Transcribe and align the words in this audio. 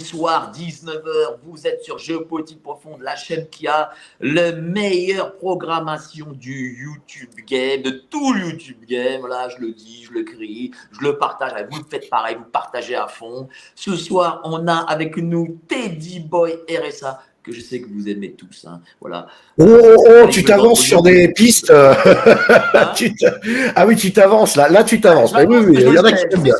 Soir 0.00 0.52
19h, 0.54 1.38
vous 1.44 1.66
êtes 1.66 1.82
sur 1.82 1.98
Géopolitique 1.98 2.62
Profonde, 2.62 3.00
la 3.02 3.16
chaîne 3.16 3.46
qui 3.50 3.66
a 3.68 3.90
la 4.20 4.52
meilleure 4.52 5.36
programmation 5.36 6.26
du 6.32 6.78
YouTube 6.82 7.30
Game, 7.48 7.82
de 7.82 7.90
tout 7.90 8.32
le 8.32 8.40
YouTube 8.50 8.78
Game. 8.88 9.26
Là, 9.26 9.48
je 9.48 9.60
le 9.64 9.72
dis, 9.72 10.04
je 10.08 10.12
le 10.12 10.24
crie, 10.24 10.72
je 10.92 11.02
le 11.06 11.18
partage. 11.18 11.52
Vous 11.70 11.78
le 11.78 11.84
faites 11.88 12.08
pareil, 12.10 12.36
vous 12.36 12.50
partagez 12.50 12.94
à 12.96 13.06
fond. 13.08 13.48
Ce 13.74 13.94
soir, 13.96 14.40
on 14.44 14.66
a 14.66 14.76
avec 14.76 15.16
nous 15.16 15.58
Teddy 15.68 16.20
Boy 16.20 16.58
RSA, 16.68 17.22
que 17.42 17.52
je 17.52 17.60
sais 17.60 17.80
que 17.80 17.88
vous 17.88 18.08
aimez 18.08 18.32
tous. 18.32 18.66
hein. 18.68 18.80
Voilà. 19.00 19.26
Oh, 19.58 19.64
oh, 19.66 20.04
oh, 20.24 20.26
tu 20.28 20.44
t'avances 20.44 20.80
sur 20.82 21.02
des 21.02 21.28
pistes. 21.32 21.70
Hein 21.70 21.96
Ah 23.76 23.86
oui, 23.86 23.96
tu 23.96 24.12
t'avances 24.12 24.56
là. 24.56 24.68
Là, 24.68 24.84
tu 24.84 25.00
t'avances. 25.00 25.32
Oui, 25.34 25.44
oui, 25.48 25.76
il 25.80 25.94
y 25.94 25.98
en 25.98 26.04
a 26.04 26.12
qui 26.12 26.24
aiment 26.24 26.42
bien. 26.42 26.54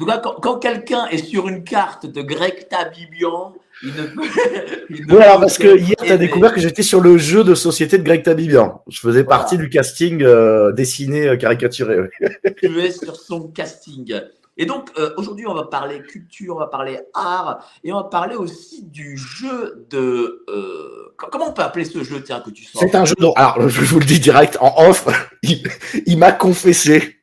Donc 0.00 0.08
quand, 0.22 0.34
quand 0.40 0.58
quelqu'un 0.58 1.06
est 1.08 1.18
sur 1.24 1.46
une 1.48 1.62
carte 1.62 2.06
de 2.06 2.22
Greg 2.22 2.66
Tabibian, 2.68 3.52
il 3.82 3.90
ne 3.94 4.02
peut. 4.06 4.22
il 4.90 5.06
ne 5.06 5.14
Oui, 5.14 5.22
alors 5.22 5.40
parce 5.40 5.58
que 5.58 5.76
hier, 5.78 5.94
tu 6.02 6.10
as 6.10 6.16
découvert 6.16 6.52
que 6.54 6.60
j'étais 6.60 6.82
sur 6.82 7.00
le 7.00 7.18
jeu 7.18 7.44
de 7.44 7.54
société 7.54 7.98
de 7.98 8.02
Greg 8.02 8.22
Tabibian. 8.22 8.82
Je 8.88 8.98
faisais 8.98 9.22
Voilà. 9.22 9.40
partie 9.40 9.58
du 9.58 9.68
casting 9.68 10.22
euh, 10.22 10.72
dessiné, 10.72 11.28
euh, 11.28 11.36
caricaturé. 11.36 12.00
oui. 12.00 12.30
tu 12.60 12.80
es 12.80 12.90
sur 12.90 13.14
son 13.16 13.48
casting. 13.48 14.14
Et 14.56 14.66
donc, 14.66 14.90
euh, 14.98 15.10
aujourd'hui, 15.16 15.46
on 15.46 15.54
va 15.54 15.64
parler 15.64 16.02
culture, 16.02 16.56
on 16.56 16.58
va 16.58 16.66
parler 16.66 16.98
art, 17.14 17.64
et 17.82 17.92
on 17.92 17.96
va 17.96 18.04
parler 18.04 18.34
aussi 18.36 18.82
du 18.82 19.16
jeu 19.16 19.86
de. 19.88 20.44
euh, 20.50 21.14
co- 21.16 21.28
comment 21.30 21.48
on 21.48 21.52
peut 21.52 21.62
appeler 21.62 21.84
ce 21.86 22.02
jeu, 22.04 22.22
tiens, 22.22 22.40
que 22.40 22.50
tu 22.50 22.64
sors? 22.64 22.82
C'est 22.82 22.94
un 22.94 23.06
jeu 23.06 23.14
de... 23.18 23.26
Alors, 23.36 23.68
je 23.70 23.80
vous 23.84 24.00
le 24.00 24.04
dis 24.04 24.20
direct, 24.20 24.58
en 24.60 24.74
off, 24.88 25.06
il, 25.42 25.62
il 26.04 26.18
m'a 26.18 26.32
confessé. 26.32 27.19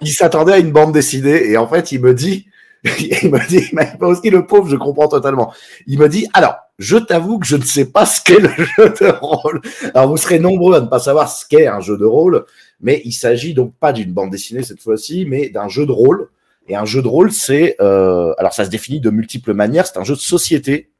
Il 0.00 0.12
s'attendait 0.12 0.52
à 0.52 0.58
une 0.58 0.72
bande 0.72 0.92
dessinée 0.92 1.50
et 1.50 1.56
en 1.56 1.66
fait, 1.66 1.92
il 1.92 2.00
me 2.00 2.14
dit, 2.14 2.46
il 2.84 3.30
me 3.30 3.46
dit, 3.48 3.68
il 3.70 3.74
m'a 3.74 3.84
pas 3.86 4.06
aussi 4.06 4.30
le 4.30 4.46
pauvre, 4.46 4.68
je 4.68 4.76
comprends 4.76 5.08
totalement. 5.08 5.52
Il 5.86 5.98
me 5.98 6.08
dit, 6.08 6.28
alors, 6.32 6.56
je 6.78 6.96
t'avoue 6.96 7.38
que 7.38 7.46
je 7.46 7.56
ne 7.56 7.64
sais 7.64 7.86
pas 7.86 8.06
ce 8.06 8.20
qu'est 8.22 8.38
le 8.38 8.48
jeu 8.76 8.94
de 9.00 9.12
rôle. 9.20 9.60
Alors, 9.94 10.08
vous 10.08 10.16
serez 10.16 10.38
nombreux 10.38 10.76
à 10.76 10.80
ne 10.80 10.86
pas 10.86 11.00
savoir 11.00 11.28
ce 11.30 11.44
qu'est 11.46 11.66
un 11.66 11.80
jeu 11.80 11.96
de 11.96 12.04
rôle, 12.04 12.44
mais 12.80 13.02
il 13.04 13.12
s'agit 13.12 13.54
donc 13.54 13.74
pas 13.80 13.92
d'une 13.92 14.12
bande 14.12 14.30
dessinée 14.30 14.62
cette 14.62 14.80
fois-ci, 14.80 15.26
mais 15.26 15.48
d'un 15.48 15.68
jeu 15.68 15.86
de 15.86 15.92
rôle. 15.92 16.28
Et 16.68 16.76
un 16.76 16.84
jeu 16.84 17.02
de 17.02 17.08
rôle, 17.08 17.32
c'est, 17.32 17.76
euh, 17.80 18.34
alors 18.38 18.52
ça 18.52 18.64
se 18.64 18.70
définit 18.70 19.00
de 19.00 19.10
multiples 19.10 19.54
manières. 19.54 19.86
C'est 19.86 19.98
un 19.98 20.04
jeu 20.04 20.14
de 20.14 20.20
société, 20.20 20.90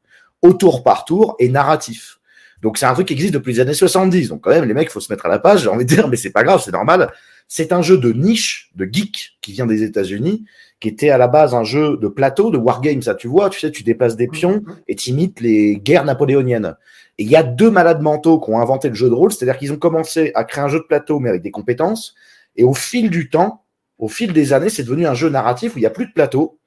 au 0.43 0.53
tour 0.53 0.83
par 0.83 1.05
tour 1.05 1.37
et 1.39 1.49
narratif. 1.49 2.19
Donc 2.63 2.79
c'est 2.79 2.87
un 2.87 2.95
truc 2.95 3.07
qui 3.09 3.13
existe 3.13 3.35
depuis 3.35 3.53
les 3.53 3.61
années 3.61 3.75
70. 3.75 4.29
Donc 4.29 4.43
quand 4.43 4.51
même, 4.51 4.65
les 4.65 4.75
mecs, 4.75 4.91
faut 4.91 5.01
se 5.01 5.13
mettre 5.13 5.27
à 5.27 5.29
la 5.29 5.39
page. 5.39 5.63
J'ai 5.63 5.69
envie 5.69 5.85
de 5.85 5.95
dire, 5.95 6.09
mais 6.09 6.17
c'est 6.17 6.31
pas 6.31 6.43
grave, 6.43 6.63
c'est 6.65 6.73
normal. 6.73 7.13
C'est 7.49 7.73
un 7.73 7.81
jeu 7.81 7.97
de 7.97 8.13
niche, 8.13 8.71
de 8.75 8.85
geek, 8.85 9.39
qui 9.41 9.53
vient 9.53 9.67
des 9.67 9.83
États-Unis, 9.83 10.45
qui 10.81 10.89
était 10.89 11.11
à 11.11 11.19
la 11.19 11.29
base 11.29 11.55
un 11.55 11.65
jeu 11.65 11.97
de 11.97 12.07
plateau, 12.07 12.51
de 12.51 12.59
wargame, 12.59 13.01
ça 13.01 13.15
tu 13.15 13.27
vois. 13.27 13.49
Tu 13.49 13.59
sais, 13.59 13.71
tu 13.71 13.83
déplaces 13.83 14.17
des 14.17 14.29
pions 14.29 14.63
et 14.87 14.95
tu 14.95 15.11
imites 15.11 15.41
les 15.41 15.79
guerres 15.79 16.05
napoléoniennes. 16.05 16.77
Et 17.17 17.25
il 17.25 17.31
y 17.31 17.37
a 17.37 17.43
deux 17.43 17.71
malades 17.71 18.03
mentaux 18.03 18.39
qui 18.39 18.51
ont 18.51 18.61
inventé 18.61 18.89
le 18.91 18.95
jeu 18.95 19.09
de 19.09 19.15
rôle, 19.15 19.33
c'est-à-dire 19.33 19.59
qu'ils 19.59 19.73
ont 19.73 19.79
commencé 19.79 20.31
à 20.35 20.45
créer 20.45 20.63
un 20.63 20.69
jeu 20.69 20.79
de 20.79 20.85
plateau, 20.85 21.19
mais 21.21 21.31
avec 21.31 21.43
des 21.43 21.51
compétences. 21.51 22.15
Et 22.55 22.65
au 22.65 22.75
fil 22.75 23.09
du 23.09 23.31
temps, 23.31 23.65
au 23.99 24.09
fil 24.09 24.33
des 24.33 24.53
années, 24.53 24.69
c'est 24.69 24.85
devenu 24.85 25.07
un 25.07 25.15
jeu 25.15 25.31
narratif 25.31 25.75
où 25.75 25.79
il 25.79 25.83
n'y 25.83 25.87
a 25.87 25.91
plus 25.91 26.07
de 26.07 26.13
plateau 26.13 26.59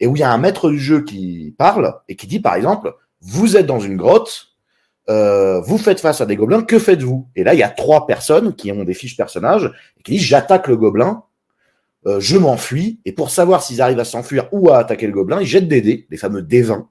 et 0.00 0.06
où 0.06 0.16
il 0.16 0.20
y 0.20 0.22
a 0.22 0.30
un 0.30 0.38
maître 0.38 0.70
du 0.70 0.78
jeu 0.78 1.02
qui 1.02 1.54
parle 1.56 1.94
et 2.08 2.14
qui 2.14 2.26
dit, 2.26 2.40
par 2.40 2.54
exemple, 2.54 2.94
vous 3.20 3.56
êtes 3.56 3.66
dans 3.66 3.80
une 3.80 3.96
grotte, 3.96 4.55
euh, 5.08 5.60
vous 5.60 5.78
faites 5.78 6.00
face 6.00 6.20
à 6.20 6.26
des 6.26 6.36
gobelins, 6.36 6.62
que 6.62 6.78
faites-vous? 6.78 7.28
Et 7.36 7.44
là, 7.44 7.54
il 7.54 7.60
y 7.60 7.62
a 7.62 7.68
trois 7.68 8.06
personnes 8.06 8.54
qui 8.54 8.72
ont 8.72 8.84
des 8.84 8.94
fiches 8.94 9.16
personnages 9.16 9.72
et 9.98 10.02
qui 10.02 10.12
disent, 10.12 10.22
j'attaque 10.22 10.68
le 10.68 10.76
gobelin, 10.76 11.22
euh, 12.06 12.20
je 12.20 12.36
m'enfuis, 12.36 13.00
et 13.04 13.12
pour 13.12 13.30
savoir 13.30 13.62
s'ils 13.62 13.80
arrivent 13.80 14.00
à 14.00 14.04
s'enfuir 14.04 14.48
ou 14.52 14.70
à 14.70 14.78
attaquer 14.78 15.06
le 15.06 15.12
gobelin, 15.12 15.40
ils 15.40 15.46
jettent 15.46 15.68
des 15.68 15.80
dés, 15.80 16.06
les 16.10 16.16
fameux 16.16 16.42
dés 16.42 16.62
20 16.62 16.88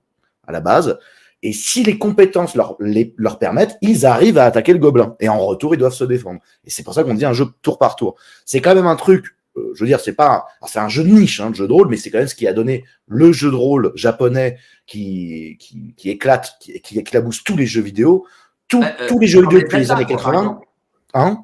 à 0.48 0.52
la 0.52 0.62
base, 0.62 0.98
et 1.46 1.54
si 1.54 1.84
les 1.84 1.98
compétences 1.98 2.56
leur, 2.56 2.75
leur 2.80 3.38
permettent, 3.38 3.78
ils 3.81 4.06
arrivent 4.06 4.38
à 4.38 4.46
attaquer 4.46 4.74
le 4.74 4.80
gobelin. 4.80 5.16
Et 5.20 5.30
en 5.30 5.38
retour, 5.38 5.75
ils 5.75 5.78
doivent 5.78 5.94
se 5.94 6.04
défendre. 6.04 6.40
Et 6.64 6.72
c'est 6.72 6.81
pour 6.81 6.96
ça 6.96 7.04
qu'on 7.04 7.14
dit 7.14 7.25
un 7.25 7.34
jeu 7.34 7.46
tour 7.62 7.78
par 7.78 7.96
tour. 7.96 8.16
C'est 8.46 8.62
quand 8.62 8.74
même 8.74 8.88
un 8.88 8.96
truc, 8.96 9.34
je 9.56 9.80
veux 9.80 9.88
dire, 9.88 10.00
c'est 10.00 10.14
pas, 10.14 10.46
c'est 10.68 10.80
un 10.80 10.90
jeu 10.90 11.04
de 11.04 11.10
niche, 11.10 11.40
hein, 11.40 11.50
le 11.50 11.56
jeu 11.56 11.68
de 11.68 11.74
rôle, 11.74 11.88
mais 11.90 11.98
c'est 11.98 12.12
quand 12.12 12.18
même 12.20 12.28
ce 12.28 12.36
qui 12.36 12.48
a 12.48 12.54
donné 12.54 12.84
le 13.08 13.32
jeu 13.32 13.50
de 13.52 13.56
rôle 13.56 13.92
japonais 13.96 14.58
qui, 14.86 15.58
qui, 15.60 15.94
qui 15.96 16.10
éclate, 16.10 16.58
qui, 16.60 16.80
qui 16.82 17.00
éclabousse 17.00 17.44
tous 17.44 17.56
les 17.56 17.66
jeux 17.66 17.82
vidéo, 17.82 18.26
tous, 18.68 18.82
Euh, 18.84 18.88
euh, 19.02 19.08
tous 19.08 19.20
les 19.20 19.28
jeux 19.28 19.42
vidéo 19.42 19.60
depuis 19.60 19.78
les 19.78 19.92
années 19.92 20.06
quoi, 20.06 20.16
par 20.18 20.26
80. 20.26 20.40
exemple. 20.42 20.66
Hein? 21.14 21.38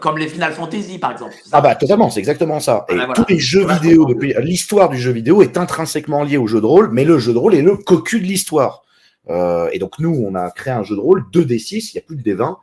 Comme 0.00 0.18
les 0.18 0.28
Final 0.28 0.52
Fantasy, 0.52 0.98
par 0.98 1.12
exemple. 1.12 1.34
ah 1.52 1.60
bah 1.60 1.74
totalement, 1.74 2.08
c'est 2.10 2.20
exactement 2.20 2.60
ça. 2.60 2.84
Et 2.88 2.92
Voilà, 2.92 3.06
voilà. 3.06 3.22
tous 3.24 3.32
les 3.32 3.38
jeux 3.38 3.62
Voilà, 3.62 3.78
vidéo, 3.80 4.04
depuis 4.06 4.34
l'histoire 4.40 4.88
du 4.88 4.98
jeu 4.98 5.10
vidéo 5.12 5.42
est 5.42 5.56
intrinsèquement 5.58 6.22
liée 6.24 6.36
au 6.36 6.46
jeu 6.46 6.60
de 6.60 6.66
rôle, 6.66 6.90
mais 6.92 7.04
le 7.04 7.18
jeu 7.18 7.32
de 7.32 7.38
rôle 7.38 7.54
est 7.54 7.62
le 7.62 7.76
cocu 7.76 8.20
de 8.20 8.24
l'histoire. 8.26 8.82
Euh, 9.28 9.68
et 9.72 9.78
donc 9.78 9.98
nous, 9.98 10.14
on 10.26 10.34
a 10.34 10.50
créé 10.50 10.72
un 10.72 10.82
jeu 10.84 10.94
de 10.94 11.00
rôle 11.00 11.24
2D6, 11.32 11.90
il 11.92 11.96
n'y 11.96 11.98
a 11.98 12.02
plus 12.02 12.16
de 12.16 12.22
D20. 12.22 12.56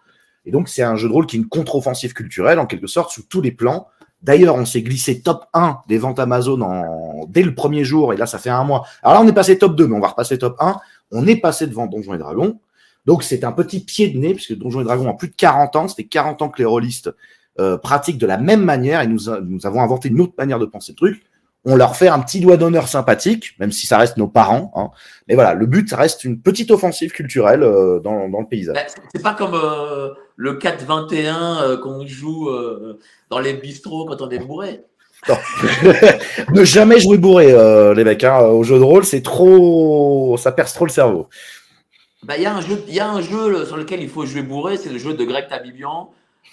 Et 0.46 0.52
donc 0.52 0.70
c'est 0.70 0.84
un 0.84 0.96
jeu 0.96 1.08
de 1.08 1.14
rôle 1.14 1.26
qui 1.26 1.36
est 1.36 1.40
une 1.40 1.48
contre-offensive 1.48 2.14
culturelle, 2.14 2.60
en 2.60 2.66
quelque 2.68 2.88
sorte, 2.88 3.12
sous 3.12 3.24
tous 3.24 3.42
les 3.42 3.52
plans. 3.52 3.88
D'ailleurs, 4.22 4.56
on 4.56 4.66
s'est 4.66 4.82
glissé 4.82 5.22
top 5.22 5.46
1 5.54 5.80
des 5.88 5.98
ventes 5.98 6.20
Amazon 6.20 6.62
en... 6.62 7.26
dès 7.28 7.44
le 7.44 7.54
premier 7.54 7.84
jour, 7.84 8.12
et 8.14 8.18
là, 8.18 8.26
ça 8.26 8.40
fait 8.40 8.50
un 8.50 8.64
mois. 8.64 8.86
Alors 9.04 9.16
là, 9.16 9.22
on 9.24 9.28
est 9.28 9.34
passé 9.34 9.58
top 9.58 9.76
2, 9.76 9.88
mais 9.88 9.96
on 9.96 10.00
va 10.00 10.08
repasser 10.08 10.38
top 10.38 10.56
1. 10.60 10.78
On 11.12 11.28
est 11.28 11.36
passé 11.36 11.68
devant 11.68 11.86
Donjons 11.86 12.16
et 12.16 12.18
Dragons. 12.18 12.60
Donc 13.06 13.22
c'est 13.24 13.44
un 13.44 13.52
petit 13.52 13.82
pied 13.82 14.10
de 14.10 14.18
nez, 14.18 14.34
puisque 14.34 14.58
Donjons 14.58 14.82
et 14.82 14.84
Dragons 14.84 15.08
a 15.10 15.14
plus 15.14 15.28
de 15.28 15.36
40 15.36 15.76
ans, 15.76 15.88
c'était 15.88 16.06
40 16.06 16.42
ans 16.42 16.50
que 16.50 16.58
les 16.58 16.66
rôlistes 16.66 17.12
euh, 17.60 17.78
pratiquent 17.78 18.18
de 18.18 18.26
la 18.26 18.38
même 18.38 18.64
manière, 18.64 19.02
et 19.02 19.08
nous, 19.08 19.20
nous 19.44 19.66
avons 19.68 19.82
inventé 19.82 20.10
une 20.10 20.20
autre 20.22 20.34
manière 20.40 20.58
de 20.58 20.66
penser 20.66 20.94
le 20.94 20.96
truc. 20.96 21.24
On 21.68 21.76
leur 21.76 21.96
fait 21.96 22.08
un 22.10 22.20
petit 22.20 22.40
doigt 22.40 22.58
d'honneur 22.58 22.88
sympathique, 22.88 23.52
même 23.60 23.72
si 23.72 23.86
ça 23.88 23.98
reste 23.98 24.18
nos 24.18 24.28
parents. 24.28 24.72
Hein. 24.76 24.90
Mais 25.28 25.36
voilà, 25.36 25.54
le 25.56 25.66
but, 25.66 25.90
ça 25.90 25.98
reste 25.98 26.24
une 26.24 26.40
petite 26.40 26.70
offensive 26.72 27.12
culturelle 27.12 27.64
euh, 27.64 28.00
dans, 28.00 28.28
dans 28.30 28.40
le 28.42 28.48
paysage. 28.48 28.78
C'est- 28.88 29.02
c'est 29.16 29.22
pas 29.24 29.34
comme 29.34 29.54
euh, 29.56 30.10
le 30.36 30.54
4-21 30.58 31.62
euh, 31.64 31.78
qu'on 31.78 32.06
joue 32.06 32.50
euh, 32.50 33.00
dans 33.30 33.40
les 33.40 33.54
bistrots 33.54 34.06
quand 34.06 34.22
on 34.22 34.30
est 34.30 34.40
bourré. 34.40 34.82
ne 36.54 36.64
jamais 36.64 37.00
jouer 37.00 37.18
bourré, 37.18 37.52
euh, 37.52 37.94
les 37.94 38.04
mecs. 38.04 38.24
Hein. 38.24 38.40
Au 38.42 38.64
jeu 38.64 38.78
de 38.78 38.84
rôle, 38.84 39.06
c'est 39.06 39.22
trop, 39.22 40.36
ça 40.38 40.52
perce 40.52 40.74
trop 40.74 40.86
le 40.86 40.92
cerveau. 40.92 41.28
Ben, 42.24 42.36
Il 42.38 42.44
y 42.44 42.46
a 42.46 42.56
un 42.56 42.62
jeu, 42.62 42.84
il 42.88 42.94
y 42.94 43.00
a 43.00 43.10
un 43.10 43.22
jeu 43.22 43.50
le- 43.50 43.66
sur 43.66 43.78
lequel 43.78 44.02
il 44.02 44.10
faut 44.10 44.26
jouer 44.26 44.42
bourré, 44.42 44.78
c'est 44.78 44.90
le 44.90 44.98
jeu 44.98 45.14
de 45.14 45.24
Greg 45.24 45.48
Tabibian. 45.48 46.12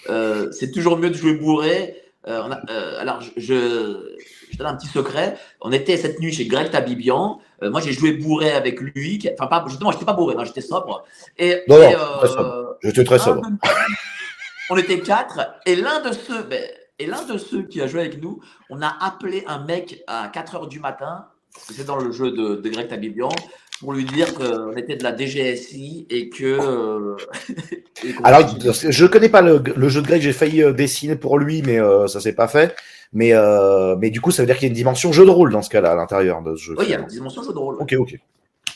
Euh, 0.09 0.51
c'est 0.51 0.71
toujours 0.71 0.97
mieux 0.97 1.09
de 1.09 1.15
jouer 1.15 1.33
bourré. 1.33 1.95
Euh, 2.27 2.41
on 2.45 2.51
a- 2.51 2.99
alors, 2.99 3.21
je, 3.21 3.31
je, 3.37 4.15
je 4.51 4.57
donne 4.57 4.67
un 4.67 4.75
petit 4.75 4.87
secret. 4.87 5.35
On 5.61 5.71
était 5.71 5.97
cette 5.97 6.19
nuit 6.19 6.31
chez 6.33 6.45
Greg 6.45 6.71
Tabibian. 6.71 7.39
Euh, 7.63 7.69
moi, 7.71 7.81
j'ai 7.81 7.93
joué 7.93 8.13
bourré 8.13 8.51
avec 8.51 8.79
lui. 8.81 9.17
qui- 9.17 9.29
Enfin, 9.31 9.47
pas, 9.47 9.63
justement, 9.67 9.91
j'étais 9.91 10.05
pas 10.05 10.13
bourré, 10.13 10.35
non, 10.35 10.43
j'étais 10.45 10.61
sobre. 10.61 11.03
Et, 11.37 11.61
Non, 11.67 11.77
et, 11.81 11.93
non, 11.93 11.99
très 12.19 12.27
sobre. 12.27 12.77
J'étais 12.83 13.03
très 13.03 13.19
sobre. 13.19 13.41
de- 13.41 13.57
on 14.69 14.77
était 14.77 14.99
quatre. 14.99 15.39
Et 15.65 15.75
l'un 15.75 16.01
de 16.01 16.11
ceux, 16.13 16.43
ben, 16.43 16.63
et 16.99 17.05
l'un 17.05 17.23
de 17.23 17.37
ceux 17.37 17.63
qui 17.63 17.81
a 17.81 17.87
joué 17.87 18.01
avec 18.01 18.21
nous, 18.21 18.39
on 18.69 18.81
a 18.81 18.95
appelé 19.01 19.43
un 19.47 19.63
mec 19.65 20.03
à 20.07 20.29
4 20.33 20.55
heures 20.55 20.67
du 20.67 20.79
matin. 20.79 21.25
C'est 21.57 21.85
dans 21.85 21.97
le 21.97 22.11
jeu 22.11 22.31
de, 22.31 22.55
de 22.55 22.69
Greg 22.69 22.87
Tabibian 22.87 23.29
pour 23.79 23.93
lui 23.93 24.05
dire 24.05 24.33
qu'on 24.33 24.71
était 24.77 24.95
de 24.95 25.03
la 25.03 25.15
DGSI 25.15 26.07
et 26.09 26.29
que. 26.29 26.43
euh, 26.45 27.15
et 28.03 28.15
Alors, 28.23 28.41
je 28.59 29.05
connais 29.05 29.29
pas 29.29 29.41
le, 29.41 29.61
le 29.75 29.89
jeu 29.89 30.01
de 30.01 30.07
Greg, 30.07 30.21
j'ai 30.21 30.33
failli 30.33 30.63
euh, 30.63 30.71
dessiner 30.73 31.15
pour 31.15 31.37
lui, 31.37 31.61
mais 31.61 31.79
euh, 31.79 32.07
ça 32.07 32.19
s'est 32.19 32.33
pas 32.33 32.47
fait. 32.47 32.75
Mais, 33.13 33.33
euh, 33.33 33.95
mais 33.97 34.09
du 34.09 34.21
coup, 34.21 34.31
ça 34.31 34.41
veut 34.41 34.47
dire 34.47 34.55
qu'il 34.57 34.63
y 34.63 34.69
a 34.69 34.71
une 34.71 34.75
dimension 34.75 35.11
jeu 35.11 35.25
de 35.25 35.29
rôle 35.29 35.51
dans 35.51 35.61
ce 35.61 35.69
cas-là, 35.69 35.91
à 35.91 35.95
l'intérieur 35.95 36.41
de 36.41 36.55
ce 36.55 36.63
jeu. 36.63 36.75
oui, 36.77 36.85
il 36.87 36.91
y 36.91 36.95
a 36.95 36.99
une 36.99 37.05
dimension 37.07 37.43
jeu 37.43 37.53
de 37.53 37.57
rôle. 37.59 37.75
Ok, 37.79 37.93
ok. 37.97 38.15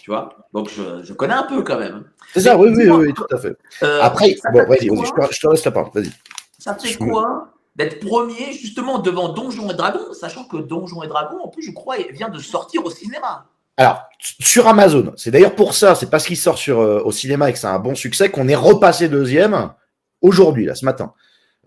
Tu 0.02 0.12
vois 0.12 0.30
Donc, 0.54 0.70
je, 0.70 1.04
je 1.04 1.14
connais 1.14 1.34
un 1.34 1.44
peu 1.44 1.64
quand 1.64 1.80
même. 1.80 2.04
C'est 2.34 2.42
ça, 2.42 2.58
oui, 2.58 2.70
oui, 2.76 2.88
oui, 2.90 3.14
tout 3.14 3.26
à 3.32 3.38
fait. 3.38 3.56
Euh, 3.84 4.00
Après, 4.02 4.36
bon, 4.54 4.60
fait 4.60 4.66
vas-y, 4.66 4.88
vas-y, 4.90 5.06
je 5.06 5.12
te, 5.28 5.34
je 5.34 5.40
te 5.42 5.48
laisse 5.48 5.66
la 5.66 5.72
parole, 5.72 5.92
vas-y. 5.94 6.12
Ça 6.60 6.76
fait 6.76 6.90
Je- 6.90 6.98
quoi 7.00 7.50
d'être 7.76 8.00
premier 8.00 8.54
justement 8.54 9.00
devant 9.00 9.30
Donjons 9.30 9.70
et 9.70 9.74
Dragons, 9.76 10.14
sachant 10.14 10.46
que 10.46 10.58
Donjons 10.58 11.04
et 11.04 11.08
Dragons, 11.08 11.40
en 11.44 11.48
plus, 11.50 11.62
je 11.64 11.72
crois, 11.72 11.96
vient 12.12 12.30
de 12.30 12.40
sortir 12.40 12.84
au 12.86 12.90
cinéma. 12.90 13.46
Alors, 13.78 14.02
sur 14.20 14.68
Amazon, 14.68 15.14
c'est 15.16 15.30
d'ailleurs 15.30 15.54
pour 15.56 15.74
ça, 15.76 15.94
c'est 15.94 16.10
parce 16.10 16.26
qu'il 16.26 16.38
sort 16.38 16.58
sur, 16.58 16.80
euh, 16.80 17.02
au 17.06 17.12
cinéma 17.12 17.50
et 17.50 17.54
que 17.54 17.60
c'est 17.60 17.68
un 17.68 17.78
bon 17.80 17.94
succès 17.94 18.30
qu'on 18.32 18.48
est 18.48 18.56
repassé 18.56 19.08
deuxième 19.10 19.72
aujourd'hui, 20.22 20.66
là, 20.66 20.74
ce 20.74 20.86
matin. 20.86 21.14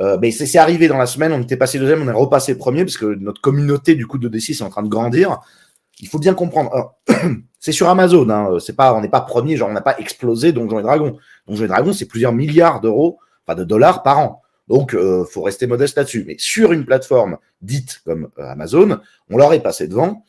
Euh, 0.01 0.19
mais 0.21 0.31
c'est 0.31 0.59
arrivé 0.59 0.89
dans 0.89 0.97
la 0.97 1.07
semaine, 1.07 1.33
on 1.33 1.43
était 1.43 1.57
passé 1.57 1.79
deuxième, 1.79 2.03
on 2.03 2.09
est 2.09 2.13
repassé 2.13 2.57
premier 2.57 2.85
parce 2.85 2.97
que 2.97 3.07
notre 3.07 3.41
communauté 3.41 3.95
du 3.95 4.07
coup 4.07 4.19
de 4.19 4.29
D6 4.29 4.59
est 4.59 4.63
en 4.63 4.71
train 4.71 4.83
de 4.83 4.89
grandir. 4.89 5.41
Il 6.01 6.09
faut 6.09 6.19
bien 6.19 6.35
comprendre. 6.35 6.95
C'est 7.63 7.73
sur 7.73 7.91
Amazon, 7.91 8.31
hein, 8.31 8.57
c'est 8.59 8.75
pas, 8.75 8.95
on 8.95 9.03
n'est 9.03 9.11
pas 9.11 9.21
premier, 9.21 9.55
genre 9.59 9.69
on 9.69 9.75
n'a 9.75 9.83
pas 9.83 9.99
explosé 9.99 10.51
Donjons 10.51 10.79
et 10.79 10.83
Dragons. 10.83 11.19
Donjons 11.47 11.65
et 11.65 11.69
Dragons, 11.69 11.93
c'est 11.93 12.07
plusieurs 12.07 12.33
milliards 12.33 12.81
d'euros, 12.81 13.19
enfin 13.47 13.55
de 13.55 13.65
dollars 13.65 14.03
par 14.03 14.19
an. 14.19 14.41
Donc, 14.67 14.95
euh, 14.95 15.27
faut 15.27 15.43
rester 15.43 15.67
modeste 15.67 15.99
là-dessus. 15.99 16.25
Mais 16.27 16.37
sur 16.39 16.73
une 16.73 16.87
plateforme 16.87 17.37
dite 17.61 18.01
comme 18.07 18.31
euh, 18.39 18.49
Amazon, 18.51 19.01
on 19.29 19.37
leur 19.37 19.53
est 19.53 19.63
passé 19.63 19.89
devant 19.89 20.25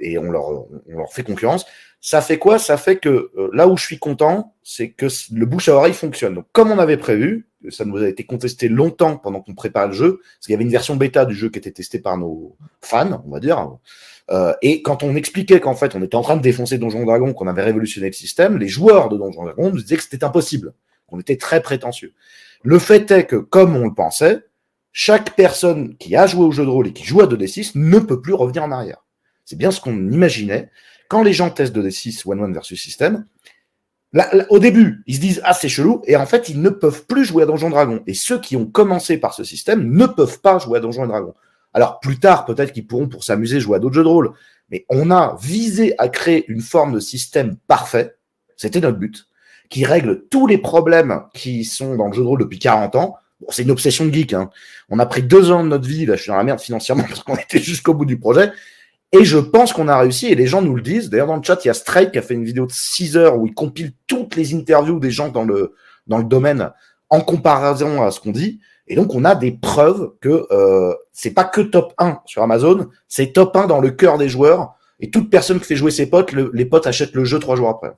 et 0.00 0.18
on 0.18 0.30
leur, 0.30 0.50
on 0.50 0.98
leur 0.98 1.12
fait 1.14 1.22
concurrence. 1.22 1.64
Ça 2.06 2.20
fait 2.20 2.38
quoi? 2.38 2.58
Ça 2.58 2.76
fait 2.76 2.98
que 2.98 3.30
euh, 3.34 3.48
là 3.54 3.66
où 3.66 3.78
je 3.78 3.82
suis 3.82 3.98
content, 3.98 4.54
c'est 4.62 4.90
que 4.90 5.06
le 5.32 5.46
bouche 5.46 5.70
à 5.70 5.74
oreille 5.74 5.94
fonctionne. 5.94 6.34
Donc, 6.34 6.44
comme 6.52 6.70
on 6.70 6.78
avait 6.78 6.98
prévu, 6.98 7.48
ça 7.70 7.86
nous 7.86 7.96
a 7.96 8.06
été 8.06 8.24
contesté 8.24 8.68
longtemps 8.68 9.16
pendant 9.16 9.40
qu'on 9.40 9.54
préparait 9.54 9.86
le 9.86 9.94
jeu, 9.94 10.18
parce 10.18 10.44
qu'il 10.44 10.52
y 10.52 10.54
avait 10.54 10.64
une 10.64 10.70
version 10.70 10.96
bêta 10.96 11.24
du 11.24 11.34
jeu 11.34 11.48
qui 11.48 11.58
était 11.58 11.70
testée 11.70 11.98
par 11.98 12.18
nos 12.18 12.58
fans, 12.82 13.22
on 13.26 13.30
va 13.30 13.40
dire. 13.40 13.78
Euh, 14.30 14.52
et 14.60 14.82
quand 14.82 15.02
on 15.02 15.16
expliquait 15.16 15.60
qu'en 15.60 15.74
fait 15.74 15.94
on 15.94 16.02
était 16.02 16.14
en 16.14 16.20
train 16.20 16.36
de 16.36 16.42
défoncer 16.42 16.76
Donjon 16.76 17.06
Dragon, 17.06 17.32
qu'on 17.32 17.46
avait 17.46 17.62
révolutionné 17.62 18.08
le 18.08 18.12
système, 18.12 18.58
les 18.58 18.68
joueurs 18.68 19.08
de 19.08 19.16
Donjon 19.16 19.44
Dragon 19.44 19.70
nous 19.70 19.80
disaient 19.80 19.96
que 19.96 20.02
c'était 20.02 20.24
impossible, 20.24 20.74
qu'on 21.06 21.20
était 21.20 21.38
très 21.38 21.62
prétentieux. 21.62 22.12
Le 22.62 22.78
fait 22.78 23.10
est 23.12 23.24
que, 23.24 23.36
comme 23.36 23.76
on 23.76 23.86
le 23.86 23.94
pensait, 23.94 24.40
chaque 24.92 25.34
personne 25.36 25.96
qui 25.96 26.16
a 26.16 26.26
joué 26.26 26.44
au 26.44 26.52
jeu 26.52 26.66
de 26.66 26.70
rôle 26.70 26.88
et 26.88 26.92
qui 26.92 27.04
joue 27.04 27.22
à 27.22 27.26
2D6 27.26 27.72
ne 27.76 27.98
peut 27.98 28.20
plus 28.20 28.34
revenir 28.34 28.62
en 28.62 28.72
arrière. 28.72 29.06
C'est 29.46 29.56
bien 29.56 29.70
ce 29.70 29.80
qu'on 29.80 29.96
imaginait. 30.10 30.70
Quand 31.14 31.22
les 31.22 31.32
gens 31.32 31.48
testent 31.48 31.76
2D6 31.76 32.26
One-One 32.26 32.52
versus 32.52 32.82
System, 32.82 33.24
au 34.50 34.58
début, 34.58 35.04
ils 35.06 35.14
se 35.14 35.20
disent 35.20 35.40
ah 35.44 35.54
c'est 35.54 35.68
chelou 35.68 36.02
et 36.06 36.16
en 36.16 36.26
fait 36.26 36.48
ils 36.48 36.60
ne 36.60 36.70
peuvent 36.70 37.06
plus 37.06 37.24
jouer 37.24 37.44
à 37.44 37.46
Donjon 37.46 37.70
Dragon. 37.70 38.02
Et 38.08 38.14
ceux 38.14 38.40
qui 38.40 38.56
ont 38.56 38.66
commencé 38.66 39.16
par 39.18 39.32
ce 39.32 39.44
système 39.44 39.92
ne 39.92 40.06
peuvent 40.06 40.40
pas 40.40 40.58
jouer 40.58 40.78
à 40.78 40.80
Donjon 40.80 41.06
Dragon. 41.06 41.32
Alors 41.72 42.00
plus 42.00 42.18
tard, 42.18 42.46
peut-être 42.46 42.72
qu'ils 42.72 42.88
pourront 42.88 43.06
pour 43.06 43.22
s'amuser 43.22 43.60
jouer 43.60 43.76
à 43.76 43.78
d'autres 43.78 43.94
jeux 43.94 44.02
de 44.02 44.08
rôle. 44.08 44.32
Mais 44.70 44.86
on 44.88 45.12
a 45.12 45.36
visé 45.40 45.94
à 45.98 46.08
créer 46.08 46.46
une 46.48 46.62
forme 46.62 46.94
de 46.94 46.98
système 46.98 47.58
parfait. 47.68 48.16
C'était 48.56 48.80
notre 48.80 48.98
but, 48.98 49.28
qui 49.70 49.84
règle 49.84 50.24
tous 50.30 50.48
les 50.48 50.58
problèmes 50.58 51.22
qui 51.32 51.64
sont 51.64 51.94
dans 51.94 52.08
le 52.08 52.12
jeu 52.12 52.22
de 52.22 52.26
rôle 52.26 52.40
depuis 52.40 52.58
40 52.58 52.96
ans. 52.96 53.14
Bon, 53.40 53.46
c'est 53.50 53.62
une 53.62 53.70
obsession 53.70 54.04
de 54.04 54.12
geek. 54.12 54.32
Hein. 54.32 54.50
On 54.88 54.98
a 54.98 55.06
pris 55.06 55.22
deux 55.22 55.52
ans 55.52 55.62
de 55.62 55.68
notre 55.68 55.86
vie. 55.86 56.06
Là, 56.06 56.16
je 56.16 56.22
suis 56.22 56.30
dans 56.30 56.38
la 56.38 56.42
merde 56.42 56.58
financièrement 56.58 57.04
parce 57.08 57.22
qu'on 57.22 57.36
était 57.36 57.60
jusqu'au 57.60 57.94
bout 57.94 58.04
du 58.04 58.18
projet. 58.18 58.50
Et 59.14 59.24
je 59.24 59.38
pense 59.38 59.72
qu'on 59.72 59.88
a 59.88 59.98
réussi, 59.98 60.26
et 60.26 60.34
les 60.34 60.46
gens 60.46 60.60
nous 60.60 60.74
le 60.74 60.82
disent. 60.82 61.08
D'ailleurs, 61.08 61.28
dans 61.28 61.36
le 61.36 61.42
chat, 61.42 61.64
il 61.64 61.68
y 61.68 61.70
a 61.70 61.74
Strike 61.74 62.12
qui 62.12 62.18
a 62.18 62.22
fait 62.22 62.34
une 62.34 62.44
vidéo 62.44 62.66
de 62.66 62.72
6 62.72 63.16
heures 63.16 63.38
où 63.38 63.46
il 63.46 63.54
compile 63.54 63.92
toutes 64.06 64.34
les 64.36 64.54
interviews 64.54 64.98
des 64.98 65.10
gens 65.10 65.28
dans 65.28 65.44
le, 65.44 65.74
dans 66.06 66.18
le 66.18 66.24
domaine 66.24 66.70
en 67.10 67.20
comparaison 67.20 68.02
à 68.02 68.10
ce 68.10 68.20
qu'on 68.20 68.32
dit. 68.32 68.60
Et 68.88 68.96
donc, 68.96 69.14
on 69.14 69.24
a 69.24 69.34
des 69.34 69.52
preuves 69.52 70.12
que 70.20 70.46
euh, 70.50 70.92
c'est 71.12 71.30
pas 71.30 71.44
que 71.44 71.60
top 71.60 71.94
1 71.98 72.20
sur 72.26 72.42
Amazon, 72.42 72.88
c'est 73.08 73.32
top 73.32 73.56
1 73.56 73.66
dans 73.66 73.80
le 73.80 73.90
cœur 73.90 74.18
des 74.18 74.28
joueurs. 74.28 74.74
Et 75.00 75.10
toute 75.10 75.30
personne 75.30 75.60
qui 75.60 75.66
fait 75.66 75.76
jouer 75.76 75.90
ses 75.90 76.06
potes, 76.06 76.32
les 76.32 76.64
potes 76.64 76.86
achètent 76.86 77.14
le 77.14 77.24
jeu 77.24 77.38
trois 77.38 77.56
jours 77.56 77.68
après. 77.68 77.92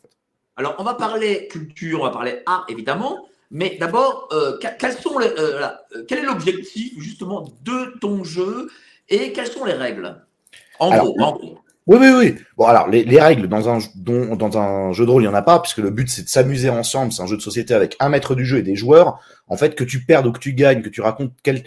Alors, 0.57 0.77
on 0.79 0.85
va 0.85 0.95
parler 0.95 1.49
culture, 1.49 2.01
on 2.01 2.05
va 2.05 2.11
parler 2.11 2.43
art, 2.47 2.67
évidemment. 2.69 3.27
Mais 3.51 3.77
d'abord, 3.79 4.29
euh, 4.33 4.59
euh, 4.59 5.29
euh, 5.39 6.05
quel 6.09 6.19
est 6.19 6.27
l'objectif 6.27 6.93
justement 6.99 7.49
de 7.63 7.99
ton 8.01 8.25
jeu 8.25 8.69
et 9.09 9.33
quelles 9.33 9.47
sont 9.47 9.65
les 9.65 9.75
règles? 9.75 10.21
En 10.79 10.97
gros, 10.97 11.15
Oui, 11.87 11.99
oui, 12.01 12.11
oui. 12.17 12.35
Bon, 12.57 12.67
alors, 12.67 12.89
les, 12.89 13.21
règles 13.21 13.49
dans 13.49 13.69
un, 13.69 13.79
dans, 13.95 14.59
un 14.59 14.93
jeu 14.93 15.07
de 15.07 15.11
rôle, 15.11 15.23
il 15.23 15.27
n'y 15.27 15.33
en 15.33 15.35
a 15.35 15.43
pas, 15.43 15.61
puisque 15.61 15.79
le 15.79 15.91
but, 15.91 16.09
c'est 16.09 16.23
de 16.23 16.29
s'amuser 16.29 16.71
ensemble. 16.71 17.13
C'est 17.13 17.23
un 17.23 17.27
jeu 17.27 17.37
de 17.37 17.43
société 17.43 17.75
avec 17.75 17.97
un 18.01 18.09
maître 18.09 18.35
du 18.35 18.45
jeu 18.45 18.59
et 18.59 18.63
des 18.63 18.77
joueurs. 18.77 19.21
En 19.49 19.57
fait, 19.57 19.75
que 19.75 19.85
tu 19.85 20.05
perdes 20.05 20.27
ou 20.27 20.33
que 20.33 20.41
tu 20.41 20.53
gagnes, 20.53 20.83
que 20.83 20.89
tu 20.89 21.01
racontes 21.01 21.33
quel, 21.43 21.63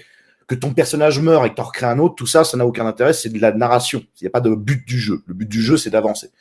que 0.48 0.56
ton 0.56 0.74
personnage 0.74 1.20
meurt 1.20 1.46
et 1.46 1.50
que 1.52 1.56
tu 1.56 1.62
en 1.62 1.66
recrées 1.66 1.86
un 1.86 2.00
autre, 2.00 2.16
tout 2.16 2.26
ça, 2.26 2.44
ça 2.44 2.58
n'a 2.58 2.66
aucun 2.66 2.86
intérêt. 2.86 3.14
C'est 3.14 3.30
de 3.30 3.40
la 3.40 3.52
narration. 3.52 4.04
Il 4.20 4.24
n'y 4.24 4.28
a 4.28 4.32
pas 4.32 4.42
de 4.42 4.54
but 4.54 4.86
du 4.86 5.00
jeu. 5.00 5.22
Le 5.28 5.34
but 5.36 5.48
du 5.48 5.62
jeu, 5.62 5.78
c'est 5.78 5.92
d'avancer. 5.92 6.32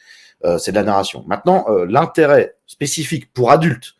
Euh, 0.45 0.57
c'est 0.59 0.73
de 0.73 0.77
la 0.77 0.83
narration. 0.83 1.25
Maintenant, 1.27 1.67
euh, 1.69 1.85
l'intérêt 1.89 2.55
spécifique 2.67 3.33
pour 3.33 3.51
adultes, 3.51 3.95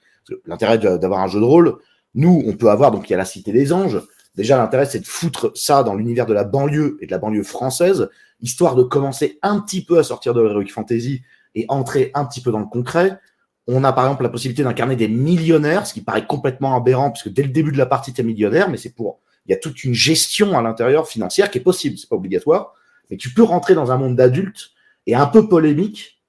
l'intérêt 0.47 0.79
d'avoir 0.79 1.21
un 1.21 1.27
jeu 1.27 1.41
de 1.41 1.45
rôle, 1.45 1.77
nous, 2.15 2.43
on 2.47 2.55
peut 2.55 2.71
avoir, 2.71 2.91
donc 2.91 3.09
il 3.09 3.13
y 3.13 3.15
a 3.15 3.19
la 3.19 3.25
Cité 3.25 3.53
des 3.53 3.73
Anges. 3.73 4.01
Déjà, 4.35 4.57
l'intérêt, 4.57 4.87
c'est 4.87 5.01
de 5.01 5.07
foutre 5.07 5.53
ça 5.55 5.83
dans 5.83 5.95
l'univers 5.95 6.27
de 6.27 6.33
la 6.33 6.45
banlieue 6.45 6.97
et 7.01 7.07
de 7.07 7.11
la 7.11 7.19
banlieue 7.19 7.43
française 7.43 8.09
histoire 8.41 8.75
de 8.75 8.83
commencer 8.83 9.39
un 9.43 9.61
petit 9.61 9.85
peu 9.85 9.99
à 9.99 10.03
sortir 10.03 10.35
de 10.35 10.41
l'heroic 10.41 10.69
fantasy 10.69 11.23
et 11.55 11.65
entrer 11.69 12.11
un 12.15 12.25
petit 12.25 12.41
peu 12.41 12.51
dans 12.51 12.61
le 12.61 12.67
concret. 12.67 13.19
On 13.67 13.85
a 13.85 13.93
par 13.93 14.07
exemple 14.07 14.23
la 14.23 14.29
possibilité 14.29 14.63
d'incarner 14.63 14.97
des 14.97 15.09
millionnaires, 15.09 15.87
ce 15.87 15.93
qui 15.93 16.01
paraît 16.01 16.27
complètement 16.27 16.75
aberrant, 16.77 17.11
puisque 17.11 17.31
dès 17.31 17.43
le 17.43 17.51
début 17.51 17.73
de 17.73 17.79
la 17.79 17.87
partie, 17.87 18.13
tu 18.13 18.21
es 18.21 18.25
millionnaire, 18.25 18.71
mais 18.71 18.77
c'est 18.77 18.95
pour. 18.95 19.21
Il 19.47 19.53
y 19.53 19.55
a 19.55 19.59
toute 19.59 19.85
une 19.85 19.95
gestion 19.95 20.59
à 20.59 20.63
l'intérieur 20.63 21.09
financière 21.09 21.51
qui 21.51 21.59
est 21.59 21.63
possible, 21.63 21.97
c'est 21.97 22.09
pas 22.09 22.17
obligatoire, 22.17 22.75
mais 23.11 23.17
tu 23.17 23.33
peux 23.33 23.43
rentrer 23.43 23.75
dans 23.75 23.91
un 23.91 23.97
monde 23.97 24.15
d'adultes 24.15 24.71
et 25.07 25.15
un 25.15 25.27
peu 25.27 25.49
polémique, 25.49 26.23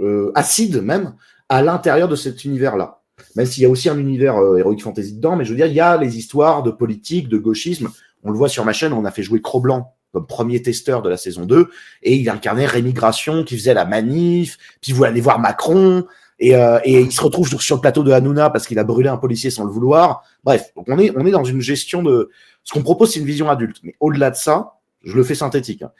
euh, 0.00 0.30
acide 0.34 0.82
même, 0.82 1.14
à 1.48 1.62
l'intérieur 1.62 2.08
de 2.08 2.16
cet 2.16 2.44
univers-là. 2.44 3.02
Même 3.36 3.46
s'il 3.46 3.62
y 3.62 3.66
a 3.66 3.70
aussi 3.70 3.88
un 3.88 3.98
univers 3.98 4.36
euh, 4.36 4.58
Heroic 4.58 4.80
Fantasy 4.80 5.14
dedans, 5.14 5.34
mais 5.34 5.44
je 5.44 5.50
veux 5.50 5.56
dire, 5.56 5.66
il 5.66 5.72
y 5.72 5.80
a 5.80 5.96
les 5.96 6.18
histoires 6.18 6.62
de 6.62 6.70
politique, 6.70 7.28
de 7.28 7.38
gauchisme. 7.38 7.88
On 8.22 8.30
le 8.30 8.36
voit 8.36 8.50
sur 8.50 8.64
ma 8.64 8.72
chaîne, 8.72 8.92
on 8.92 9.04
a 9.06 9.10
fait 9.10 9.22
jouer 9.22 9.40
Cro-Blanc 9.40 9.94
comme 10.12 10.26
premier 10.26 10.62
testeur 10.62 11.02
de 11.02 11.08
la 11.08 11.16
saison 11.16 11.44
2, 11.44 11.68
et 12.02 12.16
il 12.16 12.28
incarnait 12.28 12.66
Rémigration 12.66 13.44
qui 13.44 13.56
faisait 13.56 13.74
la 13.74 13.84
manif, 13.84 14.56
puis 14.80 14.92
il 14.92 14.94
voulait 14.94 15.08
aller 15.08 15.20
voir 15.20 15.38
Macron, 15.38 16.06
et, 16.38 16.54
euh, 16.54 16.78
et 16.84 17.00
il 17.00 17.12
se 17.12 17.20
retrouve 17.20 17.48
sur 17.60 17.76
le 17.76 17.80
plateau 17.80 18.02
de 18.02 18.12
Hanouna 18.12 18.50
parce 18.50 18.66
qu'il 18.66 18.78
a 18.78 18.84
brûlé 18.84 19.08
un 19.08 19.16
policier 19.16 19.50
sans 19.50 19.64
le 19.64 19.70
vouloir. 19.70 20.22
Bref, 20.44 20.72
on 20.76 20.98
est, 20.98 21.12
on 21.16 21.26
est 21.26 21.30
dans 21.30 21.44
une 21.44 21.60
gestion 21.60 22.02
de... 22.02 22.30
Ce 22.62 22.72
qu'on 22.72 22.82
propose, 22.82 23.12
c'est 23.12 23.20
une 23.20 23.26
vision 23.26 23.50
adulte. 23.50 23.78
Mais 23.82 23.96
au-delà 23.98 24.30
de 24.30 24.36
ça, 24.36 24.74
je 25.02 25.16
le 25.16 25.24
fais 25.24 25.34
synthétique. 25.34 25.82
Hein. 25.82 25.90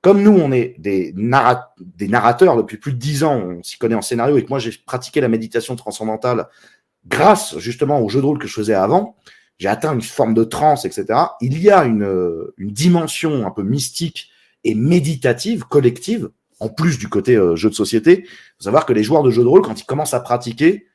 Comme 0.00 0.22
nous, 0.22 0.32
on 0.32 0.52
est 0.52 0.76
des, 0.78 1.12
des 1.12 2.08
narrateurs 2.08 2.56
depuis 2.56 2.76
plus 2.78 2.92
de 2.92 2.98
dix 2.98 3.24
ans, 3.24 3.36
on 3.36 3.62
s'y 3.62 3.78
connaît 3.78 3.94
en 3.94 4.02
scénario, 4.02 4.38
et 4.38 4.44
que 4.44 4.48
moi, 4.48 4.58
j'ai 4.58 4.70
pratiqué 4.86 5.20
la 5.20 5.28
méditation 5.28 5.76
transcendantale 5.76 6.46
grâce 7.06 7.58
justement 7.58 8.00
au 8.00 8.08
jeu 8.08 8.20
de 8.20 8.26
rôle 8.26 8.38
que 8.38 8.46
je 8.46 8.54
faisais 8.54 8.74
avant, 8.74 9.16
j'ai 9.60 9.68
atteint 9.68 9.92
une 9.92 10.00
forme 10.00 10.32
de 10.32 10.42
transe, 10.42 10.86
etc. 10.86 11.06
Il 11.42 11.62
y 11.62 11.70
a 11.70 11.84
une, 11.84 12.50
une 12.56 12.70
dimension 12.70 13.46
un 13.46 13.50
peu 13.50 13.62
mystique 13.62 14.30
et 14.64 14.74
méditative, 14.74 15.64
collective, 15.64 16.30
en 16.60 16.70
plus 16.70 16.98
du 16.98 17.08
côté 17.08 17.36
euh, 17.36 17.56
jeu 17.56 17.68
de 17.68 17.74
société. 17.74 18.24
Il 18.24 18.26
faut 18.58 18.64
savoir 18.64 18.86
que 18.86 18.94
les 18.94 19.02
joueurs 19.02 19.22
de 19.22 19.30
jeux 19.30 19.42
de 19.42 19.48
rôle, 19.48 19.60
quand 19.60 19.78
ils 19.78 19.84
commencent 19.84 20.14
à 20.14 20.20
pratiquer, 20.20 20.86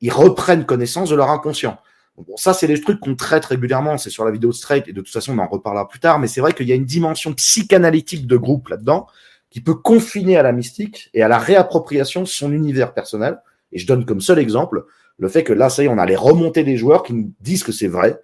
ils 0.00 0.12
reprennent 0.12 0.66
connaissance 0.66 1.10
de 1.10 1.14
leur 1.14 1.30
inconscient. 1.30 1.78
Bon, 2.16 2.36
ça, 2.36 2.54
c'est 2.54 2.66
les 2.66 2.80
trucs 2.80 2.98
qu'on 2.98 3.14
traite 3.14 3.44
régulièrement. 3.44 3.98
C'est 3.98 4.10
sur 4.10 4.24
la 4.24 4.32
vidéo 4.32 4.50
de 4.50 4.54
Strike, 4.54 4.88
et 4.88 4.92
de 4.92 5.00
toute 5.00 5.12
façon, 5.12 5.38
on 5.38 5.38
en 5.38 5.46
reparlera 5.46 5.86
plus 5.86 6.00
tard. 6.00 6.18
Mais 6.18 6.26
c'est 6.26 6.40
vrai 6.40 6.54
qu'il 6.54 6.66
y 6.66 6.72
a 6.72 6.74
une 6.74 6.84
dimension 6.84 7.32
psychanalytique 7.34 8.26
de 8.26 8.36
groupe 8.36 8.68
là-dedans 8.68 9.06
qui 9.50 9.60
peut 9.60 9.76
confiner 9.76 10.36
à 10.36 10.42
la 10.42 10.50
mystique 10.50 11.08
et 11.14 11.22
à 11.22 11.28
la 11.28 11.38
réappropriation 11.38 12.22
de 12.22 12.26
son 12.26 12.52
univers 12.52 12.94
personnel. 12.94 13.38
Et 13.70 13.78
je 13.78 13.86
donne 13.86 14.04
comme 14.04 14.20
seul 14.20 14.40
exemple 14.40 14.84
le 15.18 15.28
fait 15.28 15.44
que 15.44 15.52
là, 15.52 15.68
ça 15.68 15.82
y 15.82 15.86
est, 15.86 15.88
on 15.88 15.98
a 15.98 16.06
les 16.06 16.16
des 16.62 16.76
joueurs 16.76 17.02
qui 17.02 17.12
nous 17.12 17.32
disent 17.40 17.64
que 17.64 17.72
c'est 17.72 17.88
vrai. 17.88 18.18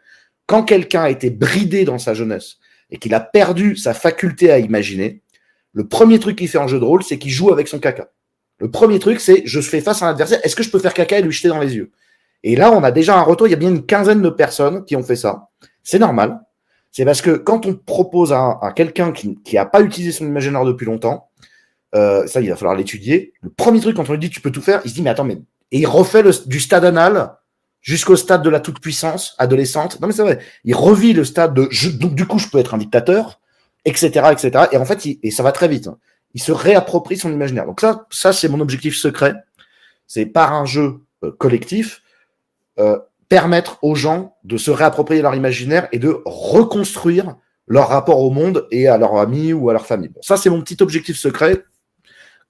Quand 0.46 0.62
quelqu'un 0.62 1.02
a 1.02 1.10
été 1.10 1.30
bridé 1.30 1.84
dans 1.84 1.98
sa 1.98 2.14
jeunesse 2.14 2.56
et 2.90 2.98
qu'il 2.98 3.14
a 3.14 3.20
perdu 3.20 3.76
sa 3.76 3.94
faculté 3.94 4.50
à 4.50 4.58
imaginer, 4.58 5.22
le 5.72 5.88
premier 5.88 6.18
truc 6.18 6.38
qu'il 6.38 6.48
fait 6.48 6.58
en 6.58 6.68
jeu 6.68 6.78
de 6.78 6.84
rôle, 6.84 7.02
c'est 7.02 7.18
qu'il 7.18 7.30
joue 7.30 7.52
avec 7.52 7.66
son 7.66 7.80
caca. 7.80 8.10
Le 8.58 8.70
premier 8.70 8.98
truc, 9.00 9.20
c'est 9.20 9.42
je 9.44 9.60
fais 9.60 9.80
face 9.80 10.02
à 10.02 10.06
un 10.06 10.10
adversaire, 10.10 10.40
est-ce 10.44 10.54
que 10.54 10.62
je 10.62 10.70
peux 10.70 10.78
faire 10.78 10.94
caca 10.94 11.18
et 11.18 11.22
lui 11.22 11.32
jeter 11.32 11.48
dans 11.48 11.58
les 11.58 11.74
yeux? 11.74 11.90
Et 12.44 12.56
là, 12.56 12.70
on 12.72 12.84
a 12.84 12.92
déjà 12.92 13.18
un 13.18 13.22
retour, 13.22 13.48
il 13.48 13.50
y 13.50 13.54
a 13.54 13.56
bien 13.56 13.70
une 13.70 13.84
quinzaine 13.84 14.22
de 14.22 14.30
personnes 14.30 14.84
qui 14.84 14.94
ont 14.94 15.02
fait 15.02 15.16
ça. 15.16 15.48
C'est 15.82 15.98
normal. 15.98 16.40
C'est 16.92 17.04
parce 17.04 17.22
que 17.22 17.32
quand 17.32 17.66
on 17.66 17.74
propose 17.74 18.32
à, 18.32 18.72
quelqu'un 18.76 19.10
qui 19.10 19.36
n'a 19.52 19.66
pas 19.66 19.80
utilisé 19.80 20.12
son 20.12 20.26
imaginaire 20.26 20.64
depuis 20.64 20.84
longtemps, 20.84 21.28
euh, 21.94 22.26
ça, 22.26 22.40
il 22.40 22.48
va 22.48 22.56
falloir 22.56 22.76
l'étudier. 22.76 23.32
Le 23.42 23.50
premier 23.50 23.80
truc, 23.80 23.96
quand 23.96 24.08
on 24.08 24.12
lui 24.12 24.18
dit 24.18 24.30
tu 24.30 24.40
peux 24.40 24.50
tout 24.50 24.62
faire, 24.62 24.80
il 24.84 24.90
se 24.90 24.94
dit 24.94 25.02
mais 25.02 25.10
attends, 25.10 25.24
mais 25.24 25.38
et 25.74 25.78
il 25.78 25.86
refait 25.86 26.22
du 26.46 26.60
stade 26.60 26.84
anal 26.84 27.34
jusqu'au 27.80 28.14
stade 28.14 28.42
de 28.44 28.48
la 28.48 28.60
toute-puissance 28.60 29.34
adolescente. 29.38 30.00
Non, 30.00 30.06
mais 30.06 30.14
c'est 30.14 30.22
vrai. 30.22 30.38
Il 30.62 30.76
revit 30.76 31.12
le 31.12 31.24
stade 31.24 31.52
de 31.52 31.68
donc 31.98 32.14
du 32.14 32.26
coup, 32.26 32.38
je 32.38 32.46
peux 32.46 32.58
être 32.58 32.74
un 32.74 32.78
dictateur, 32.78 33.40
etc., 33.84 34.28
etc. 34.30 34.66
Et 34.70 34.76
en 34.76 34.84
fait, 34.84 35.04
et 35.20 35.30
ça 35.32 35.42
va 35.42 35.50
très 35.50 35.66
vite. 35.66 35.88
Hein. 35.88 35.98
Il 36.32 36.40
se 36.40 36.52
réapproprie 36.52 37.16
son 37.16 37.32
imaginaire. 37.32 37.66
Donc 37.66 37.80
ça, 37.80 38.06
ça 38.10 38.32
c'est 38.32 38.46
mon 38.46 38.60
objectif 38.60 38.94
secret. 38.94 39.34
C'est 40.06 40.26
par 40.26 40.52
un 40.52 40.64
jeu 40.64 41.00
euh, 41.24 41.32
collectif 41.32 42.02
euh, 42.78 42.96
permettre 43.28 43.78
aux 43.82 43.96
gens 43.96 44.36
de 44.44 44.56
se 44.56 44.70
réapproprier 44.70 45.22
leur 45.22 45.34
imaginaire 45.34 45.88
et 45.90 45.98
de 45.98 46.22
reconstruire 46.24 47.34
leur 47.66 47.88
rapport 47.88 48.20
au 48.20 48.30
monde 48.30 48.68
et 48.70 48.86
à 48.86 48.96
leurs 48.96 49.16
amis 49.16 49.52
ou 49.52 49.70
à 49.70 49.72
leur 49.72 49.86
famille. 49.86 50.12
Ça, 50.20 50.36
c'est 50.36 50.50
mon 50.50 50.60
petit 50.60 50.80
objectif 50.84 51.16
secret 51.16 51.64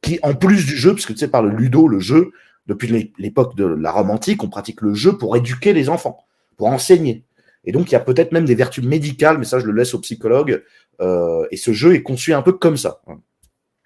qui, 0.02 0.18
en 0.22 0.34
plus 0.34 0.66
du 0.66 0.76
jeu, 0.76 0.92
parce 0.92 1.06
que 1.06 1.14
tu 1.14 1.20
sais, 1.20 1.28
par 1.28 1.42
le 1.42 1.48
ludo, 1.48 1.88
le 1.88 2.00
jeu, 2.00 2.32
depuis 2.66 3.12
l'époque 3.18 3.56
de 3.56 3.64
la 3.64 3.92
Rome 3.92 4.10
antique, 4.10 4.42
on 4.42 4.48
pratique 4.48 4.80
le 4.80 4.94
jeu 4.94 5.16
pour 5.18 5.36
éduquer 5.36 5.72
les 5.72 5.88
enfants, 5.88 6.24
pour 6.56 6.68
enseigner. 6.68 7.24
Et 7.64 7.72
donc, 7.72 7.90
il 7.90 7.92
y 7.92 7.96
a 7.96 8.00
peut-être 8.00 8.32
même 8.32 8.44
des 8.44 8.54
vertus 8.54 8.84
médicales, 8.84 9.38
mais 9.38 9.44
ça, 9.44 9.58
je 9.58 9.66
le 9.66 9.72
laisse 9.72 9.94
aux 9.94 10.00
psychologues. 10.00 10.62
Euh, 11.00 11.46
et 11.50 11.56
ce 11.56 11.72
jeu 11.72 11.94
est 11.94 12.02
conçu 12.02 12.32
un 12.32 12.42
peu 12.42 12.52
comme 12.52 12.76
ça. 12.76 13.02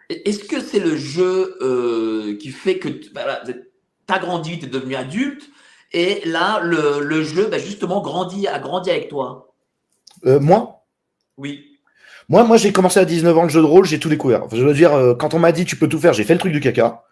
Est-ce 0.09 0.45
que 0.45 0.61
c'est 0.61 0.81
le 0.81 0.97
jeu 0.97 1.57
euh, 1.61 2.37
qui 2.39 2.51
fait 2.51 2.79
que 2.79 2.89
tu 2.89 3.11
bah, 3.11 3.43
as 4.09 4.19
grandi, 4.19 4.59
tu 4.59 4.67
es 4.67 4.69
devenu 4.69 4.95
adulte, 4.95 5.49
et 5.93 6.21
là, 6.27 6.61
le, 6.63 7.23
jeu, 7.23 7.47
bah, 7.47 7.59
justement, 7.59 8.01
grandit, 8.01 8.47
a 8.47 8.59
grandi 8.59 8.91
avec 8.91 9.09
toi? 9.09 9.55
Euh, 10.27 10.41
Moi? 10.41 10.85
Oui. 11.37 11.65
Moi, 12.29 12.45
moi 12.45 12.59
j'ai 12.59 12.73
commencé 12.73 13.01
à 13.01 13.07
19 13.07 13.39
ans 13.39 13.45
le 13.45 13.49
jeu 13.49 13.61
de 13.63 13.67
rôle, 13.67 13.87
j'ai 13.87 13.99
tout 13.99 14.11
découvert. 14.11 14.43
je 14.53 14.63
veux 14.63 14.75
dire, 14.75 15.15
quand 15.19 15.33
on 15.33 15.39
m'a 15.39 15.51
dit 15.51 15.65
tu 15.65 15.77
peux 15.77 15.89
tout 15.89 15.99
faire, 15.99 16.13
j'ai 16.13 16.25
fait 16.25 16.35
le 16.35 16.41
truc 16.41 16.53
du 16.53 16.61
caca. 16.61 17.05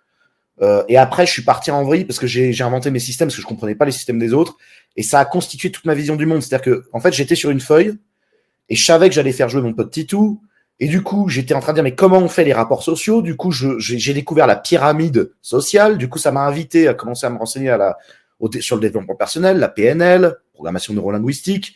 Et 0.88 0.96
après, 0.96 1.26
je 1.26 1.32
suis 1.32 1.42
parti 1.42 1.70
en 1.70 1.84
vrille 1.84 2.04
parce 2.04 2.18
que 2.18 2.26
j'ai 2.26 2.62
inventé 2.62 2.90
mes 2.90 2.98
systèmes, 2.98 3.28
parce 3.28 3.36
que 3.36 3.42
je 3.42 3.46
comprenais 3.46 3.74
pas 3.74 3.84
les 3.84 3.92
systèmes 3.92 4.18
des 4.18 4.32
autres. 4.32 4.56
Et 4.96 5.02
ça 5.02 5.20
a 5.20 5.24
constitué 5.24 5.70
toute 5.70 5.84
ma 5.84 5.94
vision 5.94 6.16
du 6.16 6.26
monde. 6.26 6.42
C'est-à-dire 6.42 6.64
que, 6.64 6.84
en 6.92 7.00
fait, 7.00 7.12
j'étais 7.12 7.34
sur 7.34 7.50
une 7.50 7.60
feuille 7.60 7.94
et 8.68 8.76
je 8.76 8.84
savais 8.84 9.08
que 9.08 9.14
j'allais 9.14 9.32
faire 9.32 9.48
jouer 9.48 9.60
mon 9.60 9.74
pote 9.74 9.90
Titou. 9.90 10.40
Et 10.78 10.88
du 10.88 11.02
coup, 11.02 11.28
j'étais 11.28 11.54
en 11.54 11.60
train 11.60 11.72
de 11.72 11.76
dire, 11.76 11.84
mais 11.84 11.94
comment 11.94 12.18
on 12.18 12.28
fait 12.28 12.44
les 12.44 12.52
rapports 12.52 12.82
sociaux? 12.82 13.22
Du 13.22 13.36
coup, 13.36 13.50
j'ai 13.50 14.14
découvert 14.14 14.46
la 14.46 14.56
pyramide 14.56 15.32
sociale. 15.40 15.96
Du 15.98 16.08
coup, 16.08 16.18
ça 16.18 16.32
m'a 16.32 16.46
invité 16.46 16.88
à 16.88 16.94
commencer 16.94 17.26
à 17.26 17.30
me 17.30 17.38
renseigner 17.38 17.70
à 17.70 17.76
la, 17.76 17.98
sur 18.60 18.76
le 18.76 18.82
développement 18.82 19.14
personnel, 19.14 19.58
la 19.58 19.68
PNL, 19.68 20.34
programmation 20.52 20.92
neurolinguistique, 20.92 21.74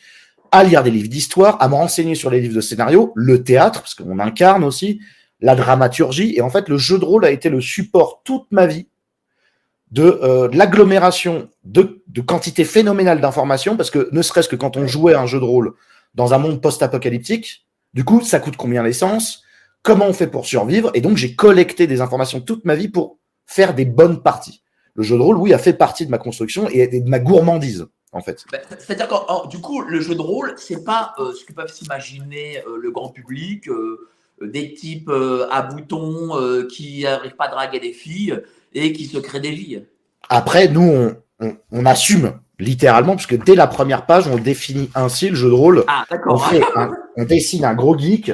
à 0.52 0.64
lire 0.64 0.82
des 0.82 0.90
livres 0.90 1.08
d'histoire, 1.08 1.62
à 1.62 1.68
me 1.68 1.74
renseigner 1.74 2.14
sur 2.14 2.30
les 2.30 2.40
livres 2.40 2.56
de 2.56 2.60
scénario, 2.60 3.12
le 3.14 3.42
théâtre, 3.42 3.80
parce 3.80 3.94
qu'on 3.94 4.18
incarne 4.18 4.64
aussi, 4.64 5.00
la 5.40 5.54
dramaturgie. 5.54 6.34
Et 6.36 6.42
en 6.42 6.50
fait, 6.50 6.68
le 6.68 6.78
jeu 6.78 6.98
de 6.98 7.04
rôle 7.04 7.24
a 7.24 7.30
été 7.30 7.48
le 7.48 7.60
support 7.60 8.22
toute 8.24 8.46
ma 8.50 8.66
vie 8.66 8.86
euh, 9.98 10.48
de, 10.48 10.56
l'agglomération 10.56 11.48
de, 11.64 12.02
de 12.06 12.20
quantité 12.20 12.64
phénoménale 12.64 13.20
d'informations, 13.20 13.76
parce 13.76 13.90
que 13.90 14.08
ne 14.12 14.22
serait-ce 14.22 14.48
que 14.48 14.56
quand 14.56 14.76
on 14.76 14.86
jouait 14.86 15.14
un 15.14 15.26
jeu 15.26 15.40
de 15.40 15.44
rôle 15.44 15.74
dans 16.14 16.32
un 16.34 16.38
monde 16.38 16.60
post-apocalyptique, 16.60 17.66
du 17.92 18.04
coup, 18.04 18.20
ça 18.20 18.38
coûte 18.38 18.56
combien 18.56 18.82
l'essence? 18.82 19.42
Comment 19.82 20.06
on 20.06 20.12
fait 20.12 20.28
pour 20.28 20.46
survivre? 20.46 20.90
Et 20.94 21.00
donc, 21.00 21.16
j'ai 21.16 21.34
collecté 21.34 21.86
des 21.86 22.00
informations 22.00 22.40
toute 22.40 22.64
ma 22.64 22.76
vie 22.76 22.88
pour 22.88 23.18
faire 23.46 23.74
des 23.74 23.84
bonnes 23.84 24.22
parties. 24.22 24.62
Le 24.94 25.02
jeu 25.02 25.16
de 25.16 25.22
rôle, 25.22 25.38
oui, 25.38 25.52
a 25.52 25.58
fait 25.58 25.72
partie 25.72 26.06
de 26.06 26.10
ma 26.10 26.18
construction 26.18 26.68
et 26.68 26.86
de 26.86 27.08
ma 27.08 27.18
gourmandise, 27.18 27.86
en 28.12 28.20
fait. 28.20 28.44
Bah, 28.52 28.58
c'est-à-dire 28.78 29.08
que, 29.08 29.48
du 29.48 29.58
coup, 29.58 29.80
le 29.80 30.00
jeu 30.00 30.14
de 30.14 30.20
rôle, 30.20 30.54
c'est 30.56 30.84
pas 30.84 31.14
euh, 31.18 31.32
ce 31.32 31.44
que 31.44 31.52
peuvent 31.52 31.72
s'imaginer 31.72 32.58
euh, 32.58 32.76
le 32.80 32.90
grand 32.92 33.08
public, 33.08 33.68
des 34.40 34.74
types 34.74 35.10
à 35.50 35.62
boutons 35.62 36.66
qui 36.68 37.02
n'arrivent 37.02 37.36
pas 37.36 37.46
à 37.46 37.50
draguer 37.50 37.80
des 37.80 37.92
filles 37.92 38.40
et 38.74 38.92
qui 38.92 39.06
se 39.06 39.18
crée 39.18 39.40
des 39.40 39.50
vies. 39.50 39.82
Après, 40.28 40.68
nous, 40.68 41.12
on, 41.72 41.86
assume 41.86 42.34
littéralement, 42.58 43.16
puisque 43.16 43.42
dès 43.42 43.54
la 43.54 43.66
première 43.66 44.06
page, 44.06 44.26
on 44.28 44.36
définit 44.36 44.90
ainsi 44.94 45.28
le 45.28 45.34
jeu 45.34 45.48
de 45.48 45.54
rôle. 45.54 45.84
Ah, 45.88 46.04
d'accord. 46.10 46.50
On, 47.16 47.24
dessine 47.24 47.64
un 47.64 47.74
gros 47.74 47.98
geek 47.98 48.32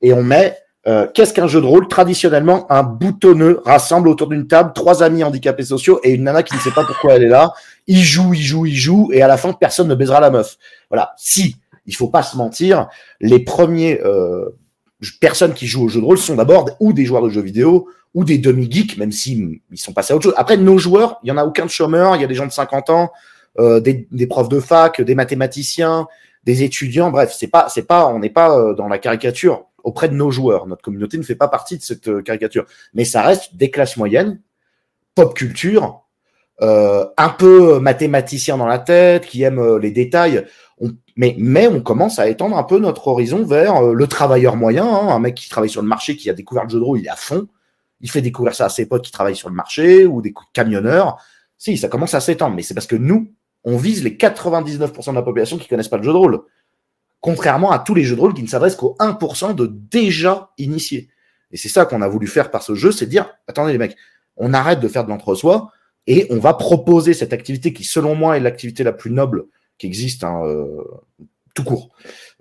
et 0.00 0.12
on 0.12 0.22
met 0.22 0.56
euh, 0.86 1.06
qu'est-ce 1.12 1.34
qu'un 1.34 1.48
jeu 1.48 1.60
de 1.60 1.66
rôle? 1.66 1.88
Traditionnellement, 1.88 2.70
un 2.72 2.82
boutonneux 2.82 3.60
rassemble 3.64 4.08
autour 4.08 4.28
d'une 4.28 4.46
table 4.46 4.72
trois 4.74 5.02
amis 5.02 5.22
handicapés 5.22 5.64
sociaux 5.64 6.00
et 6.02 6.12
une 6.12 6.24
nana 6.24 6.42
qui 6.42 6.54
ne 6.54 6.60
sait 6.60 6.70
pas 6.70 6.84
pourquoi 6.84 7.14
elle 7.14 7.24
est 7.24 7.28
là. 7.28 7.52
Il 7.86 8.00
joue, 8.00 8.32
il 8.32 8.42
joue, 8.42 8.64
il 8.64 8.76
joue, 8.76 9.10
et 9.12 9.20
à 9.20 9.28
la 9.28 9.36
fin, 9.36 9.52
personne 9.52 9.88
ne 9.88 9.94
baisera 9.94 10.20
la 10.20 10.30
meuf. 10.30 10.56
Voilà. 10.88 11.12
Si, 11.18 11.56
il 11.84 11.94
faut 11.94 12.08
pas 12.08 12.22
se 12.22 12.36
mentir, 12.36 12.88
les 13.20 13.40
premiers 13.40 14.00
euh, 14.02 14.56
personnes 15.20 15.54
qui 15.54 15.66
jouent 15.66 15.84
au 15.84 15.88
jeu 15.88 16.00
de 16.00 16.04
rôle 16.04 16.18
sont 16.18 16.36
d'abord 16.36 16.70
ou 16.80 16.92
des 16.92 17.04
joueurs 17.04 17.22
de 17.22 17.30
jeux 17.30 17.42
vidéo 17.42 17.88
ou 18.14 18.24
des 18.24 18.38
demi-geeks, 18.38 18.96
même 18.96 19.12
s'ils 19.12 19.60
ils 19.70 19.78
sont 19.78 19.92
passés 19.92 20.12
à 20.12 20.16
autre 20.16 20.24
chose. 20.24 20.34
Après, 20.36 20.56
nos 20.56 20.78
joueurs, 20.78 21.18
il 21.22 21.28
y 21.28 21.32
en 21.32 21.36
a 21.36 21.44
aucun 21.44 21.66
de 21.66 21.70
chômeur, 21.70 22.16
il 22.16 22.22
y 22.22 22.24
a 22.24 22.26
des 22.26 22.34
gens 22.34 22.46
de 22.46 22.52
50 22.52 22.90
ans, 22.90 23.12
euh, 23.58 23.80
des, 23.80 24.08
des, 24.10 24.26
profs 24.26 24.48
de 24.48 24.60
fac, 24.60 25.00
des 25.00 25.14
mathématiciens, 25.14 26.06
des 26.44 26.62
étudiants. 26.62 27.10
Bref, 27.10 27.34
c'est 27.36 27.48
pas, 27.48 27.68
c'est 27.68 27.86
pas, 27.86 28.06
on 28.06 28.18
n'est 28.18 28.30
pas 28.30 28.56
euh, 28.56 28.74
dans 28.74 28.88
la 28.88 28.98
caricature 28.98 29.66
auprès 29.84 30.08
de 30.08 30.14
nos 30.14 30.30
joueurs. 30.30 30.66
Notre 30.66 30.82
communauté 30.82 31.18
ne 31.18 31.22
fait 31.22 31.34
pas 31.34 31.48
partie 31.48 31.76
de 31.76 31.82
cette 31.82 32.08
euh, 32.08 32.22
caricature, 32.22 32.66
mais 32.94 33.04
ça 33.04 33.22
reste 33.22 33.56
des 33.56 33.70
classes 33.70 33.96
moyennes, 33.96 34.40
pop 35.14 35.34
culture, 35.34 36.02
euh, 36.60 37.06
un 37.16 37.28
peu 37.28 37.78
mathématicien 37.78 38.56
dans 38.56 38.66
la 38.66 38.78
tête, 38.78 39.26
qui 39.26 39.42
aiment 39.42 39.76
les 39.76 39.90
détails. 39.90 40.44
Mais, 41.18 41.66
on 41.66 41.82
commence 41.82 42.18
à 42.18 42.28
étendre 42.28 42.56
un 42.56 42.62
peu 42.62 42.78
notre 42.78 43.08
horizon 43.08 43.44
vers 43.44 43.82
le 43.82 44.06
travailleur 44.06 44.56
moyen, 44.56 44.86
hein, 44.86 45.08
un 45.08 45.18
mec 45.18 45.34
qui 45.34 45.50
travaille 45.50 45.68
sur 45.68 45.82
le 45.82 45.88
marché, 45.88 46.16
qui 46.16 46.30
a 46.30 46.32
découvert 46.32 46.64
le 46.64 46.70
jeu 46.70 46.78
de 46.78 46.84
rôle, 46.84 47.00
il 47.00 47.06
est 47.06 47.10
à 47.10 47.16
fond 47.16 47.48
il 48.00 48.10
fait 48.10 48.22
découvrir 48.22 48.54
ça 48.54 48.66
à 48.66 48.68
ses 48.68 48.86
potes 48.86 49.04
qui 49.04 49.12
travaillent 49.12 49.36
sur 49.36 49.48
le 49.48 49.54
marché 49.54 50.06
ou 50.06 50.22
des 50.22 50.34
camionneurs. 50.52 51.18
Si, 51.56 51.76
ça 51.76 51.88
commence 51.88 52.14
à 52.14 52.20
s'étendre, 52.20 52.54
mais 52.54 52.62
c'est 52.62 52.74
parce 52.74 52.86
que 52.86 52.96
nous, 52.96 53.32
on 53.64 53.76
vise 53.76 54.04
les 54.04 54.16
99% 54.16 55.10
de 55.10 55.14
la 55.14 55.22
population 55.22 55.58
qui 55.58 55.68
connaissent 55.68 55.88
pas 55.88 55.96
le 55.96 56.04
jeu 56.04 56.12
de 56.12 56.16
rôle. 56.16 56.40
Contrairement 57.20 57.72
à 57.72 57.80
tous 57.80 57.94
les 57.94 58.04
jeux 58.04 58.14
de 58.14 58.20
rôle 58.20 58.34
qui 58.34 58.42
ne 58.42 58.48
s'adressent 58.48 58.76
qu'aux 58.76 58.96
1% 59.00 59.54
de 59.54 59.66
déjà 59.66 60.50
initiés. 60.58 61.08
Et 61.50 61.56
c'est 61.56 61.68
ça 61.68 61.84
qu'on 61.84 62.02
a 62.02 62.08
voulu 62.08 62.26
faire 62.26 62.50
par 62.50 62.62
ce 62.62 62.74
jeu, 62.74 62.92
c'est 62.92 63.06
dire, 63.06 63.28
attendez 63.48 63.72
les 63.72 63.78
mecs, 63.78 63.96
on 64.36 64.54
arrête 64.54 64.78
de 64.78 64.86
faire 64.86 65.04
de 65.04 65.10
l'entre-soi 65.10 65.72
et 66.06 66.26
on 66.30 66.38
va 66.38 66.54
proposer 66.54 67.14
cette 67.14 67.32
activité 67.32 67.72
qui, 67.72 67.82
selon 67.82 68.14
moi, 68.14 68.36
est 68.36 68.40
l'activité 68.40 68.84
la 68.84 68.92
plus 68.92 69.10
noble 69.10 69.46
qui 69.78 69.86
existe 69.86 70.24
hein, 70.24 70.42
euh, 70.44 70.84
tout 71.54 71.64
court, 71.64 71.90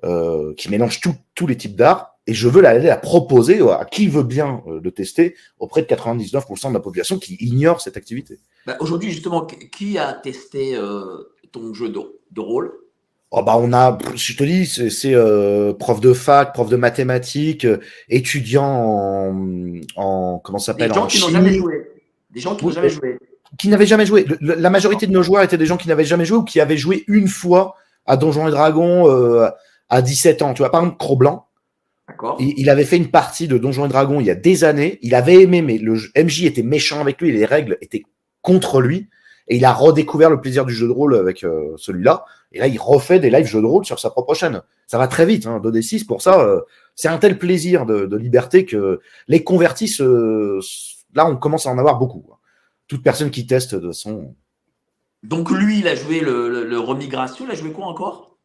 euh, 0.04 0.54
qui 0.56 0.70
mélange 0.70 1.00
tous 1.00 1.48
les 1.48 1.58
types 1.58 1.76
d'art 1.76 2.18
et 2.28 2.34
je 2.34 2.48
veux 2.50 2.62
l'aider 2.62 2.90
à 2.90 2.98
proposer 2.98 3.62
à 3.62 3.86
qui 3.86 4.08
veut 4.08 4.24
bien 4.24 4.62
euh, 4.68 4.82
le 4.84 4.92
tester 4.92 5.36
auprès 5.60 5.82
de 5.82 5.88
99% 5.88 6.70
de 6.70 6.74
la 6.74 6.80
population 6.82 7.18
qui 7.18 7.38
ignore 7.40 7.80
cette 7.80 7.96
activité. 7.96 8.40
Bah, 8.66 8.76
aujourd'hui, 8.82 9.12
justement, 9.12 9.46
qui 9.46 9.98
a 9.98 10.14
testé 10.14 10.76
euh, 10.76 11.24
ton 11.54 11.74
jeu 11.74 11.90
de, 11.90 12.42
rôle? 12.42 12.74
Oh 13.32 13.44
bah 13.44 13.56
on 13.58 13.74
a, 13.74 13.98
je 14.16 14.36
te 14.36 14.44
dis, 14.44 14.66
c'est 14.66 15.14
euh, 15.14 15.74
prof 15.74 16.00
de 16.00 16.14
fac, 16.14 16.54
prof 16.54 16.70
de 16.70 16.78
mathématiques, 16.78 17.68
étudiant 18.10 18.66
en, 18.66 19.82
en 19.96 20.40
comment 20.40 20.60
s'appelle? 20.60 20.90
Des 20.90 20.96
gens 20.96 21.08
qui 21.08 21.20
n'ont 21.22 21.30
jamais 21.30 21.54
joué. 21.54 21.92
Des 22.30 22.40
gens 22.40 22.56
qui 22.56 22.66
n'ont 22.66 22.72
jamais 22.72 22.90
joué. 22.90 23.18
Qui 23.58 23.70
n'avaient 23.70 23.86
jamais 23.86 24.06
joué. 24.06 24.26
la 24.42 24.70
majorité 24.70 25.08
de 25.08 25.12
nos 25.12 25.24
joueurs 25.24 25.44
étaient 25.44 25.58
des 25.58 25.66
gens 25.66 25.78
qui 25.78 25.88
n'avaient 25.88 26.06
jamais 26.06 26.26
joué 26.26 26.38
ou 26.38 26.44
qui 26.44 26.60
avaient 26.60 26.78
joué 26.78 27.04
une 27.08 27.28
fois 27.28 27.76
à 28.06 28.18
Donjons 28.18 28.48
et 28.48 28.52
Dragons 28.52 29.08
à 29.90 30.02
17 30.02 30.42
ans. 30.42 30.54
Tu 30.54 30.62
vois, 30.62 30.72
par 30.72 30.82
exemple, 30.82 30.98
Cro-Blanc, 30.98 31.48
il, 32.40 32.70
avait 32.70 32.86
fait 32.86 32.98
une 32.98 33.12
partie 33.12 33.48
de 33.48 33.58
Donjons 33.58 33.86
et 33.86 33.90
Dragons 33.90 34.20
il 34.20 34.28
y 34.28 34.32
a 34.32 34.36
des 34.36 34.64
années. 34.64 35.00
Il 35.02 35.14
avait 35.14 35.42
aimé, 35.42 35.62
mais 35.62 35.78
le 35.78 35.94
MJ 36.16 36.46
était 36.46 36.64
méchant 36.64 37.02
avec 37.02 37.22
lui 37.22 37.32
les 37.32 37.46
règles 37.46 37.78
étaient 37.82 38.04
contre 38.42 38.82
lui. 38.82 39.10
Et 39.50 39.58
il 39.58 39.66
a 39.66 39.74
redécouvert 39.74 40.30
le 40.30 40.42
plaisir 40.42 40.66
du 40.66 40.74
jeu 40.74 40.88
de 40.88 40.92
rôle 40.92 41.16
avec 41.16 41.44
euh, 41.44 41.74
celui-là. 41.78 42.26
Et 42.52 42.60
là, 42.60 42.68
il 42.68 42.78
refait 42.78 43.20
des 43.20 43.30
lives 43.30 43.46
jeux 43.46 43.62
de 43.62 43.66
rôle 43.66 43.86
sur 43.86 43.98
sa 43.98 44.10
propre 44.10 44.34
chaîne. 44.34 44.62
Ça 44.88 44.98
va 44.98 45.08
très 45.08 45.26
vite, 45.26 45.46
hein, 45.46 45.62
2D6. 45.64 46.06
Pour 46.06 46.22
ça, 46.22 46.42
euh, 46.42 46.62
c'est 46.96 47.08
un 47.08 47.18
tel 47.18 47.38
plaisir 47.38 47.86
de, 47.86 48.16
liberté 48.18 48.66
que 48.66 49.00
les 49.30 49.44
convertis, 49.46 49.96
là, 51.14 51.30
on 51.30 51.38
commence 51.38 51.66
à 51.66 51.70
en 51.70 51.78
avoir 51.78 51.98
beaucoup. 51.98 52.26
Toute 52.88 53.04
personne 53.04 53.32
qui 53.32 53.46
teste 53.46 53.76
de 53.76 53.92
son. 53.92 54.36
Donc 55.24 55.52
lui, 55.52 55.80
il 55.80 55.88
a 55.88 55.96
joué 55.96 56.20
le, 56.20 56.64
le, 56.64 56.80
remigration. 56.80 57.46
Il 57.46 57.52
a 57.52 57.56
joué 57.56 57.72
quoi 57.72 57.86
encore? 57.86 58.38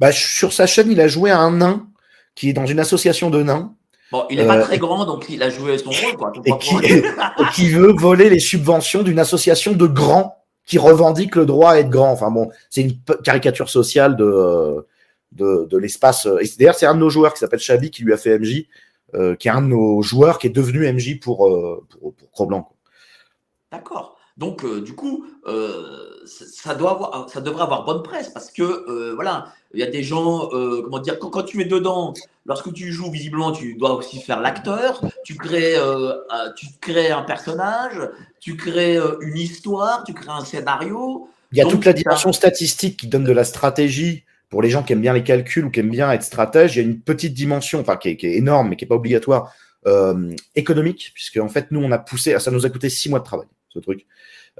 Bah, 0.00 0.12
Sur 0.12 0.52
sa 0.52 0.66
chaîne, 0.66 0.90
il 0.90 1.00
a 1.00 1.08
joué 1.08 1.30
à 1.30 1.38
un 1.38 1.52
nain 1.52 1.88
qui 2.34 2.48
est 2.48 2.52
dans 2.52 2.66
une 2.66 2.80
association 2.80 3.30
de 3.30 3.42
nains. 3.42 3.74
Bon, 4.10 4.24
il 4.30 4.38
n'est 4.38 4.46
pas 4.46 4.58
euh, 4.58 4.64
très 4.64 4.78
grand, 4.78 5.04
donc 5.06 5.26
il 5.28 5.42
a 5.42 5.50
joué 5.50 5.76
son 5.78 5.90
rôle. 5.90 6.16
Quoi, 6.16 6.32
et, 6.44 6.52
qui, 7.52 7.68
veut 7.68 7.92
voler 7.92 8.30
les 8.30 8.38
subventions 8.38 9.02
d'une 9.02 9.18
association 9.18 9.72
de 9.72 9.86
grands 9.86 10.36
qui 10.66 10.78
revendique 10.78 11.36
le 11.36 11.46
droit 11.46 11.72
à 11.72 11.78
être 11.78 11.90
grand. 11.90 12.10
Enfin 12.10 12.30
bon, 12.30 12.50
c'est 12.70 12.82
une 12.82 12.96
caricature 13.22 13.68
sociale 13.68 14.16
de, 14.16 14.86
de, 15.32 15.66
de 15.68 15.78
l'espace. 15.78 16.28
D'ailleurs, 16.58 16.74
c'est 16.74 16.86
un 16.86 16.94
de 16.94 17.00
nos 17.00 17.10
joueurs 17.10 17.34
qui 17.34 17.40
s'appelle 17.40 17.58
Chabi 17.60 17.90
qui 17.90 18.02
lui 18.02 18.12
a 18.12 18.16
fait 18.16 18.38
MJ, 18.38 18.66
euh, 19.14 19.36
qui 19.36 19.48
est 19.48 19.50
un 19.50 19.62
de 19.62 19.68
nos 19.68 20.00
joueurs 20.02 20.38
qui 20.38 20.46
est 20.46 20.50
devenu 20.50 20.90
MJ 20.92 21.18
pour, 21.18 21.48
euh, 21.48 21.84
pour, 21.90 22.14
pour 22.14 22.30
Cro-Blanc. 22.30 22.73
D'accord. 23.74 24.16
Donc, 24.36 24.66
du 24.82 24.94
coup, 24.94 25.26
ça, 26.26 26.74
doit 26.74 26.90
avoir, 26.90 27.30
ça 27.30 27.40
devrait 27.40 27.62
avoir 27.62 27.84
bonne 27.84 28.02
presse 28.02 28.30
parce 28.30 28.50
que, 28.50 29.14
voilà, 29.14 29.52
il 29.74 29.80
y 29.80 29.82
a 29.82 29.90
des 29.90 30.02
gens, 30.02 30.48
euh, 30.52 30.82
comment 30.82 31.00
dire, 31.00 31.18
quand, 31.18 31.42
tu 31.42 31.60
es 31.60 31.64
dedans, 31.64 32.14
lorsque 32.46 32.72
tu 32.72 32.92
joues, 32.92 33.10
visiblement, 33.10 33.52
tu 33.52 33.74
dois 33.74 33.94
aussi 33.94 34.20
faire 34.20 34.40
l'acteur. 34.40 35.00
Tu 35.24 35.34
crées, 35.34 35.76
euh, 35.76 36.14
tu 36.56 36.66
crées 36.80 37.10
un 37.10 37.22
personnage, 37.22 38.00
tu 38.40 38.56
crées 38.56 38.96
euh, 38.96 39.16
une 39.20 39.36
histoire, 39.36 40.04
tu 40.04 40.14
crées 40.14 40.30
un 40.30 40.44
scénario. 40.44 41.28
Il 41.52 41.58
y 41.58 41.60
a 41.60 41.66
toute 41.66 41.84
la 41.84 41.92
dimension 41.92 42.32
statistique 42.32 42.98
qui 42.98 43.08
donne 43.08 43.24
de 43.24 43.32
la 43.32 43.44
stratégie 43.44 44.24
pour 44.48 44.62
les 44.62 44.70
gens 44.70 44.82
qui 44.82 44.92
aiment 44.92 45.00
bien 45.00 45.12
les 45.12 45.24
calculs 45.24 45.64
ou 45.64 45.70
qui 45.70 45.80
aiment 45.80 45.90
bien 45.90 46.10
être 46.12 46.22
stratège. 46.22 46.76
Il 46.76 46.82
y 46.82 46.84
a 46.84 46.88
une 46.88 47.00
petite 47.00 47.34
dimension, 47.34 47.80
enfin 47.80 47.96
qui 47.96 48.10
est, 48.10 48.22
énorme, 48.22 48.68
mais 48.68 48.76
qui 48.76 48.84
n'est 48.84 48.88
pas 48.88 48.94
obligatoire, 48.94 49.52
économique, 50.54 51.10
puisque 51.12 51.36
en 51.36 51.48
fait, 51.48 51.70
nous, 51.70 51.82
on 51.82 51.92
a 51.92 51.98
poussé, 51.98 52.38
ça 52.38 52.50
nous 52.50 52.64
a 52.64 52.70
coûté 52.70 52.88
six 52.88 53.10
mois 53.10 53.18
de 53.18 53.24
travail, 53.24 53.46
ce 53.74 53.80
truc. 53.80 54.06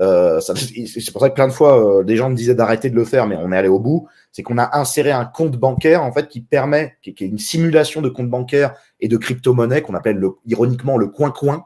Euh, 0.00 0.40
c'est 0.40 1.12
pour 1.12 1.22
ça 1.22 1.30
que 1.30 1.34
plein 1.34 1.48
de 1.48 1.52
fois, 1.52 2.00
euh, 2.00 2.04
des 2.04 2.16
gens 2.16 2.30
me 2.30 2.36
disaient 2.36 2.54
d'arrêter 2.54 2.90
de 2.90 2.96
le 2.96 3.04
faire, 3.04 3.26
mais 3.26 3.36
on 3.36 3.52
est 3.52 3.56
allé 3.56 3.68
au 3.68 3.78
bout. 3.78 4.08
C'est 4.32 4.42
qu'on 4.42 4.58
a 4.58 4.76
inséré 4.76 5.12
un 5.12 5.24
compte 5.24 5.56
bancaire 5.56 6.02
en 6.02 6.12
fait 6.12 6.28
qui 6.28 6.40
permet, 6.40 6.96
qui, 7.02 7.10
est 7.10 7.20
une 7.20 7.38
simulation 7.38 8.02
de 8.02 8.08
compte 8.08 8.28
bancaire 8.28 8.74
et 9.00 9.08
de 9.08 9.16
crypto-monnaie 9.16 9.82
qu'on 9.82 9.94
appelle 9.94 10.16
le, 10.16 10.32
ironiquement 10.46 10.98
le 10.98 11.06
coin-coin. 11.06 11.64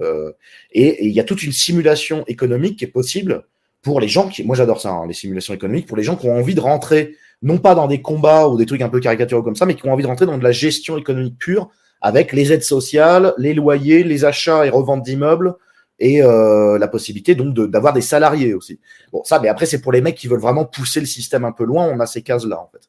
Euh, 0.00 0.32
et 0.72 1.06
il 1.06 1.12
y 1.12 1.20
a 1.20 1.24
toute 1.24 1.42
une 1.42 1.52
simulation 1.52 2.24
économique 2.26 2.78
qui 2.78 2.84
est 2.84 2.88
possible 2.88 3.46
pour 3.82 4.00
les 4.00 4.08
gens 4.08 4.28
qui, 4.28 4.44
moi 4.44 4.54
j'adore 4.54 4.80
ça, 4.80 4.90
hein, 4.90 5.06
les 5.06 5.14
simulations 5.14 5.54
économiques, 5.54 5.86
pour 5.86 5.96
les 5.96 6.02
gens 6.02 6.16
qui 6.16 6.28
ont 6.28 6.36
envie 6.36 6.54
de 6.54 6.60
rentrer 6.60 7.16
non 7.42 7.56
pas 7.58 7.74
dans 7.74 7.86
des 7.86 8.02
combats 8.02 8.48
ou 8.48 8.58
des 8.58 8.66
trucs 8.66 8.82
un 8.82 8.90
peu 8.90 9.00
caricaturaux 9.00 9.42
comme 9.42 9.56
ça, 9.56 9.64
mais 9.64 9.74
qui 9.74 9.88
ont 9.88 9.92
envie 9.92 10.02
de 10.02 10.08
rentrer 10.08 10.26
dans 10.26 10.36
de 10.36 10.44
la 10.44 10.52
gestion 10.52 10.98
économique 10.98 11.38
pure, 11.38 11.70
avec 12.02 12.32
les 12.32 12.52
aides 12.52 12.62
sociales, 12.62 13.34
les 13.38 13.54
loyers, 13.54 14.04
les 14.04 14.24
achats 14.24 14.66
et 14.66 14.70
reventes 14.70 15.02
d'immeubles, 15.02 15.54
et 16.00 16.22
euh, 16.22 16.78
la 16.78 16.88
possibilité 16.88 17.34
donc 17.34 17.54
d'avoir 17.54 17.92
des 17.92 18.00
salariés 18.00 18.54
aussi. 18.54 18.80
Bon, 19.12 19.22
ça, 19.24 19.38
mais 19.38 19.48
après, 19.48 19.66
c'est 19.66 19.80
pour 19.80 19.92
les 19.92 20.00
mecs 20.00 20.16
qui 20.16 20.26
veulent 20.26 20.40
vraiment 20.40 20.64
pousser 20.64 20.98
le 20.98 21.06
système 21.06 21.44
un 21.44 21.52
peu 21.52 21.64
loin, 21.64 21.86
on 21.86 22.00
a 22.00 22.06
ces 22.06 22.22
cases-là, 22.22 22.58
en 22.58 22.70
fait. 22.72 22.88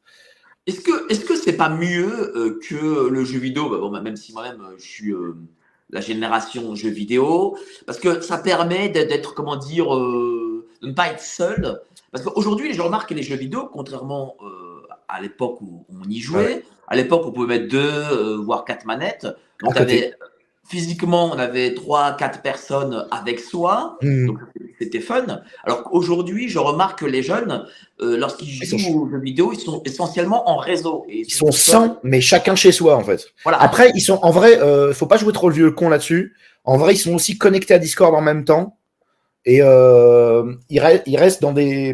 Est-ce 0.66 0.80
que 0.80 1.12
est-ce 1.12 1.26
que 1.26 1.36
c'est 1.36 1.58
pas 1.58 1.70
mieux 1.70 2.38
euh, 2.38 2.60
que 2.68 3.10
le 3.10 3.26
jeu 3.26 3.40
vidéo? 3.40 3.70
Bah, 3.70 3.78
bon, 3.80 3.90
bah, 3.90 4.02
Même 4.02 4.16
si 4.16 4.32
moi-même, 4.32 4.62
je 4.78 4.84
suis 4.84 5.12
euh, 5.12 5.36
la 5.90 6.00
génération 6.00 6.74
jeu 6.74 6.90
vidéo, 6.90 7.58
parce 7.86 8.00
que 8.00 8.22
ça 8.22 8.38
permet 8.38 8.88
d'être, 8.88 9.34
comment 9.34 9.58
dire, 9.58 9.88
de 9.90 10.66
ne 10.82 10.94
pas 10.94 11.10
être 11.10 11.20
seul. 11.20 11.82
Parce 12.12 12.24
qu'aujourd'hui, 12.24 12.74
je 12.74 12.82
remarque 12.82 13.10
que 13.10 13.14
les 13.14 13.24
jeux 13.24 13.36
vidéo, 13.36 13.70
contrairement 13.72 14.38
à 15.10 15.20
l'époque 15.20 15.60
où 15.60 15.86
on 15.90 16.10
y 16.10 16.20
jouait, 16.20 16.64
à 16.88 16.96
l'époque, 16.96 17.24
on 17.26 17.34
pouvait 17.34 17.60
mettre 17.60 17.68
deux, 17.68 18.36
voire 18.38 18.64
quatre 18.64 18.86
manettes. 18.86 19.28
Donc, 19.62 19.76
tu 19.76 19.82
physiquement, 20.72 21.30
on 21.34 21.38
avait 21.38 21.74
trois, 21.74 22.16
quatre 22.16 22.42
personnes 22.42 23.06
avec 23.12 23.42
soi, 23.42 23.98
hmm. 24.02 24.28
donc 24.28 24.38
c'était 24.80 25.02
fun. 25.02 25.26
Alors 25.66 25.84
qu'aujourd'hui, 25.84 26.48
je 26.48 26.60
remarque 26.60 27.00
que 27.00 27.06
les 27.06 27.22
jeunes, 27.22 27.66
euh, 28.00 28.16
lorsqu'ils 28.18 28.64
jouent 28.64 29.04
aux 29.04 29.10
jeux 29.10 29.20
vidéo, 29.20 29.52
ils 29.54 29.60
sont 29.60 29.82
essentiellement 29.84 30.50
en 30.50 30.56
réseau. 30.56 31.06
ils 31.10 31.30
sont 31.30 31.52
100, 31.52 32.00
mais 32.04 32.22
chacun 32.22 32.56
chez 32.56 32.72
soi, 32.72 32.96
en 32.96 33.04
fait. 33.04 33.28
Voilà. 33.44 33.62
Après, 33.62 33.92
ils 33.96 34.02
sont 34.02 34.20
en 34.22 34.32
vrai, 34.32 34.60
euh, 34.60 34.94
faut 34.94 35.08
pas 35.08 35.18
jouer 35.18 35.34
trop 35.34 35.50
le 35.50 35.56
vieux 35.56 35.72
con 35.72 35.90
là-dessus. 35.90 36.36
En 36.64 36.78
vrai, 36.78 36.94
ils 36.94 36.98
sont 36.98 37.14
aussi 37.14 37.38
connectés 37.38 37.74
à 37.74 37.80
Discord 37.80 38.16
en 38.16 38.22
même 38.22 38.46
temps. 38.46 38.78
Et 39.44 39.60
euh, 39.62 40.54
ils, 40.70 40.80
restent 40.80 41.42
dans 41.42 41.52
des, 41.52 41.94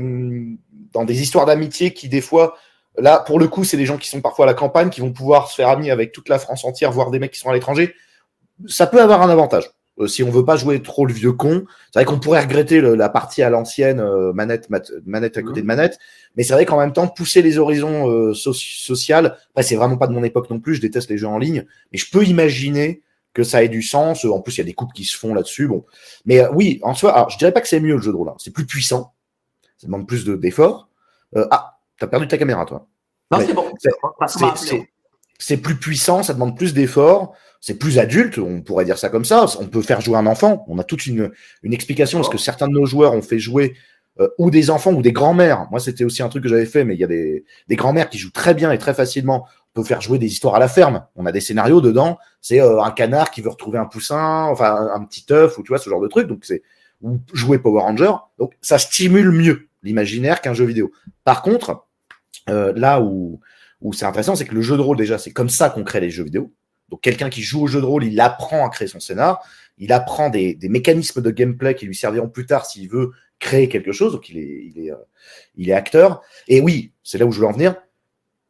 dans 0.93 1.03
des 1.03 1.21
histoires 1.21 1.47
d'amitié 1.47 1.93
qui, 1.93 2.09
des 2.09 2.21
fois, 2.21 2.57
là, 2.97 3.23
pour 3.25 3.39
le 3.39 3.47
coup, 3.47 3.63
c'est 3.63 3.77
des 3.77 3.87
gens 3.87 3.97
qui 3.97 4.09
sont 4.09 4.21
parfois 4.21 4.45
à 4.45 4.47
la 4.47 4.53
campagne, 4.53 4.89
qui 4.89 5.01
vont 5.01 5.13
pouvoir 5.13 5.49
se 5.49 5.55
faire 5.55 5.69
amis 5.69 5.89
avec 5.89 6.11
toute 6.11 6.29
la 6.29 6.37
France 6.37 6.63
entière, 6.63 6.91
voire 6.91 7.09
des 7.09 7.17
mecs 7.17 7.31
qui 7.31 7.39
sont 7.39 7.49
à 7.49 7.53
l'étranger 7.53 7.95
ça 8.65 8.87
peut 8.87 9.01
avoir 9.01 9.21
un 9.21 9.29
avantage. 9.29 9.71
Euh, 9.99 10.07
si 10.07 10.23
on 10.23 10.29
veut 10.29 10.45
pas 10.45 10.57
jouer 10.57 10.81
trop 10.81 11.05
le 11.05 11.13
vieux 11.13 11.31
con, 11.31 11.65
c'est 11.91 11.99
vrai 11.99 12.05
qu'on 12.05 12.19
pourrait 12.19 12.41
regretter 12.41 12.81
la 12.81 13.09
partie 13.09 13.41
à 13.41 13.49
l'ancienne, 13.49 13.99
euh, 13.99 14.31
manette, 14.33 14.69
manette 15.05 15.37
à 15.37 15.41
côté 15.41 15.61
de 15.61 15.65
manette, 15.65 15.97
mais 16.35 16.43
c'est 16.43 16.53
vrai 16.53 16.65
qu'en 16.65 16.77
même 16.77 16.93
temps, 16.93 17.07
pousser 17.07 17.41
les 17.41 17.57
horizons 17.57 18.09
euh, 18.09 18.33
sociales, 18.33 19.37
après 19.49 19.63
c'est 19.63 19.75
vraiment 19.75 19.97
pas 19.97 20.07
de 20.07 20.13
mon 20.13 20.23
époque 20.23 20.49
non 20.49 20.59
plus, 20.59 20.75
je 20.75 20.81
déteste 20.81 21.09
les 21.09 21.17
jeux 21.17 21.27
en 21.27 21.39
ligne, 21.39 21.65
mais 21.91 21.97
je 21.97 22.09
peux 22.11 22.23
imaginer 22.23 23.01
que 23.33 23.43
ça 23.43 23.63
ait 23.63 23.69
du 23.69 23.81
sens. 23.81 24.25
En 24.25 24.41
plus, 24.41 24.55
il 24.55 24.57
y 24.59 24.61
a 24.61 24.65
des 24.65 24.73
coupes 24.73 24.93
qui 24.93 25.03
se 25.03 25.15
font 25.17 25.33
là-dessus. 25.33 25.67
Bon, 25.67 25.85
mais 26.25 26.47
oui, 26.53 26.79
en 26.83 26.93
soi, 26.93 27.13
alors 27.13 27.29
je 27.29 27.37
dirais 27.37 27.51
pas 27.51 27.61
que 27.61 27.67
c'est 27.67 27.79
mieux 27.79 27.95
le 27.95 28.01
jeu 28.01 28.11
de 28.11 28.17
rôle, 28.17 28.29
hein. 28.29 28.35
c'est 28.37 28.53
plus 28.53 28.65
puissant, 28.65 29.13
ça 29.77 29.87
demande 29.87 30.07
plus 30.07 30.25
d'efforts. 30.25 30.89
De, 31.33 31.47
ah, 31.49 31.79
t'as 31.99 32.07
perdu 32.07 32.27
ta 32.27 32.37
caméra, 32.37 32.65
toi. 32.65 32.87
Non, 33.31 33.39
c'est 33.45 33.53
bon. 33.53 33.65
C'est 35.39 35.57
plus 35.57 35.75
puissant, 35.75 36.23
ça 36.23 36.33
demande 36.33 36.57
plus 36.57 36.73
d'efforts 36.73 37.35
c'est 37.61 37.79
plus 37.79 37.99
adulte, 37.99 38.37
on 38.37 38.61
pourrait 38.61 38.85
dire 38.85 38.97
ça 38.97 39.09
comme 39.09 39.25
ça. 39.25 39.45
On 39.59 39.65
peut 39.65 39.81
faire 39.81 40.01
jouer 40.01 40.17
un 40.17 40.27
enfant. 40.27 40.65
On 40.67 40.79
a 40.79 40.83
toute 40.83 41.05
une, 41.05 41.31
une 41.63 41.73
explication 41.73 42.19
parce 42.19 42.29
que 42.29 42.37
certains 42.37 42.67
de 42.67 42.73
nos 42.73 42.85
joueurs 42.85 43.13
ont 43.13 43.21
fait 43.21 43.39
jouer 43.39 43.75
euh, 44.19 44.29
ou 44.37 44.49
des 44.49 44.69
enfants 44.69 44.93
ou 44.93 45.01
des 45.01 45.11
grands-mères. 45.11 45.67
Moi, 45.69 45.79
c'était 45.79 46.03
aussi 46.03 46.23
un 46.23 46.29
truc 46.29 46.43
que 46.43 46.49
j'avais 46.49 46.65
fait, 46.65 46.83
mais 46.83 46.95
il 46.95 46.99
y 46.99 47.03
a 47.03 47.07
des, 47.07 47.45
des 47.67 47.75
grands-mères 47.75 48.09
qui 48.09 48.17
jouent 48.17 48.31
très 48.31 48.53
bien 48.53 48.71
et 48.71 48.77
très 48.77 48.93
facilement. 48.93 49.45
On 49.75 49.81
peut 49.81 49.87
faire 49.87 50.01
jouer 50.01 50.17
des 50.17 50.27
histoires 50.27 50.55
à 50.55 50.59
la 50.59 50.67
ferme. 50.67 51.05
On 51.15 51.25
a 51.25 51.31
des 51.31 51.41
scénarios 51.41 51.81
dedans. 51.81 52.17
C'est 52.41 52.61
euh, 52.61 52.81
un 52.81 52.91
canard 52.91 53.31
qui 53.31 53.41
veut 53.41 53.49
retrouver 53.49 53.77
un 53.77 53.85
poussin, 53.85 54.45
enfin 54.45 54.89
un, 54.93 55.03
petit 55.03 55.25
œuf 55.31 55.57
ou 55.57 55.63
tu 55.63 55.69
vois 55.69 55.77
ce 55.77 55.89
genre 55.89 56.01
de 56.01 56.07
truc. 56.07 56.27
Donc 56.27 56.45
c'est 56.45 56.63
ou 57.01 57.19
jouer 57.33 57.59
Power 57.59 57.81
Ranger. 57.81 58.13
Donc 58.39 58.53
ça 58.61 58.79
stimule 58.79 59.31
mieux 59.31 59.67
l'imaginaire 59.83 60.41
qu'un 60.41 60.53
jeu 60.53 60.65
vidéo. 60.65 60.91
Par 61.23 61.43
contre, 61.43 61.85
euh, 62.49 62.73
là 62.75 63.01
où 63.01 63.39
où 63.81 63.93
c'est 63.93 64.05
intéressant, 64.05 64.35
c'est 64.35 64.45
que 64.45 64.55
le 64.55 64.61
jeu 64.61 64.75
de 64.75 64.81
rôle 64.81 64.97
déjà, 64.97 65.19
c'est 65.19 65.31
comme 65.31 65.49
ça 65.49 65.69
qu'on 65.69 65.83
crée 65.83 65.99
les 65.99 66.09
jeux 66.09 66.23
vidéo. 66.23 66.51
Donc 66.89 67.01
quelqu'un 67.01 67.29
qui 67.29 67.41
joue 67.41 67.63
au 67.63 67.67
jeu 67.67 67.81
de 67.81 67.85
rôle, 67.85 68.05
il 68.05 68.19
apprend 68.19 68.65
à 68.65 68.69
créer 68.69 68.87
son 68.87 68.99
scénar, 68.99 69.43
il 69.77 69.91
apprend 69.91 70.29
des, 70.29 70.57
mécanismes 70.63 71.21
de 71.21 71.31
gameplay 71.31 71.75
qui 71.75 71.85
lui 71.85 71.95
serviront 71.95 72.29
plus 72.29 72.45
tard 72.45 72.65
s'il 72.65 72.89
veut 72.89 73.11
créer 73.39 73.69
quelque 73.69 73.91
chose. 73.91 74.13
Donc 74.13 74.29
il 74.29 74.37
est, 74.37 74.91
euh, 74.91 75.75
acteur. 75.75 76.21
Et 76.47 76.61
oui, 76.61 76.93
c'est 77.03 77.17
là 77.17 77.25
où 77.25 77.31
je 77.31 77.39
veux 77.39 77.47
en 77.47 77.51
venir. 77.51 77.75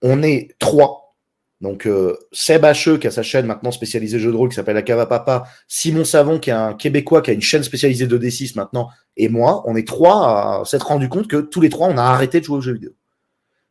On 0.02 0.24
est 0.24 0.56
trois. 0.60 1.16
Donc 1.60 1.88
euh, 1.88 2.16
Seb 2.32 2.64
Hacheux 2.66 3.00
qui 3.00 3.08
a 3.08 3.12
sa 3.12 3.24
chaîne 3.24 3.48
maintenant 3.48 3.72
spécialisée 3.72 4.20
jeu 4.20 4.32
de 4.32 4.38
rôle 4.38 4.50
qui 4.50 4.56
s'appelle 4.56 4.84
La 4.88 5.06
Papa, 5.08 5.46
Simon 5.68 6.06
Savon 6.06 6.38
qui 6.38 6.52
est 6.52 6.54
un 6.54 6.76
Québécois 6.76 7.24
qui 7.24 7.32
a 7.32 7.34
une 7.34 7.42
chaîne 7.42 7.64
spécialisée 7.64 8.06
de 8.06 8.18
D6 8.18 8.56
maintenant, 8.56 8.90
et 9.16 9.28
moi, 9.28 9.64
on 9.66 9.76
est 9.76 9.88
trois 9.88 10.62
à 10.62 10.66
s'être 10.66 10.88
rendu 10.88 11.10
compte 11.10 11.28
que 11.28 11.38
tous 11.38 11.60
les 11.60 11.70
trois 11.70 11.88
on 11.88 11.98
a 11.98 12.04
arrêté 12.04 12.40
de 12.40 12.46
jouer 12.46 12.58
aux 12.58 12.62
jeux 12.62 12.74
vidéo. 12.74 12.92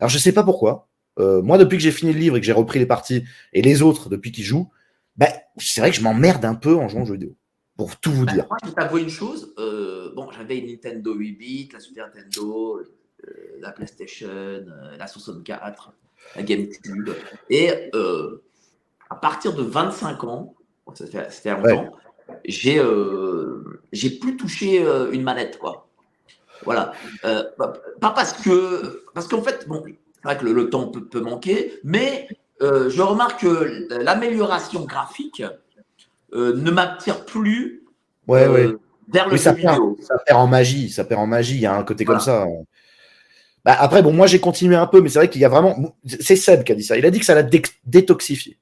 Alors 0.00 0.10
je 0.10 0.18
sais 0.18 0.32
pas 0.32 0.42
pourquoi. 0.42 0.88
Euh, 1.18 1.42
moi, 1.42 1.58
depuis 1.58 1.76
que 1.76 1.82
j'ai 1.82 1.92
fini 1.92 2.12
le 2.12 2.18
livre 2.18 2.36
et 2.36 2.40
que 2.40 2.46
j'ai 2.46 2.52
repris 2.52 2.78
les 2.78 2.86
parties, 2.86 3.24
et 3.52 3.62
les 3.62 3.82
autres 3.82 4.08
depuis 4.08 4.32
qu'ils 4.32 4.44
jouent, 4.44 4.70
ben, 5.16 5.28
c'est 5.56 5.80
vrai 5.80 5.90
que 5.90 5.96
je 5.96 6.02
m'emmerde 6.02 6.44
un 6.44 6.54
peu 6.54 6.74
en 6.74 6.88
jouant 6.88 7.02
aux 7.02 7.06
jeux 7.06 7.14
vidéo. 7.14 7.36
Pour 7.76 7.96
tout 7.96 8.10
vous 8.10 8.24
bah, 8.24 8.32
dire. 8.32 8.46
Moi, 8.48 8.58
je 8.64 8.70
t'avoue 8.70 8.98
une 8.98 9.08
chose. 9.08 9.54
Euh, 9.58 10.12
bon, 10.14 10.30
j'avais 10.30 10.58
une 10.58 10.66
Nintendo 10.66 11.14
8 11.14 11.32
bits, 11.32 11.68
la 11.72 11.80
Super 11.80 12.06
Nintendo, 12.06 12.78
euh, 12.78 13.30
la 13.60 13.72
PlayStation, 13.72 14.64
la 14.98 15.06
64, 15.06 15.92
la 16.36 16.42
GameCube. 16.42 17.10
Et 17.50 17.70
à 19.10 19.14
partir 19.16 19.54
de 19.54 19.62
25 19.62 20.24
ans, 20.24 20.54
ça 20.94 21.06
fait, 21.06 21.30
ça 21.30 21.30
fait 21.30 21.50
longtemps, 21.50 21.92
j'ai 22.44 22.80
j'ai 23.92 24.10
plus 24.10 24.36
touché 24.36 24.84
une 25.12 25.22
manette, 25.22 25.58
quoi. 25.58 25.88
Voilà. 26.64 26.92
Bah, 27.22 27.74
pas 28.00 28.10
parce 28.10 28.32
que. 28.32 29.04
Parce 29.14 29.28
qu'en 29.28 29.42
fait, 29.42 29.66
bon, 29.68 29.82
vrai 30.26 30.38
que 30.38 30.44
le, 30.44 30.70
temps 30.70 30.88
peut, 30.88 31.20
manquer, 31.20 31.72
mais 31.84 32.28
euh, 32.62 32.90
je 32.90 33.02
remarque 33.02 33.40
que 33.40 33.88
l'amélioration 34.02 34.84
graphique 34.84 35.42
euh, 36.34 36.56
ne 36.56 36.70
m'attire 36.70 37.24
plus 37.24 37.84
euh, 38.30 38.76
vers 39.08 39.28
le 39.28 39.36
ça 39.36 39.52
vidéo. 39.52 39.96
ça 40.00 40.18
perd 40.26 40.38
en 40.38 40.46
magie, 40.46 40.90
ça 40.90 41.04
perd 41.04 41.20
en 41.20 41.26
magie, 41.26 41.54
il 41.54 41.60
y 41.60 41.66
a 41.66 41.76
un 41.76 41.84
côté 41.84 42.04
comme 42.04 42.20
ça. 42.20 42.46
Bah, 43.64 43.76
après, 43.78 44.02
bon, 44.02 44.12
moi 44.12 44.26
j'ai 44.26 44.40
continué 44.40 44.76
un 44.76 44.86
peu, 44.86 45.00
mais 45.00 45.08
c'est 45.08 45.18
vrai 45.18 45.30
qu'il 45.30 45.40
y 45.40 45.44
a 45.44 45.48
vraiment. 45.48 45.96
C'est 46.04 46.36
Seb 46.36 46.64
qui 46.64 46.72
a 46.72 46.74
dit 46.74 46.84
ça. 46.84 46.96
Il 46.96 47.06
a 47.06 47.10
dit 47.10 47.18
que 47.18 47.24
ça 47.24 47.34
l'a 47.34 47.48
détoxifié. 47.84 48.58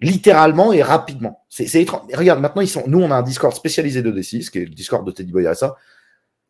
Littéralement 0.00 0.72
et 0.72 0.82
rapidement. 0.82 1.44
C'est 1.50 1.74
étrange. 1.74 2.02
Regarde, 2.14 2.40
maintenant, 2.40 2.62
ils 2.62 2.68
sont... 2.68 2.84
nous, 2.86 3.00
on 3.00 3.10
a 3.10 3.16
un 3.16 3.22
Discord 3.22 3.54
spécialisé 3.54 4.00
de 4.00 4.10
D6, 4.10 4.48
qui 4.48 4.58
est 4.58 4.64
le 4.64 4.70
Discord 4.70 5.06
de 5.06 5.10
Teddy 5.10 5.30
Boy 5.30 5.46
ça 5.54 5.76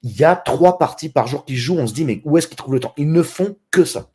il 0.02 0.16
y 0.18 0.24
a 0.24 0.36
trois 0.36 0.78
parties 0.78 1.08
par 1.08 1.26
jour 1.26 1.44
qu'ils 1.44 1.56
jouent. 1.56 1.78
On 1.78 1.86
se 1.86 1.94
dit, 1.94 2.04
mais 2.04 2.22
où 2.24 2.38
est-ce 2.38 2.46
qu'ils 2.46 2.56
trouvent 2.56 2.74
le 2.74 2.80
temps? 2.80 2.94
Ils 2.96 3.10
ne 3.10 3.22
font 3.22 3.56
que 3.70 3.84
ça. 3.84 4.10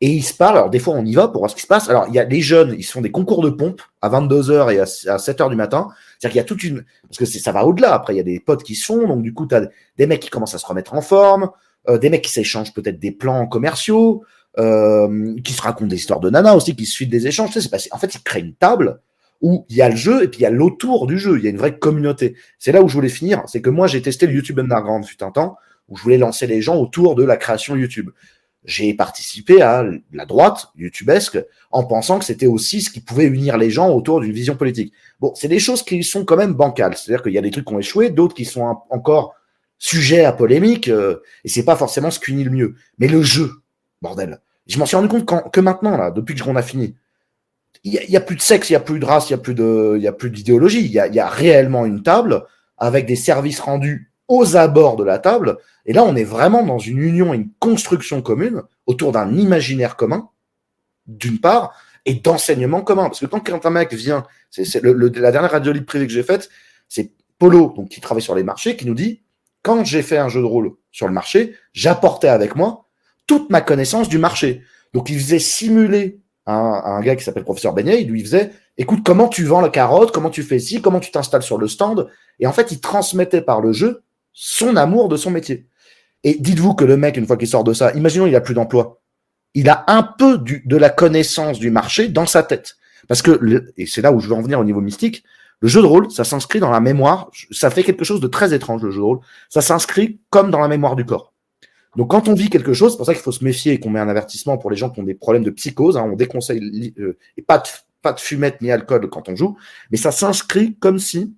Et 0.00 0.10
ils 0.10 0.22
se 0.22 0.34
parlent. 0.34 0.56
Alors, 0.56 0.70
des 0.70 0.78
fois, 0.78 0.94
on 0.94 1.04
y 1.04 1.14
va 1.14 1.28
pour 1.28 1.40
voir 1.40 1.50
ce 1.50 1.56
qui 1.56 1.62
se 1.62 1.66
passe. 1.66 1.88
Alors, 1.88 2.06
il 2.08 2.14
y 2.14 2.18
a 2.18 2.24
les 2.24 2.40
jeunes, 2.40 2.74
ils 2.76 2.84
se 2.84 2.92
font 2.92 3.00
des 3.00 3.10
concours 3.10 3.42
de 3.42 3.50
pompe 3.50 3.82
à 4.00 4.08
22h 4.08 4.72
et 4.72 4.80
à 4.80 4.84
7h 4.84 5.50
du 5.50 5.56
matin. 5.56 5.88
C'est-à-dire 6.18 6.30
qu'il 6.30 6.36
y 6.36 6.40
a 6.40 6.44
toute 6.44 6.64
une. 6.64 6.84
Parce 7.08 7.18
que 7.18 7.24
ça 7.24 7.52
va 7.52 7.64
au-delà. 7.64 7.94
Après, 7.94 8.14
il 8.14 8.16
y 8.16 8.20
a 8.20 8.24
des 8.24 8.40
potes 8.40 8.62
qui 8.62 8.74
se 8.74 8.86
font. 8.86 9.06
Donc, 9.06 9.22
du 9.22 9.32
coup, 9.32 9.46
tu 9.46 9.54
as 9.54 9.68
des 9.96 10.06
mecs 10.06 10.20
qui 10.20 10.30
commencent 10.30 10.54
à 10.54 10.58
se 10.58 10.66
remettre 10.66 10.94
en 10.94 11.00
forme, 11.00 11.50
euh, 11.88 11.98
des 11.98 12.10
mecs 12.10 12.22
qui 12.22 12.30
s'échangent 12.30 12.72
peut-être 12.72 12.98
des 12.98 13.12
plans 13.12 13.46
commerciaux, 13.46 14.24
euh, 14.58 15.36
qui 15.42 15.52
se 15.52 15.62
racontent 15.62 15.86
des 15.86 15.96
histoires 15.96 16.20
de 16.20 16.30
nana 16.30 16.54
aussi, 16.56 16.74
qui 16.74 16.86
se 16.86 16.92
suivent 16.92 17.10
des 17.10 17.26
échanges. 17.26 17.50
Tu 17.50 17.60
sais, 17.60 17.68
c'est 17.78 17.92
En 17.92 17.98
fait, 17.98 18.14
ils 18.14 18.22
créent 18.22 18.40
une 18.40 18.54
table 18.54 19.00
où 19.40 19.64
il 19.68 19.76
y 19.76 19.82
a 19.82 19.88
le 19.88 19.96
jeu 19.96 20.24
et 20.24 20.28
puis 20.28 20.40
il 20.40 20.42
y 20.42 20.46
a 20.46 20.50
l'autour 20.50 21.06
du 21.06 21.18
jeu. 21.18 21.38
Il 21.38 21.44
y 21.44 21.46
a 21.46 21.50
une 21.50 21.58
vraie 21.58 21.78
communauté. 21.78 22.36
C'est 22.58 22.72
là 22.72 22.82
où 22.82 22.88
je 22.88 22.94
voulais 22.94 23.08
finir. 23.08 23.42
C'est 23.46 23.62
que 23.62 23.70
moi, 23.70 23.86
j'ai 23.86 24.02
testé 24.02 24.26
le 24.26 24.32
YouTube 24.32 24.58
Underground 24.58 25.04
fut 25.04 25.22
un 25.22 25.30
temps 25.30 25.56
où 25.88 25.96
je 25.96 26.02
voulais 26.02 26.18
lancer 26.18 26.46
les 26.46 26.60
gens 26.60 26.76
autour 26.76 27.14
de 27.14 27.24
la 27.24 27.36
création 27.36 27.76
YouTube. 27.76 28.10
J'ai 28.64 28.92
participé 28.92 29.62
à 29.62 29.84
la 30.12 30.26
droite 30.26 30.68
YouTubesque 30.76 31.38
en 31.70 31.84
pensant 31.84 32.18
que 32.18 32.24
c'était 32.24 32.46
aussi 32.46 32.82
ce 32.82 32.90
qui 32.90 33.00
pouvait 33.00 33.26
unir 33.26 33.56
les 33.56 33.70
gens 33.70 33.90
autour 33.90 34.20
d'une 34.20 34.32
vision 34.32 34.56
politique. 34.56 34.92
Bon, 35.20 35.32
c'est 35.34 35.48
des 35.48 35.60
choses 35.60 35.82
qui 35.82 36.02
sont 36.02 36.24
quand 36.24 36.36
même 36.36 36.54
bancales. 36.54 36.96
C'est-à-dire 36.96 37.22
qu'il 37.22 37.32
y 37.32 37.38
a 37.38 37.42
des 37.42 37.50
trucs 37.50 37.66
qui 37.66 37.72
ont 37.72 37.78
échoué, 37.78 38.10
d'autres 38.10 38.34
qui 38.34 38.44
sont 38.44 38.82
encore 38.90 39.34
sujets 39.78 40.24
à 40.24 40.32
polémique, 40.32 40.88
euh, 40.88 41.22
et 41.44 41.48
c'est 41.48 41.64
pas 41.64 41.76
forcément 41.76 42.10
ce 42.10 42.18
qui 42.18 42.32
unit 42.32 42.44
le 42.44 42.50
mieux. 42.50 42.74
Mais 42.98 43.06
le 43.06 43.22
jeu, 43.22 43.52
bordel. 44.02 44.40
Je 44.66 44.78
m'en 44.78 44.86
suis 44.86 44.96
rendu 44.96 45.08
compte 45.08 45.50
que 45.52 45.60
maintenant, 45.60 45.96
là, 45.96 46.10
depuis 46.10 46.34
que 46.34 46.42
qu'on 46.42 46.56
a 46.56 46.62
fini, 46.62 46.96
il 47.84 48.00
n'y 48.08 48.16
a, 48.16 48.20
plus 48.20 48.36
de 48.36 48.40
sexe, 48.40 48.70
il 48.70 48.72
n'y 48.72 48.76
a 48.76 48.80
plus 48.80 48.98
de 48.98 49.04
race, 49.04 49.30
il 49.30 49.32
n'y 49.32 50.06
a 50.06 50.12
plus 50.12 50.30
d'idéologie. 50.30 50.84
Il 50.84 50.90
y 50.90 50.98
a, 50.98 51.06
y 51.06 51.20
a 51.20 51.28
réellement 51.28 51.86
une 51.86 52.02
table 52.02 52.44
avec 52.76 53.06
des 53.06 53.16
services 53.16 53.60
rendus 53.60 54.12
aux 54.26 54.56
abords 54.56 54.96
de 54.96 55.04
la 55.04 55.18
table. 55.18 55.56
Et 55.86 55.92
là, 55.92 56.04
on 56.04 56.16
est 56.16 56.24
vraiment 56.24 56.62
dans 56.64 56.78
une 56.78 56.98
union, 56.98 57.32
une 57.32 57.48
construction 57.58 58.20
commune 58.20 58.62
autour 58.86 59.12
d'un 59.12 59.34
imaginaire 59.34 59.96
commun, 59.96 60.28
d'une 61.06 61.38
part, 61.38 61.74
et 62.04 62.14
d'enseignement 62.14 62.82
commun. 62.82 63.04
Parce 63.04 63.20
que 63.20 63.26
quand 63.26 63.66
un 63.66 63.70
mec 63.70 63.92
vient, 63.94 64.24
c'est 64.50 64.82
la 64.82 65.30
dernière 65.32 65.50
radio 65.50 65.72
libre 65.72 65.86
privée 65.86 66.06
que 66.06 66.12
j'ai 66.12 66.22
faite, 66.22 66.50
c'est 66.88 67.12
Polo, 67.38 67.72
donc 67.76 67.88
qui 67.88 68.00
travaille 68.00 68.22
sur 68.22 68.34
les 68.34 68.42
marchés, 68.42 68.76
qui 68.76 68.86
nous 68.86 68.94
dit 68.94 69.22
quand 69.62 69.84
j'ai 69.84 70.02
fait 70.02 70.18
un 70.18 70.28
jeu 70.28 70.40
de 70.40 70.46
rôle 70.46 70.72
sur 70.90 71.06
le 71.06 71.12
marché, 71.12 71.54
j'apportais 71.72 72.28
avec 72.28 72.56
moi 72.56 72.86
toute 73.26 73.50
ma 73.50 73.60
connaissance 73.60 74.08
du 74.08 74.18
marché. 74.18 74.62
Donc 74.94 75.10
il 75.10 75.18
faisait 75.18 75.38
simuler 75.38 76.20
un, 76.48 77.00
gars 77.00 77.14
qui 77.16 77.24
s'appelle 77.24 77.44
professeur 77.44 77.74
Beignet, 77.74 78.02
il 78.02 78.08
lui 78.08 78.22
faisait 78.22 78.52
écoute 78.76 79.00
comment 79.04 79.28
tu 79.28 79.44
vends 79.44 79.60
la 79.60 79.68
carotte, 79.68 80.12
comment 80.12 80.30
tu 80.30 80.42
fais 80.42 80.58
ci, 80.58 80.80
comment 80.80 81.00
tu 81.00 81.10
t'installes 81.10 81.42
sur 81.42 81.58
le 81.58 81.68
stand? 81.68 82.08
Et 82.40 82.46
en 82.46 82.52
fait, 82.52 82.72
il 82.72 82.80
transmettait 82.80 83.42
par 83.42 83.60
le 83.60 83.72
jeu 83.72 84.02
son 84.32 84.76
amour 84.76 85.08
de 85.08 85.16
son 85.16 85.30
métier. 85.30 85.66
Et 86.24 86.34
dites-vous 86.34 86.74
que 86.74 86.84
le 86.84 86.96
mec, 86.96 87.16
une 87.16 87.26
fois 87.26 87.36
qu'il 87.36 87.48
sort 87.48 87.64
de 87.64 87.72
ça, 87.72 87.92
imaginons 87.92 88.26
il 88.26 88.34
a 88.34 88.40
plus 88.40 88.54
d'emploi. 88.54 89.00
il 89.54 89.68
a 89.68 89.84
un 89.88 90.02
peu 90.02 90.38
de 90.38 90.76
la 90.76 90.90
connaissance 90.90 91.58
du 91.58 91.70
marché 91.70 92.08
dans 92.08 92.26
sa 92.26 92.42
tête. 92.42 92.76
Parce 93.08 93.22
que, 93.22 93.72
et 93.76 93.86
c'est 93.86 94.02
là 94.02 94.12
où 94.12 94.20
je 94.20 94.28
veux 94.28 94.34
en 94.34 94.42
venir 94.42 94.60
au 94.60 94.64
niveau 94.64 94.80
mystique, 94.80 95.24
le 95.60 95.68
jeu 95.68 95.80
de 95.82 95.86
rôle, 95.86 96.10
ça 96.10 96.24
s'inscrit 96.24 96.60
dans 96.60 96.70
la 96.70 96.80
mémoire, 96.80 97.30
ça 97.50 97.70
fait 97.70 97.82
quelque 97.82 98.04
chose 98.04 98.20
de 98.20 98.28
très 98.28 98.54
étrange, 98.54 98.82
le 98.82 98.90
jeu 98.90 98.98
de 98.98 99.04
rôle. 99.04 99.20
Ça 99.48 99.60
s'inscrit 99.60 100.20
comme 100.30 100.50
dans 100.50 100.60
la 100.60 100.68
mémoire 100.68 100.94
du 100.94 101.04
corps. 101.04 101.32
Donc 101.98 102.12
quand 102.12 102.28
on 102.28 102.34
vit 102.34 102.48
quelque 102.48 102.74
chose, 102.74 102.92
c'est 102.92 102.96
pour 102.96 103.06
ça 103.06 103.12
qu'il 103.12 103.24
faut 103.24 103.32
se 103.32 103.42
méfier 103.42 103.72
et 103.72 103.80
qu'on 103.80 103.90
met 103.90 103.98
un 103.98 104.08
avertissement 104.08 104.56
pour 104.56 104.70
les 104.70 104.76
gens 104.76 104.88
qui 104.88 105.00
ont 105.00 105.02
des 105.02 105.16
problèmes 105.16 105.42
de 105.42 105.50
psychose. 105.50 105.96
Hein, 105.96 106.08
on 106.12 106.14
déconseille 106.14 106.94
euh, 107.00 107.18
et 107.36 107.42
pas 107.42 107.58
de, 107.58 107.64
pas 108.02 108.12
de 108.12 108.20
fumette 108.20 108.62
ni 108.62 108.70
alcool 108.70 109.10
quand 109.10 109.28
on 109.28 109.34
joue, 109.34 109.56
mais 109.90 109.98
ça 109.98 110.12
s'inscrit 110.12 110.76
comme 110.76 111.00
si 111.00 111.34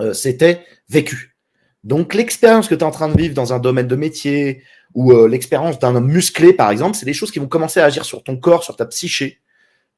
euh, 0.00 0.12
c'était 0.12 0.64
vécu. 0.88 1.36
Donc 1.84 2.12
l'expérience 2.12 2.66
que 2.66 2.74
tu 2.74 2.80
es 2.80 2.84
en 2.84 2.90
train 2.90 3.08
de 3.08 3.16
vivre 3.16 3.36
dans 3.36 3.52
un 3.52 3.60
domaine 3.60 3.86
de 3.86 3.94
métier 3.94 4.64
ou 4.94 5.12
euh, 5.12 5.28
l'expérience 5.28 5.78
d'un 5.78 5.94
homme 5.94 6.10
musclé, 6.10 6.52
par 6.52 6.72
exemple, 6.72 6.96
c'est 6.96 7.06
des 7.06 7.14
choses 7.14 7.30
qui 7.30 7.38
vont 7.38 7.46
commencer 7.46 7.78
à 7.78 7.84
agir 7.84 8.04
sur 8.04 8.24
ton 8.24 8.36
corps, 8.36 8.64
sur 8.64 8.74
ta 8.74 8.86
psyché, 8.86 9.38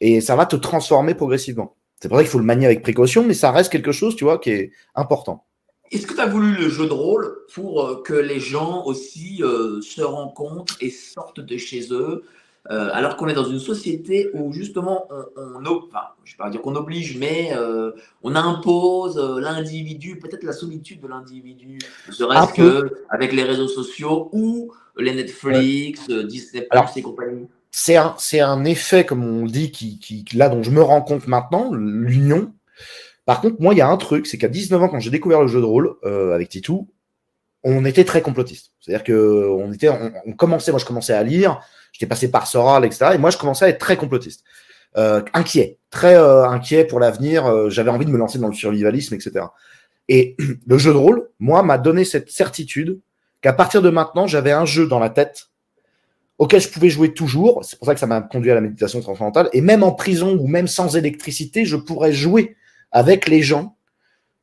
et 0.02 0.20
ça 0.20 0.36
va 0.36 0.44
te 0.44 0.56
transformer 0.56 1.14
progressivement. 1.14 1.74
C'est 2.02 2.08
pour 2.08 2.18
ça 2.18 2.22
qu'il 2.22 2.30
faut 2.30 2.38
le 2.38 2.44
manier 2.44 2.66
avec 2.66 2.82
précaution, 2.82 3.24
mais 3.24 3.32
ça 3.32 3.50
reste 3.50 3.72
quelque 3.72 3.92
chose, 3.92 4.14
tu 4.14 4.24
vois, 4.24 4.36
qui 4.38 4.50
est 4.50 4.72
important. 4.94 5.45
Est-ce 5.92 6.06
que 6.06 6.14
tu 6.14 6.20
as 6.20 6.26
voulu 6.26 6.52
le 6.52 6.68
jeu 6.68 6.86
de 6.86 6.92
rôle 6.92 7.38
pour 7.54 7.84
euh, 7.84 8.02
que 8.02 8.14
les 8.14 8.40
gens 8.40 8.84
aussi 8.84 9.42
euh, 9.42 9.80
se 9.80 10.02
rencontrent 10.02 10.76
et 10.80 10.90
sortent 10.90 11.40
de 11.40 11.56
chez 11.56 11.92
eux 11.92 12.24
euh, 12.68 12.90
alors 12.92 13.16
qu'on 13.16 13.28
est 13.28 13.34
dans 13.34 13.44
une 13.44 13.60
société 13.60 14.28
où 14.34 14.52
justement 14.52 15.06
on, 15.36 15.64
enfin, 15.64 16.00
je 16.24 16.32
vais 16.32 16.38
pas 16.38 16.50
dire 16.50 16.60
qu'on 16.60 16.74
oblige, 16.74 17.16
mais 17.16 17.52
on 18.24 18.34
impose 18.34 19.16
l'individu, 19.40 20.18
peut-être 20.18 20.42
la 20.42 20.52
solitude 20.52 21.00
de 21.00 21.06
l'individu, 21.06 21.78
serait-ce 22.10 22.54
que 22.54 23.04
avec 23.08 23.32
les 23.32 23.44
réseaux 23.44 23.68
sociaux 23.68 24.30
ou 24.32 24.72
les 24.96 25.14
Netflix, 25.14 26.10
Disney 26.10 26.66
et 26.96 27.02
compagnie. 27.02 27.46
C'est 27.70 27.96
un, 27.96 28.16
c'est 28.18 28.40
un 28.40 28.64
effet, 28.64 29.06
comme 29.06 29.22
on 29.22 29.46
dit, 29.46 29.70
qui, 29.70 30.00
qui, 30.00 30.24
là 30.34 30.48
dont 30.48 30.64
je 30.64 30.72
me 30.72 30.82
rends 30.82 31.02
compte 31.02 31.28
maintenant, 31.28 31.72
l'union 31.72 32.52
par 33.26 33.40
contre, 33.40 33.56
moi, 33.60 33.74
il 33.74 33.78
y 33.78 33.80
a 33.80 33.88
un 33.88 33.96
truc, 33.96 34.26
c'est 34.26 34.38
qu'à 34.38 34.48
19 34.48 34.80
ans, 34.84 34.88
quand 34.88 35.00
j'ai 35.00 35.10
découvert 35.10 35.42
le 35.42 35.48
jeu 35.48 35.60
de 35.60 35.66
rôle 35.66 35.96
euh, 36.04 36.32
avec 36.32 36.48
Titou, 36.48 36.88
on 37.64 37.84
était 37.84 38.04
très 38.04 38.22
complotiste. 38.22 38.70
C'est-à-dire 38.80 39.02
que 39.02 39.48
on 39.50 39.72
était, 39.72 39.88
on, 39.88 40.32
commençait, 40.32 40.70
moi, 40.70 40.78
je 40.78 40.84
commençais 40.84 41.12
à 41.12 41.24
lire, 41.24 41.60
j'étais 41.92 42.06
passé 42.06 42.30
par 42.30 42.46
Soral, 42.46 42.84
etc. 42.84 43.10
Et 43.14 43.18
moi, 43.18 43.30
je 43.30 43.36
commençais 43.36 43.64
à 43.64 43.68
être 43.68 43.80
très 43.80 43.96
complotiste, 43.96 44.44
euh, 44.96 45.22
inquiet, 45.34 45.78
très 45.90 46.14
euh, 46.14 46.48
inquiet 46.48 46.84
pour 46.84 47.00
l'avenir. 47.00 47.68
J'avais 47.68 47.90
envie 47.90 48.06
de 48.06 48.12
me 48.12 48.16
lancer 48.16 48.38
dans 48.38 48.46
le 48.46 48.54
survivalisme, 48.54 49.14
etc. 49.16 49.46
Et 50.08 50.36
le 50.66 50.78
jeu 50.78 50.92
de 50.92 50.98
rôle, 50.98 51.28
moi, 51.40 51.64
m'a 51.64 51.78
donné 51.78 52.04
cette 52.04 52.30
certitude 52.30 53.00
qu'à 53.40 53.52
partir 53.52 53.82
de 53.82 53.90
maintenant, 53.90 54.28
j'avais 54.28 54.52
un 54.52 54.66
jeu 54.66 54.86
dans 54.86 55.00
la 55.00 55.10
tête 55.10 55.48
auquel 56.38 56.60
je 56.60 56.68
pouvais 56.68 56.90
jouer 56.90 57.12
toujours. 57.12 57.64
C'est 57.64 57.76
pour 57.76 57.88
ça 57.88 57.94
que 57.94 58.00
ça 58.00 58.06
m'a 58.06 58.20
conduit 58.20 58.52
à 58.52 58.54
la 58.54 58.60
méditation 58.60 59.00
transcendantale. 59.00 59.48
Et 59.52 59.62
même 59.62 59.82
en 59.82 59.90
prison 59.90 60.36
ou 60.38 60.46
même 60.46 60.68
sans 60.68 60.96
électricité, 60.96 61.64
je 61.64 61.74
pourrais 61.74 62.12
jouer 62.12 62.56
avec 62.96 63.28
les 63.28 63.42
gens 63.42 63.76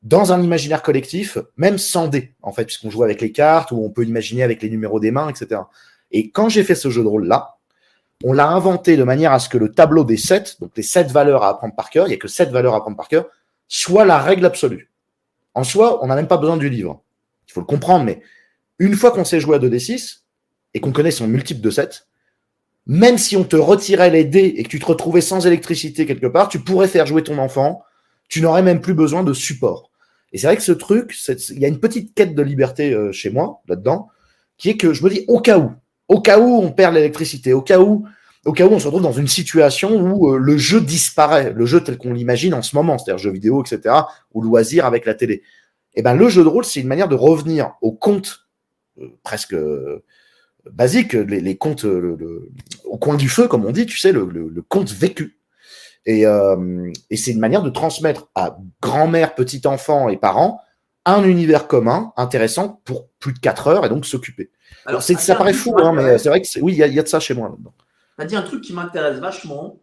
dans 0.03 0.31
un 0.31 0.39
imaginaire 0.39 0.83
collectif, 0.83 1.39
même 1.57 1.79
sans 1.79 2.07
dés, 2.07 2.35
en 2.43 2.53
fait, 2.53 2.65
puisqu'on 2.65 2.91
joue 2.91 3.01
avec 3.01 3.19
les 3.19 3.31
cartes 3.31 3.71
ou 3.71 3.83
on 3.83 3.89
peut 3.89 4.05
imaginer 4.05 4.43
avec 4.43 4.61
les 4.61 4.69
numéros 4.69 4.99
des 4.99 5.09
mains, 5.09 5.27
etc. 5.27 5.61
Et 6.11 6.29
quand 6.29 6.49
j'ai 6.49 6.63
fait 6.63 6.75
ce 6.75 6.91
jeu 6.91 7.01
de 7.01 7.07
rôle-là, 7.07 7.55
on 8.23 8.31
l'a 8.31 8.47
inventé 8.47 8.95
de 8.95 9.03
manière 9.03 9.31
à 9.31 9.39
ce 9.39 9.49
que 9.49 9.57
le 9.57 9.71
tableau 9.71 10.03
des 10.03 10.17
sept, 10.17 10.57
donc 10.61 10.69
les 10.77 10.83
sept 10.83 11.09
valeurs 11.09 11.41
à 11.41 11.49
apprendre 11.49 11.73
par 11.73 11.89
cœur, 11.89 12.05
il 12.05 12.09
n'y 12.09 12.13
a 12.13 12.19
que 12.19 12.27
sept 12.27 12.51
valeurs 12.51 12.75
à 12.75 12.77
apprendre 12.77 12.95
par 12.95 13.07
cœur, 13.07 13.25
soit 13.67 14.05
la 14.05 14.19
règle 14.19 14.45
absolue. 14.45 14.91
En 15.55 15.63
soi, 15.63 16.03
on 16.03 16.07
n'a 16.07 16.15
même 16.15 16.27
pas 16.27 16.37
besoin 16.37 16.57
du 16.57 16.69
livre. 16.69 17.01
Il 17.47 17.53
faut 17.53 17.61
le 17.61 17.65
comprendre, 17.65 18.05
mais 18.05 18.21
une 18.77 18.93
fois 18.93 19.09
qu'on 19.09 19.25
sait 19.25 19.39
jouer 19.39 19.55
à 19.55 19.59
2d6 19.59 20.19
et 20.75 20.79
qu'on 20.79 20.91
connaît 20.91 21.09
son 21.09 21.25
multiple 21.25 21.61
de 21.61 21.71
7, 21.71 22.05
même 22.85 23.17
si 23.17 23.35
on 23.35 23.45
te 23.45 23.55
retirait 23.55 24.11
les 24.11 24.25
dés 24.25 24.53
et 24.57 24.63
que 24.63 24.69
tu 24.69 24.79
te 24.79 24.85
retrouvais 24.85 25.21
sans 25.21 25.47
électricité 25.47 26.05
quelque 26.05 26.27
part, 26.27 26.49
tu 26.49 26.59
pourrais 26.59 26.87
faire 26.87 27.07
jouer 27.07 27.23
ton 27.23 27.39
enfant 27.39 27.81
tu 28.29 28.41
n'aurais 28.41 28.63
même 28.63 28.81
plus 28.81 28.93
besoin 28.93 29.23
de 29.23 29.33
support. 29.33 29.91
Et 30.33 30.39
c'est 30.39 30.47
vrai 30.47 30.57
que 30.57 30.63
ce 30.63 30.71
truc, 30.71 31.15
il 31.51 31.59
y 31.59 31.65
a 31.65 31.67
une 31.67 31.79
petite 31.79 32.15
quête 32.15 32.33
de 32.35 32.41
liberté 32.41 32.93
euh, 32.93 33.11
chez 33.11 33.29
moi, 33.29 33.61
là-dedans, 33.67 34.09
qui 34.57 34.69
est 34.69 34.77
que 34.77 34.91
je 34.93 35.03
me 35.03 35.09
dis, 35.09 35.25
au 35.27 35.39
cas 35.39 35.59
où, 35.59 35.71
au 36.07 36.21
cas 36.21 36.39
où 36.39 36.57
on 36.59 36.71
perd 36.71 36.95
l'électricité, 36.95 37.53
au 37.53 37.61
cas 37.61 37.79
où, 37.79 38.05
au 38.45 38.51
cas 38.51 38.65
on 38.65 38.79
se 38.79 38.85
retrouve 38.85 39.03
dans 39.03 39.11
une 39.11 39.27
situation 39.27 39.95
où 39.95 40.33
euh, 40.33 40.37
le 40.37 40.57
jeu 40.57 40.81
disparaît, 40.81 41.53
le 41.53 41.65
jeu 41.67 41.81
tel 41.81 41.97
qu'on 41.97 42.13
l'imagine 42.13 42.55
en 42.55 42.63
ce 42.63 42.75
moment, 42.75 42.97
c'est-à-dire 42.97 43.23
jeu 43.23 43.31
vidéo, 43.31 43.63
etc., 43.63 43.95
ou 44.33 44.41
loisir 44.41 44.85
avec 44.85 45.05
la 45.05 45.13
télé. 45.13 45.35
Et 45.95 45.99
eh 45.99 46.01
ben, 46.01 46.15
le 46.15 46.27
jeu 46.27 46.43
de 46.43 46.47
rôle, 46.47 46.65
c'est 46.65 46.81
une 46.81 46.87
manière 46.87 47.07
de 47.07 47.15
revenir 47.15 47.73
au 47.81 47.91
compte 47.91 48.47
euh, 48.99 49.09
presque 49.21 49.55
basique, 50.71 51.13
les, 51.13 51.59
au 52.85 52.97
coin 52.97 53.15
du 53.15 53.29
feu, 53.29 53.47
comme 53.47 53.65
on 53.65 53.71
dit, 53.71 53.85
tu 53.85 53.99
sais, 53.99 54.11
le, 54.11 54.25
le 54.25 54.61
compte 54.63 54.91
vécu. 54.91 55.37
Et, 56.05 56.25
euh, 56.25 56.91
et 57.09 57.17
c'est 57.17 57.31
une 57.31 57.39
manière 57.39 57.63
de 57.63 57.69
transmettre 57.69 58.27
à 58.35 58.57
grand-mère, 58.81 59.35
petit-enfant 59.35 60.09
et 60.09 60.17
parents 60.17 60.61
un 61.05 61.23
univers 61.23 61.67
commun 61.67 62.13
intéressant 62.15 62.81
pour 62.85 63.09
plus 63.19 63.33
de 63.33 63.39
4 63.39 63.67
heures 63.67 63.85
et 63.85 63.89
donc 63.89 64.05
s'occuper. 64.05 64.51
Alors, 64.85 65.01
ça 65.01 65.35
paraît 65.35 65.53
fou, 65.53 65.75
hein, 65.77 65.93
mais 65.93 66.17
c'est 66.17 66.29
vrai 66.29 66.41
que 66.41 66.59
oui, 66.61 66.73
il 66.73 66.77
y, 66.77 66.99
a 66.99 67.03
de 67.03 67.07
ça 67.07 67.19
chez 67.19 67.33
moi. 67.33 67.55
Tu 68.17 68.23
as 68.23 68.25
dit 68.25 68.35
un 68.35 68.41
truc 68.41 68.61
qui 68.61 68.73
m'intéresse 68.73 69.19
vachement. 69.19 69.79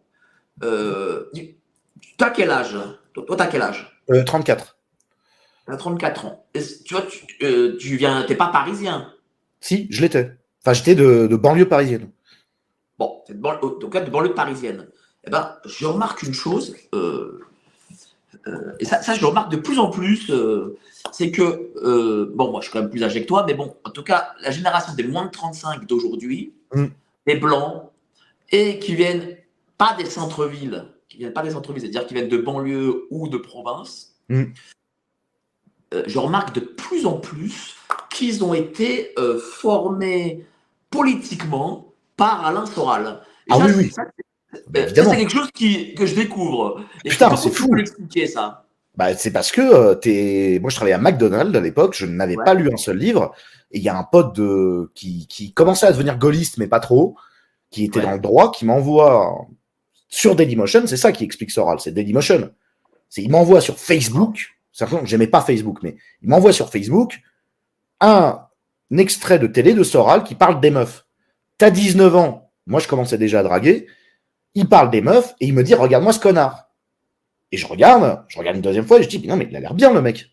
Euh, 0.63 1.31
tu 1.33 1.55
as 2.19 2.29
quel 2.29 2.51
âge? 2.51 2.77
Toi, 3.13 3.25
tu 3.27 3.41
as 3.41 3.47
quel 3.47 3.61
âge? 3.61 4.01
Euh, 4.09 4.23
34. 4.23 4.77
Tu 5.65 5.73
as 5.73 5.77
34 5.77 6.25
ans. 6.25 6.45
tu 6.53 6.93
vois, 6.93 7.03
tu, 7.03 7.25
euh, 7.43 7.77
tu 7.77 7.95
viens, 7.97 8.23
t'es 8.23 8.35
pas 8.35 8.47
parisien? 8.47 9.13
Si, 9.59 9.87
je 9.89 10.01
l'étais. 10.01 10.31
Enfin, 10.63 10.73
j'étais 10.73 10.95
de, 10.95 11.27
de 11.27 11.35
banlieue 11.35 11.67
parisienne. 11.67 12.11
Bon, 12.97 13.23
de, 13.27 13.33
banlieue, 13.33 13.79
de 13.79 14.09
banlieue 14.09 14.33
parisienne 14.33 14.87
eh 15.25 15.29
ben, 15.29 15.57
je 15.65 15.85
remarque 15.85 16.23
une 16.23 16.33
chose, 16.33 16.75
euh, 16.95 17.39
euh, 18.47 18.73
et 18.79 18.85
ça, 18.85 19.01
ça, 19.01 19.13
je 19.13 19.21
le 19.21 19.27
remarque 19.27 19.51
de 19.51 19.57
plus 19.57 19.77
en 19.77 19.89
plus, 19.89 20.31
euh, 20.31 20.77
c'est 21.11 21.31
que, 21.31 22.31
bon, 22.33 22.51
moi 22.51 22.61
je 22.61 22.65
suis 22.65 22.73
quand 22.73 22.81
même 22.81 22.89
plus 22.89 23.03
âgé 23.03 23.21
que 23.21 23.27
toi, 23.27 23.43
mais 23.45 23.53
bon, 23.53 23.75
en 23.83 23.91
tout 23.91 24.03
cas, 24.03 24.33
la 24.41 24.51
génération 24.51 24.93
des 24.93 25.03
moins 25.03 25.25
de 25.25 25.31
35 25.31 25.85
d'aujourd'hui, 25.85 26.53
mm. 26.73 26.85
des 27.27 27.35
blancs, 27.35 27.89
et 28.51 28.79
qui 28.79 28.95
viennent 28.95 29.37
pas 29.77 29.95
des 29.95 30.05
centres-villes, 30.05 30.85
qui 31.07 31.17
viennent 31.17 31.33
pas 31.33 31.43
des 31.43 31.51
centres-villes, 31.51 31.81
c'est-à-dire 31.81 32.07
qui 32.07 32.15
viennent 32.15 32.29
de 32.29 32.37
banlieue 32.37 33.07
ou 33.11 33.27
de 33.27 33.37
province, 33.37 34.15
mm. 34.29 34.45
je 36.07 36.19
remarque 36.19 36.55
de 36.55 36.61
plus 36.61 37.05
en 37.05 37.19
plus 37.19 37.75
qu'ils 38.09 38.43
ont 38.43 38.55
été 38.55 39.13
formés 39.39 40.45
politiquement 40.89 41.93
par 42.17 42.45
Alain 42.45 42.65
Soral. 42.65 43.21
ah 43.49 43.59
oui, 43.59 43.71
oui. 43.77 43.91
Bah, 44.69 44.81
c'est 44.87 44.93
quelque 44.93 45.31
chose 45.31 45.49
qui, 45.53 45.93
que 45.95 46.05
je 46.05 46.15
découvre. 46.15 46.83
Putain, 47.05 47.35
c'est 47.35 47.51
fou. 47.51 47.75
expliquer 47.77 48.27
ça? 48.27 48.65
Bah, 48.95 49.15
c'est 49.15 49.31
parce 49.31 49.51
que 49.51 49.61
euh, 49.61 50.59
moi 50.59 50.69
je 50.69 50.75
travaillais 50.75 50.95
à 50.95 50.99
McDonald's 50.99 51.55
à 51.55 51.61
l'époque, 51.61 51.95
je 51.95 52.05
n'avais 52.05 52.35
pas 52.35 52.53
lu 52.53 52.69
un 52.71 52.77
seul 52.77 52.97
livre, 52.97 53.33
et 53.71 53.77
il 53.77 53.83
y 53.83 53.89
a 53.89 53.97
un 53.97 54.03
pote 54.03 54.35
de... 54.35 54.91
qui, 54.95 55.27
qui 55.27 55.53
commençait 55.53 55.85
à 55.85 55.91
devenir 55.91 56.17
gaulliste, 56.17 56.57
mais 56.57 56.67
pas 56.67 56.81
trop, 56.81 57.15
qui 57.69 57.85
était 57.85 58.01
dans 58.01 58.11
le 58.11 58.19
droit, 58.19 58.51
qui 58.51 58.65
m'envoie 58.65 59.47
sur 60.09 60.35
Dailymotion, 60.35 60.87
c'est 60.87 60.97
ça 60.97 61.13
qui 61.13 61.23
explique 61.23 61.51
Soral, 61.51 61.79
c'est 61.79 61.93
Dailymotion. 61.93 62.51
C'est 63.09 63.21
il 63.21 63.31
m'envoie 63.31 63.61
sur 63.61 63.79
Facebook, 63.79 64.55
j'aimais 65.03 65.27
pas 65.27 65.41
Facebook, 65.41 65.79
mais 65.83 65.95
il 66.21 66.29
m'envoie 66.29 66.51
sur 66.51 66.69
Facebook 66.69 67.21
un, 68.01 68.41
un 68.91 68.97
extrait 68.97 69.39
de 69.39 69.47
télé 69.47 69.73
de 69.73 69.83
Soral 69.83 70.23
qui 70.23 70.35
parle 70.35 70.59
des 70.59 70.71
meufs. 70.71 71.05
T'as 71.57 71.69
19 71.69 72.15
ans, 72.17 72.51
moi 72.67 72.81
je 72.81 72.89
commençais 72.89 73.17
déjà 73.17 73.39
à 73.39 73.43
draguer, 73.43 73.87
il 74.55 74.67
parle 74.67 74.89
des 74.89 75.01
meufs 75.01 75.33
et 75.39 75.47
il 75.47 75.53
me 75.53 75.63
dit 75.63 75.73
regarde-moi 75.73 76.13
ce 76.13 76.19
connard. 76.19 76.69
Et 77.51 77.57
je 77.57 77.67
regarde, 77.67 78.23
je 78.27 78.39
regarde 78.39 78.55
une 78.55 78.61
deuxième 78.61 78.85
fois 78.85 78.99
et 78.99 79.03
je 79.03 79.09
dis 79.09 79.27
non 79.27 79.35
mais 79.35 79.47
il 79.49 79.55
a 79.55 79.59
l'air 79.59 79.73
bien 79.73 79.93
le 79.93 80.01
mec. 80.01 80.31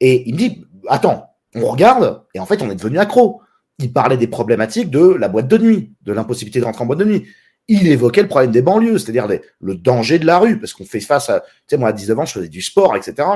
Et 0.00 0.28
il 0.28 0.34
me 0.34 0.38
dit 0.38 0.64
attends, 0.88 1.26
on 1.54 1.66
regarde 1.66 2.22
et 2.34 2.40
en 2.40 2.46
fait 2.46 2.62
on 2.62 2.70
est 2.70 2.76
devenu 2.76 2.98
accro. 2.98 3.42
Il 3.78 3.92
parlait 3.92 4.18
des 4.18 4.26
problématiques 4.26 4.90
de 4.90 5.00
la 5.00 5.28
boîte 5.28 5.48
de 5.48 5.56
nuit, 5.56 5.94
de 6.02 6.12
l'impossibilité 6.12 6.60
de 6.60 6.64
rentrer 6.66 6.82
en 6.82 6.86
boîte 6.86 6.98
de 6.98 7.04
nuit. 7.04 7.26
Il 7.66 7.86
évoquait 7.86 8.22
le 8.22 8.28
problème 8.28 8.50
des 8.50 8.62
banlieues, 8.62 8.98
c'est-à-dire 8.98 9.26
le 9.60 9.74
danger 9.74 10.18
de 10.18 10.26
la 10.26 10.38
rue, 10.38 10.58
parce 10.58 10.72
qu'on 10.72 10.84
fait 10.84 11.00
face 11.00 11.30
à, 11.30 11.40
tu 11.40 11.46
sais, 11.68 11.76
moi 11.78 11.90
à 11.90 11.92
19 11.92 12.18
ans, 12.18 12.24
je 12.26 12.32
faisais 12.32 12.48
du 12.48 12.62
sport, 12.62 12.96
etc. 12.96 13.26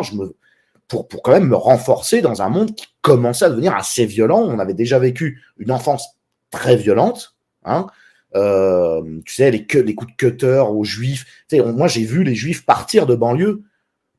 Pour, 0.88 1.08
pour 1.08 1.22
quand 1.22 1.30
même 1.30 1.46
me 1.46 1.56
renforcer 1.56 2.20
dans 2.20 2.42
un 2.42 2.48
monde 2.50 2.74
qui 2.74 2.87
commençait 3.00 3.46
à 3.46 3.50
devenir 3.50 3.74
assez 3.74 4.04
violent. 4.04 4.40
On 4.40 4.58
avait 4.58 4.74
déjà 4.74 4.98
vécu 4.98 5.40
une 5.56 5.70
enfance 5.70 6.18
très 6.50 6.76
violente, 6.76 7.37
hein, 7.64 7.87
euh, 8.37 9.03
tu 9.25 9.35
sais, 9.35 9.51
les, 9.51 9.64
coups 9.64 9.85
de 9.85 10.16
cutter 10.16 10.64
aux 10.68 10.85
juifs. 10.85 11.25
Moi, 11.53 11.88
j'ai 11.88 12.05
vu 12.05 12.25
les 12.25 12.35
juifs 12.35 12.64
partir 12.64 13.07
de 13.07 13.14
banlieue 13.14 13.62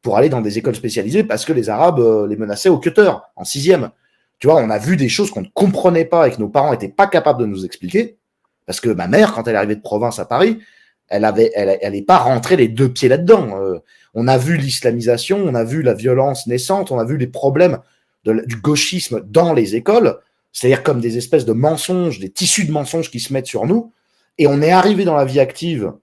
pour 0.02 0.18
aller 0.18 0.30
dans 0.30 0.42
des 0.42 0.58
écoles 0.58 0.76
spécialisées 0.76 1.24
parce 1.24 1.46
que 1.46 1.54
les 1.54 1.70
Arabes 1.70 2.00
euh, 2.00 2.28
les 2.28 2.38
menaçaient 2.38 2.70
au 2.70 2.78
cutter 2.78 3.12
en 3.36 3.44
sixième. 3.44 3.92
Tu 4.40 4.48
vois, 4.48 4.58
on 4.58 4.70
a 4.70 4.78
vu 4.78 4.98
des 4.98 5.10
choses 5.10 5.32
qu'on 5.32 5.42
ne 5.42 5.50
comprenait 5.54 6.06
pas 6.06 6.28
et 6.28 6.32
que 6.32 6.40
nos 6.40 6.50
parents 6.50 6.72
n'étaient 6.72 6.90
pas 6.90 7.08
capables 7.08 7.42
de 7.42 7.46
nous 7.46 7.66
expliquer. 7.66 8.18
Parce 8.66 8.80
que 8.80 8.90
ma 8.90 9.08
mère, 9.08 9.34
quand 9.34 9.48
elle 9.48 9.56
est 9.56 9.58
arrivée 9.58 9.76
de 9.76 9.82
province 9.82 10.20
à 10.20 10.26
Paris, 10.26 10.60
elle 11.08 11.26
avait, 11.26 11.52
elle, 11.56 12.06
pas 12.06 12.18
rentrée 12.18 12.56
les 12.56 12.68
deux 12.68 12.90
pieds 12.90 13.10
là-dedans. 13.10 13.60
Euh, 13.60 13.80
on 14.14 14.28
a 14.28 14.38
vu 14.38 14.58
l'islamisation, 14.58 15.44
on 15.46 15.56
a 15.56 15.64
vu 15.64 15.82
la 15.82 15.94
violence 15.94 16.48
naissante, 16.48 16.92
on 16.92 17.00
a 17.00 17.06
vu 17.06 17.18
les 17.18 17.28
problèmes 17.28 17.80
du 18.26 18.56
gauchisme 18.56 19.22
dans 19.24 19.54
les 19.54 19.76
écoles, 19.76 20.18
c'est-à-dire 20.52 20.82
comme 20.82 21.00
des 21.00 21.18
espèces 21.18 21.46
de 21.46 21.54
mensonges, 21.54 22.20
des 22.20 22.30
tissus 22.30 22.66
de 22.66 22.72
mensonges 22.72 23.12
qui 23.12 23.20
se 23.20 23.32
mettent 23.32 23.46
sur 23.46 23.66
nous. 23.68 23.92
Et 24.38 24.48
on 24.48 24.62
est 24.62 24.72
arrivé 24.72 25.06
dans 25.06 25.16
la 25.16 25.26
vie 25.26 25.40
active, 25.40 25.94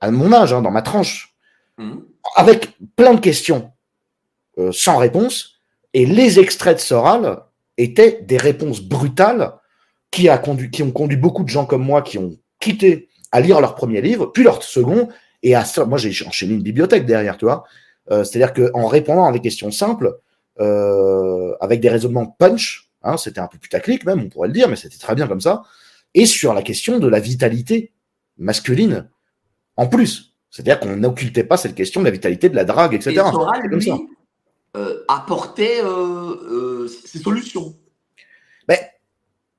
à 0.00 0.10
mon 0.10 0.32
âge, 0.32 0.52
hein, 0.52 0.62
dans 0.62 0.70
ma 0.70 0.82
tranche, 0.82 1.34
Mhm. 1.76 2.04
avec 2.36 2.76
plein 2.94 3.14
de 3.14 3.20
questions 3.20 3.72
euh, 4.58 4.70
sans 4.70 4.96
réponse. 4.98 5.54
Et 5.92 6.06
les 6.06 6.38
extraits 6.38 6.76
de 6.76 6.80
Soral 6.80 7.40
étaient 7.76 8.22
des 8.22 8.36
réponses 8.36 8.80
brutales 8.80 9.54
qui, 10.12 10.28
a 10.28 10.38
conduit, 10.38 10.70
qui 10.70 10.84
ont 10.84 10.92
conduit 10.92 11.16
beaucoup 11.16 11.42
de 11.42 11.48
gens 11.48 11.66
comme 11.66 11.82
moi 11.82 12.02
qui 12.02 12.18
ont 12.18 12.36
quitté 12.60 13.08
à 13.32 13.40
lire 13.40 13.60
leur 13.60 13.74
premier 13.74 14.00
livre, 14.00 14.26
puis 14.26 14.44
leur 14.44 14.62
second, 14.62 15.08
et 15.42 15.56
à 15.56 15.64
ça, 15.64 15.84
moi 15.84 15.98
j'ai 15.98 16.10
enchaîné 16.24 16.54
une 16.54 16.62
bibliothèque 16.62 17.04
derrière, 17.06 17.36
tu 17.36 17.44
vois. 17.46 17.64
Euh, 18.12 18.22
C'est-à-dire 18.22 18.52
qu'en 18.52 18.86
répondant 18.86 19.24
à 19.24 19.32
des 19.32 19.40
questions 19.40 19.72
simples, 19.72 20.16
euh, 20.60 21.54
avec 21.60 21.80
des 21.80 21.88
raisonnements 21.88 22.26
punch, 22.26 22.88
hein, 23.02 23.16
c'était 23.16 23.40
un 23.40 23.48
peu 23.48 23.58
putaclic 23.58 24.04
même, 24.06 24.20
on 24.20 24.28
pourrait 24.28 24.48
le 24.48 24.54
dire, 24.54 24.68
mais 24.68 24.76
c'était 24.76 24.98
très 24.98 25.16
bien 25.16 25.26
comme 25.26 25.40
ça, 25.40 25.64
et 26.14 26.26
sur 26.26 26.54
la 26.54 26.62
question 26.62 26.98
de 26.98 27.08
la 27.08 27.20
vitalité 27.20 27.92
masculine 28.38 29.08
en 29.76 29.86
plus. 29.86 30.34
C'est-à-dire 30.50 30.78
qu'on 30.78 30.96
n'occultait 30.96 31.44
pas 31.44 31.56
cette 31.56 31.74
question 31.74 32.00
de 32.00 32.04
la 32.06 32.12
vitalité 32.12 32.48
de 32.48 32.54
la 32.54 32.64
drague, 32.64 32.94
etc. 32.94 33.10
Et 33.10 33.16
Soral, 33.16 33.62
comme 33.62 33.80
lui, 33.80 33.86
ça. 33.86 33.98
euh, 34.76 35.04
apportait 35.08 35.80
euh, 35.82 36.84
euh, 36.84 36.88
ses 36.88 37.18
solutions. 37.18 37.74
Ben, 38.68 38.78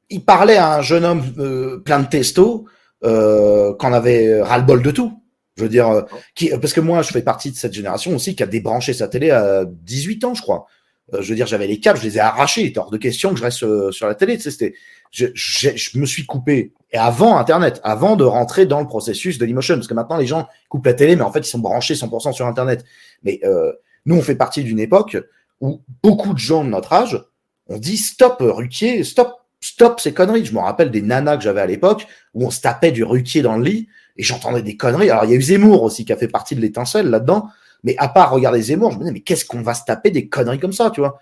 il 0.10 0.24
parlait 0.24 0.56
à 0.56 0.78
un 0.78 0.82
jeune 0.82 1.04
homme 1.04 1.82
plein 1.84 2.00
de 2.00 2.08
testo 2.08 2.65
qu'on 3.02 3.94
avait 3.94 4.41
ras-le-bol 4.41 4.82
de 4.82 4.91
tout. 4.91 5.22
Je 5.58 5.63
veux 5.63 5.70
dire, 5.70 6.06
qui, 6.34 6.50
parce 6.50 6.74
que 6.74 6.82
moi, 6.82 7.02
je 7.02 7.12
fais 7.12 7.22
partie 7.22 7.52
de 7.52 7.56
cette 7.56 7.74
génération 7.74 8.15
aussi 8.15 8.36
qui 8.36 8.44
a 8.44 8.46
débranché 8.46 8.94
sa 8.94 9.08
télé 9.08 9.32
à 9.32 9.65
18 9.65 10.24
ans, 10.26 10.34
je 10.34 10.41
crois. 10.41 10.65
Euh, 11.13 11.22
je 11.22 11.30
veux 11.30 11.36
dire, 11.36 11.48
j'avais 11.48 11.68
les 11.68 11.80
câbles, 11.80 12.00
je 12.00 12.06
les 12.06 12.18
ai 12.18 12.20
arrachés. 12.20 12.63
Il 12.65 12.80
hors 12.80 12.89
de 12.89 12.98
question 12.98 13.32
que 13.32 13.38
je 13.38 13.44
reste 13.44 13.63
euh, 13.63 13.91
sur 13.91 14.08
la 14.08 14.15
télé. 14.15 14.38
Tu 14.38 14.44
sais, 14.44 14.52
c'était, 14.52 14.76
je, 15.12 15.28
je, 15.34 15.70
je 15.76 16.00
me 16.00 16.06
suis 16.06 16.26
coupé. 16.26 16.74
Et 16.91 16.98
avant 16.98 17.38
Internet, 17.38 17.80
avant 17.84 18.15
de 18.15 18.24
rentrer 18.24 18.65
dans 18.65 18.80
le 18.80 18.88
processus 18.88 19.38
de 19.38 19.46
l'emotion, 19.46 19.76
parce 19.76 19.88
que 19.88 19.94
maintenant 19.94 20.18
les 20.18 20.26
gens 20.26 20.48
coupent 20.70 20.86
la 20.86 20.94
télé, 20.94 21.15
mais 21.15 21.24
en 21.24 21.32
fait 21.32 21.39
ils 21.39 21.50
sont 21.50 21.60
branchés 21.60 21.94
100% 21.94 22.34
sur 22.34 22.48
Internet. 22.48 22.86
Mais 23.24 23.39
euh, 23.44 23.72
nous, 24.06 24.15
on 24.15 24.22
fait 24.22 24.36
partie 24.36 24.63
d'une 24.63 24.80
époque 24.80 25.18
où 25.62 25.82
beaucoup 26.04 26.34
de 26.34 26.39
gens 26.39 26.63
de 26.63 26.70
notre 26.70 26.94
âge 26.94 27.22
ont 27.68 27.78
dit 27.78 27.98
stop, 27.98 28.38
Ruquier, 28.39 29.04
stop, 29.04 29.34
stop 29.60 30.00
ces 30.00 30.13
conneries. 30.13 30.46
Je 30.46 30.54
me 30.54 30.60
rappelle 30.60 30.91
des 30.91 31.02
nanas 31.02 31.38
que 31.38 31.44
j'avais 31.44 31.62
à 31.62 31.65
l'époque 31.65 32.08
où 32.34 32.46
on 32.46 32.52
se 32.52 32.62
tapait 32.62 32.91
du 32.91 33.04
Ruquier 33.04 33.41
dans 33.41 33.58
le 33.58 33.63
lit 33.63 33.88
et 34.18 34.24
j'entendais 34.24 34.62
des 34.62 34.78
conneries. 34.78 35.10
Alors 35.10 35.26
il 35.26 35.32
y 35.32 35.34
a 35.34 35.38
eu 35.38 35.41
Zemmour 35.41 35.84
aussi 35.84 36.06
qui 36.06 36.13
a 36.13 36.18
fait 36.18 36.28
partie 36.28 36.56
de 36.56 36.62
l'étincelle 36.62 37.10
là-dedans. 37.10 37.50
Mais 37.86 37.95
à 37.98 38.10
part 38.10 38.32
regarder 38.32 38.62
Zemmour, 38.62 38.91
je 38.91 38.98
me 38.98 39.04
disais, 39.04 39.13
mais 39.13 39.21
qu'est-ce 39.21 39.45
qu'on 39.45 39.62
va 39.62 39.76
se 39.76 39.86
taper 39.86 40.10
des 40.10 40.28
conneries 40.28 40.60
comme 40.60 40.74
ça, 40.74 40.89
tu 40.89 41.02
vois? 41.02 41.19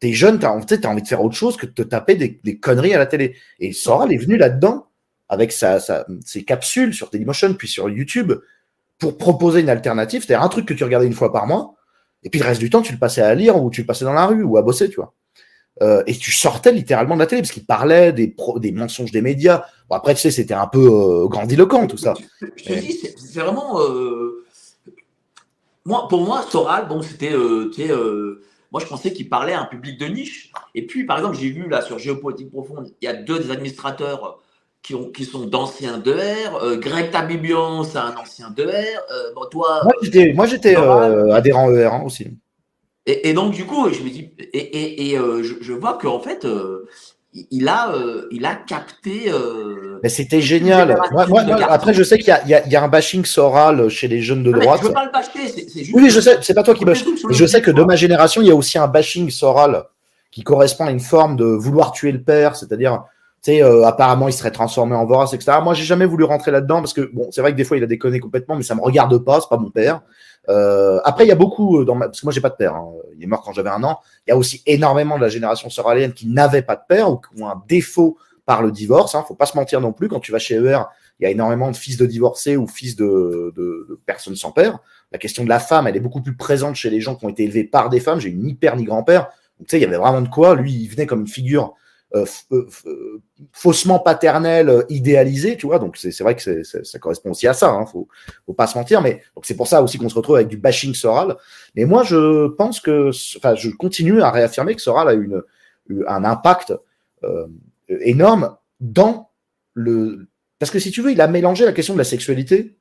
T'es 0.00 0.14
jeune, 0.14 0.38
t'as 0.38 0.48
as 0.48 0.88
envie 0.88 1.02
de 1.02 1.06
faire 1.06 1.22
autre 1.22 1.36
chose 1.36 1.56
que 1.56 1.66
de 1.66 1.72
te 1.72 1.82
taper 1.82 2.14
des, 2.16 2.58
conneries 2.58 2.94
à 2.94 2.98
la 2.98 3.06
télé. 3.06 3.36
Et 3.60 3.72
Soral 3.72 4.12
est 4.12 4.16
venu 4.16 4.38
là-dedans 4.38 4.86
avec 5.28 5.52
sa, 5.52 5.78
ses 6.24 6.44
capsules 6.44 6.94
sur 6.94 7.10
Dailymotion 7.10 7.52
puis 7.54 7.68
sur 7.68 7.90
YouTube 7.90 8.32
pour 8.98 9.18
proposer 9.18 9.60
une 9.60 9.68
alternative. 9.68 10.24
C'est-à-dire 10.24 10.42
un 10.42 10.48
truc 10.48 10.66
que 10.66 10.74
tu 10.74 10.82
regardais 10.82 11.06
une 11.06 11.12
fois 11.12 11.30
par 11.30 11.46
mois, 11.46 11.74
et 12.22 12.30
puis 12.30 12.40
le 12.40 12.46
reste 12.46 12.60
du 12.60 12.70
temps, 12.70 12.80
tu 12.80 12.92
le 12.92 12.98
passais 12.98 13.20
à 13.20 13.34
lire 13.34 13.62
ou 13.62 13.70
tu 13.70 13.82
le 13.82 13.86
passais 13.86 14.06
dans 14.06 14.14
la 14.14 14.26
rue 14.26 14.42
ou 14.42 14.56
à 14.56 14.62
bosser, 14.62 14.88
tu 14.88 14.96
vois. 14.96 15.12
Euh, 15.82 16.02
et 16.06 16.14
tu 16.14 16.32
sortais 16.32 16.72
littéralement 16.72 17.14
de 17.14 17.20
la 17.20 17.26
télé 17.26 17.42
parce 17.42 17.52
qu'il 17.52 17.66
parlait 17.66 18.12
des, 18.12 18.34
des 18.56 18.72
mensonges 18.72 19.12
des 19.12 19.22
médias. 19.22 19.64
Bon, 19.88 19.96
après, 19.96 20.14
tu 20.14 20.22
sais, 20.22 20.30
c'était 20.30 20.54
un 20.54 20.66
peu 20.66 20.86
euh, 20.86 21.28
grandiloquent 21.28 21.86
tout 21.86 21.98
ça. 21.98 22.14
Je 22.56 22.64
te 22.64 22.72
dis, 22.72 22.92
c'est 22.94 23.40
vraiment. 23.40 23.80
Euh... 23.82 24.44
Moi, 25.88 26.06
pour 26.06 26.20
moi, 26.20 26.42
Soral, 26.42 26.86
bon, 26.86 27.00
c'était. 27.00 27.32
Euh, 27.32 27.70
euh, 27.78 28.42
moi, 28.70 28.82
je 28.82 28.86
pensais 28.86 29.10
qu'il 29.10 29.30
parlait 29.30 29.54
à 29.54 29.62
un 29.62 29.64
public 29.64 29.98
de 29.98 30.04
niche. 30.04 30.52
Et 30.74 30.84
puis, 30.86 31.04
par 31.06 31.16
exemple, 31.16 31.38
j'ai 31.38 31.48
vu 31.48 31.66
là 31.66 31.80
sur 31.80 31.98
Géopolitique 31.98 32.50
Profonde, 32.50 32.92
il 33.00 33.06
y 33.06 33.08
a 33.08 33.14
deux 33.14 33.38
des 33.38 33.50
administrateurs 33.50 34.38
qui, 34.82 34.94
ont, 34.94 35.10
qui 35.10 35.24
sont 35.24 35.46
d'anciens 35.46 35.98
2R. 35.98 36.62
Euh, 36.62 36.76
Greg 36.76 37.10
Tabibian, 37.10 37.84
c'est 37.84 37.96
un 37.96 38.14
ancien 38.16 38.50
2R. 38.50 38.68
Euh, 38.68 39.32
bon, 39.34 39.46
toi. 39.50 39.80
Moi, 40.34 40.46
j'étais, 40.46 40.76
euh, 40.76 41.32
adhérent 41.32 41.72
ER 41.72 41.86
hein, 41.86 42.02
aussi. 42.04 42.36
Et, 43.06 43.30
et, 43.30 43.32
donc, 43.32 43.54
du 43.54 43.64
coup, 43.64 43.88
je 43.88 44.02
me 44.02 44.10
dis. 44.10 44.34
Et, 44.52 44.58
et, 44.58 45.08
et 45.08 45.18
euh, 45.18 45.42
je, 45.42 45.54
je, 45.62 45.72
vois 45.72 45.96
qu'en 45.96 46.20
fait. 46.20 46.46
Il 47.34 47.68
a, 47.68 47.92
il 48.30 48.44
a 48.46 48.54
capté. 48.54 49.30
Mais 50.02 50.08
c'était 50.08 50.40
génial. 50.40 50.98
Moi, 51.12 51.26
moi, 51.26 51.44
moi, 51.44 51.56
après, 51.68 51.94
je 51.94 52.02
sais 52.02 52.18
qu'il 52.18 52.34
y, 52.46 52.50
y, 52.50 52.70
y, 52.70 52.76
a 52.76 52.82
un 52.82 52.88
bashing 52.88 53.24
soral 53.24 53.88
chez 53.88 54.08
les 54.08 54.22
jeunes 54.22 54.42
de 54.42 54.50
non, 54.50 54.58
droite. 54.58 54.80
Je 54.82 54.88
veux 54.88 54.92
pas 54.92 55.04
le 55.04 55.12
bâcher, 55.12 55.48
c'est 55.48 55.84
juste. 55.84 55.90
Oui, 55.94 56.10
je 56.10 56.20
sais, 56.20 56.38
c'est 56.42 56.54
pas 56.54 56.62
toi 56.62 56.74
qui 56.74 56.84
bâche. 56.84 57.04
Je 57.30 57.46
sais 57.46 57.60
que 57.62 57.70
de 57.70 57.82
ma 57.82 57.96
génération, 57.96 58.42
il 58.42 58.48
y 58.48 58.50
a 58.50 58.54
aussi 58.54 58.78
un 58.78 58.88
bashing 58.88 59.30
soral 59.30 59.84
qui 60.30 60.42
correspond 60.42 60.86
à 60.86 60.90
une 60.90 61.00
forme 61.00 61.36
de 61.36 61.44
vouloir 61.44 61.92
tuer 61.92 62.12
le 62.12 62.22
père, 62.22 62.56
c'est-à-dire, 62.56 63.04
tu 63.42 63.52
sais, 63.52 63.62
euh, 63.62 63.86
apparemment, 63.86 64.28
il 64.28 64.32
serait 64.32 64.50
transformé 64.50 64.94
en 64.94 65.06
Vorace, 65.06 65.32
etc. 65.32 65.58
Moi, 65.62 65.74
j'ai 65.74 65.84
jamais 65.84 66.06
voulu 66.06 66.24
rentrer 66.24 66.50
là-dedans 66.50 66.80
parce 66.80 66.92
que, 66.92 67.10
bon, 67.12 67.28
c'est 67.30 67.40
vrai 67.40 67.52
que 67.52 67.56
des 67.56 67.64
fois, 67.64 67.76
il 67.76 67.82
a 67.82 67.86
déconné 67.86 68.20
complètement, 68.20 68.56
mais 68.56 68.62
ça 68.62 68.74
me 68.74 68.80
regarde 68.80 69.16
pas, 69.18 69.40
c'est 69.40 69.48
pas 69.48 69.56
mon 69.56 69.70
père. 69.70 70.00
Euh, 70.48 71.00
après, 71.04 71.24
il 71.24 71.28
y 71.28 71.32
a 71.32 71.36
beaucoup, 71.36 71.84
dans 71.84 71.94
ma... 71.94 72.06
parce 72.06 72.20
que 72.20 72.26
moi, 72.26 72.32
j'ai 72.32 72.40
pas 72.40 72.50
de 72.50 72.56
père, 72.56 72.74
hein. 72.74 72.90
il 73.16 73.22
est 73.22 73.26
mort 73.26 73.42
quand 73.42 73.52
j'avais 73.52 73.70
un 73.70 73.82
an. 73.84 74.00
Il 74.26 74.30
y 74.30 74.32
a 74.32 74.36
aussi 74.36 74.62
énormément 74.66 75.16
de 75.16 75.22
la 75.22 75.28
génération 75.28 75.68
soralienne 75.68 76.12
qui 76.12 76.26
n'avait 76.26 76.62
pas 76.62 76.76
de 76.76 76.82
père 76.88 77.10
ou 77.10 77.16
qui 77.16 77.42
ont 77.42 77.48
un 77.48 77.62
défaut 77.68 78.16
par 78.46 78.62
le 78.62 78.72
divorce. 78.72 79.14
Hein. 79.14 79.24
Faut 79.28 79.34
pas 79.34 79.46
se 79.46 79.56
mentir 79.56 79.80
non 79.80 79.92
plus. 79.92 80.08
Quand 80.08 80.20
tu 80.20 80.32
vas 80.32 80.38
chez 80.38 80.54
ER, 80.54 80.80
il 81.20 81.24
y 81.24 81.26
a 81.26 81.30
énormément 81.30 81.70
de 81.70 81.76
fils 81.76 81.96
de 81.98 82.06
divorcés 82.06 82.56
ou 82.56 82.66
fils 82.66 82.96
de, 82.96 83.52
de, 83.56 83.86
de, 83.88 84.00
personnes 84.06 84.36
sans 84.36 84.52
père. 84.52 84.78
La 85.12 85.18
question 85.18 85.44
de 85.44 85.48
la 85.48 85.58
femme, 85.58 85.86
elle 85.86 85.96
est 85.96 86.00
beaucoup 86.00 86.22
plus 86.22 86.36
présente 86.36 86.74
chez 86.74 86.88
les 86.88 87.00
gens 87.00 87.14
qui 87.14 87.26
ont 87.26 87.28
été 87.28 87.44
élevés 87.44 87.64
par 87.64 87.90
des 87.90 88.00
femmes. 88.00 88.20
J'ai 88.20 88.32
ni 88.32 88.54
père 88.54 88.76
ni 88.76 88.84
grand-père. 88.84 89.28
Tu 89.58 89.64
sais, 89.68 89.78
il 89.78 89.82
y 89.82 89.84
avait 89.84 89.96
vraiment 89.96 90.22
de 90.22 90.28
quoi. 90.28 90.54
Lui, 90.54 90.72
il 90.72 90.88
venait 90.88 91.06
comme 91.06 91.20
une 91.20 91.28
figure 91.28 91.64
euh, 91.64 91.66
euh, 91.66 91.87
faussement 93.52 93.98
paternelle, 93.98 94.68
euh, 94.68 94.82
idéalisée, 94.88 95.56
tu 95.56 95.66
vois. 95.66 95.78
Donc 95.78 95.96
c'est 95.96 96.20
vrai 96.20 96.34
que 96.34 96.62
ça 96.62 96.98
correspond 96.98 97.30
aussi 97.30 97.46
à 97.46 97.52
ça. 97.52 97.70
Hein. 97.70 97.86
Faut, 97.86 98.08
faut 98.46 98.54
pas 98.54 98.66
se 98.66 98.78
mentir. 98.78 99.02
Mais 99.02 99.22
c'est 99.42 99.56
pour 99.56 99.66
ça 99.66 99.82
aussi 99.82 99.98
qu'on 99.98 100.08
se 100.08 100.14
retrouve 100.14 100.36
avec 100.36 100.48
du 100.48 100.56
bashing 100.56 100.94
Soral. 100.94 101.36
Mais 101.74 101.84
moi, 101.84 102.04
je 102.04 102.48
pense 102.48 102.80
que, 102.80 103.10
enfin, 103.36 103.54
je 103.54 103.70
continue 103.70 104.22
à 104.22 104.30
réaffirmer 104.30 104.74
que 104.74 104.82
Soral 104.82 105.08
a 105.08 105.12
une, 105.12 105.42
un 106.06 106.24
impact 106.24 106.72
euh, 107.24 107.46
énorme 107.88 108.56
dans 108.80 109.30
le. 109.74 110.28
Parce 110.58 110.70
que 110.70 110.78
si 110.78 110.90
tu 110.90 111.02
veux, 111.02 111.12
il 111.12 111.20
a 111.20 111.28
mélangé 111.28 111.64
la 111.64 111.72
question 111.72 111.94
de 111.94 111.98
la 111.98 112.04
sexualité 112.04 112.76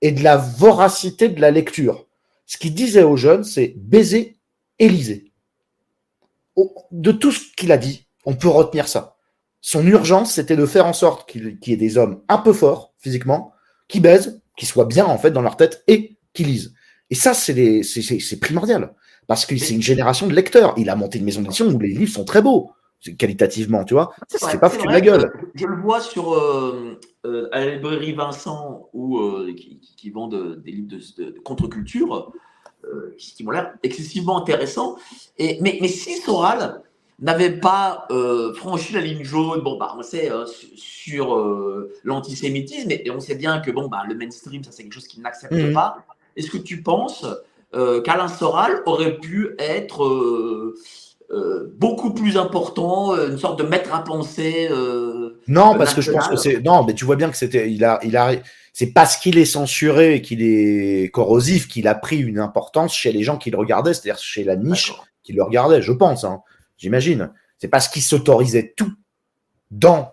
et 0.00 0.12
de 0.12 0.22
la 0.22 0.36
voracité 0.36 1.28
de 1.28 1.40
la 1.40 1.50
lecture. 1.50 2.06
Ce 2.46 2.58
qu'il 2.58 2.74
disait 2.74 3.02
aux 3.02 3.16
jeunes, 3.16 3.44
c'est 3.44 3.74
baiser 3.76 4.36
Élysée. 4.78 5.32
De 6.90 7.12
tout 7.12 7.32
ce 7.32 7.40
qu'il 7.56 7.72
a 7.72 7.78
dit, 7.78 8.06
on 8.24 8.34
peut 8.34 8.48
retenir 8.48 8.88
ça. 8.88 9.16
Son 9.60 9.86
urgence, 9.86 10.32
c'était 10.32 10.56
de 10.56 10.66
faire 10.66 10.86
en 10.86 10.92
sorte 10.92 11.28
qu'il 11.28 11.58
qu 11.58 11.70
y 11.70 11.72
ait 11.74 11.76
des 11.76 11.96
hommes 11.96 12.22
un 12.28 12.38
peu 12.38 12.52
forts 12.52 12.92
physiquement, 12.98 13.52
qui 13.88 14.00
baisent, 14.00 14.40
qui 14.56 14.66
soient 14.66 14.86
bien 14.86 15.06
en 15.06 15.18
fait 15.18 15.30
dans 15.30 15.42
leur 15.42 15.56
tête 15.56 15.84
et 15.86 16.16
qui 16.32 16.44
lisent. 16.44 16.74
Et 17.10 17.14
ça, 17.14 17.34
c'est 17.34 18.40
primordial. 18.40 18.94
Parce 19.26 19.46
que 19.46 19.56
c'est 19.56 19.74
une 19.74 19.82
génération 19.82 20.26
de 20.26 20.34
lecteurs. 20.34 20.74
Il 20.76 20.90
a 20.90 20.96
monté 20.96 21.18
une 21.18 21.24
maison 21.24 21.42
d'édition 21.42 21.66
où 21.66 21.78
les 21.78 21.88
livres 21.88 22.12
sont 22.12 22.24
très 22.24 22.42
beaux 22.42 22.72
qualitativement, 23.18 23.84
tu 23.84 23.94
vois. 23.94 24.14
C'est 24.28 24.60
pas 24.60 24.68
foutu 24.68 24.86
de 24.86 24.92
la 24.92 25.00
gueule. 25.00 25.32
Je, 25.54 25.66
le 25.66 25.76
vois 25.76 26.00
sur 26.00 26.34
euh, 26.34 26.98
euh, 27.26 27.48
à 27.52 27.64
la 27.64 27.74
librairie 27.74 28.12
Vincent 28.12 28.88
où 28.92 29.18
euh, 29.18 29.52
qui, 29.54 29.80
qui, 29.96 30.10
vendent 30.10 30.62
des 30.62 30.70
livres 30.70 30.88
de, 31.18 31.34
contre-culture 31.40 32.32
euh, 32.84 33.14
qui 33.18 33.42
m'ont 33.44 33.50
l'air 33.50 33.74
excessivement 33.82 34.40
intéressants. 34.40 34.96
Et 35.38 35.58
mais, 35.60 35.78
mais 35.80 35.88
si 35.88 36.16
Soral 36.16 36.82
n'avait 37.22 37.52
pas 37.52 38.06
euh, 38.10 38.52
franchi 38.54 38.92
la 38.92 39.00
ligne 39.00 39.24
jaune, 39.24 39.60
bon 39.60 39.78
bah 39.78 39.94
on 39.96 40.02
sait 40.02 40.30
sur 40.74 41.36
l'antisémitisme 42.04 42.90
et, 42.90 43.10
on 43.10 43.20
sait 43.20 43.36
bien 43.36 43.60
que 43.60 43.70
bon 43.70 43.88
bah 43.88 44.02
le 44.08 44.14
mainstream 44.14 44.62
ça 44.64 44.70
c'est 44.72 44.82
quelque 44.82 44.94
chose 44.94 45.06
qu'il 45.06 45.22
n'accepte 45.22 45.52
mmh. 45.52 45.72
pas. 45.72 45.98
Est-ce 46.36 46.50
que 46.50 46.58
tu 46.58 46.82
penses 46.82 47.26
qu'Alain 47.72 48.28
Soral 48.28 48.82
aurait 48.86 49.18
pu 49.18 49.54
être 49.58 50.04
euh, 51.32 51.72
beaucoup 51.78 52.12
plus 52.12 52.36
important, 52.36 53.16
une 53.16 53.38
sorte 53.38 53.58
de 53.58 53.64
maître 53.64 53.94
à 53.94 54.04
penser. 54.04 54.68
Euh, 54.70 55.40
non, 55.48 55.78
parce 55.78 55.94
que 55.94 56.02
je 56.02 56.12
pense 56.12 56.28
que 56.28 56.36
c'est 56.36 56.62
non, 56.62 56.84
mais 56.84 56.92
tu 56.92 57.06
vois 57.06 57.16
bien 57.16 57.30
que 57.30 57.38
c'était, 57.38 57.72
il 57.72 57.86
a, 57.86 57.98
il 58.02 58.18
a, 58.18 58.32
c'est 58.74 58.88
parce 58.88 59.16
qu'il 59.16 59.38
est 59.38 59.46
censuré, 59.46 60.20
qu'il 60.20 60.42
est 60.42 61.10
corrosif, 61.10 61.68
qu'il 61.68 61.88
a 61.88 61.94
pris 61.94 62.18
une 62.18 62.38
importance 62.38 62.94
chez 62.94 63.12
les 63.12 63.22
gens 63.22 63.38
qui 63.38 63.50
le 63.50 63.56
regardaient, 63.56 63.94
c'est-à-dire 63.94 64.20
chez 64.20 64.44
la 64.44 64.56
niche 64.56 64.92
qui 65.22 65.32
le 65.32 65.42
regardait, 65.42 65.80
je 65.80 65.92
pense, 65.92 66.24
hein, 66.24 66.42
j'imagine. 66.82 67.30
C'est 67.58 67.68
parce 67.68 67.88
qu'il 67.88 68.02
s'autorisait 68.02 68.74
tout 68.76 68.92
dans 69.70 70.12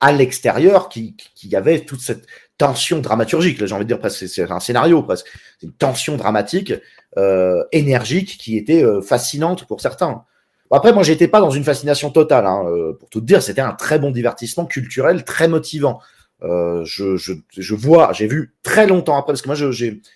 à 0.00 0.12
l'extérieur 0.12 0.88
qu'il 0.88 1.14
qui 1.16 1.48
y 1.48 1.56
avait 1.56 1.80
toute 1.80 2.00
cette 2.00 2.26
tension 2.58 2.98
dramaturgique. 2.98 3.58
Là, 3.60 3.66
j'ai 3.66 3.74
envie 3.74 3.84
de 3.84 3.88
dire 3.88 3.98
presque, 3.98 4.28
c'est 4.28 4.50
un 4.50 4.60
scénario 4.60 5.02
presque, 5.02 5.26
c'est 5.58 5.66
une 5.66 5.72
tension 5.72 6.16
dramatique, 6.16 6.74
euh, 7.16 7.64
énergique 7.72 8.36
qui 8.38 8.56
était 8.56 8.84
euh, 8.84 9.00
fascinante 9.00 9.66
pour 9.66 9.80
certains. 9.80 10.24
Après, 10.70 10.92
moi, 10.92 11.02
j'étais 11.02 11.28
pas 11.28 11.40
dans 11.40 11.50
une 11.50 11.64
fascination 11.64 12.10
totale. 12.10 12.46
Hein. 12.46 12.64
Euh, 12.66 12.94
pour 12.98 13.10
tout 13.10 13.20
dire, 13.20 13.42
c'était 13.42 13.60
un 13.60 13.72
très 13.72 13.98
bon 13.98 14.10
divertissement 14.10 14.64
culturel, 14.66 15.24
très 15.24 15.48
motivant. 15.48 16.00
Je, 16.42 17.16
je, 17.16 17.74
vois, 17.74 18.12
j'ai 18.12 18.26
vu 18.26 18.52
très 18.64 18.88
longtemps 18.88 19.16
après, 19.16 19.32
parce 19.32 19.42
que 19.42 19.48
moi, 19.48 19.56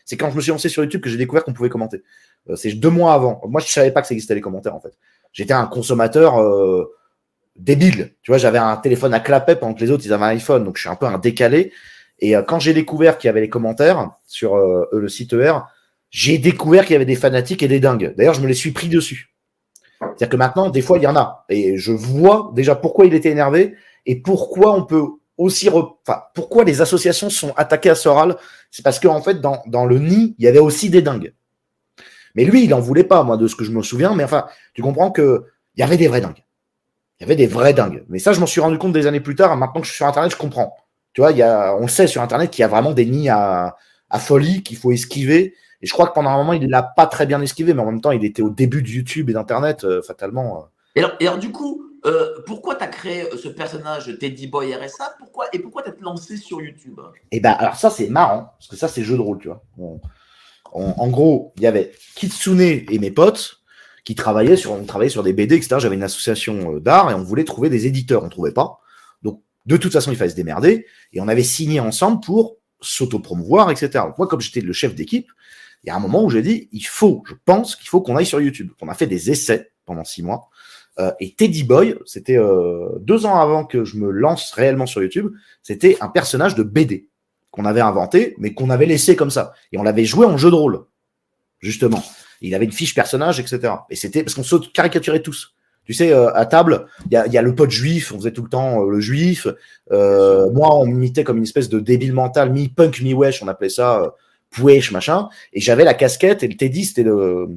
c'est 0.05 0.17
quand 0.17 0.31
je 0.31 0.37
me 0.37 0.41
suis 0.41 0.51
lancé 0.51 0.69
sur 0.69 0.83
YouTube 0.83 1.01
que 1.01 1.09
j'ai 1.09 1.19
découvert 1.19 1.45
qu'on 1.45 1.53
pouvait 1.53 1.69
commenter. 1.69 2.03
C'est 2.57 2.73
deux 2.73 2.91
mois 2.91 3.15
avant. 3.15 3.41
Moi, 3.47 3.61
je 3.61 3.71
savais 3.71 3.93
pas 3.93 4.03
que 4.03 4.09
ça 4.09 4.15
existait 4.15 4.35
les 4.35 4.41
commentaires, 4.41 4.75
en 4.75 4.81
fait. 4.81 4.97
J'étais 5.33 5.53
un 5.53 5.67
consommateur 5.67 6.41
euh, 6.41 6.93
débile. 7.57 8.15
Tu 8.23 8.31
vois, 8.31 8.39
j'avais 8.39 8.59
un 8.59 8.77
téléphone 8.77 9.15
à 9.15 9.21
clapet 9.21 9.57
pendant 9.57 9.75
que 9.75 9.81
les 9.81 9.91
autres, 9.91 10.05
ils 10.07 10.12
avaient 10.12 10.25
un 10.25 10.29
iPhone. 10.29 10.65
Donc, 10.65 10.77
je 10.77 10.83
suis 10.83 10.91
un 10.91 10.97
peu 10.97 11.07
un 11.07 11.19
décalé. 11.19 11.73
Et 12.19 12.35
quand 12.47 12.59
j'ai 12.59 12.73
découvert 12.73 13.19
qu'il 13.19 13.29
y 13.29 13.31
avait 13.31 13.43
les 13.43 13.51
commentaires 13.51 14.11
sur 14.27 14.57
le 14.57 15.09
site 15.09 15.35
ER, 15.35 15.59
j'ai 16.09 16.39
découvert 16.39 16.85
qu'il 16.85 16.95
y 16.95 16.97
avait 16.97 17.05
des 17.05 17.15
fanatiques 17.15 17.62
et 17.62 17.69
des 17.69 17.79
dingues. 17.79 18.15
D'ailleurs, 18.17 18.33
je 18.33 18.41
me 18.41 18.47
les 18.47 18.55
suis 18.55 18.71
pris 18.71 18.89
dessus. 18.89 19.37
C'est-à-dire 20.01 20.29
que 20.29 20.37
maintenant, 20.37 20.71
des 20.71 20.83
fois, 20.83 20.99
il 20.99 21.05
y 21.05 21.07
en 21.07 21.17
a. 21.17 21.45
Et 21.49 21.77
je 21.79 21.93
vois 21.93 22.51
déjà 22.55 22.75
pourquoi 22.75 23.07
il 23.07 23.15
était 23.15 23.31
énervé 23.31 23.75
et 24.05 24.17
pourquoi 24.17 24.75
on 24.75 24.85
peut 24.85 25.05
aussi. 25.37 25.69
Enfin, 25.69 26.23
pourquoi 26.35 26.65
les 26.65 26.81
associations 26.81 27.31
sont 27.31 27.53
attaquées 27.57 27.91
à 27.91 27.95
Soral. 27.95 28.37
C'est 28.71 28.83
parce 28.83 29.01
qu'en 29.01 29.17
en 29.17 29.23
fait, 29.23 29.41
dans, 29.41 29.62
dans 29.67 29.87
le 29.87 29.99
nid, 29.99 30.35
il 30.39 30.45
y 30.45 30.49
avait 30.49 30.59
aussi 30.59 30.91
des 30.91 31.03
dingues. 31.03 31.35
Mais 32.37 32.44
lui, 32.44 32.64
il 32.64 32.70
n'en 32.70 32.81
voulait 32.81 33.05
pas, 33.05 33.22
moi, 33.22 33.37
de 33.37 33.49
ce 33.49 33.57
que 33.57 33.64
je 33.64 33.72
me 33.72 33.83
souviens. 33.83 34.14
Mais 34.14 34.25
enfin, 34.25 34.46
tu 34.75 34.83
comprends 34.83 35.11
qu'il 35.11 35.40
y 35.77 35.83
avait 35.83 35.96
des 35.96 36.07
vrais 36.07 36.20
dingues. 36.20 36.44
Il 37.18 37.22
y 37.22 37.25
avait 37.25 37.37
des 37.37 37.46
vrais 37.46 37.72
dingues. 37.72 38.05
Mais 38.09 38.18
ça, 38.18 38.33
je 38.33 38.40
m'en 38.40 38.46
suis 38.46 38.61
rendu 38.61 38.79
compte 38.79 38.92
des 38.92 39.07
années 39.07 39.20
plus 39.20 39.35
tard. 39.35 39.57
Maintenant 39.57 39.81
que 39.81 39.87
je 39.87 39.92
suis 39.92 39.96
sur 39.96 40.07
Internet, 40.07 40.31
je 40.31 40.37
comprends. 40.37 40.77
Tu 41.14 41.22
vois, 41.22 41.33
il 41.33 41.38
y 41.38 41.42
a, 41.42 41.75
on 41.77 41.88
sait 41.88 42.07
sur 42.07 42.20
Internet 42.20 42.51
qu'il 42.51 42.61
y 42.61 42.64
a 42.64 42.68
vraiment 42.68 42.92
des 42.92 43.07
nids 43.07 43.31
à, 43.31 43.77
à 44.11 44.18
folie 44.18 44.62
qu'il 44.62 44.77
faut 44.77 44.92
esquiver. 44.92 45.55
Et 45.83 45.87
je 45.87 45.92
crois 45.92 46.07
que 46.09 46.12
pendant 46.12 46.31
un 46.31 46.37
moment, 46.37 46.53
il 46.53 46.62
ne 46.62 46.68
l'a 46.68 46.83
pas 46.83 47.07
très 47.07 47.27
bien 47.27 47.40
esquivé, 47.40 47.75
mais 47.75 47.83
en 47.83 47.87
même 47.87 48.01
temps, 48.01 48.11
il 48.11 48.25
était 48.25 48.42
au 48.42 48.51
début 48.51 48.83
de 48.83 48.88
YouTube 48.88 49.31
et 49.31 49.33
d'Internet, 49.33 49.85
euh, 49.85 50.03
fatalement. 50.03 50.68
Euh. 50.96 51.03
Et 51.20 51.27
alors, 51.27 51.38
du 51.38 51.53
coup, 51.53 51.87
euh, 52.07 52.42
pourquoi 52.46 52.77
tu 52.77 52.85
as 52.85 52.88
créé 52.88 53.25
ce 53.37 53.49
personnage 53.49 54.16
Teddy 54.18 54.46
Boy 54.46 54.75
RSA 54.75 55.16
pourquoi, 55.18 55.46
Et 55.53 55.59
pourquoi 55.59 55.83
tu 55.83 55.90
as 55.90 55.94
lancé 56.01 56.37
sur 56.37 56.61
YouTube? 56.61 57.01
Eh 57.31 57.40
bien, 57.40 57.53
alors 57.53 57.77
ça, 57.77 57.90
c'est 57.90 58.09
marrant, 58.09 58.53
parce 58.59 58.68
que 58.68 58.77
ça, 58.77 58.88
c'est 58.88 59.03
jeu 59.03 59.16
de 59.16 59.22
rôle, 59.22 59.38
tu 59.38 59.49
vois. 59.49 59.62
En 60.83 61.09
gros, 61.09 61.53
il 61.57 61.62
y 61.62 61.67
avait 61.67 61.93
Kitsune 62.17 62.61
et 62.61 62.99
mes 62.99 63.11
potes 63.11 63.61
qui 64.05 64.15
travaillaient 64.15 64.57
sur, 64.57 64.73
on 64.73 64.85
travaillait 64.85 65.11
sur 65.11 65.25
des 65.25 65.33
BD, 65.33 65.57
etc. 65.57 65.77
J'avais 65.79 65.97
une 65.97 66.03
association 66.05 66.79
d'art 66.79 67.11
et 67.11 67.15
on 67.15 67.23
voulait 67.23 67.45
trouver 67.45 67.69
des 67.69 67.87
éditeurs, 67.87 68.23
on 68.23 68.27
ne 68.27 68.31
trouvait 68.31 68.53
pas. 68.53 68.79
Donc, 69.23 69.43
de 69.67 69.77
toute 69.77 69.93
façon, 69.93 70.12
il 70.12 70.17
fallait 70.17 70.31
se 70.31 70.37
démerder. 70.37 70.87
Et 71.12 71.21
on 71.21 71.27
avait 71.27 71.43
signé 71.43 71.81
ensemble 71.81 72.21
pour 72.21 72.57
s'auto-promouvoir, 72.81 73.71
etc. 73.71 74.05
moi, 74.17 74.29
comme 74.29 74.41
j'étais 74.41 74.61
le 74.61 74.73
chef 74.73 74.95
d'équipe, 74.95 75.29
il 75.83 75.89
y 75.89 75.91
a 75.91 75.97
un 75.97 76.01
moment 76.01 76.25
où 76.25 76.31
j'ai 76.31 76.43
dit, 76.43 76.69
il 76.73 76.87
faut, 76.87 77.25
je 77.27 77.35
pense 77.45 77.75
qu'il 77.75 77.89
faut 77.89 78.01
qu'on 78.01 78.17
aille 78.17 78.27
sur 78.27 78.41
YouTube. 78.41 78.71
On 78.81 78.89
a 78.89 78.95
fait 78.95 79.07
des 79.07 79.31
essais 79.31 79.73
pendant 79.87 80.05
six 80.05 80.23
mois. 80.23 80.51
Euh, 80.99 81.12
et 81.21 81.35
Teddy 81.35 81.65
Boy, 81.65 81.97
c'était 82.07 82.39
euh, 82.39 82.89
deux 83.01 83.27
ans 83.27 83.41
avant 83.41 83.65
que 83.65 83.85
je 83.85 83.97
me 83.97 84.11
lance 84.11 84.53
réellement 84.53 84.87
sur 84.87 85.03
YouTube, 85.03 85.33
c'était 85.62 85.99
un 86.01 86.09
personnage 86.09 86.55
de 86.55 86.62
BD 86.62 87.09
qu'on 87.57 87.64
avait 87.64 87.81
inventé, 87.81 88.35
mais 88.38 88.55
qu'on 88.55 88.71
avait 88.71 88.87
laissé 88.87 89.16
comme 89.16 89.31
ça. 89.31 89.55
Et 89.73 89.79
on 89.79 89.83
l'avait 89.83 90.05
joué 90.05 90.27
en 90.27 90.37
jeu 90.37 90.51
de 90.51 90.55
rôle, 90.55 90.85
justement. 91.61 92.03
Il 92.40 92.55
avait 92.55 92.66
une 92.66 92.73
fiche 92.73 92.95
personnage, 92.95 93.40
etc. 93.40 93.73
Et 93.90 93.97
c'était 93.97 94.23
parce 94.23 94.35
qu'on 94.35 94.45
se 94.45 94.57
caricaturait 94.57 95.23
tous. 95.23 95.55
Tu 95.85 95.95
sais, 95.95 96.12
euh, 96.12 96.33
à 96.35 96.47
table, 96.47 96.87
il 97.07 97.14
y 97.14 97.16
a, 97.16 97.27
y 97.27 97.38
a, 97.38 97.42
le 97.42 97.55
pote 97.55 97.71
juif, 97.71 98.12
on 98.12 98.19
faisait 98.19 98.33
tout 98.33 98.42
le 98.42 98.49
temps 98.49 98.85
le 98.85 99.01
juif. 99.01 99.47
moi, 99.90 100.77
on 100.77 100.87
m'imitait 100.87 101.25
comme 101.25 101.38
une 101.38 101.45
espèce 101.45 101.69
de 101.69 101.81
débile 101.81 102.12
mental, 102.12 102.53
mi-punk, 102.53 103.01
mi-wesh, 103.01 103.42
on 103.42 103.49
appelait 103.49 103.69
ça 103.69 104.14
wesh, 104.59 104.92
machin. 104.92 105.29
Et 105.53 105.61
j'avais 105.61 105.85
la 105.85 105.95
casquette 105.95 106.42
et 106.42 106.49
le 106.49 106.57
Teddy, 106.57 106.85
c'était 106.85 107.03
le, 107.03 107.49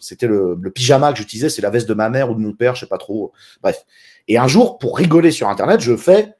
c'était 0.00 0.26
le, 0.26 0.58
pyjama 0.74 1.12
que 1.12 1.18
j'utilisais, 1.18 1.48
c'est 1.48 1.62
la 1.62 1.70
veste 1.70 1.88
de 1.88 1.94
ma 1.94 2.08
mère 2.08 2.30
ou 2.30 2.34
de 2.34 2.40
mon 2.40 2.52
père, 2.52 2.74
je 2.74 2.80
sais 2.80 2.86
pas 2.86 2.98
trop. 2.98 3.32
Bref. 3.62 3.84
Et 4.28 4.38
un 4.38 4.48
jour, 4.48 4.78
pour 4.78 4.96
rigoler 4.96 5.30
sur 5.30 5.48
Internet, 5.48 5.80
je 5.80 5.96
fais, 5.96 6.22
euh, 6.24 6.30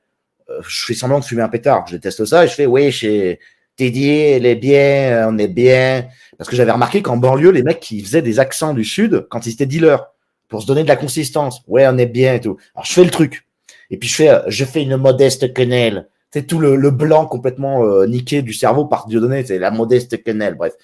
je 0.49 0.85
fais 0.85 0.95
semblant 0.95 1.21
de 1.21 1.25
fumer 1.25 1.43
un 1.43 1.49
pétard. 1.49 1.87
Je 1.87 1.97
déteste 1.97 2.25
ça 2.25 2.45
et 2.45 2.49
je 2.49 2.55
fais, 2.55 2.67
wesh, 2.67 2.99
chez 2.99 3.41
Teddy, 3.77 4.11
elle 4.11 4.47
est 4.47 4.57
bien, 4.57 5.29
on 5.29 5.39
est 5.39 5.49
bien. 5.49 6.07
Parce 6.39 6.49
que 6.49 6.57
j'avais 6.57 6.73
remarqué 6.73 7.03
qu'en 7.03 7.17
banlieue, 7.17 7.51
les 7.51 7.63
mecs 7.63 7.81
qui 7.81 8.03
faisaient 8.03 8.23
des 8.23 8.39
accents 8.39 8.75
du 8.75 8.85
sud, 8.85 9.27
quand 9.31 9.47
ils 9.47 9.53
étaient 9.53 9.67
dealers, 9.67 10.07
pour 10.49 10.63
se 10.63 10.67
donner 10.67 10.83
de 10.83 10.89
la 10.89 10.97
consistance, 10.97 11.63
ouais, 11.67 11.87
on 11.89 11.99
est 11.99 12.07
bien 12.07 12.35
et 12.35 12.41
tout. 12.41 12.57
Alors 12.75 12.85
je 12.85 12.93
fais 12.93 13.05
le 13.05 13.11
truc. 13.11 13.47
Et 13.91 13.97
puis 13.97 14.09
je 14.09 14.15
fais, 14.15 14.41
je 14.47 14.65
fais 14.65 14.83
une 14.83 14.97
modeste 14.97 15.53
quenelle 15.53 16.09
c'est 16.37 16.47
tout 16.47 16.59
le, 16.59 16.91
blanc 16.91 17.25
complètement 17.25 17.83
euh, 17.85 18.07
niqué 18.07 18.43
du 18.43 18.53
cerveau 18.53 18.85
par 18.85 19.07
Dieudonné, 19.07 19.43
c'est 19.47 19.59
la 19.59 19.71
modeste 19.71 20.23
quenelle, 20.23 20.55
bref. 20.55 20.75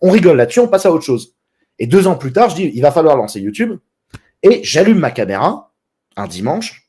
On 0.00 0.10
rigole 0.10 0.36
là-dessus, 0.36 0.58
on 0.58 0.66
passe 0.66 0.86
à 0.86 0.92
autre 0.92 1.04
chose. 1.04 1.36
Et 1.78 1.86
deux 1.86 2.08
ans 2.08 2.16
plus 2.16 2.32
tard, 2.32 2.50
je 2.50 2.56
dis, 2.56 2.72
il 2.74 2.82
va 2.82 2.90
falloir 2.90 3.16
lancer 3.16 3.38
YouTube. 3.40 3.78
Et 4.42 4.60
j'allume 4.64 4.98
ma 4.98 5.12
caméra 5.12 5.72
un 6.16 6.26
dimanche 6.26 6.87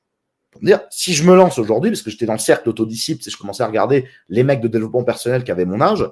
dire, 0.66 0.82
si 0.90 1.14
je 1.14 1.24
me 1.24 1.36
lance 1.36 1.58
aujourd'hui, 1.58 1.92
parce 1.92 2.02
que 2.02 2.10
j'étais 2.10 2.26
dans 2.26 2.34
le 2.34 2.40
cercle 2.40 2.70
autodisciple, 2.70 3.24
et 3.26 3.32
je 3.32 3.38
commençais 3.38 3.64
à 3.64 3.68
regarder 3.68 4.08
les 4.28 4.44
mecs 4.44 4.62
de 4.62 4.68
développement 4.68 5.04
personnel 5.04 5.44
qui 5.44 5.52
avaient 5.52 5.66
mon 5.66 5.82
âge, 5.82 6.06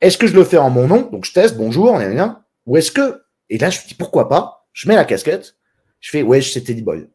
est-ce 0.00 0.18
que 0.18 0.26
je 0.26 0.34
le 0.34 0.44
fais 0.44 0.58
en 0.58 0.70
mon 0.70 0.86
nom? 0.86 1.08
Donc 1.10 1.24
je 1.24 1.32
teste, 1.32 1.56
bonjour, 1.56 1.96
rien, 1.96 2.42
ou 2.66 2.76
est-ce 2.76 2.90
que, 2.90 3.22
et 3.48 3.58
là 3.58 3.70
je 3.70 3.80
dis, 3.86 3.94
pourquoi 3.94 4.28
pas, 4.28 4.66
je 4.72 4.88
mets 4.88 4.96
la 4.96 5.04
casquette, 5.04 5.56
je 6.00 6.10
fais, 6.10 6.22
ouais, 6.22 6.42
c'est 6.42 6.62
Teddy 6.62 6.82
Boy. 6.82 7.08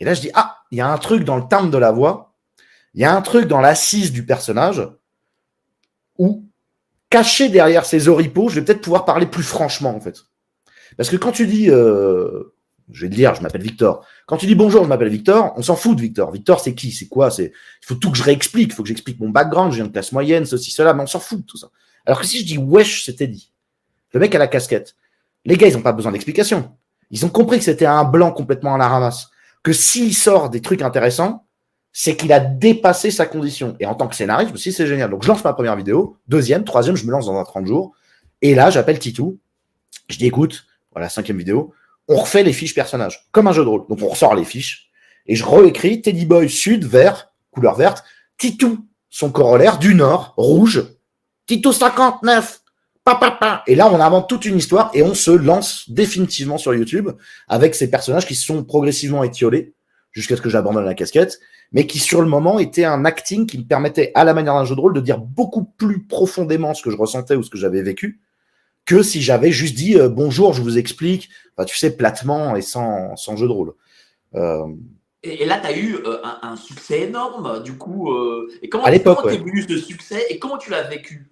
Et 0.00 0.04
là 0.04 0.14
je 0.14 0.20
dis, 0.20 0.30
ah, 0.34 0.58
il 0.70 0.78
y 0.78 0.80
a 0.80 0.88
un 0.88 0.98
truc 0.98 1.24
dans 1.24 1.36
le 1.36 1.46
timbre 1.48 1.70
de 1.70 1.78
la 1.78 1.92
voix 1.92 2.30
il 2.94 3.00
y 3.00 3.04
a 3.04 3.14
un 3.14 3.22
truc 3.22 3.46
dans 3.46 3.60
l'assise 3.60 4.12
du 4.12 4.24
personnage 4.24 4.82
où, 6.18 6.44
caché 7.08 7.48
derrière 7.48 7.84
ses 7.84 8.08
oripeaux, 8.08 8.48
je 8.48 8.56
vais 8.56 8.64
peut-être 8.64 8.82
pouvoir 8.82 9.04
parler 9.04 9.26
plus 9.26 9.42
franchement, 9.42 9.94
en 9.94 10.00
fait. 10.00 10.24
Parce 10.96 11.08
que 11.08 11.16
quand 11.16 11.32
tu 11.32 11.46
dis, 11.46 11.70
euh, 11.70 12.52
je 12.92 13.06
vais 13.06 13.10
te 13.10 13.14
dire, 13.14 13.34
je 13.34 13.42
m'appelle 13.42 13.62
Victor. 13.62 14.06
Quand 14.26 14.36
tu 14.36 14.46
dis 14.46 14.54
bonjour, 14.54 14.84
je 14.84 14.88
m'appelle 14.88 15.08
Victor, 15.08 15.52
on 15.56 15.62
s'en 15.62 15.76
fout 15.76 15.96
de 15.96 16.00
Victor. 16.00 16.30
Victor, 16.30 16.60
c'est 16.60 16.74
qui? 16.74 16.92
C'est 16.92 17.08
quoi? 17.08 17.30
C'est 17.30 17.52
Il 17.82 17.86
faut 17.86 17.94
tout 17.94 18.10
que 18.10 18.16
je 18.16 18.22
réexplique. 18.22 18.70
Il 18.72 18.74
faut 18.74 18.82
que 18.82 18.88
j'explique 18.88 19.20
mon 19.20 19.30
background. 19.30 19.72
Je 19.72 19.76
viens 19.76 19.86
de 19.86 19.92
classe 19.92 20.12
moyenne, 20.12 20.46
ceci, 20.46 20.70
cela, 20.70 20.94
mais 20.94 21.02
on 21.02 21.06
s'en 21.06 21.20
fout 21.20 21.40
de 21.40 21.44
tout 21.44 21.56
ça. 21.56 21.70
Alors 22.06 22.20
que 22.20 22.26
si 22.26 22.40
je 22.40 22.44
dis 22.44 22.58
wesh, 22.58 23.04
c'était 23.04 23.26
dit. 23.26 23.52
Le 24.12 24.20
mec 24.20 24.34
a 24.34 24.38
la 24.38 24.48
casquette. 24.48 24.96
Les 25.44 25.56
gars, 25.56 25.68
ils 25.68 25.74
n'ont 25.74 25.82
pas 25.82 25.92
besoin 25.92 26.12
d'explication. 26.12 26.72
Ils 27.10 27.24
ont 27.24 27.28
compris 27.28 27.58
que 27.58 27.64
c'était 27.64 27.86
un 27.86 28.04
blanc 28.04 28.32
complètement 28.32 28.74
à 28.74 28.78
la 28.78 28.88
ramasse. 28.88 29.30
Que 29.62 29.72
s'il 29.72 30.14
sort 30.14 30.50
des 30.50 30.60
trucs 30.60 30.82
intéressants, 30.82 31.46
c'est 31.92 32.16
qu'il 32.16 32.32
a 32.32 32.40
dépassé 32.40 33.10
sa 33.10 33.26
condition. 33.26 33.76
Et 33.80 33.86
en 33.86 33.94
tant 33.94 34.08
que 34.08 34.14
scénariste, 34.14 34.56
je 34.56 34.70
c'est 34.70 34.86
génial. 34.86 35.10
Donc, 35.10 35.22
je 35.22 35.28
lance 35.28 35.42
ma 35.44 35.52
première 35.52 35.76
vidéo. 35.76 36.16
Deuxième, 36.28 36.64
troisième, 36.64 36.96
je 36.96 37.04
me 37.04 37.10
lance 37.10 37.26
dans 37.26 37.38
un 37.38 37.44
30 37.44 37.66
jours. 37.66 37.92
Et 38.42 38.54
là, 38.54 38.70
j'appelle 38.70 38.98
Titou. 38.98 39.38
Je 40.08 40.18
dis, 40.18 40.26
écoute, 40.26 40.66
voilà, 40.92 41.08
cinquième 41.08 41.38
vidéo. 41.38 41.74
On 42.10 42.16
refait 42.16 42.42
les 42.42 42.52
fiches 42.52 42.74
personnages, 42.74 43.28
comme 43.32 43.46
un 43.46 43.52
jeu 43.52 43.64
de 43.64 43.68
rôle. 43.68 43.84
Donc, 43.88 44.02
on 44.02 44.08
ressort 44.08 44.34
les 44.34 44.44
fiches. 44.44 44.90
Et 45.26 45.36
je 45.36 45.44
réécris 45.44 46.02
Teddy 46.02 46.26
Boy 46.26 46.50
Sud, 46.50 46.84
vert, 46.84 47.32
couleur 47.52 47.76
verte. 47.76 48.04
Titou, 48.36 48.84
son 49.08 49.30
corollaire, 49.30 49.78
du 49.78 49.94
Nord, 49.94 50.34
rouge. 50.36 50.84
Titou 51.46 51.72
59, 51.72 52.60
papa. 53.04 53.62
Et 53.66 53.76
là, 53.76 53.88
on 53.90 54.00
invente 54.00 54.28
toute 54.28 54.44
une 54.44 54.58
histoire 54.58 54.90
et 54.92 55.02
on 55.02 55.14
se 55.14 55.30
lance 55.30 55.88
définitivement 55.88 56.58
sur 56.58 56.74
YouTube 56.74 57.10
avec 57.48 57.74
ces 57.74 57.88
personnages 57.88 58.26
qui 58.26 58.34
sont 58.34 58.64
progressivement 58.64 59.22
étiolés 59.22 59.72
jusqu'à 60.12 60.36
ce 60.36 60.42
que 60.42 60.50
j'abandonne 60.50 60.84
la 60.84 60.94
casquette 60.94 61.38
mais 61.72 61.86
qui 61.86 61.98
sur 61.98 62.20
le 62.20 62.28
moment 62.28 62.58
était 62.58 62.84
un 62.84 63.04
acting 63.04 63.46
qui 63.46 63.58
me 63.58 63.64
permettait, 63.64 64.10
à 64.14 64.24
la 64.24 64.34
manière 64.34 64.54
d'un 64.54 64.64
jeu 64.64 64.74
de 64.74 64.80
rôle, 64.80 64.94
de 64.94 65.00
dire 65.00 65.18
beaucoup 65.18 65.64
plus 65.64 66.02
profondément 66.02 66.74
ce 66.74 66.82
que 66.82 66.90
je 66.90 66.96
ressentais 66.96 67.36
ou 67.36 67.42
ce 67.42 67.50
que 67.50 67.58
j'avais 67.58 67.82
vécu 67.82 68.20
que 68.84 69.02
si 69.02 69.22
j'avais 69.22 69.52
juste 69.52 69.74
dit 69.74 69.98
euh, 69.98 70.08
bonjour, 70.08 70.52
je 70.52 70.62
vous 70.62 70.78
explique, 70.78 71.30
enfin, 71.56 71.64
tu 71.64 71.76
sais, 71.76 71.96
platement 71.96 72.56
et 72.56 72.62
sans, 72.62 73.16
sans 73.16 73.36
jeu 73.36 73.46
de 73.46 73.52
rôle. 73.52 73.72
Euh, 74.34 74.66
et, 75.22 75.44
là, 75.44 75.58
tu 75.60 75.66
as 75.66 75.76
eu 75.76 75.96
euh, 75.96 76.18
un, 76.42 76.56
succès 76.56 77.02
énorme, 77.02 77.62
du 77.62 77.74
coup. 77.74 78.10
et 78.62 78.68
comment 78.68 78.84
à 78.84 78.90
l'époque, 78.90 79.24
ouais. 79.24 79.36
venu 79.36 79.64
ce 79.68 79.76
succès 79.76 80.24
et 80.30 80.38
comment 80.38 80.56
tu 80.56 80.70
l'as 80.70 80.84
vécu? 80.84 81.26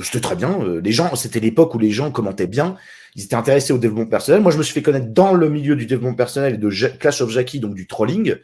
C'était 0.00 0.20
très 0.20 0.36
bien. 0.36 0.58
les 0.82 0.92
gens, 0.92 1.14
c'était 1.16 1.38
l'époque 1.38 1.74
où 1.74 1.78
les 1.78 1.90
gens 1.90 2.10
commentaient 2.10 2.46
bien. 2.46 2.76
Ils 3.14 3.24
étaient 3.24 3.36
intéressés 3.36 3.74
au 3.74 3.78
développement 3.78 4.08
personnel. 4.08 4.40
Moi, 4.40 4.50
je 4.50 4.56
me 4.56 4.62
suis 4.62 4.72
fait 4.72 4.82
connaître 4.82 5.08
dans 5.08 5.34
le 5.34 5.50
milieu 5.50 5.76
du 5.76 5.84
développement 5.84 6.16
personnel 6.16 6.54
et 6.54 6.58
de 6.58 6.70
Clash 6.98 7.20
of 7.20 7.30
Jackie, 7.30 7.60
donc 7.60 7.74
du 7.74 7.86
trolling 7.86 8.36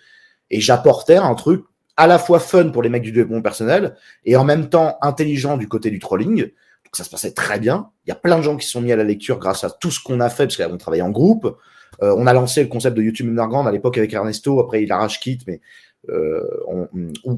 et 0.51 0.61
j'apportais 0.61 1.17
un 1.17 1.35
truc 1.35 1.65
à 1.97 2.07
la 2.07 2.19
fois 2.19 2.39
fun 2.39 2.69
pour 2.69 2.83
les 2.83 2.89
mecs 2.89 3.03
du 3.03 3.13
développement 3.13 3.43
personnel 3.43 3.97
et 4.25 4.37
en 4.37 4.45
même 4.45 4.69
temps 4.69 4.99
intelligent 5.03 5.57
du 5.57 5.69
côté 5.69 5.91
du 5.91 5.99
trolling. 5.99 6.51
Donc 6.89 6.97
ça 6.97 7.05
se 7.05 7.11
passait 7.11 7.33
très 7.33 7.61
bien. 7.61 7.91
Il 8.07 8.09
y 8.09 8.13
a 8.13 8.15
plein 8.15 8.39
de 8.39 8.43
gens 8.43 8.57
qui 8.57 8.67
sont 8.67 8.81
mis 8.81 8.93
à 8.93 8.97
la 8.97 9.05
lecture 9.05 9.39
grâce 9.39 9.63
à 9.63 9.69
tout 9.69 9.91
ce 9.91 10.03
qu'on 10.03 10.21
a 10.21 10.31
fait 10.31 10.47
parce 10.47 10.57
qu'on 10.57 10.79
travaille 10.79 11.03
en 11.03 11.11
groupe. 11.11 11.55
Euh, 12.03 12.15
on 12.17 12.27
a 12.27 12.33
lancé 12.33 12.63
le 12.63 12.69
concept 12.69 12.97
de 12.97 13.03
YouTube 13.03 13.29
Underground 13.29 13.69
à 13.69 13.73
l'époque 13.73 13.99
avec 13.99 14.11
Ernesto. 14.15 14.59
Après, 14.59 14.83
il 14.83 14.91
arrache 14.91 15.21
quitte, 15.21 15.43
mais 15.47 15.61
euh, 16.09 16.43
on, 16.67 16.89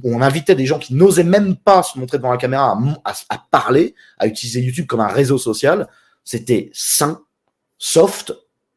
on, 0.04 0.22
invitait 0.22 0.54
des 0.54 0.66
gens 0.66 0.78
qui 0.78 0.94
n'osaient 0.94 1.24
même 1.24 1.56
pas 1.56 1.82
se 1.82 1.98
montrer 1.98 2.18
devant 2.18 2.30
la 2.30 2.36
caméra 2.36 2.78
à, 3.04 3.12
à, 3.28 3.44
parler, 3.50 3.96
à 4.18 4.28
utiliser 4.28 4.60
YouTube 4.60 4.86
comme 4.86 5.00
un 5.00 5.08
réseau 5.08 5.36
social. 5.36 5.88
C'était 6.22 6.70
sain, 6.72 7.22
soft 7.76 8.32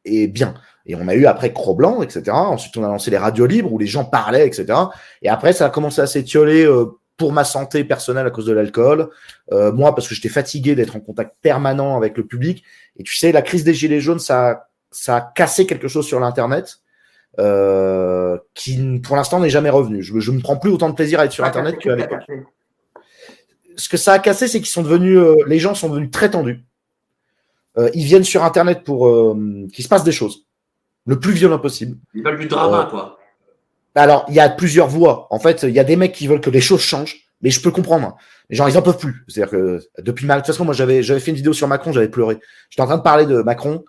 et 0.05 0.27
bien. 0.27 0.55
Et 0.87 0.95
on 0.95 1.07
a 1.07 1.13
eu 1.13 1.27
après 1.27 1.53
Cro-Blanc, 1.53 2.01
etc. 2.01 2.31
Ensuite, 2.31 2.75
on 2.77 2.83
a 2.83 2.87
lancé 2.87 3.11
les 3.11 3.17
radios 3.17 3.45
libres 3.45 3.71
où 3.71 3.77
les 3.77 3.85
gens 3.85 4.05
parlaient, 4.05 4.47
etc. 4.47 4.73
Et 5.21 5.29
après, 5.29 5.53
ça 5.53 5.67
a 5.67 5.69
commencé 5.69 6.01
à 6.01 6.07
s'étioler 6.07 6.65
euh, 6.65 6.85
pour 7.17 7.31
ma 7.31 7.43
santé 7.43 7.83
personnelle 7.83 8.25
à 8.27 8.31
cause 8.31 8.45
de 8.45 8.53
l'alcool. 8.53 9.09
Euh, 9.51 9.71
moi, 9.71 9.93
parce 9.95 10.07
que 10.07 10.15
j'étais 10.15 10.29
fatigué 10.29 10.75
d'être 10.75 10.95
en 10.95 10.99
contact 10.99 11.35
permanent 11.41 11.95
avec 11.97 12.17
le 12.17 12.25
public. 12.25 12.63
Et 12.97 13.03
tu 13.03 13.15
sais, 13.15 13.31
la 13.31 13.41
crise 13.41 13.63
des 13.63 13.73
gilets 13.73 14.01
jaunes, 14.01 14.19
ça, 14.19 14.69
ça 14.91 15.15
a 15.17 15.21
cassé 15.21 15.65
quelque 15.65 15.87
chose 15.87 16.05
sur 16.05 16.19
l'Internet. 16.19 16.79
Euh, 17.39 18.37
qui 18.53 18.99
pour 18.99 19.15
l'instant 19.15 19.39
n'est 19.39 19.49
jamais 19.49 19.71
revenu. 19.71 20.03
Je, 20.03 20.19
je 20.19 20.31
ne 20.31 20.39
prends 20.39 20.57
plus 20.57 20.69
autant 20.69 20.87
de 20.87 20.93
plaisir 20.93 21.19
à 21.19 21.25
être 21.25 21.31
sur 21.31 21.43
Internet 21.43 21.79
qu'à 21.79 21.95
l'époque. 21.95 22.21
Ce 23.75 23.89
que 23.89 23.97
ça 23.97 24.13
a 24.13 24.19
cassé, 24.19 24.47
c'est 24.47 24.59
qu'ils 24.59 24.67
sont 24.67 24.83
devenus, 24.83 25.17
euh, 25.17 25.35
les 25.47 25.57
gens 25.57 25.73
sont 25.73 25.89
devenus 25.89 26.11
très 26.11 26.29
tendus. 26.29 26.63
Euh, 27.79 27.89
ils 27.95 28.05
viennent 28.05 28.23
sur 28.23 28.43
Internet 28.43 28.83
pour 28.83 29.35
qu'il 29.73 29.83
se 29.83 29.89
passe 29.89 30.03
des 30.03 30.11
choses 30.11 30.45
le 31.05 31.19
plus 31.19 31.33
violent 31.33 31.59
possible. 31.59 31.97
Ils 32.13 32.23
veulent 32.23 32.39
du 32.39 32.47
drama, 32.47 32.85
euh, 32.87 32.89
quoi. 32.89 33.19
Alors, 33.95 34.25
il 34.29 34.35
y 34.35 34.39
a 34.39 34.49
plusieurs 34.49 34.87
voies. 34.87 35.27
En 35.29 35.39
fait, 35.39 35.63
il 35.63 35.73
y 35.73 35.79
a 35.79 35.83
des 35.83 35.95
mecs 35.95 36.13
qui 36.13 36.27
veulent 36.27 36.41
que 36.41 36.49
les 36.49 36.61
choses 36.61 36.81
changent, 36.81 37.15
mais 37.41 37.49
je 37.49 37.61
peux 37.61 37.71
comprendre. 37.71 38.15
Les 38.49 38.55
gens, 38.55 38.67
ils 38.67 38.77
en 38.77 38.81
peuvent 38.81 38.97
plus. 38.97 39.23
C'est-à-dire 39.27 39.51
que 39.51 39.79
depuis 40.01 40.25
ma... 40.25 40.35
De 40.35 40.39
toute 40.39 40.47
façon, 40.47 40.65
moi, 40.65 40.73
j'avais, 40.73 41.03
j'avais 41.03 41.19
fait 41.19 41.31
une 41.31 41.37
vidéo 41.37 41.53
sur 41.53 41.67
Macron, 41.67 41.91
j'avais 41.91 42.09
pleuré. 42.09 42.39
J'étais 42.69 42.81
en 42.81 42.87
train 42.87 42.97
de 42.97 43.03
parler 43.03 43.25
de 43.25 43.41
Macron 43.41 43.83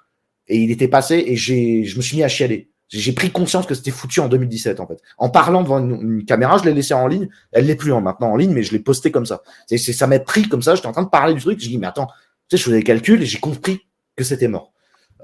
et 0.49 0.59
il 0.59 0.71
était 0.71 0.89
passé 0.89 1.25
et 1.27 1.37
j'ai, 1.37 1.85
je 1.85 1.97
me 1.97 2.03
suis 2.03 2.17
mis 2.17 2.23
à 2.23 2.29
chialer. 2.29 2.71
J'ai 2.89 3.13
pris 3.13 3.31
conscience 3.31 3.67
que 3.67 3.75
c'était 3.75 3.91
foutu 3.91 4.21
en 4.21 4.29
2017, 4.29 4.79
en 4.79 4.87
fait. 4.87 5.01
En 5.19 5.31
parlant 5.31 5.63
devant 5.63 5.79
une, 5.79 6.25
caméra, 6.25 6.59
je 6.59 6.65
l'ai 6.65 6.75
laissé 6.75 6.95
en 6.95 7.07
ligne. 7.07 7.29
Elle 7.51 7.67
n'est 7.67 7.75
plus 7.75 7.93
en, 7.93 8.01
maintenant 8.01 8.31
en 8.31 8.37
ligne, 8.37 8.53
mais 8.53 8.63
je 8.63 8.73
l'ai 8.73 8.79
posté 8.79 9.11
comme 9.11 9.27
ça. 9.27 9.43
Ça 9.77 10.07
m'a 10.07 10.19
pris 10.21 10.49
comme 10.49 10.63
ça. 10.63 10.75
J'étais 10.75 10.87
en 10.87 10.93
train 10.93 11.03
de 11.03 11.09
parler 11.09 11.35
du 11.35 11.41
truc. 11.41 11.59
J'ai 11.61 11.71
dit, 11.71 11.79
mais 11.79 11.87
attends, 11.87 12.07
tu 12.07 12.13
sais, 12.51 12.57
je 12.59 12.63
faisais 12.63 12.77
des 12.77 12.83
calculs 12.83 13.23
et 13.23 13.27
j'ai 13.27 13.41
compris 13.41 13.81
que 14.17 14.23
c'était 14.23 14.49
mort. 14.49 14.73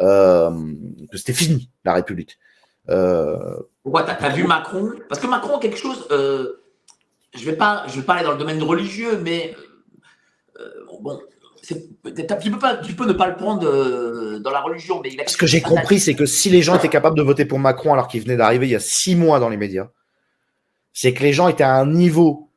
Euh, 0.01 0.51
que 1.13 1.19
c'était 1.19 1.35
fini, 1.35 1.71
la 1.85 1.93
République. 1.95 2.39
Euh... 2.89 3.57
Pourquoi 3.83 4.03
T'as 4.03 4.15
as 4.15 4.31
vu 4.31 4.45
Macron? 4.45 4.93
Parce 5.09 5.21
que 5.21 5.27
Macron 5.27 5.59
quelque 5.59 5.79
chose. 5.79 6.07
Euh, 6.11 6.63
je 7.35 7.45
vais 7.45 7.57
pas, 7.57 7.85
je 7.87 8.01
vais 8.01 8.05
pas 8.05 8.15
aller 8.15 8.25
dans 8.25 8.33
le 8.33 8.39
domaine 8.39 8.63
religieux, 8.63 9.19
mais 9.23 9.55
euh, 10.59 10.69
bon, 11.01 11.21
tu 11.63 11.75
peux, 12.03 12.59
pas, 12.59 12.77
tu 12.79 12.95
peux 12.95 13.07
ne 13.07 13.13
pas 13.13 13.29
le 13.29 13.37
prendre 13.37 13.67
euh, 13.67 14.39
dans 14.41 14.51
la 14.51 14.61
religion. 14.61 15.01
Mais 15.03 15.17
Ce 15.27 15.37
que 15.37 15.47
j'ai 15.47 15.61
compris, 15.61 16.01
c'est 16.01 16.15
que 16.15 16.27
si 16.27 16.51
les 16.51 16.63
gens 16.63 16.77
étaient 16.77 16.89
capables 16.89 17.17
de 17.17 17.23
voter 17.23 17.45
pour 17.45 17.59
Macron 17.59 17.93
alors 17.93 18.09
qu'il 18.09 18.23
venait 18.23 18.37
d'arriver 18.37 18.67
il 18.67 18.73
y 18.73 18.77
a 18.77 18.81
six 18.81 19.15
mois 19.15 19.39
dans 19.39 19.49
les 19.49 19.57
médias, 19.57 19.89
c'est 20.93 21.15
que 21.15 21.23
les 21.23 21.33
gens 21.33 21.49
étaient 21.49 21.65
à 21.65 21.75
un 21.75 21.87
niveau 21.87 22.50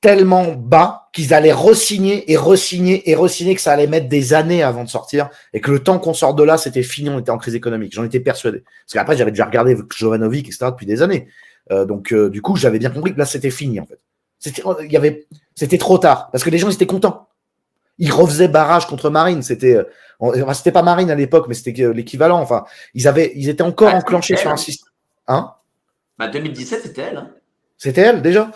tellement 0.00 0.52
bas 0.52 1.08
qu'ils 1.12 1.34
allaient 1.34 1.52
resigner 1.52 2.30
et 2.30 2.36
resigner 2.36 3.10
et 3.10 3.14
resigner 3.14 3.54
que 3.54 3.60
ça 3.60 3.72
allait 3.72 3.86
mettre 3.86 4.08
des 4.08 4.32
années 4.34 4.62
avant 4.62 4.84
de 4.84 4.88
sortir 4.88 5.28
et 5.52 5.60
que 5.60 5.70
le 5.70 5.80
temps 5.80 5.98
qu'on 5.98 6.14
sorte 6.14 6.38
de 6.38 6.44
là, 6.44 6.56
c'était 6.56 6.82
fini, 6.82 7.10
on 7.10 7.18
était 7.18 7.30
en 7.30 7.38
crise 7.38 7.54
économique. 7.54 7.92
J'en 7.92 8.04
étais 8.04 8.20
persuadé. 8.20 8.60
Parce 8.60 8.92
qu'après, 8.92 9.16
j'avais 9.16 9.32
déjà 9.32 9.46
regardé 9.46 9.76
Jovanovic, 9.96 10.46
etc. 10.46 10.66
depuis 10.70 10.86
des 10.86 11.02
années. 11.02 11.28
Euh, 11.70 11.84
donc, 11.84 12.12
euh, 12.12 12.30
du 12.30 12.42
coup, 12.42 12.56
j'avais 12.56 12.78
bien 12.78 12.90
compris 12.90 13.12
que 13.12 13.18
là, 13.18 13.26
c'était 13.26 13.50
fini, 13.50 13.80
en 13.80 13.86
fait. 13.86 13.98
C'était, 14.38 14.62
il 14.84 14.92
y 14.92 14.96
avait, 14.96 15.26
c'était 15.56 15.78
trop 15.78 15.98
tard 15.98 16.30
parce 16.30 16.44
que 16.44 16.50
les 16.50 16.58
gens 16.58 16.70
étaient 16.70 16.86
contents 16.86 17.28
ils 17.98 18.12
refaisaient 18.12 18.48
barrage 18.48 18.86
contre 18.86 19.10
Marine. 19.10 19.42
C'était, 19.42 19.76
euh, 20.22 20.54
c'était 20.54 20.72
pas 20.72 20.82
Marine 20.82 21.10
à 21.10 21.14
l'époque, 21.14 21.46
mais 21.48 21.54
c'était 21.54 21.92
l'équivalent. 21.92 22.40
Enfin, 22.40 22.64
ils 22.94 23.08
avaient, 23.08 23.32
ils 23.34 23.48
étaient 23.48 23.62
encore 23.62 23.90
ah, 23.92 23.96
enclenchés 23.96 24.36
sur 24.36 24.50
un 24.50 24.56
système. 24.56 24.90
Hein? 25.26 25.52
Bah 26.18 26.28
2017, 26.28 26.82
c'était 26.82 27.02
elle. 27.02 27.16
Hein. 27.16 27.30
C'était 27.76 28.00
elle 28.02 28.22
déjà? 28.22 28.50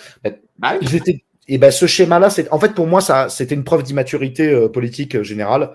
Bah, 0.58 0.76
ils 0.80 0.94
étaient. 0.94 1.24
Et 1.48 1.58
ben 1.58 1.70
ce 1.70 1.86
schéma-là, 1.86 2.30
c'est 2.30 2.50
en 2.52 2.58
fait 2.58 2.74
pour 2.74 2.86
moi 2.86 3.00
ça, 3.00 3.28
c'était 3.28 3.54
une 3.54 3.64
preuve 3.64 3.82
d'immaturité 3.82 4.48
euh, 4.48 4.68
politique 4.68 5.16
euh, 5.16 5.22
générale 5.22 5.72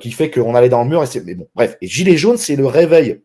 qui 0.00 0.12
fait 0.12 0.30
qu'on 0.30 0.54
allait 0.54 0.70
dans 0.70 0.82
le 0.82 0.88
mur. 0.88 1.02
Et 1.02 1.06
c'est, 1.06 1.22
mais 1.26 1.34
bon, 1.34 1.46
bref. 1.54 1.76
Et 1.82 1.86
gilet 1.86 2.16
jaune, 2.16 2.38
c'est 2.38 2.56
le 2.56 2.64
réveil 2.64 3.20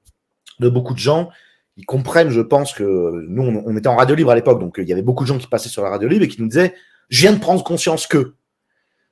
de 0.60 0.68
beaucoup 0.68 0.94
de 0.94 1.00
gens. 1.00 1.30
Ils 1.78 1.86
comprennent, 1.86 2.32
je 2.32 2.42
pense 2.42 2.74
que 2.74 2.84
nous, 3.30 3.44
on, 3.44 3.64
on 3.66 3.78
était 3.78 3.88
en 3.88 3.96
radio 3.96 4.14
libre 4.14 4.32
à 4.32 4.36
l'époque, 4.36 4.60
donc 4.60 4.76
il 4.78 4.90
y 4.90 4.92
avait 4.92 5.04
beaucoup 5.04 5.24
de 5.24 5.30
gens 5.30 5.38
qui 5.38 5.48
passaient 5.48 5.70
sur 5.70 5.84
la 5.84 5.90
radio 5.90 6.10
libre 6.10 6.26
et 6.26 6.28
qui 6.28 6.42
nous 6.42 6.50
disaient, 6.50 6.74
je 7.08 7.22
viens 7.22 7.32
de 7.32 7.40
prendre 7.40 7.64
conscience 7.64 8.08
que. 8.08 8.34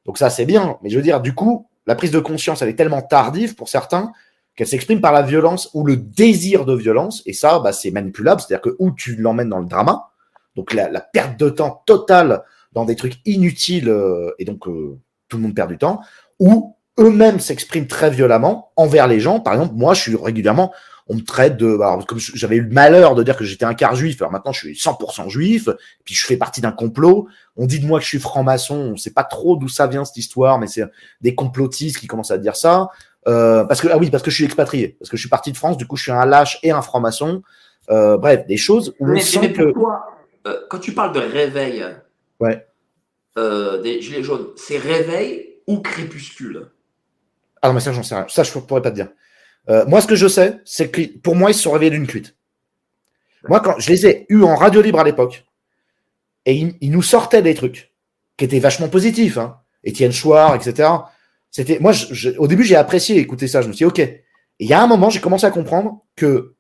Donc 0.06 0.18
ça, 0.18 0.30
c'est 0.30 0.46
bien. 0.46 0.78
Mais 0.82 0.90
je 0.90 0.98
veux 0.98 1.04
dire, 1.04 1.22
du 1.22 1.34
coup, 1.34 1.70
la 1.88 1.96
prise 1.96 2.12
de 2.12 2.20
conscience, 2.20 2.62
elle 2.62 2.70
est 2.70 2.76
tellement 2.76 3.02
tardive 3.02 3.56
pour 3.56 3.70
certains 3.70 4.12
qu'elle 4.56 4.68
s'exprime 4.68 5.02
par 5.02 5.14
la 5.14 5.22
violence 5.22 5.70
ou 5.74 5.86
le 5.86 5.96
désir 5.96 6.66
de 6.66 6.76
violence. 6.76 7.24
Et 7.26 7.34
ça, 7.34 7.60
bah, 7.60 7.72
c'est 7.74 7.92
manipulable. 7.92 8.42
C'est-à-dire 8.42 8.62
que 8.62 8.76
où 8.80 8.92
tu 8.92 9.16
l'emmènes 9.16 9.50
dans 9.50 9.60
le 9.60 9.66
drama, 9.66 10.11
donc 10.56 10.74
la, 10.74 11.02
perte 11.02 11.40
de 11.40 11.50
temps 11.50 11.84
totale 11.86 12.44
dans 12.74 12.86
des 12.86 12.96
trucs 12.96 13.20
inutiles, 13.26 13.90
euh, 13.90 14.32
et 14.40 14.46
donc 14.46 14.68
euh, 14.68 14.98
tout 15.28 15.38
le 15.38 15.44
monde 15.44 15.56
perd 15.56 15.70
du 15.70 15.78
temps, 15.78 16.02
ou 16.40 16.76
eux-mêmes 17.00 17.40
s'expriment 17.40 17.88
très 17.88 18.10
violemment 18.10 18.72
envers 18.76 19.08
les 19.08 19.20
gens. 19.20 19.40
Par 19.40 19.54
exemple, 19.54 19.74
moi, 19.76 19.94
je 19.94 20.02
suis 20.02 20.16
régulièrement 20.16 20.72
on 21.12 21.16
me 21.16 21.22
traite 21.22 21.58
de. 21.58 21.76
Alors, 21.76 22.06
comme 22.06 22.20
j'avais 22.20 22.56
eu 22.56 22.62
le 22.62 22.70
malheur 22.70 23.16
de 23.16 23.24
dire 23.24 23.36
que 23.36 23.44
j'étais 23.44 23.66
un 23.66 23.74
quart 23.74 23.96
juif, 23.96 24.22
alors 24.22 24.32
maintenant 24.32 24.54
je 24.54 24.60
suis 24.60 24.74
100% 24.74 25.30
juif, 25.30 25.68
puis 26.06 26.16
je 26.16 26.26
fais 26.26 26.38
partie 26.38 26.62
d'un 26.62 26.72
complot. 26.72 27.28
On 27.58 27.66
dit 27.66 27.80
de 27.80 27.86
moi 27.86 28.00
que 28.00 28.04
je 28.04 28.10
suis 28.10 28.20
franc-maçon, 28.20 28.76
on 28.94 28.98
sait 28.98 29.12
pas 29.12 29.26
trop 29.26 29.58
d'où 29.58 29.68
ça 29.68 29.88
vient 29.88 30.06
cette 30.06 30.18
histoire, 30.18 30.58
mais 30.58 30.68
c'est 30.68 30.84
des 31.20 31.36
complotistes 31.36 31.98
qui 31.98 32.08
commencent 32.08 32.32
à 32.32 32.38
dire 32.38 32.56
ça. 32.56 32.90
Euh, 33.28 33.66
parce 33.66 33.82
que 33.82 33.90
ah 33.92 33.98
oui, 33.98 34.10
parce 34.10 34.24
que 34.24 34.32
je 34.32 34.36
suis 34.36 34.46
expatrié, 34.46 34.96
parce 35.00 35.10
que 35.10 35.18
je 35.18 35.22
suis 35.22 35.30
parti 35.30 35.52
de 35.52 35.58
France, 35.58 35.78
du 35.78 35.86
coup 35.86 35.98
je 35.98 36.04
suis 36.04 36.12
un 36.12 36.26
lâche 36.26 36.60
et 36.64 36.72
un 36.72 36.82
franc-maçon. 36.82 37.42
Euh, 37.90 38.18
bref, 38.18 38.46
des 38.48 38.58
choses 38.58 38.96
où 39.00 39.08
mais, 39.08 39.20
on 39.20 39.22
sent 39.22 39.54
que. 39.54 39.74
Euh, 40.48 40.62
quand 40.70 40.80
tu 40.80 40.94
parles 40.94 41.14
de 41.14 41.20
réveil, 41.20 41.86
ouais. 42.40 42.66
des 43.36 44.02
gilets 44.02 44.24
jaunes, 44.24 44.48
c'est 44.56 44.78
réveil 44.78 45.62
ou 45.68 45.80
crépuscule? 45.80 46.68
Ah 47.62 47.68
non, 47.68 47.76
mais 47.76 47.80
ça 47.80 47.94
j'en 47.94 48.04
sais 48.04 48.16
rien. 48.16 48.26
Ça 48.28 48.44
je 48.44 48.52
pourrais 48.52 48.82
pas 48.82 48.92
te 48.92 48.96
dire. 48.96 49.10
Euh, 49.70 49.86
moi, 49.86 50.02
ce 50.02 50.08
que 50.08 50.16
je 50.16 50.28
sais, 50.28 50.60
c'est 50.66 50.90
que 50.90 51.18
pour 51.20 51.36
moi, 51.36 51.52
ils 51.52 51.54
se 51.54 51.62
sont 51.62 51.72
réveillés 51.72 51.92
d'une 51.92 52.08
cuite. 52.08 52.36
Moi, 53.48 53.60
quand 53.60 53.80
je 53.80 53.90
les 53.92 54.06
ai 54.06 54.26
eus 54.30 54.44
en 54.44 54.56
radio 54.56 54.82
libre 54.82 55.00
à 55.00 55.04
l'époque, 55.04 55.46
et 56.46 56.56
ils, 56.56 56.92
nous 56.92 57.04
sortaient 57.04 57.42
des 57.42 57.54
trucs 57.54 57.92
qui 58.38 58.46
étaient 58.46 58.60
vachement 58.60 58.90
positifs, 58.90 59.38
hein. 59.38 59.60
Étienne 59.84 60.12
Chouard, 60.12 60.56
etc. 60.56 60.90
C'était, 61.50 61.80
moi, 61.80 61.92
au 62.38 62.48
début, 62.48 62.64
j'ai 62.64 62.76
apprécié 62.76 63.18
écouter 63.18 63.48
ça. 63.48 63.62
Je 63.62 63.68
me 63.68 63.74
suis 63.74 63.86
dit, 63.86 63.90
ok. 63.90 64.00
Et 64.00 64.24
il 64.60 64.68
y 64.68 64.74
a 64.74 64.82
un 64.82 64.88
moment, 64.88 65.10
j'ai 65.10 65.22
commencé 65.22 65.46
à 65.46 65.52
comprendre 65.52 66.04
que 66.16 66.56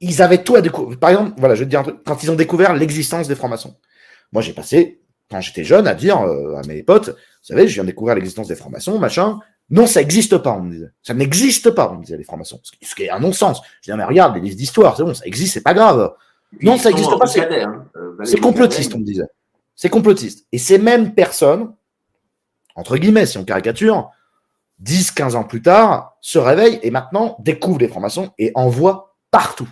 ils 0.00 0.22
avaient 0.22 0.42
tout 0.42 0.54
à 0.54 0.60
découvrir. 0.60 0.98
Par 0.98 1.10
exemple, 1.10 1.32
voilà, 1.38 1.54
je 1.54 1.60
vais 1.60 1.66
te 1.66 1.70
dire 1.70 1.80
un 1.80 1.84
truc. 1.84 1.98
Quand 2.04 2.22
ils 2.22 2.30
ont 2.30 2.36
découvert 2.36 2.74
l'existence 2.74 3.28
des 3.28 3.34
francs-maçons, 3.34 3.76
moi, 4.32 4.42
j'ai 4.42 4.52
passé, 4.52 5.00
quand 5.30 5.40
j'étais 5.40 5.64
jeune, 5.64 5.86
à 5.86 5.94
dire 5.94 6.20
euh, 6.20 6.56
à 6.56 6.66
mes 6.66 6.82
potes, 6.82 7.08
vous 7.08 7.14
savez, 7.42 7.68
je 7.68 7.74
viens 7.74 7.84
de 7.84 7.88
découvrir 7.88 8.14
l'existence 8.14 8.48
des 8.48 8.56
francs-maçons, 8.56 8.98
machin. 8.98 9.40
Non, 9.70 9.86
ça 9.86 10.00
n'existe 10.00 10.38
pas, 10.38 10.52
on 10.52 10.62
me 10.62 10.72
disait. 10.72 10.90
Ça 11.02 11.14
n'existe 11.14 11.70
pas, 11.70 11.90
on 11.90 11.96
me 11.96 12.04
disait, 12.04 12.16
les 12.16 12.24
francs-maçons. 12.24 12.60
Ce 12.62 12.94
qui 12.94 13.04
est 13.04 13.10
un 13.10 13.20
non-sens. 13.20 13.60
Je 13.80 13.90
disais, 13.90 13.96
mais 13.96 14.04
regarde, 14.04 14.34
les 14.34 14.40
livres 14.40 14.56
d'histoire, 14.56 14.96
c'est 14.96 15.04
bon, 15.04 15.14
ça 15.14 15.26
existe, 15.26 15.54
c'est 15.54 15.62
pas 15.62 15.74
grave. 15.74 16.14
non, 16.62 16.78
ça 16.78 16.90
n'existe 16.90 17.18
pas, 17.18 17.26
c'est 17.26 17.62
hein. 17.62 17.84
euh, 17.96 18.40
complotiste, 18.40 18.94
on 18.94 18.98
me 18.98 19.04
disait. 19.04 19.26
C'est 19.74 19.90
complotiste. 19.90 20.46
Et 20.52 20.58
ces 20.58 20.78
mêmes 20.78 21.14
personnes, 21.14 21.72
entre 22.74 22.96
guillemets, 22.96 23.26
si 23.26 23.38
on 23.38 23.44
caricature, 23.44 24.10
10, 24.80 25.10
15 25.12 25.36
ans 25.36 25.44
plus 25.44 25.62
tard, 25.62 26.16
se 26.20 26.38
réveillent 26.38 26.78
et 26.82 26.90
maintenant 26.90 27.36
découvrent 27.40 27.80
les 27.80 27.88
francs-maçons 27.88 28.30
et 28.38 28.52
envoient 28.54 29.16
partout. 29.30 29.68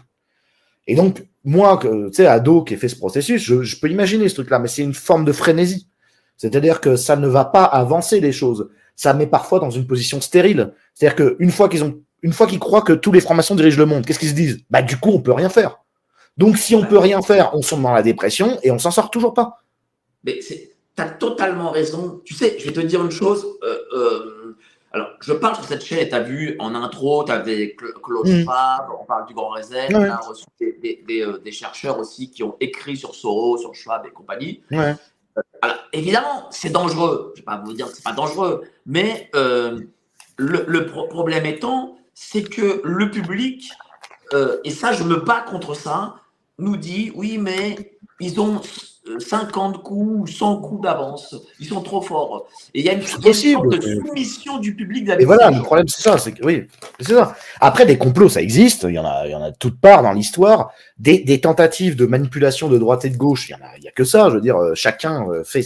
Et 0.86 0.94
donc, 0.94 1.26
moi, 1.44 1.78
tu 1.82 1.88
sais, 2.12 2.26
ado 2.26 2.62
qui 2.62 2.74
ai 2.74 2.76
fait 2.76 2.88
ce 2.88 2.96
processus, 2.96 3.42
je, 3.42 3.80
peux 3.80 3.90
imaginer 3.90 4.28
ce 4.28 4.34
truc-là, 4.34 4.58
mais 4.58 4.68
c'est 4.68 4.82
une 4.82 4.94
forme 4.94 5.24
de 5.24 5.32
frénésie. 5.32 5.88
C'est-à-dire 6.36 6.80
que 6.80 6.96
ça 6.96 7.16
ne 7.16 7.26
va 7.26 7.44
pas 7.44 7.64
avancer 7.64 8.20
les 8.20 8.32
choses 8.32 8.68
ça 8.96 9.12
met 9.12 9.26
parfois 9.26 9.60
dans 9.60 9.70
une 9.70 9.86
position 9.86 10.20
stérile. 10.20 10.72
C'est-à-dire 10.94 11.36
qu'une 11.36 11.50
fois 11.50 11.68
qu'ils 11.68 11.84
ont, 11.84 12.00
une 12.22 12.32
fois 12.32 12.46
qu'ils 12.46 12.58
croient 12.58 12.82
que 12.82 12.94
tous 12.94 13.12
les 13.12 13.20
francs-maçons 13.20 13.54
dirigent 13.54 13.78
le 13.78 13.86
monde, 13.86 14.04
qu'est-ce 14.04 14.18
qu'ils 14.18 14.30
se 14.30 14.34
disent? 14.34 14.58
Bah 14.70 14.82
du 14.82 14.96
coup, 14.96 15.10
on 15.10 15.20
peut 15.20 15.32
rien 15.32 15.50
faire. 15.50 15.78
Donc 16.38 16.56
si 16.56 16.74
on 16.74 16.84
peut 16.84 16.98
rien 16.98 17.22
faire, 17.22 17.54
on 17.54 17.62
sombre 17.62 17.84
dans 17.84 17.94
la 17.94 18.02
dépression 18.02 18.58
et 18.62 18.70
on 18.70 18.78
s'en 18.78 18.90
sort 18.90 19.10
toujours 19.10 19.34
pas. 19.34 19.62
Mais 20.24 20.40
tu 20.40 20.54
as 20.96 21.10
totalement 21.10 21.70
raison. 21.70 22.22
Tu 22.24 22.34
sais, 22.34 22.56
je 22.58 22.66
vais 22.66 22.72
te 22.72 22.80
dire 22.80 23.04
une 23.04 23.10
chose. 23.10 23.46
Euh, 23.62 23.78
euh, 23.94 24.35
alors, 24.96 25.10
je 25.20 25.34
parle 25.34 25.56
sur 25.56 25.64
cette 25.66 25.84
chaîne, 25.84 26.08
tu 26.08 26.14
as 26.14 26.20
vu 26.20 26.56
en 26.58 26.74
intro, 26.74 27.22
tu 27.22 27.30
avais 27.30 27.76
Claude 28.02 28.26
mm. 28.26 28.44
Schwab, 28.44 28.86
on 28.98 29.04
parle 29.04 29.26
du 29.26 29.34
Grand 29.34 29.50
Reset, 29.50 29.94
on 29.94 30.02
a 30.02 30.16
reçu 30.16 30.46
des, 30.58 31.04
euh, 31.20 31.36
des, 31.36 31.52
chercheurs 31.52 31.98
aussi 31.98 32.30
qui 32.30 32.42
ont 32.42 32.56
écrit 32.60 32.96
sur 32.96 33.14
Soros, 33.14 33.58
sur 33.58 33.74
Schwab 33.74 34.06
et 34.06 34.10
compagnie. 34.10 34.62
Ouais. 34.70 34.94
Alors, 35.60 35.76
évidemment, 35.92 36.46
c'est 36.50 36.70
dangereux. 36.70 37.34
Je 37.34 37.42
ne 37.42 37.42
vais 37.42 37.44
pas 37.44 37.62
vous 37.62 37.74
dire 37.74 37.88
que 37.88 37.92
ce 37.92 37.98
n'est 37.98 38.04
pas 38.04 38.12
dangereux, 38.12 38.64
mais 38.86 39.28
euh, 39.34 39.82
le, 40.38 40.86
problème 40.86 41.44
étant, 41.44 41.98
c'est 42.14 42.44
que 42.44 42.80
le 42.82 43.10
public, 43.10 43.70
euh, 44.32 44.60
et 44.64 44.70
ça, 44.70 44.94
je 44.94 45.04
me 45.04 45.16
bats 45.16 45.42
contre 45.42 45.74
ça, 45.74 46.14
nous 46.58 46.78
dit 46.78 47.12
oui, 47.14 47.36
mais 47.36 47.98
ils 48.18 48.40
ont 48.40 48.62
50 49.18 49.82
coups 49.82 50.20
ou 50.20 50.26
100 50.26 50.60
coups 50.60 50.82
d'avance. 50.82 51.36
Ils 51.60 51.66
sont 51.66 51.80
trop 51.80 52.00
forts. 52.00 52.48
Et 52.74 52.80
il 52.80 52.86
y 52.86 52.88
a 52.88 52.92
une, 52.92 53.02
sorte 53.02 53.22
de 53.24 53.80
soumission 53.80 54.58
du 54.58 54.74
public 54.74 55.08
Et 55.18 55.24
voilà, 55.24 55.50
le 55.50 55.62
problème, 55.62 55.88
c'est 55.88 56.02
ça. 56.02 56.18
C'est 56.18 56.32
que, 56.32 56.44
oui, 56.44 56.66
c'est 57.00 57.14
ça. 57.14 57.36
Après, 57.60 57.86
des 57.86 57.98
complots, 57.98 58.28
ça 58.28 58.42
existe. 58.42 58.84
Il 58.88 58.94
y 58.94 58.98
en 58.98 59.04
a, 59.04 59.26
il 59.26 59.32
y 59.32 59.34
en 59.34 59.42
a 59.42 59.50
de 59.50 59.56
toutes 59.56 59.80
parts 59.80 60.02
dans 60.02 60.12
l'histoire. 60.12 60.72
Des, 60.98 61.18
des, 61.20 61.40
tentatives 61.40 61.96
de 61.96 62.06
manipulation 62.06 62.68
de 62.68 62.78
droite 62.78 63.04
et 63.04 63.10
de 63.10 63.16
gauche, 63.16 63.48
il 63.48 63.52
y 63.52 63.54
en 63.54 63.64
a, 63.64 63.76
il 63.78 63.84
y 63.84 63.88
a 63.88 63.92
que 63.92 64.04
ça. 64.04 64.28
Je 64.28 64.34
veux 64.34 64.40
dire, 64.40 64.56
euh, 64.56 64.74
chacun 64.74 65.28
euh, 65.28 65.44
fait 65.44 65.64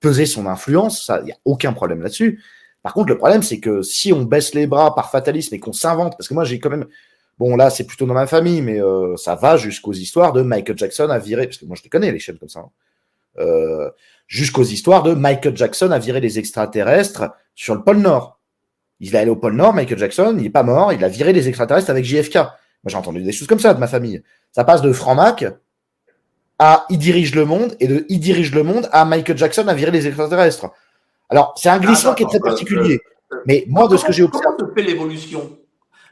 peser 0.00 0.26
son 0.26 0.46
influence. 0.46 1.04
Ça, 1.04 1.20
il 1.22 1.26
n'y 1.26 1.32
a 1.32 1.38
aucun 1.44 1.72
problème 1.72 2.02
là-dessus. 2.02 2.42
Par 2.82 2.94
contre, 2.94 3.08
le 3.08 3.18
problème, 3.18 3.42
c'est 3.42 3.58
que 3.58 3.82
si 3.82 4.12
on 4.12 4.22
baisse 4.22 4.54
les 4.54 4.66
bras 4.66 4.94
par 4.94 5.10
fatalisme 5.10 5.54
et 5.54 5.58
qu'on 5.58 5.72
s'invente, 5.72 6.16
parce 6.16 6.28
que 6.28 6.34
moi, 6.34 6.44
j'ai 6.44 6.60
quand 6.60 6.70
même, 6.70 6.86
Bon, 7.38 7.54
là, 7.56 7.68
c'est 7.70 7.84
plutôt 7.84 8.06
dans 8.06 8.14
ma 8.14 8.26
famille, 8.26 8.62
mais 8.62 8.80
euh, 8.80 9.16
ça 9.16 9.34
va 9.34 9.56
jusqu'aux 9.56 9.92
histoires 9.92 10.32
de 10.32 10.42
Michael 10.42 10.78
Jackson 10.78 11.08
à 11.10 11.18
virer, 11.18 11.46
parce 11.46 11.58
que 11.58 11.66
moi, 11.66 11.76
je 11.76 11.82
les 11.82 11.90
connais, 11.90 12.10
les 12.10 12.18
chaînes 12.18 12.38
comme 12.38 12.48
ça. 12.48 12.60
Hein. 12.60 12.70
Euh, 13.38 13.90
jusqu'aux 14.26 14.64
histoires 14.64 15.02
de 15.02 15.12
Michael 15.12 15.56
Jackson 15.56 15.90
à 15.90 15.98
virer 15.98 16.20
les 16.20 16.38
extraterrestres 16.38 17.30
sur 17.54 17.74
le 17.74 17.82
pôle 17.82 17.98
Nord. 17.98 18.40
Il 18.98 19.14
est 19.14 19.18
allé 19.18 19.30
au 19.30 19.36
pôle 19.36 19.54
Nord, 19.54 19.74
Michael 19.74 19.98
Jackson, 19.98 20.34
il 20.38 20.44
n'est 20.44 20.50
pas 20.50 20.62
mort, 20.62 20.92
il 20.92 21.04
a 21.04 21.08
viré 21.08 21.32
les 21.32 21.48
extraterrestres 21.48 21.90
avec 21.90 22.04
JFK. 22.04 22.36
Moi, 22.36 22.48
j'ai 22.86 22.96
entendu 22.96 23.22
des 23.22 23.32
choses 23.32 23.46
comme 23.46 23.60
ça 23.60 23.74
de 23.74 23.78
ma 23.78 23.86
famille. 23.86 24.22
Ça 24.52 24.64
passe 24.64 24.80
de 24.80 24.92
Franck 24.92 25.44
à 26.58 26.86
Il 26.88 26.98
dirige 26.98 27.34
le 27.34 27.44
monde, 27.44 27.76
et 27.78 27.88
de 27.88 28.06
Il 28.08 28.20
dirige 28.20 28.54
le 28.54 28.62
monde 28.62 28.88
à 28.92 29.04
Michael 29.04 29.36
Jackson 29.36 29.68
à 29.68 29.74
virer 29.74 29.90
les 29.90 30.06
extraterrestres. 30.06 30.70
Alors, 31.28 31.54
c'est 31.56 31.68
un 31.68 31.78
glissement 31.78 32.12
ah, 32.12 32.14
qui 32.14 32.22
est 32.22 32.26
très 32.26 32.40
particulier. 32.40 33.00
Euh, 33.32 33.36
mais 33.46 33.64
moi, 33.68 33.88
de 33.88 33.96
ce 33.96 34.04
que 34.04 34.12
j'ai 34.12 34.22
observé. 34.22 34.46
Comment 34.56 34.70
se 34.70 34.74
fait 34.74 34.86
l'évolution? 34.86 35.58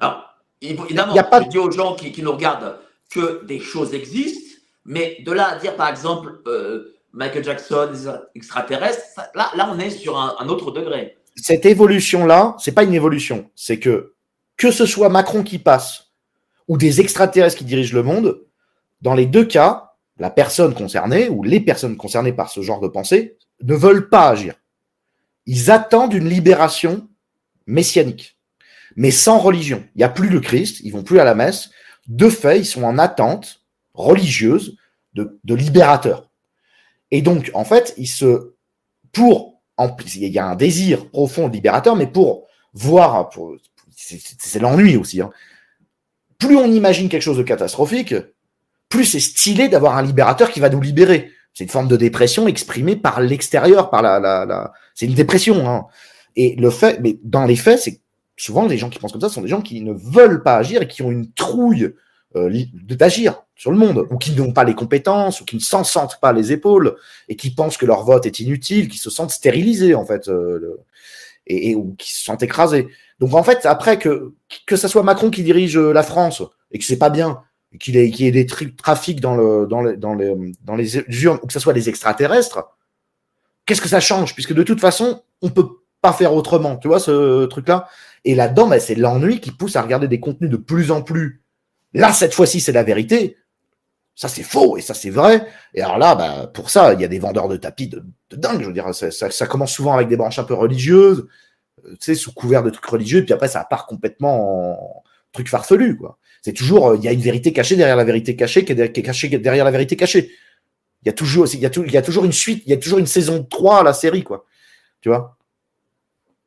Alors, 0.00 0.33
évidemment, 0.60 1.14
je 1.14 1.48
dis 1.48 1.58
aux 1.58 1.70
gens 1.70 1.94
qui, 1.94 2.22
nous 2.22 2.32
regardent 2.32 2.78
que 3.10 3.44
des 3.44 3.60
choses 3.60 3.94
existent, 3.94 4.56
mais 4.84 5.18
de 5.24 5.32
là 5.32 5.48
à 5.48 5.58
dire, 5.58 5.76
par 5.76 5.88
exemple, 5.88 6.40
euh, 6.46 6.94
Michael 7.12 7.44
Jackson, 7.44 7.92
extraterrestres, 8.34 9.20
là, 9.34 9.50
là, 9.56 9.70
on 9.72 9.78
est 9.78 9.90
sur 9.90 10.18
un, 10.18 10.48
autre 10.48 10.72
degré. 10.72 11.16
Cette 11.36 11.64
évolution-là, 11.64 12.56
c'est 12.58 12.72
pas 12.72 12.84
une 12.84 12.94
évolution. 12.94 13.50
C'est 13.54 13.78
que, 13.78 14.14
que 14.56 14.70
ce 14.70 14.86
soit 14.86 15.08
Macron 15.08 15.42
qui 15.42 15.58
passe 15.58 16.10
ou 16.68 16.76
des 16.76 17.00
extraterrestres 17.00 17.58
qui 17.58 17.64
dirigent 17.64 17.94
le 17.94 18.02
monde, 18.02 18.40
dans 19.02 19.14
les 19.14 19.26
deux 19.26 19.44
cas, 19.44 19.94
la 20.18 20.30
personne 20.30 20.74
concernée 20.74 21.28
ou 21.28 21.42
les 21.42 21.60
personnes 21.60 21.96
concernées 21.96 22.32
par 22.32 22.50
ce 22.50 22.62
genre 22.62 22.80
de 22.80 22.88
pensée 22.88 23.36
ne 23.62 23.74
veulent 23.74 24.08
pas 24.08 24.28
agir. 24.28 24.54
Ils 25.46 25.70
attendent 25.70 26.14
une 26.14 26.28
libération 26.28 27.06
messianique, 27.66 28.33
mais 28.96 29.10
sans 29.10 29.38
religion. 29.38 29.84
Il 29.94 29.98
n'y 29.98 30.04
a 30.04 30.08
plus 30.08 30.28
le 30.28 30.40
Christ, 30.40 30.80
ils 30.82 30.92
vont 30.92 31.02
plus 31.02 31.20
à 31.20 31.24
la 31.24 31.34
messe. 31.34 31.70
De 32.06 32.28
fait, 32.28 32.58
ils 32.58 32.66
sont 32.66 32.84
en 32.84 32.98
attente 32.98 33.62
religieuse 33.94 34.76
de, 35.14 35.38
de 35.44 35.54
libérateur. 35.54 36.30
Et 37.10 37.22
donc, 37.22 37.50
en 37.54 37.64
fait, 37.64 37.94
ils 37.96 38.08
se, 38.08 38.54
pour, 39.12 39.62
il 40.16 40.28
y 40.28 40.38
a 40.38 40.46
un 40.46 40.56
désir 40.56 41.08
profond 41.10 41.48
de 41.48 41.54
libérateur, 41.54 41.96
mais 41.96 42.06
pour 42.06 42.46
voir, 42.72 43.30
c'est 43.96 44.58
l'ennui 44.58 44.96
aussi. 44.96 45.20
Hein. 45.20 45.30
Plus 46.38 46.56
on 46.56 46.70
imagine 46.70 47.08
quelque 47.08 47.22
chose 47.22 47.38
de 47.38 47.42
catastrophique, 47.42 48.14
plus 48.88 49.04
c'est 49.04 49.20
stylé 49.20 49.68
d'avoir 49.68 49.96
un 49.96 50.02
libérateur 50.02 50.50
qui 50.50 50.60
va 50.60 50.68
nous 50.68 50.80
libérer. 50.80 51.30
C'est 51.52 51.64
une 51.64 51.70
forme 51.70 51.88
de 51.88 51.96
dépression 51.96 52.48
exprimée 52.48 52.96
par 52.96 53.20
l'extérieur, 53.20 53.90
par 53.90 54.02
la... 54.02 54.72
c'est 54.94 55.06
une 55.06 55.14
dépression. 55.14 55.68
Hein. 55.68 55.86
Et 56.36 56.56
le 56.56 56.70
fait, 56.70 57.00
mais 57.00 57.18
dans 57.22 57.44
les 57.44 57.56
faits, 57.56 57.78
c'est 57.78 58.00
souvent 58.36 58.66
les 58.66 58.78
gens 58.78 58.90
qui 58.90 58.98
pensent 58.98 59.12
comme 59.12 59.20
ça 59.20 59.28
sont 59.28 59.42
des 59.42 59.48
gens 59.48 59.62
qui 59.62 59.80
ne 59.80 59.92
veulent 59.92 60.42
pas 60.42 60.56
agir 60.56 60.82
et 60.82 60.88
qui 60.88 61.02
ont 61.02 61.10
une 61.10 61.32
trouille 61.32 61.94
euh, 62.36 62.64
d'agir 62.72 63.42
sur 63.54 63.70
le 63.70 63.76
monde, 63.76 64.06
ou 64.10 64.18
qui 64.18 64.32
n'ont 64.32 64.52
pas 64.52 64.64
les 64.64 64.74
compétences, 64.74 65.40
ou 65.40 65.44
qui 65.44 65.54
ne 65.54 65.60
s'en 65.60 65.84
sentent 65.84 66.18
pas 66.20 66.32
les 66.32 66.50
épaules, 66.50 66.96
et 67.28 67.36
qui 67.36 67.54
pensent 67.54 67.76
que 67.76 67.86
leur 67.86 68.02
vote 68.02 68.26
est 68.26 68.40
inutile, 68.40 68.88
qui 68.88 68.98
se 68.98 69.08
sentent 69.08 69.30
stérilisés 69.30 69.94
en 69.94 70.04
fait, 70.04 70.28
euh, 70.28 70.82
et, 71.46 71.76
ou 71.76 71.94
qui 71.96 72.12
se 72.12 72.24
sentent 72.24 72.42
écrasés. 72.42 72.88
Donc 73.20 73.34
en 73.34 73.44
fait, 73.44 73.66
après 73.66 73.98
que 73.98 74.32
que 74.66 74.74
ça 74.74 74.88
soit 74.88 75.04
Macron 75.04 75.30
qui 75.30 75.44
dirige 75.44 75.78
euh, 75.78 75.92
la 75.92 76.02
France 76.02 76.42
et 76.72 76.78
que 76.78 76.84
c'est 76.84 76.98
pas 76.98 77.10
bien, 77.10 77.42
qu'il 77.78 77.94
y 77.96 78.26
ait 78.26 78.30
des 78.32 78.46
trafics 78.46 79.20
dans 79.20 79.36
le 79.36 79.66
dans 79.68 79.82
les 79.82 79.96
dans 79.96 80.14
les 80.14 80.34
dans 80.64 80.74
les 80.74 80.96
urnes, 81.22 81.38
ou 81.42 81.46
que 81.46 81.52
ce 81.52 81.60
soit 81.60 81.72
des 81.72 81.88
extraterrestres, 81.88 82.64
qu'est-ce 83.64 83.80
que 83.80 83.88
ça 83.88 84.00
change? 84.00 84.34
Puisque 84.34 84.54
de 84.54 84.64
toute 84.64 84.80
façon, 84.80 85.22
on 85.40 85.50
peut 85.50 85.68
pas 86.02 86.12
faire 86.12 86.34
autrement, 86.34 86.76
tu 86.76 86.88
vois 86.88 87.00
ce 87.00 87.46
truc-là? 87.46 87.88
Et 88.24 88.34
là-dedans, 88.34 88.68
ben, 88.68 88.80
c'est 88.80 88.94
l'ennui 88.94 89.40
qui 89.40 89.50
pousse 89.50 89.76
à 89.76 89.82
regarder 89.82 90.08
des 90.08 90.20
contenus 90.20 90.50
de 90.50 90.56
plus 90.56 90.90
en 90.90 91.02
plus 91.02 91.44
Là, 91.94 92.12
cette 92.12 92.34
fois-ci, 92.34 92.60
c'est 92.60 92.72
la 92.72 92.82
vérité. 92.82 93.38
Ça, 94.16 94.28
c'est 94.28 94.42
faux 94.42 94.76
et 94.76 94.80
ça, 94.80 94.94
c'est 94.94 95.10
vrai. 95.10 95.46
Et 95.74 95.80
alors 95.80 95.98
là, 95.98 96.14
bah, 96.14 96.50
pour 96.52 96.70
ça, 96.70 96.92
il 96.92 97.00
y 97.00 97.04
a 97.04 97.08
des 97.08 97.18
vendeurs 97.18 97.48
de 97.48 97.56
tapis 97.56 97.88
de, 97.88 98.04
dingue. 98.32 98.60
Je 98.60 98.66
veux 98.66 98.72
dire, 98.72 98.92
ça, 98.94 99.10
ça, 99.10 99.46
commence 99.46 99.72
souvent 99.72 99.94
avec 99.94 100.08
des 100.08 100.16
branches 100.16 100.38
un 100.38 100.44
peu 100.44 100.54
religieuses, 100.54 101.26
euh, 101.84 101.90
tu 101.92 101.96
sais, 102.00 102.14
sous 102.14 102.32
couvert 102.32 102.62
de 102.62 102.70
trucs 102.70 102.84
religieux, 102.84 103.20
et 103.20 103.24
puis 103.24 103.32
après, 103.32 103.48
ça 103.48 103.64
part 103.64 103.86
complètement 103.86 105.00
en 105.00 105.04
truc 105.32 105.48
farfelu, 105.48 105.96
quoi. 105.96 106.18
C'est 106.42 106.52
toujours, 106.52 106.90
euh, 106.90 106.96
il 106.96 107.04
y 107.04 107.08
a 107.08 107.12
une 107.12 107.20
vérité 107.20 107.52
cachée 107.52 107.76
derrière 107.76 107.96
la 107.96 108.04
vérité 108.04 108.36
cachée 108.36 108.64
qui 108.64 108.72
est, 108.72 109.02
cachée 109.02 109.28
derrière 109.38 109.64
la 109.64 109.70
vérité 109.70 109.96
cachée. 109.96 110.30
Il 111.02 111.06
y 111.06 111.10
a 111.10 111.12
toujours, 111.12 111.46
il 111.52 111.60
y 111.60 111.66
a, 111.66 111.70
il 111.76 111.92
y 111.92 111.96
a 111.96 112.02
toujours 112.02 112.24
une 112.24 112.32
suite, 112.32 112.62
il 112.66 112.70
y 112.70 112.72
a 112.72 112.76
toujours 112.76 112.98
une 112.98 113.06
saison 113.06 113.44
3 113.44 113.80
à 113.80 113.82
la 113.82 113.92
série, 113.92 114.22
quoi. 114.22 114.44
Tu 115.00 115.08
vois? 115.08 115.36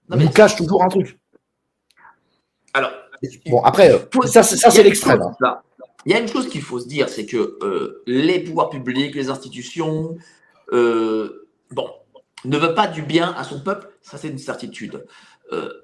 On 0.10 0.18
nous 0.18 0.30
cache 0.30 0.56
toujours 0.56 0.84
un 0.84 0.88
truc. 0.88 1.20
Bon, 3.48 3.62
après, 3.64 3.92
euh, 3.92 4.28
ça, 4.28 4.44
c'est 4.44 4.84
l'extrême. 4.84 5.22
Hein. 5.42 5.60
Il 6.06 6.12
y 6.12 6.16
a 6.16 6.20
une 6.20 6.28
chose 6.28 6.48
qu'il 6.48 6.62
faut 6.62 6.80
se 6.80 6.88
dire, 6.88 7.10
c'est 7.10 7.26
que 7.26 7.58
euh, 7.62 8.04
les 8.08 8.40
pouvoirs 8.40 8.70
publics, 8.70 9.14
les 9.16 9.30
institutions, 9.30 10.18
euh, 10.72 11.48
bon, 11.72 11.90
ne 12.46 12.58
veulent 12.58 12.76
pas 12.76 12.88
du 12.88 13.02
bien 13.02 13.34
à 13.38 13.44
son 13.44 13.60
peuple, 13.60 13.90
ça 14.02 14.18
c'est 14.18 14.30
une 14.30 14.38
certitude. 14.38 15.06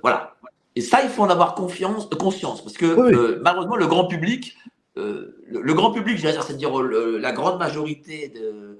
voilà. 0.01 0.35
Et 0.75 0.81
ça, 0.81 1.03
il 1.03 1.09
faut 1.09 1.21
en 1.21 1.29
avoir 1.29 1.53
confiance, 1.55 2.09
conscience, 2.17 2.63
parce 2.63 2.77
que 2.77 3.39
malheureusement, 3.41 3.75
le 3.75 3.87
grand 3.87 4.07
public, 4.07 4.57
le, 4.95 5.73
grand 5.73 5.91
public, 5.91 6.19
c'est-à-dire 6.19 6.81
la 6.81 7.31
grande 7.31 7.59
majorité 7.59 8.29
de, 8.29 8.79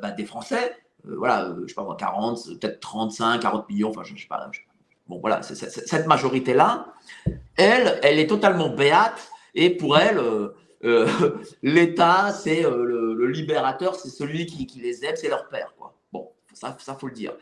bah, 0.00 0.12
des 0.12 0.24
Français, 0.24 0.76
voilà, 1.04 1.54
je 1.62 1.68
sais 1.68 1.74
pas 1.74 1.82
moi, 1.82 1.96
40, 1.98 2.58
peut-être 2.60 2.80
35, 2.80 3.40
40 3.40 3.68
millions, 3.68 3.90
enfin, 3.90 4.02
je, 4.04 4.14
je 4.14 4.22
sais 4.22 4.28
pas, 4.28 4.50
Bon, 5.10 5.18
voilà, 5.18 5.42
cette 5.42 6.06
majorité-là, 6.06 6.86
elle, 7.56 7.98
elle 8.04 8.20
est 8.20 8.28
totalement 8.28 8.68
béate 8.68 9.28
et 9.56 9.70
pour 9.70 9.98
elle, 9.98 10.18
euh, 10.18 10.54
euh, 10.84 11.08
l'État, 11.64 12.32
c'est 12.32 12.64
euh, 12.64 12.84
le, 12.84 13.26
libérateur, 13.26 13.96
c'est 13.96 14.08
celui 14.08 14.46
qui, 14.46 14.80
les 14.80 15.04
aime, 15.04 15.16
c'est 15.16 15.28
leur 15.28 15.48
père. 15.48 15.74
Quoi. 15.76 15.96
Bon, 16.12 16.28
ça, 16.54 16.76
ça 16.78 16.94
faut 16.94 17.08
le 17.08 17.12
dire. 17.12 17.32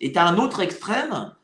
Et 0.00 0.10
tu 0.10 0.18
as 0.18 0.24
un 0.24 0.38
autre 0.38 0.60
extrême 0.60 1.34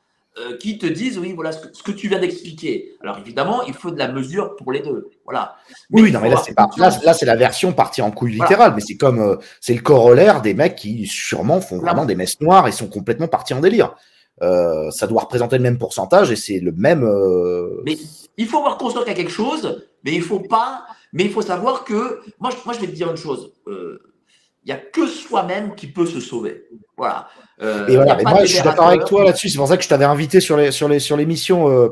qui 0.58 0.78
te 0.78 0.86
disent, 0.86 1.16
oui, 1.16 1.32
voilà 1.32 1.52
ce 1.52 1.82
que, 1.82 1.92
tu 1.92 2.08
viens 2.08 2.18
d'expliquer. 2.18 2.96
Alors 3.02 3.18
évidemment, 3.18 3.62
il 3.62 3.74
faut 3.74 3.92
de 3.92 3.98
la 3.98 4.08
mesure 4.08 4.56
pour 4.56 4.72
les 4.72 4.80
deux. 4.80 5.10
Voilà. 5.24 5.54
oui, 5.90 6.10
non, 6.10 6.18
mais 6.20 6.30
là, 6.30 6.38
c'est 6.44 6.54
pas, 6.54 6.68
là, 6.76 6.90
c'est 6.90 7.26
la 7.26 7.36
version 7.36 7.72
partie 7.72 8.02
en 8.02 8.10
couille 8.10 8.32
littérale, 8.32 8.72
mais 8.74 8.80
c'est 8.80 8.96
comme, 8.96 9.38
c'est 9.60 9.74
le 9.74 9.82
corollaire 9.82 10.42
des 10.42 10.54
mecs 10.54 10.74
qui 10.74 11.06
sûrement 11.06 11.60
font 11.60 11.78
vraiment 11.78 12.04
des 12.04 12.16
messes 12.16 12.40
noires 12.40 12.66
et 12.66 12.72
sont 12.72 12.88
complètement 12.88 13.28
partis 13.28 13.54
en 13.54 13.60
délire. 13.60 13.94
Euh, 14.42 14.90
ça 14.90 15.06
doit 15.06 15.22
représenter 15.22 15.56
le 15.56 15.62
même 15.62 15.78
pourcentage 15.78 16.30
et 16.30 16.36
c'est 16.36 16.58
le 16.58 16.72
même. 16.72 17.04
Euh, 17.04 17.82
mais 17.84 17.96
il 18.36 18.46
faut 18.46 18.58
avoir 18.58 18.78
conscience 18.78 19.04
qu'il 19.04 19.12
y 19.12 19.14
a 19.14 19.16
quelque 19.16 19.30
chose, 19.30 19.86
mais 20.04 20.12
il 20.12 20.22
faut 20.22 20.40
pas. 20.40 20.86
Mais 21.12 21.24
il 21.24 21.30
faut 21.30 21.42
savoir 21.42 21.84
que 21.84 22.20
moi, 22.40 22.50
je, 22.50 22.56
moi, 22.64 22.74
je 22.74 22.80
vais 22.80 22.88
te 22.88 22.92
dire 22.92 23.10
une 23.10 23.16
chose. 23.16 23.52
Euh, 23.68 24.00
il 24.64 24.68
n'y 24.68 24.72
a 24.72 24.78
que 24.78 25.06
soi-même 25.06 25.74
qui 25.76 25.86
peut 25.86 26.06
se 26.06 26.18
sauver. 26.20 26.66
Voilà. 26.96 27.28
et 27.60 27.96
voilà. 27.96 28.16
moi, 28.24 28.44
je 28.44 28.54
suis 28.54 28.62
d'accord 28.62 28.88
avec 28.88 29.04
toi 29.04 29.24
là-dessus. 29.24 29.50
C'est 29.50 29.58
pour 29.58 29.68
ça 29.68 29.76
que 29.76 29.84
je 29.84 29.88
t'avais 29.88 30.06
invité 30.06 30.40
sur 30.40 30.56
les 30.56 30.72
sur 30.72 30.88
les 30.88 30.98
sur 30.98 31.16
l'émission 31.16 31.90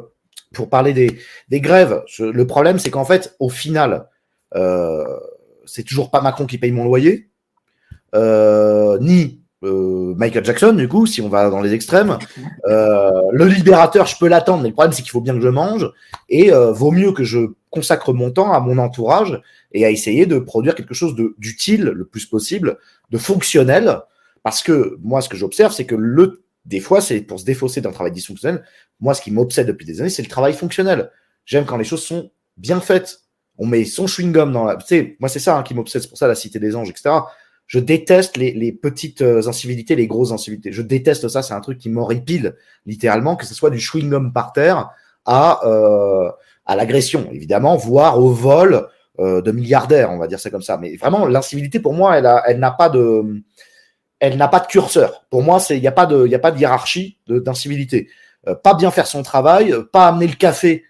pour 0.55 0.71
parler 0.71 0.95
des 0.95 1.19
des 1.49 1.61
grèves. 1.61 2.03
le 2.19 2.47
problème, 2.47 2.79
c'est 2.79 2.91
qu'en 2.91 3.05
fait, 3.05 3.37
au 3.41 3.51
final, 3.51 4.09
c'est 5.67 5.83
toujours 5.83 6.11
pas 6.11 6.23
Macron 6.23 6.47
qui 6.47 6.57
paye 6.57 6.73
mon 6.73 6.85
loyer, 6.85 7.29
ni 8.15 9.42
euh, 9.63 10.15
Michael 10.17 10.45
Jackson, 10.45 10.73
du 10.73 10.89
coup, 10.89 11.07
si 11.07 11.21
on 11.21 11.29
va 11.29 11.49
dans 11.51 11.61
les 11.61 11.73
extrêmes. 11.73 12.19
Euh, 12.67 13.11
le 13.33 13.47
libérateur, 13.47 14.07
je 14.07 14.17
peux 14.19 14.29
l'attendre, 14.29 14.63
mais 14.63 14.69
le 14.69 14.75
problème, 14.75 14.93
c'est 14.93 15.03
qu'il 15.03 15.11
faut 15.11 15.21
bien 15.21 15.35
que 15.35 15.41
je 15.41 15.49
mange. 15.49 15.91
Et 16.29 16.53
euh, 16.53 16.73
vaut 16.73 16.91
mieux 16.91 17.13
que 17.13 17.25
je 17.25 17.39
consacre 17.71 18.13
mon 18.13 18.31
temps 18.31 18.53
à 18.53 18.61
mon 18.61 18.79
entourage 18.79 19.41
et 19.73 19.85
à 19.85 19.91
essayer 19.91 20.27
de 20.27 20.39
produire 20.39 20.75
quelque 20.75 20.95
chose 20.95 21.15
d'utile 21.39 21.85
le 21.85 22.05
plus 22.05 22.27
possible, 22.27 22.79
de 23.11 23.19
fonctionnel. 23.19 24.01
Parce 24.43 24.63
que 24.63 24.99
moi, 25.03 25.21
ce 25.21 25.29
que 25.29 25.37
j'observe, 25.37 25.73
c'est 25.73 25.87
que 25.87 25.95
le, 25.95 26.43
des 26.65 26.81
fois, 26.81 27.01
c'est 27.01 27.21
pour 27.21 27.41
se 27.41 27.45
défausser 27.45 27.81
d'un 27.81 27.93
travail 27.93 28.13
dysfonctionnel. 28.13 28.65
Moi, 29.01 29.15
ce 29.15 29.23
qui 29.23 29.31
m'obsède 29.31 29.67
depuis 29.67 29.87
des 29.87 30.01
années, 30.01 30.11
c'est 30.11 30.23
le 30.23 30.29
travail 30.29 30.55
fonctionnel. 30.55 31.11
J'aime 31.45 31.65
quand 31.65 31.77
les 31.77 31.85
choses 31.85 32.03
sont 32.03 32.31
bien 32.57 32.81
faites. 32.81 33.21
On 33.59 33.67
met 33.67 33.85
son 33.85 34.07
chewing-gum 34.07 34.53
dans 34.53 34.65
la. 34.65 34.77
Tu 34.77 34.87
sais, 34.87 35.17
moi, 35.21 35.29
c'est 35.29 35.39
ça 35.39 35.57
hein, 35.57 35.63
qui 35.63 35.75
m'obsède, 35.75 36.03
c'est 36.03 36.09
pour 36.09 36.19
ça 36.19 36.27
la 36.27 36.35
Cité 36.35 36.59
des 36.59 36.75
Anges, 36.75 36.91
etc. 36.91 37.11
Je 37.73 37.79
déteste 37.79 38.37
les, 38.37 38.71
petites 38.71 39.23
euh, 39.23 39.49
incivilités, 39.49 39.97
les 39.97 40.07
grosses 40.07 40.31
incivilités. 40.31 40.73
Je 40.73 40.83
déteste 40.83 41.29
ça. 41.29 41.41
C'est 41.41 41.55
un 41.55 41.61
truc 41.63 41.79
qui 41.79 41.89
m'horripile, 41.89 42.55
littéralement, 42.85 43.35
que 43.35 43.47
ce 43.47 43.55
soit 43.55 43.71
du 43.71 43.79
chewing-gum 43.79 44.31
par 44.31 44.53
terre 44.53 44.91
à, 45.25 45.67
euh, 45.67 46.31
l'agression, 46.69 47.31
évidemment, 47.33 47.77
voire 47.77 48.19
au 48.19 48.29
vol 48.29 48.89
euh, 49.21 49.41
de 49.41 49.53
milliardaires, 49.53 50.11
on 50.11 50.19
va 50.19 50.27
dire 50.27 50.39
ça 50.39 50.51
comme 50.51 50.61
ça. 50.61 50.77
Mais 50.77 50.97
vraiment, 50.97 51.25
l'incivilité, 51.25 51.81
pour 51.81 51.95
moi, 51.95 52.19
elle, 52.19 52.59
n'a 52.59 52.73
pas 52.73 52.91
de, 52.91 53.41
curseur. 54.69 55.25
Pour 55.31 55.43
moi, 55.43 55.59
il 55.71 55.81
n'y 55.81 55.87
a 55.87 55.93
pas 55.93 56.05
de, 56.05 56.31
a 56.31 56.39
pas 56.39 56.51
de 56.51 56.59
hiérarchie 56.59 57.17
d'incivilité. 57.27 58.11
pas 58.63 58.75
bien 58.75 58.91
faire 58.91 59.07
son 59.07 59.23
travail, 59.23 59.75
pas 59.95 60.09
amener 60.09 60.27
le 60.27 60.37
café 60.37 60.85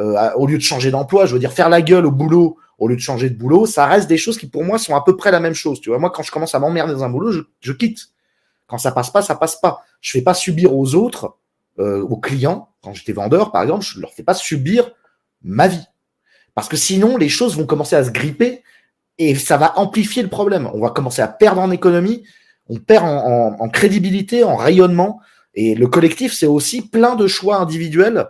au 0.00 0.46
lieu 0.48 0.56
de 0.56 0.62
changer 0.62 0.90
d'emploi. 0.90 1.26
Je 1.26 1.34
veux 1.34 1.38
dire, 1.38 1.52
faire 1.52 1.68
la 1.68 1.82
gueule 1.82 2.04
au 2.04 2.10
boulot 2.10 2.56
au 2.78 2.88
lieu 2.88 2.96
de 2.96 3.00
changer 3.00 3.30
de 3.30 3.36
boulot, 3.36 3.66
ça 3.66 3.86
reste 3.86 4.08
des 4.08 4.18
choses 4.18 4.38
qui 4.38 4.46
pour 4.46 4.64
moi 4.64 4.78
sont 4.78 4.94
à 4.94 5.02
peu 5.02 5.16
près 5.16 5.30
la 5.30 5.40
même 5.40 5.54
chose. 5.54 5.80
Tu 5.80 5.88
vois, 5.88 5.98
moi 5.98 6.10
quand 6.10 6.22
je 6.22 6.30
commence 6.30 6.54
à 6.54 6.58
m'emmerder 6.58 6.92
dans 6.92 7.04
un 7.04 7.10
boulot, 7.10 7.32
je, 7.60 7.72
quitte. 7.72 8.08
Quand 8.66 8.78
ça 8.78 8.92
passe 8.92 9.10
pas, 9.10 9.22
ça 9.22 9.34
passe 9.34 9.56
pas. 9.60 9.82
Je 10.00 10.10
fais 10.10 10.22
pas 10.22 10.34
subir 10.34 10.74
aux 10.74 10.94
autres, 10.94 11.36
euh, 11.78 12.02
aux 12.02 12.18
clients, 12.18 12.70
quand 12.82 12.92
j'étais 12.92 13.12
vendeur 13.12 13.52
par 13.52 13.62
exemple, 13.62 13.84
je 13.84 14.00
leur 14.00 14.12
fais 14.12 14.22
pas 14.22 14.34
subir 14.34 14.90
ma 15.42 15.68
vie. 15.68 15.84
Parce 16.54 16.68
que 16.68 16.76
sinon, 16.76 17.16
les 17.16 17.28
choses 17.28 17.56
vont 17.56 17.66
commencer 17.66 17.96
à 17.96 18.04
se 18.04 18.10
gripper 18.10 18.62
et 19.18 19.34
ça 19.34 19.56
va 19.56 19.78
amplifier 19.78 20.22
le 20.22 20.28
problème. 20.28 20.68
On 20.74 20.80
va 20.80 20.90
commencer 20.90 21.22
à 21.22 21.28
perdre 21.28 21.60
en 21.60 21.70
économie, 21.70 22.24
on 22.68 22.78
perd 22.78 23.04
en, 23.04 23.56
en 23.58 23.68
crédibilité, 23.68 24.44
en 24.44 24.56
rayonnement. 24.56 25.20
Et 25.54 25.74
le 25.74 25.86
collectif, 25.86 26.34
c'est 26.34 26.46
aussi 26.46 26.82
plein 26.82 27.14
de 27.14 27.26
choix 27.26 27.56
individuels 27.56 28.28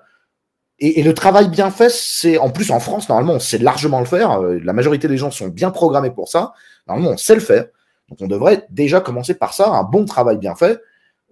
et, 0.78 1.02
le 1.02 1.14
travail 1.14 1.48
bien 1.48 1.70
fait, 1.70 1.90
c'est 1.90 2.36
en 2.38 2.50
plus 2.50 2.70
en 2.70 2.80
France, 2.80 3.08
normalement, 3.08 3.34
on 3.34 3.40
sait 3.40 3.58
largement 3.58 4.00
le 4.00 4.06
faire. 4.06 4.42
Euh, 4.42 4.58
la 4.62 4.72
majorité 4.72 5.08
des 5.08 5.16
gens 5.16 5.30
sont 5.30 5.48
bien 5.48 5.70
programmés 5.70 6.10
pour 6.10 6.28
ça. 6.28 6.52
Normalement, 6.86 7.12
on 7.12 7.16
sait 7.16 7.34
le 7.34 7.40
faire. 7.40 7.66
Donc, 8.08 8.18
on 8.20 8.26
devrait 8.26 8.66
déjà 8.70 9.00
commencer 9.00 9.34
par 9.34 9.54
ça, 9.54 9.68
un 9.70 9.82
bon 9.82 10.04
travail 10.04 10.36
bien 10.36 10.54
fait, 10.54 10.80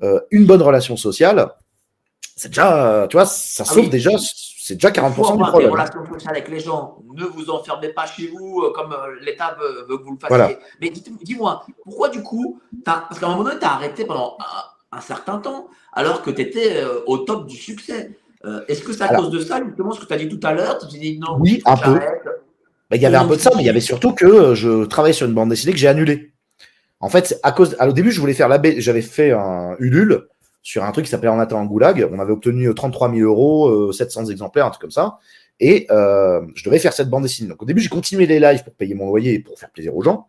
euh, 0.03 0.20
une 0.30 0.47
bonne 0.47 0.62
relation 0.62 0.97
sociale, 0.97 1.51
c'est 2.36 2.49
déjà, 2.49 3.07
tu 3.09 3.16
vois, 3.16 3.26
ça 3.26 3.64
Ah 3.66 3.72
sauve 3.72 3.84
oui. 3.84 3.90
déjà, 3.90 4.11
c'est 4.18 4.74
déjà 4.74 4.88
Il 4.88 4.95
faut 4.95 5.01
40% 5.01 5.14
du 5.14 5.20
avoir 5.20 5.38
des 5.38 5.45
problème. 5.51 5.70
relations 5.70 6.05
sociales 6.12 6.34
avec 6.34 6.49
les 6.49 6.59
gens. 6.59 6.99
Ne 7.14 7.24
vous 7.24 7.49
enfermez 7.51 7.90
pas 7.90 8.07
chez 8.07 8.26
vous 8.28 8.62
euh, 8.62 8.72
comme 8.72 8.92
euh, 8.92 9.14
l'État 9.20 9.57
veut, 9.61 9.86
veut 9.88 9.99
que 9.99 10.03
vous 10.03 10.12
le 10.12 10.18
fassiez. 10.18 10.36
Voilà. 10.36 10.59
Mais 10.80 10.90
dis-moi, 11.22 11.64
pourquoi 11.84 12.09
du 12.09 12.22
coup, 12.22 12.61
parce 12.84 13.20
qu'à 13.20 13.26
un 13.26 13.30
moment 13.30 13.45
donné, 13.45 13.59
tu 13.61 13.66
as 13.66 13.72
arrêté 13.74 14.05
pendant 14.05 14.36
un, 14.40 14.99
un 14.99 15.01
certain 15.01 15.38
temps, 15.38 15.68
alors 15.92 16.22
que 16.22 16.30
tu 16.30 16.40
étais 16.40 16.82
au 17.07 17.18
top 17.18 17.47
du 17.47 17.57
succès? 17.57 18.18
Euh, 18.45 18.61
Est-ce 18.68 18.82
que 18.82 18.92
c'est 18.92 19.03
à 19.03 19.07
Alors- 19.07 19.22
cause 19.24 19.30
de 19.32 19.40
ça, 19.40 19.61
justement, 19.64 19.92
ce 19.92 20.01
que 20.01 20.07
tu 20.07 20.12
as 20.12 20.18
dit 20.18 20.28
tout 20.28 20.40
à 20.47 20.53
l'heure 20.53 20.78
Tu 20.78 20.88
t'es 20.88 20.99
dit 20.99 21.18
non, 21.18 21.36
Oui, 21.40 21.62
un 21.64 21.76
peu. 21.76 21.95
Bah, 21.95 22.97
il 22.97 23.03
y 23.03 23.07
avait 23.07 23.16
un 23.16 23.26
peu 23.26 23.36
de 23.36 23.40
ça, 23.40 23.51
mais 23.57 23.62
il 23.62 23.66
y 23.66 23.70
avait 23.70 23.80
surtout 23.80 24.12
que 24.12 24.26
euh, 24.26 24.55
je 24.55 24.84
travaillais 24.84 25.14
sur 25.14 25.26
une 25.26 25.34
bande 25.34 25.49
dessinée 25.49 25.72
que 25.72 25.78
j'ai 25.78 25.88
annulée. 25.88 26.32
En 27.01 27.09
fait, 27.09 27.38
à 27.42 27.53
cause, 27.53 27.76
au 27.80 27.92
début, 27.92 28.11
je 28.12 28.20
voulais 28.20 28.34
faire 28.34 28.49
la 28.49 28.61
j'avais 28.78 29.03
fait 29.03 29.32
un 29.32 29.76
Ulule 29.78 30.28
sur 30.62 30.84
un 30.84 30.92
truc 30.92 31.05
qui 31.05 31.11
s'appelait 31.11 31.28
En 31.28 31.38
attendant 31.38 31.64
Goulag. 31.64 32.09
On 32.12 32.18
avait 32.18 32.32
obtenu 32.32 32.68
euh, 32.68 32.74
33 32.74 33.12
000 33.14 33.22
euros, 33.28 33.68
euh, 33.68 33.92
700 33.92 34.26
exemplaires, 34.26 34.66
un 34.66 34.70
truc 34.70 34.82
comme 34.82 34.90
ça. 34.90 35.18
Et 35.61 35.86
euh, 35.90 36.42
je 36.55 36.64
devais 36.64 36.78
faire 36.78 36.92
cette 36.92 37.09
bande 37.09 37.22
dessinée. 37.22 37.49
Donc 37.49 37.62
au 37.62 37.66
début, 37.66 37.80
j'ai 37.80 37.88
continué 37.88 38.26
les 38.26 38.40
lives 38.40 38.64
pour 38.64 38.74
payer 38.74 38.95
mon 38.95 39.07
loyer 39.07 39.34
et 39.34 39.38
pour 39.38 39.59
faire 39.59 39.70
plaisir 39.70 39.97
aux 39.97 40.03
gens. 40.03 40.26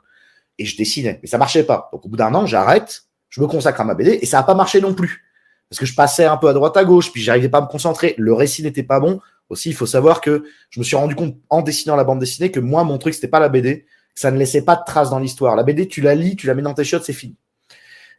Et 0.58 0.66
je 0.66 0.78
dessinais. 0.78 1.20
Mais 1.22 1.28
ça 1.28 1.38
marchait 1.38 1.64
pas. 1.64 1.90
Donc 1.92 2.06
au 2.06 2.10
bout 2.10 2.18
d'un 2.18 2.34
an, 2.34 2.46
j'arrête, 2.46 3.04
je 3.30 3.42
me 3.42 3.48
consacre 3.48 3.82
à 3.82 3.84
ma 3.84 3.94
BD 3.96 4.20
et 4.22 4.26
ça 4.26 4.38
n'a 4.38 4.44
pas 4.44 4.54
marché 4.54 4.80
non 4.82 4.94
plus. 4.94 5.24
Parce 5.70 5.80
que 5.80 5.86
je 5.86 5.96
passais 5.96 6.26
un 6.26 6.38
peu 6.38 6.48
à 6.48 6.54
droite 6.54 6.78
à 6.78 6.86
gauche, 6.86 7.12
puis 7.12 7.22
j'arrivais 7.22 7.50
pas 7.50 7.58
à 7.58 7.62
me 7.62 7.68
concentrer. 7.68 8.16
Le 8.18 8.34
récit 8.34 8.64
n'était 8.64 8.84
pas 8.84 9.00
bon. 9.00 9.20
Aussi, 9.50 9.70
il 9.70 9.76
faut 9.76 9.86
savoir 9.86 10.22
que 10.22 10.44
je 10.70 10.80
me 10.80 10.84
suis 10.84 10.96
rendu 10.96 11.16
compte 11.16 11.38
en 11.50 11.62
dessinant 11.62 11.96
la 11.96 12.04
bande 12.04 12.20
dessinée 12.20 12.52
que 12.52 12.60
moi, 12.60 12.84
mon 12.84 12.98
truc, 12.98 13.14
c'était 13.14 13.28
pas 13.28 13.40
la 13.40 13.50
BD, 13.50 13.86
ça 14.16 14.32
ne 14.32 14.38
laissait 14.38 14.64
pas 14.64 14.76
de 14.76 14.82
traces 14.86 15.10
dans 15.10 15.20
l'histoire. 15.20 15.56
La 15.56 15.64
BD, 15.64 15.88
tu 15.88 16.02
la 16.02 16.16
lis, 16.16 16.36
tu 16.36 16.48
la 16.48 16.56
mets 16.56 16.62
dans 16.62 16.74
tes 16.74 16.84
chiottes, 16.84 17.04
c'est 17.04 17.14
fini. 17.14 17.36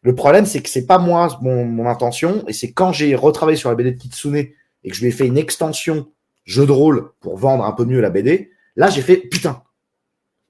Le 0.03 0.14
problème, 0.14 0.47
c'est 0.47 0.62
que 0.62 0.68
c'est 0.68 0.86
pas 0.86 0.99
moi 0.99 1.36
mon, 1.40 1.64
mon 1.64 1.88
intention, 1.88 2.44
et 2.47 2.53
c'est 2.53 2.70
quand 2.72 2.92
j'ai 2.92 3.14
retravaillé 3.14 3.57
sur 3.57 3.70
la 3.70 3.74
BD 3.74 3.92
de 3.92 3.99
Kitsune 3.99 4.36
et 4.36 4.55
que 4.88 4.94
je 4.94 5.01
lui 5.01 5.09
ai 5.09 5.12
fait 5.12 5.26
une 5.26 5.38
extension 5.38 6.09
jeu 6.44 6.66
de 6.66 6.72
rôle 6.72 7.11
pour 7.20 7.36
vendre 7.38 7.64
un 7.64 7.72
peu 7.72 7.84
mieux 7.84 8.01
la 8.01 8.11
BD, 8.11 8.51
là, 8.76 8.88
j'ai 8.88 9.03
fait 9.03 9.16
putain, 9.16 9.62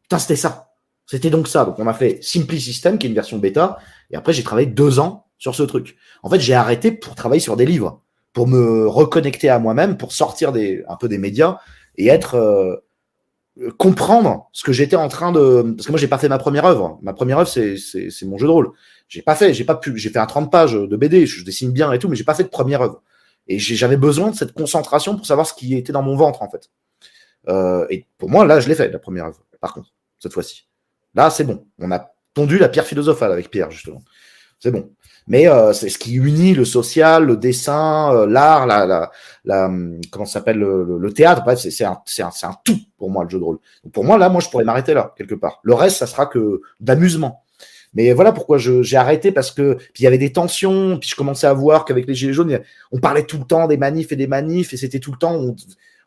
putain, 0.03 0.19
c'était 0.19 0.37
ça. 0.37 0.75
C'était 1.07 1.31
donc 1.31 1.47
ça. 1.47 1.65
Donc, 1.65 1.79
on 1.79 1.87
a 1.87 1.95
fait 1.95 2.19
Simply 2.21 2.61
System, 2.61 2.99
qui 2.99 3.07
est 3.07 3.09
une 3.09 3.15
version 3.15 3.39
bêta, 3.39 3.79
et 4.11 4.17
après, 4.17 4.33
j'ai 4.33 4.43
travaillé 4.43 4.67
deux 4.67 4.99
ans 4.99 5.26
sur 5.39 5.55
ce 5.55 5.63
truc. 5.63 5.97
En 6.23 6.31
fait, 6.31 6.41
j'ai 6.41 6.55
arrêté 6.55 6.93
pour 6.93 7.15
travailler 7.15 7.41
sur 7.41 7.57
des 7.57 7.67
livres, 7.67 8.03
pour 8.33 8.47
me 8.47 8.87
reconnecter 8.87 9.49
à 9.49 9.59
moi-même, 9.59 9.97
pour 9.97 10.13
sortir 10.13 10.53
des, 10.53 10.85
un 10.89 10.97
peu 10.97 11.09
des 11.09 11.19
médias 11.19 11.59
et 11.97 12.09
être 12.09 12.37
euh, 12.37 12.77
comprendre 13.79 14.49
ce 14.53 14.65
que 14.65 14.73
j'étais 14.73 14.97
en 14.97 15.09
train 15.09 15.33
de 15.33 15.75
parce 15.77 15.87
que 15.87 15.93
moi 15.93 15.99
j'ai 15.99 16.09
pas 16.09 16.19
fait 16.19 16.29
ma 16.29 16.39
première 16.39 16.67
œuvre. 16.67 16.99
Ma 17.03 17.15
première 17.15 17.39
œuvre 17.39 17.49
c'est 17.49 17.77
c'est 17.79 18.27
mon 18.27 18.37
jeu 18.37 18.47
de 18.47 18.53
rôle. 18.53 18.73
J'ai 19.09 19.23
pas 19.23 19.35
fait 19.35 19.55
j'ai 19.55 19.65
pas 19.65 19.77
pu 19.77 19.97
j'ai 19.97 20.11
fait 20.11 20.19
un 20.19 20.27
30 20.27 20.51
pages 20.51 20.75
de 20.75 20.97
BD 20.97 21.27
je 21.27 21.45
dessine 21.45 21.73
bien 21.73 21.93
et 21.93 21.99
tout 21.99 22.09
mais 22.09 22.17
j'ai 22.17 22.25
pas 22.25 22.35
fait 22.35 22.45
de 22.45 22.49
première 22.49 22.83
œuvre. 22.83 23.03
Et 23.49 23.59
j'avais 23.59 23.97
besoin 23.97 24.31
de 24.31 24.37
cette 24.37 24.53
concentration 24.53 25.17
pour 25.17 25.25
savoir 25.25 25.47
ce 25.47 25.55
qui 25.55 25.75
était 25.75 25.93
dans 25.93 26.03
mon 26.03 26.17
ventre 26.17 26.43
en 26.43 26.51
fait. 26.51 26.71
Euh, 27.49 27.87
et 27.91 28.07
pour 28.19 28.29
moi 28.29 28.45
là 28.45 28.61
je 28.61 28.69
l'ai 28.69 28.75
fait 28.75 28.91
la 28.91 28.99
première 28.99 29.27
œuvre 29.27 29.43
par 29.61 29.73
contre 29.73 29.93
cette 30.19 30.33
fois-ci. 30.35 30.69
Là 31.15 31.31
c'est 31.31 31.45
bon. 31.45 31.67
On 31.79 31.91
a 31.93 32.13
pondu 32.35 32.59
la 32.59 32.69
pierre 32.69 32.87
philosophale 32.87 33.33
avec 33.33 33.51
Pierre 33.51 33.71
justement 33.71 34.03
c'est 34.59 34.71
bon. 34.71 34.91
Mais 35.29 35.49
euh, 35.49 35.73
c'est 35.73 35.89
ce 35.89 35.99
qui 35.99 36.15
unit 36.15 36.55
le 36.55 36.65
social 36.65 37.25
le 37.25 37.37
dessin 37.37 38.15
euh, 38.15 38.27
l'art 38.27 38.67
la, 38.67 38.87
la, 38.87 39.11
la 39.45 39.67
hum, 39.67 40.01
comment 40.13 40.25
s'appelle 40.25 40.59
le, 40.59 40.85
le- 40.85 40.99
le 40.99 41.13
théâtre. 41.13 41.43
Bref 41.45 41.59
c'est 41.59 41.85
un, 41.85 41.99
un, 42.21 42.29
un 42.49 42.55
tout 42.65 42.79
pour 42.97 43.11
moi 43.11 43.25
le 43.25 43.31
jeu 43.31 43.39
de 43.39 43.45
rôle. 43.45 43.59
Pour 43.93 44.05
moi 44.05 44.19
là 44.19 44.29
moi 44.29 44.41
je 44.41 44.49
pourrais 44.49 44.65
m'arrêter 44.65 44.95
là 44.95 45.13
quelque 45.17 45.35
part. 45.35 45.59
Le 45.65 45.75
reste 45.75 45.97
ça 45.99 46.07
sera 46.07 46.27
que 46.27 46.61
d'amusement. 46.81 47.43
Mais 47.95 48.13
voilà 48.13 48.31
pourquoi 48.33 48.59
j'ai 48.59 48.97
arrêté 48.97 49.33
parce 49.33 49.51
que 49.51 49.75
puis 49.75 50.01
il 50.01 50.05
y 50.05 50.07
avait 50.07 50.19
des 50.19 50.31
tensions 50.33 50.99
puis 50.99 51.09
je 51.09 51.17
commençais 51.17 51.47
à 51.49 51.53
voir 51.55 51.85
qu'avec 51.85 52.07
les 52.07 52.15
gilets 52.15 52.33
jaunes 52.33 52.61
on 52.93 52.99
parlait 53.01 53.25
tout 53.25 53.39
le 53.39 53.45
temps 53.45 53.67
des 53.67 53.79
manifs 53.79 54.13
et 54.13 54.17
des 54.17 54.27
manifs 54.29 54.73
et 54.75 54.77
c'était 54.77 55.01
tout 55.01 55.11
le 55.13 55.19
temps 55.19 55.35
on, 55.35 55.57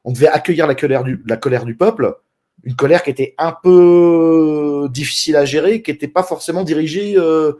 on 0.05 0.11
devait 0.13 0.27
accueillir 0.27 0.65
la 0.65 0.75
colère 0.75 1.03
du 1.03 1.21
la 1.27 1.35
colère 1.35 1.65
du 1.65 1.75
peuple. 1.75 2.15
Une 2.63 2.75
colère 2.75 3.03
qui 3.03 3.09
était 3.09 3.35
un 3.37 3.53
peu 3.63 4.87
difficile 4.91 5.35
à 5.37 5.45
gérer 5.45 5.81
qui 5.81 5.91
n'était 5.91 6.07
pas 6.09 6.23
forcément 6.23 6.63
dirigée 6.63 7.15
euh, 7.17 7.53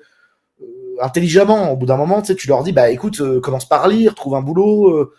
intelligemment. 1.02 1.72
Au 1.72 1.78
bout 1.78 1.86
d'un 1.86 1.98
moment, 1.98 2.22
tu 2.22 2.28
sais, 2.28 2.36
tu 2.36 2.48
leur 2.48 2.64
dis, 2.64 2.72
bah 2.72 2.90
écoute, 2.90 3.22
euh, 3.22 3.40
commence 3.40 3.68
par 3.68 3.88
lire, 3.88 4.16
trouve 4.16 4.36
un 4.36 4.42
boulot. 4.42 4.90
euh. 4.98 5.14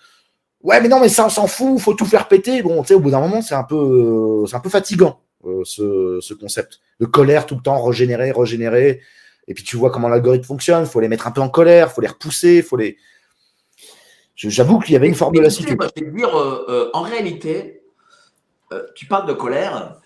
ouais, 0.63 0.81
mais 0.81 0.89
non, 0.89 1.01
mais 1.01 1.09
ça, 1.09 1.27
on 1.27 1.31
s'en 1.31 1.47
fout, 1.47 1.79
faut 1.81 1.95
tout 1.95 2.07
faire 2.07 2.29
péter. 2.29 2.63
Bon, 2.63 2.83
tu 2.83 2.89
sais, 2.89 2.95
au 2.95 3.01
bout 3.01 3.11
d'un 3.11 3.21
moment, 3.21 3.43
c'est 3.43 3.55
un 3.55 3.65
peu, 3.65 3.77
euh, 3.77 4.47
c'est 4.47 4.57
un 4.57 4.61
peu 4.61 4.71
fatigant 4.71 5.21
euh, 5.47 5.63
ce, 5.65 6.19
ce 6.21 6.35
concept 6.35 6.81
de 7.01 7.07
colère 7.07 7.47
tout 7.47 7.55
le 7.57 7.63
temps, 7.63 7.83
régénérer, 7.83 8.33
régénérer. 8.33 9.01
Et 9.49 9.55
puis 9.55 9.65
tu 9.65 9.77
vois 9.77 9.91
comment 9.91 10.09
l'algorithme 10.09 10.45
fonctionne. 10.45 10.87
Faut 10.87 11.01
les 11.01 11.09
mettre 11.09 11.27
un 11.27 11.33
peu 11.33 11.41
en 11.41 11.49
colère, 11.49 11.91
faut 11.91 12.01
les 12.01 12.09
repousser, 12.09 12.63
faut 12.63 12.77
les. 12.77 12.97
J'avoue 14.37 14.79
qu'il 14.79 14.93
y 14.95 14.97
avait 14.97 15.09
une 15.09 15.15
forme 15.15 15.35
de 15.35 15.39
Mais 15.41 15.45
lassitude. 15.45 15.77
je 15.81 16.03
vais 16.05 16.11
te 16.11 16.17
dire, 16.17 16.35
euh, 16.35 16.65
euh, 16.69 16.91
en 16.95 17.03
réalité, 17.03 17.83
euh, 18.73 18.83
tu 18.95 19.07
parles 19.07 19.27
de 19.27 19.33
colère. 19.35 19.97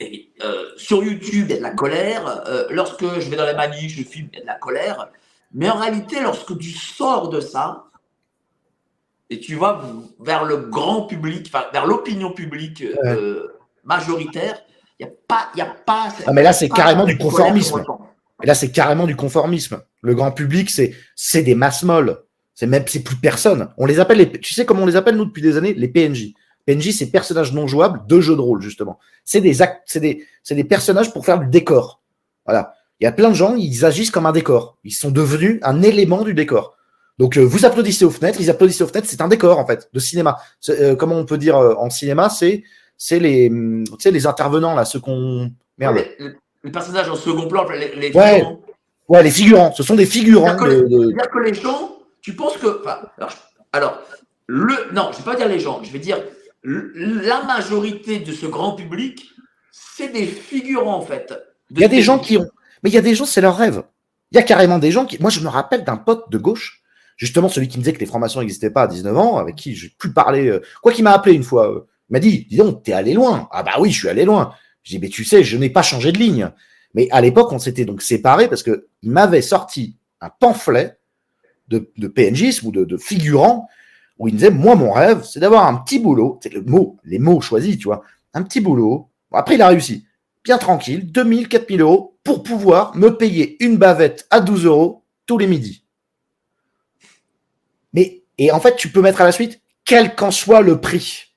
Et, 0.00 0.30
euh, 0.42 0.64
sur 0.76 1.04
YouTube, 1.04 1.46
il 1.48 1.50
y 1.50 1.54
a 1.54 1.58
de 1.58 1.62
la 1.62 1.70
colère. 1.70 2.42
Euh, 2.48 2.64
lorsque 2.70 3.02
je 3.02 3.28
vais 3.28 3.36
dans 3.36 3.46
les 3.46 3.54
manifs, 3.54 3.96
je 3.96 4.02
filme, 4.02 4.28
il 4.32 4.38
y 4.38 4.40
a 4.40 4.42
de 4.42 4.46
la 4.46 4.54
colère. 4.54 5.10
Mais 5.52 5.68
en 5.68 5.76
réalité, 5.76 6.20
lorsque 6.20 6.56
tu 6.58 6.70
sors 6.70 7.28
de 7.28 7.40
ça 7.40 7.84
et 9.28 9.38
tu 9.38 9.56
vas 9.56 9.82
vers 10.18 10.44
le 10.44 10.56
grand 10.56 11.02
public, 11.02 11.52
vers 11.72 11.86
l'opinion 11.86 12.32
publique 12.32 12.82
euh, 13.04 13.48
majoritaire, 13.84 14.62
il 14.98 15.06
n'y 15.06 15.12
a 15.12 15.14
pas. 15.28 15.48
il 15.54 15.58
Y 15.58 15.62
a 15.62 15.66
pas 15.66 16.08
Ah, 16.26 16.32
mais 16.32 16.42
là, 16.42 16.52
c'est 16.52 16.68
carrément 16.68 17.04
du 17.04 17.18
conformisme. 17.18 17.84
Et 18.42 18.46
là, 18.46 18.54
c'est 18.54 18.70
carrément 18.70 19.06
du 19.06 19.16
conformisme. 19.16 19.82
Le 20.02 20.14
grand 20.14 20.32
public, 20.32 20.70
c'est 20.70 20.94
c'est 21.14 21.42
des 21.42 21.54
masses 21.54 21.82
molles. 21.82 22.22
C'est 22.54 22.66
même 22.66 22.84
c'est 22.86 23.02
plus 23.02 23.16
personne. 23.16 23.68
On 23.76 23.86
les 23.86 24.00
appelle 24.00 24.18
les. 24.18 24.30
Tu 24.30 24.54
sais 24.54 24.64
comment 24.64 24.82
on 24.82 24.86
les 24.86 24.96
appelle 24.96 25.16
nous 25.16 25.26
depuis 25.26 25.42
des 25.42 25.56
années? 25.56 25.74
Les 25.74 25.88
PNJ. 25.88 26.32
PNJ, 26.66 26.90
c'est 26.92 27.06
personnages 27.06 27.52
non 27.52 27.66
jouables 27.66 28.02
de 28.06 28.20
jeux 28.20 28.36
de 28.36 28.40
rôle 28.40 28.60
justement. 28.62 28.98
C'est 29.24 29.40
des 29.40 29.62
actes, 29.62 29.82
c'est 29.86 30.00
des 30.00 30.24
des 30.50 30.64
personnages 30.64 31.12
pour 31.12 31.24
faire 31.24 31.38
du 31.40 31.46
décor. 31.46 32.00
Voilà. 32.46 32.74
Il 33.00 33.04
y 33.04 33.06
a 33.06 33.12
plein 33.12 33.30
de 33.30 33.34
gens, 33.34 33.54
ils 33.56 33.84
agissent 33.84 34.10
comme 34.10 34.26
un 34.26 34.32
décor. 34.32 34.76
Ils 34.84 34.92
sont 34.92 35.10
devenus 35.10 35.58
un 35.62 35.82
élément 35.82 36.22
du 36.22 36.34
décor. 36.34 36.76
Donc 37.18 37.36
euh, 37.36 37.42
vous 37.42 37.64
applaudissez 37.64 38.04
aux 38.04 38.10
fenêtres, 38.10 38.40
ils 38.40 38.50
applaudissent 38.50 38.80
aux 38.82 38.86
fenêtres. 38.86 39.08
C'est 39.10 39.20
un 39.22 39.28
décor 39.28 39.58
en 39.58 39.66
fait 39.66 39.88
de 39.92 39.98
cinéma. 39.98 40.36
Euh, 40.68 40.96
comment 40.96 41.16
on 41.16 41.24
peut 41.24 41.38
dire 41.38 41.56
euh, 41.56 41.74
en 41.78 41.88
cinéma 41.90 42.28
C'est 42.30 42.62
c'est 42.96 43.18
les 43.18 43.50
les 43.50 44.26
intervenants 44.26 44.74
là, 44.74 44.84
ceux 44.84 45.00
qu'on 45.00 45.50
merde. 45.78 45.96
Les, 45.96 46.16
les- 46.26 46.34
les 46.64 46.70
personnages 46.70 47.08
en 47.08 47.16
second 47.16 47.48
plan, 47.48 47.66
les, 47.70 47.94
les 47.94 48.12
Ouais. 48.14 48.34
figurants. 48.34 48.60
Ouais, 49.08 49.22
les 49.22 49.30
figurants. 49.30 49.72
Ce 49.72 49.82
sont 49.82 49.94
des 49.94 50.04
figurants 50.06 50.58
C'est-à-dire 50.58 50.82
que, 50.84 50.88
de- 50.88 51.08
les- 51.08 51.14
de, 51.14 51.28
que 51.32 51.38
les 51.38 51.54
gens, 51.54 51.96
tu 52.20 52.34
penses 52.34 52.58
que. 52.58 52.82
alors, 53.72 53.98
le, 54.46 54.74
non, 54.92 55.08
je 55.12 55.18
ne 55.18 55.24
vais 55.24 55.30
pas 55.30 55.36
dire 55.36 55.48
les 55.48 55.58
gens, 55.58 55.80
je 55.82 55.90
vais 55.90 55.98
dire 55.98 56.18
la 56.62 57.42
majorité 57.44 58.18
de 58.20 58.32
ce 58.32 58.46
grand 58.46 58.74
public, 58.74 59.28
c'est 59.72 60.12
des 60.12 60.26
figurants 60.26 60.96
en 60.96 61.00
fait. 61.02 61.32
Il 61.70 61.80
y 61.80 61.84
a 61.84 61.88
des 61.88 62.02
gens 62.02 62.18
qui 62.18 62.36
ont. 62.36 62.46
Mais 62.82 62.90
il 62.90 62.94
y 62.94 62.98
a 62.98 63.02
des 63.02 63.14
gens, 63.14 63.24
c'est 63.26 63.40
leur 63.40 63.56
rêve. 63.56 63.82
Il 64.32 64.36
y 64.36 64.38
a 64.38 64.42
carrément 64.42 64.78
des 64.78 64.90
gens 64.90 65.06
qui. 65.06 65.18
Moi, 65.20 65.30
je 65.30 65.40
me 65.40 65.48
rappelle 65.48 65.84
d'un 65.84 65.96
pote 65.96 66.30
de 66.30 66.38
gauche, 66.38 66.82
justement 67.16 67.48
celui 67.48 67.68
qui 67.68 67.78
me 67.78 67.82
disait 67.82 67.92
que 67.94 68.00
les 68.00 68.06
formations 68.06 68.40
n'existaient 68.40 68.70
pas 68.70 68.82
à 68.82 68.86
19 68.86 69.16
ans, 69.16 69.36
avec 69.38 69.56
qui 69.56 69.74
j'ai 69.74 69.88
pu 69.90 70.12
parler. 70.12 70.48
euh, 70.48 70.60
Quoi 70.82 70.92
qu'il 70.92 71.04
m'a 71.04 71.12
appelé 71.12 71.34
une 71.34 71.42
fois. 71.42 71.70
euh, 71.70 71.80
Il 72.10 72.12
m'a 72.14 72.20
dit 72.20 72.46
Dis 72.48 72.56
donc, 72.56 72.82
t'es 72.82 72.92
allé 72.92 73.12
loin. 73.14 73.48
Ah 73.52 73.62
bah 73.62 73.72
oui, 73.78 73.90
je 73.90 73.98
suis 73.98 74.08
allé 74.08 74.24
loin. 74.24 74.54
Je 74.82 74.92
dis 74.92 74.98
Mais 74.98 75.08
tu 75.08 75.24
sais, 75.24 75.42
je 75.44 75.56
n'ai 75.56 75.70
pas 75.70 75.82
changé 75.82 76.12
de 76.12 76.18
ligne. 76.18 76.50
Mais 76.94 77.08
à 77.10 77.20
l'époque, 77.20 77.52
on 77.52 77.58
s'était 77.58 77.84
donc 77.84 78.02
séparés 78.02 78.48
parce 78.48 78.62
que 78.62 78.88
il 79.02 79.10
m'avait 79.10 79.42
sorti 79.42 79.96
un 80.20 80.28
pamphlet 80.28 80.98
de, 81.68 81.90
de 81.96 82.12
ou 82.66 82.72
de, 82.72 82.84
de 82.84 82.96
figurants 82.96 83.68
où 84.20 84.28
Moi, 84.28 84.74
mon 84.76 84.92
rêve, 84.92 85.24
c'est 85.24 85.40
d'avoir 85.40 85.66
un 85.66 85.74
petit 85.76 85.98
boulot. 85.98 86.38
C'est 86.42 86.52
le 86.52 86.62
mot, 86.62 86.98
les 87.04 87.18
mots 87.18 87.40
choisis, 87.40 87.76
tu 87.78 87.84
vois. 87.84 88.04
Un 88.34 88.42
petit 88.42 88.60
boulot. 88.60 89.08
Après, 89.32 89.56
il 89.56 89.62
a 89.62 89.68
réussi 89.68 90.04
bien 90.44 90.58
tranquille, 90.58 91.10
2000, 91.10 91.48
4000 91.48 91.80
euros, 91.80 92.18
pour 92.24 92.42
pouvoir 92.42 92.96
me 92.96 93.16
payer 93.16 93.62
une 93.62 93.76
bavette 93.76 94.26
à 94.30 94.40
12 94.40 94.66
euros 94.66 95.04
tous 95.26 95.38
les 95.38 95.46
midis. 95.46 95.84
Mais, 97.92 98.22
et 98.38 98.52
en 98.52 98.60
fait, 98.60 98.76
tu 98.76 98.90
peux 98.90 99.02
mettre 99.02 99.20
à 99.20 99.24
la 99.24 99.32
suite, 99.32 99.60
quel 99.84 100.14
qu'en 100.14 100.30
soit 100.30 100.60
le 100.62 100.80
prix. 100.80 101.34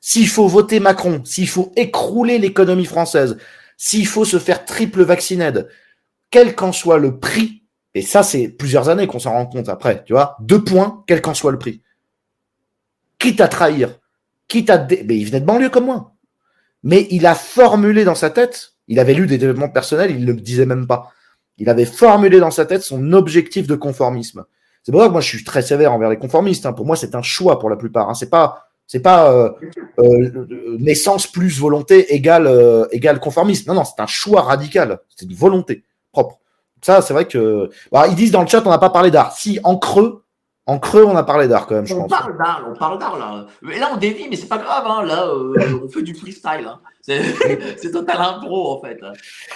S'il 0.00 0.28
faut 0.28 0.48
voter 0.48 0.80
Macron, 0.80 1.22
s'il 1.24 1.48
faut 1.48 1.72
écrouler 1.76 2.38
l'économie 2.38 2.86
française, 2.86 3.36
s'il 3.76 4.06
faut 4.06 4.24
se 4.24 4.38
faire 4.38 4.64
triple 4.64 5.02
vaccinade, 5.02 5.68
quel 6.30 6.54
qu'en 6.54 6.72
soit 6.72 6.98
le 6.98 7.18
prix, 7.18 7.62
et 7.94 8.02
ça, 8.02 8.22
c'est 8.22 8.48
plusieurs 8.48 8.88
années 8.88 9.06
qu'on 9.06 9.18
s'en 9.18 9.32
rend 9.32 9.46
compte 9.46 9.68
après, 9.68 10.04
tu 10.04 10.12
vois, 10.12 10.36
deux 10.40 10.62
points, 10.62 11.02
quel 11.06 11.20
qu'en 11.22 11.34
soit 11.34 11.52
le 11.52 11.58
prix. 11.58 11.82
Quitte 13.18 13.40
à 13.40 13.48
trahir, 13.48 13.98
quitte 14.46 14.70
à... 14.70 14.78
dé- 14.78 15.04
Mais 15.06 15.16
il 15.16 15.24
venait 15.24 15.40
de 15.40 15.46
banlieue 15.46 15.70
comme 15.70 15.86
moi 15.86 16.12
mais 16.84 17.08
il 17.10 17.26
a 17.26 17.34
formulé 17.34 18.04
dans 18.04 18.14
sa 18.14 18.30
tête, 18.30 18.74
il 18.86 19.00
avait 19.00 19.12
lu 19.12 19.26
des 19.26 19.36
développements 19.36 19.68
personnels, 19.68 20.12
il 20.12 20.20
ne 20.24 20.32
le 20.32 20.40
disait 20.40 20.64
même 20.64 20.86
pas. 20.86 21.10
Il 21.56 21.68
avait 21.68 21.84
formulé 21.84 22.38
dans 22.38 22.52
sa 22.52 22.66
tête 22.66 22.82
son 22.82 23.12
objectif 23.14 23.66
de 23.66 23.74
conformisme. 23.74 24.44
C'est 24.84 24.92
pour 24.92 25.00
ça 25.00 25.08
que 25.08 25.12
moi 25.12 25.20
je 25.20 25.26
suis 25.26 25.42
très 25.42 25.60
sévère 25.60 25.92
envers 25.92 26.08
les 26.08 26.18
conformistes. 26.18 26.66
hein. 26.66 26.72
Pour 26.72 26.86
moi, 26.86 26.94
c'est 26.94 27.16
un 27.16 27.20
choix 27.22 27.58
pour 27.58 27.68
la 27.68 27.74
plupart. 27.74 28.08
Hein. 28.08 28.14
C'est 28.14 28.30
pas, 28.30 28.68
c'est 28.86 29.00
pas 29.00 29.32
euh, 29.32 29.50
euh, 29.98 30.76
naissance 30.78 31.26
plus 31.26 31.58
volonté 31.58 32.14
égale 32.14 32.46
euh, 32.46 32.86
égale 32.92 33.18
conformisme. 33.18 33.68
Non, 33.68 33.74
non, 33.74 33.84
c'est 33.84 34.00
un 34.00 34.06
choix 34.06 34.42
radical. 34.42 35.00
C'est 35.16 35.26
une 35.26 35.34
volonté 35.34 35.82
propre. 36.12 36.38
Ça, 36.82 37.02
c'est 37.02 37.12
vrai 37.12 37.26
que 37.26 37.70
bah, 37.92 38.06
ils 38.08 38.14
disent 38.14 38.30
dans 38.30 38.42
le 38.42 38.48
chat, 38.48 38.62
on 38.64 38.70
n'a 38.70 38.78
pas 38.78 38.90
parlé 38.90 39.10
d'art. 39.10 39.32
Si 39.32 39.58
en 39.64 39.76
creux, 39.76 40.24
En 40.66 40.78
creux, 40.78 41.04
on 41.04 41.16
a 41.16 41.22
parlé 41.22 41.48
d'art 41.48 41.66
quand 41.66 41.76
même, 41.76 41.86
je 41.86 41.94
on 41.94 42.02
pense. 42.02 42.10
Parle 42.10 42.36
d'art, 42.36 42.68
on 42.70 42.78
parle 42.78 42.98
d'art 42.98 43.18
là. 43.18 43.46
Mais 43.62 43.78
là, 43.78 43.88
on 43.92 43.96
dévie, 43.96 44.28
mais 44.28 44.36
c'est 44.36 44.48
pas 44.48 44.58
grave. 44.58 44.84
Hein. 44.86 45.04
Là, 45.06 45.26
euh, 45.26 45.80
on 45.82 45.88
fait 45.88 46.02
du 46.02 46.14
freestyle. 46.14 46.66
Hein. 46.68 46.78
C'est 47.00 47.90
total 47.92 48.18
impro 48.20 48.76
en 48.76 48.80
fait. 48.82 48.98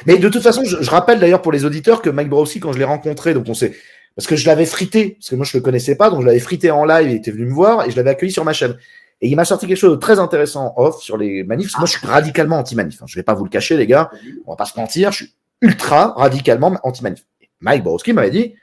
Mais 0.07 0.17
de 0.17 0.29
toute 0.31 0.43
façon, 0.43 0.65
je, 0.65 0.83
je 0.83 0.91
rappelle 0.91 1.21
d'ailleurs 1.21 1.43
pour 1.43 1.53
les 1.53 1.67
auditeurs 1.67 2.01
que 2.01 2.09
Mike 2.09 2.31
Brossi, 2.31 2.61
quand 2.61 2.73
je 2.73 2.79
l'ai 2.79 2.85
rencontré, 2.85 3.35
donc 3.35 3.45
on 3.49 3.55
s'est 3.55 3.75
parce 4.17 4.27
que 4.27 4.37
je 4.37 4.47
l'avais 4.47 4.67
frité, 4.67 5.17
parce 5.19 5.31
que 5.31 5.37
moi 5.37 5.45
je 5.45 5.57
le 5.57 5.63
connaissais 5.63 5.97
pas, 5.97 6.11
donc 6.11 6.23
je 6.23 6.27
l'avais 6.27 6.41
frité 6.41 6.71
en 6.71 6.85
live, 6.85 7.11
il 7.11 7.17
était 7.17 7.31
venu 7.31 7.47
me 7.47 7.53
voir 7.53 7.87
et 7.87 7.91
je 7.91 7.97
l'avais 7.97 8.11
accueilli 8.11 8.33
sur 8.33 8.45
ma 8.45 8.53
chaîne. 8.53 8.77
Et 9.21 9.29
il 9.29 9.37
m'a 9.37 9.45
sorti 9.45 9.67
quelque 9.67 9.79
chose 9.79 9.93
de 9.93 10.01
très 10.01 10.19
intéressant 10.19 10.75
off 10.77 11.01
sur 11.01 11.17
les 11.17 11.45
manifs. 11.45 11.69
Parce 11.69 11.75
que 11.75 11.81
moi, 11.81 11.87
je 11.87 11.99
suis 11.99 12.07
radicalement 12.07 12.59
anti-manif. 12.59 13.01
Hein. 13.01 13.07
Je 13.07 13.15
vais 13.15 13.23
pas 13.23 13.35
vous 13.35 13.45
le 13.45 13.51
cacher, 13.51 13.77
les 13.77 13.87
gars. 13.87 14.11
On 14.47 14.53
va 14.53 14.57
pas 14.57 14.65
se 14.65 14.79
mentir. 14.79 15.13
Je 15.13 15.25
suis 15.25 15.35
ultra 15.63 16.13
radicalement 16.17 16.79
anti-manif. 16.83 17.25
Mike 17.61 17.85
Borowski 17.85 18.13
m'avait 18.13 18.31
dit, 18.31 18.55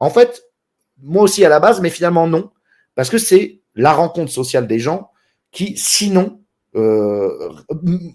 en 0.00 0.10
fait, 0.10 0.42
moi 1.02 1.22
aussi 1.22 1.44
à 1.44 1.48
la 1.48 1.60
base, 1.60 1.80
mais 1.80 1.90
finalement 1.90 2.26
non. 2.26 2.50
Parce 2.94 3.10
que 3.10 3.18
c'est 3.18 3.60
la 3.74 3.92
rencontre 3.92 4.32
sociale 4.32 4.66
des 4.66 4.78
gens 4.80 5.10
qui, 5.52 5.76
sinon, 5.76 6.40
euh, 6.74 7.52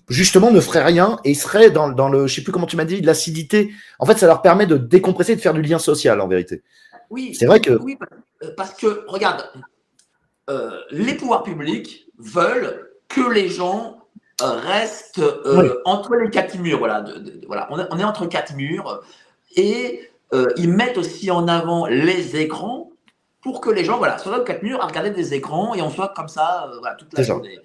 justement, 0.09 0.51
ne 0.51 0.59
feraient 0.59 0.83
rien 0.83 1.19
et 1.23 1.33
seraient 1.33 1.71
dans, 1.71 1.89
dans 1.89 2.09
le, 2.09 2.27
je 2.27 2.35
sais 2.35 2.43
plus 2.43 2.51
comment 2.51 2.65
tu 2.65 2.77
m'as 2.77 2.85
dit, 2.85 3.01
l'acidité. 3.01 3.71
En 3.99 4.05
fait, 4.05 4.17
ça 4.17 4.27
leur 4.27 4.41
permet 4.41 4.65
de 4.65 4.77
décompresser, 4.77 5.35
de 5.35 5.41
faire 5.41 5.53
du 5.53 5.61
lien 5.61 5.79
social, 5.79 6.19
en 6.19 6.27
vérité. 6.27 6.63
Oui, 7.09 7.35
c'est 7.37 7.45
vrai 7.45 7.59
que. 7.59 7.79
Oui, 7.81 7.97
parce 8.57 8.73
que, 8.73 9.05
regarde, 9.07 9.45
euh, 10.49 10.71
les 10.91 11.15
pouvoirs 11.15 11.43
publics 11.43 12.07
veulent 12.17 12.91
que 13.07 13.29
les 13.29 13.49
gens 13.49 13.94
euh, 14.41 14.51
restent 14.51 15.19
euh, 15.19 15.61
oui. 15.61 15.69
entre 15.85 16.15
les 16.15 16.29
quatre 16.29 16.57
murs. 16.57 16.79
Voilà, 16.79 17.01
de, 17.01 17.19
de, 17.19 17.45
voilà. 17.47 17.67
On, 17.71 17.79
est, 17.79 17.87
on, 17.91 17.99
est, 17.99 18.03
entre 18.03 18.25
quatre 18.25 18.55
murs 18.55 19.01
et 19.55 20.09
euh, 20.33 20.47
ils 20.57 20.69
mettent 20.69 20.97
aussi 20.97 21.31
en 21.31 21.47
avant 21.47 21.85
les 21.85 22.35
écrans 22.35 22.91
pour 23.41 23.61
que 23.61 23.69
les 23.69 23.85
gens 23.85 23.97
voilà, 23.97 24.17
soient 24.17 24.37
dans 24.37 24.43
quatre 24.43 24.63
murs 24.63 24.81
à 24.81 24.87
regarder 24.87 25.11
des 25.11 25.33
écrans 25.33 25.75
et 25.75 25.81
on 25.81 25.89
soit 25.89 26.13
comme 26.15 26.27
ça 26.27 26.69
voilà, 26.79 26.95
toute 26.95 27.13
la 27.17 27.23
journée. 27.23 27.59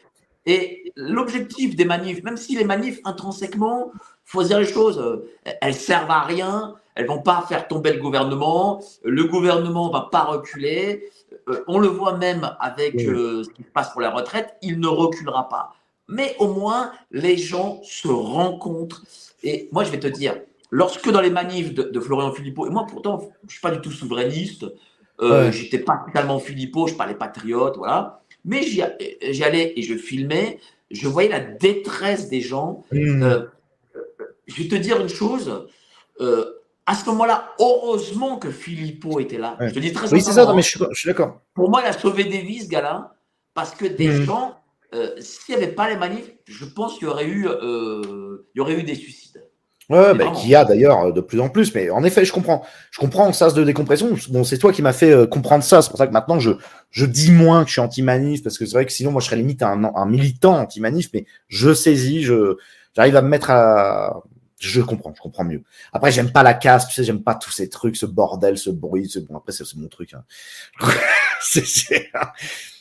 Et 0.46 0.92
l'objectif 0.96 1.76
des 1.76 1.84
manifs, 1.84 2.22
même 2.22 2.36
si 2.36 2.56
les 2.56 2.64
manifs 2.64 3.00
intrinsèquement, 3.04 3.90
faut 4.24 4.42
dire 4.42 4.58
les 4.58 4.66
choses, 4.66 5.22
elles 5.60 5.74
servent 5.74 6.10
à 6.10 6.20
rien, 6.20 6.74
elles 6.94 7.06
vont 7.06 7.22
pas 7.22 7.44
faire 7.48 7.66
tomber 7.68 7.92
le 7.92 8.00
gouvernement, 8.00 8.80
le 9.04 9.24
gouvernement 9.24 9.90
va 9.90 10.08
pas 10.10 10.24
reculer. 10.24 11.10
Euh, 11.48 11.64
on 11.66 11.78
le 11.78 11.88
voit 11.88 12.16
même 12.16 12.54
avec 12.60 12.94
Oui. 12.94 13.06
euh, 13.06 13.44
ce 13.44 13.50
qui 13.50 13.62
se 13.62 13.68
passe 13.68 13.90
pour 13.90 14.00
la 14.00 14.10
retraite, 14.10 14.54
il 14.62 14.80
ne 14.80 14.88
reculera 14.88 15.48
pas. 15.48 15.74
Mais 16.11 16.34
au 16.38 16.48
moins, 16.48 16.92
les 17.11 17.36
gens 17.36 17.80
se 17.82 18.08
rencontrent. 18.08 19.04
Et 19.42 19.68
moi, 19.72 19.84
je 19.84 19.90
vais 19.90 20.00
te 20.00 20.06
dire, 20.08 20.36
lorsque 20.70 21.11
dans 21.11 21.20
les 21.20 21.30
manifs 21.30 21.72
de, 21.72 21.84
de 21.84 22.00
Florian 22.00 22.32
Philippot, 22.32 22.66
et 22.66 22.70
moi 22.70 22.86
pourtant, 22.88 23.30
je 23.46 23.52
suis 23.52 23.61
pas 23.61 23.70
du 23.70 23.80
tout 23.80 23.90
souverainiste, 23.92 24.64
euh, 25.22 25.46
Ouais. 25.46 25.52
j'étais 25.52 25.78
pas 25.78 26.02
totalement 26.06 26.38
Philippot, 26.38 26.86
je 26.86 26.94
parlais 26.94 27.14
patriote, 27.14 27.76
voilà. 27.76 28.22
Mais 28.44 28.62
j'y 28.62 28.82
allais 29.44 29.72
et 29.76 29.82
je 29.82 29.94
filmais, 29.96 30.58
je 30.90 31.06
voyais 31.08 31.28
la 31.28 31.40
détresse 31.40 32.28
des 32.28 32.40
gens. 32.40 32.84
Mmh. 32.90 33.22
Euh, 33.22 33.46
je 34.46 34.62
vais 34.62 34.68
te 34.68 34.74
dire 34.76 35.00
une 35.00 35.08
chose. 35.08 35.66
euh, 36.20 36.44
à 36.86 36.94
ce 36.96 37.04
moment-là, 37.11 37.54
heureusement 37.61 38.36
que 38.38 38.50
Philippot 38.50 39.20
était 39.20 39.38
là. 39.38 39.56
Ouais. 39.61 39.68
Je 39.68 39.74
te 39.74 39.78
dis 39.78 39.92
très 39.92 40.12
oui, 40.12 40.20
c'est 40.20 40.32
ça, 40.32 40.44
non, 40.44 40.54
mais 40.56 40.62
je 40.62 40.76
suis, 40.92 41.06
d'accord. 41.06 41.40
Pour 41.54 41.70
moi, 41.70 41.82
il 41.84 41.86
a 41.86 41.92
sauvé 41.92 42.24
des 42.24 42.40
vies, 42.40 42.62
ce 42.62 42.68
gars-là, 42.68 43.14
parce 43.54 43.70
que 43.76 43.84
des 43.86 44.08
Mhm. 44.08 44.24
gens, 44.24 44.59
euh, 44.95 45.11
s'il 45.20 45.57
n'y 45.57 45.62
avait 45.62 45.72
pas 45.72 45.88
les 45.88 45.97
manifs, 45.97 46.30
je 46.47 46.64
pense 46.64 46.95
qu'il 46.99 47.05
y 47.05 47.11
aurait 47.11 47.26
eu, 47.26 47.47
euh, 47.49 48.47
il 48.55 48.59
y 48.59 48.61
aurait 48.61 48.74
eu 48.78 48.82
des 48.82 48.95
suicides. 48.95 49.45
Ouais, 49.88 50.14
bah, 50.14 50.30
qu'il 50.30 50.49
y 50.49 50.55
a 50.55 50.64
d'ailleurs 50.64 51.01
euh, 51.07 51.12
de 51.12 51.20
plus 51.20 51.41
en 51.41 51.49
plus. 51.49 51.74
Mais 51.74 51.91
en 51.91 52.05
effet, 52.05 52.24
je 52.24 52.32
comprends. 52.32 52.64
Je 52.93 53.01
comprends 53.01 53.26
en 53.26 53.32
sas 53.32 53.55
de 53.55 53.64
décompression. 53.64 54.16
Bon, 54.28 54.45
c'est 54.45 54.57
toi 54.59 54.72
qui 54.72 54.82
m'as 54.82 54.93
fait 54.93 55.11
euh, 55.11 55.26
comprendre 55.26 55.64
ça. 55.64 55.82
C'est 55.82 55.88
pour 55.91 55.99
ça 55.99 56.07
que 56.07 56.12
maintenant, 56.12 56.38
je, 56.38 56.53
je 56.93 57.07
dis 57.07 57.32
moins 57.32 57.62
que 57.64 57.68
je 57.68 57.72
suis 57.72 57.80
anti-manif, 57.80 58.45
parce 58.45 58.57
que 58.57 58.66
c'est 58.66 58.72
vrai 58.74 58.86
que 58.86 58.93
sinon, 58.93 59.11
moi, 59.11 59.20
je 59.20 59.26
serais 59.26 59.36
limite 59.36 59.64
un, 59.64 59.82
un 59.95 60.07
militant 60.07 60.59
anti-manif, 60.61 61.09
mais 61.12 61.26
je 61.49 61.74
saisis, 61.74 62.22
je, 62.22 62.57
j'arrive 62.95 63.16
à 63.16 63.22
me 63.22 63.28
mettre 63.28 63.51
à. 63.51 64.22
Je 64.61 64.80
comprends, 64.80 65.12
je 65.16 65.20
comprends 65.22 65.43
mieux. 65.45 65.62
Après, 65.93 66.12
j'aime 66.12 66.30
pas 66.30 66.43
la 66.45 66.55
casse, 66.55 66.86
tu 66.86 66.95
sais, 66.95 67.03
j'aime 67.03 67.22
pas 67.24 67.34
tous 67.34 67.51
ces 67.51 67.68
trucs, 67.68 67.97
ce 67.97 68.07
bordel, 68.07 68.59
ce 68.59 68.70
bruit. 68.70 69.09
ce- 69.09 69.18
Bon, 69.18 69.38
après, 69.38 69.51
c'est 69.53 69.64
c'est 69.64 69.76
mon 69.78 69.88
truc. 69.88 70.14
hein. 70.14 70.22
c'est, 71.64 72.11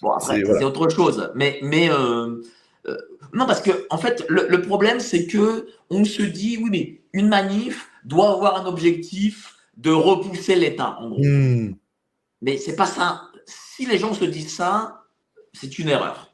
Bon, 0.02 0.12
après, 0.12 0.42
voilà. 0.44 0.66
autre 0.66 0.90
chose. 0.90 1.32
Mais, 1.36 1.60
mais 1.62 1.90
euh, 1.90 2.42
euh, 2.88 2.98
non, 3.34 3.46
parce 3.46 3.62
que 3.62 3.88
en 3.90 3.98
fait, 3.98 4.26
le, 4.30 4.48
le 4.48 4.62
problème, 4.62 5.00
c'est 5.00 5.28
que 5.28 5.68
on 5.90 6.06
se 6.06 6.22
dit, 6.22 6.58
oui, 6.62 6.70
mais 6.72 7.02
une 7.14 7.28
manif 7.28 7.90
doit 8.06 8.32
avoir 8.32 8.62
un 8.62 8.66
objectif 8.66 9.56
de 9.78 9.92
repousser 9.92 10.56
l'État, 10.56 10.98
en 11.00 11.10
gros. 11.10 11.24
Hmm. 11.24 11.76
Mais 12.42 12.58
c'est 12.58 12.76
pas 12.76 12.86
ça. 12.86 13.24
Si 13.46 13.86
les 13.86 13.98
gens 13.98 14.14
se 14.14 14.26
disent 14.26 14.56
ça, 14.56 15.06
c'est 15.54 15.80
une 15.80 15.90
erreur. 15.90 16.34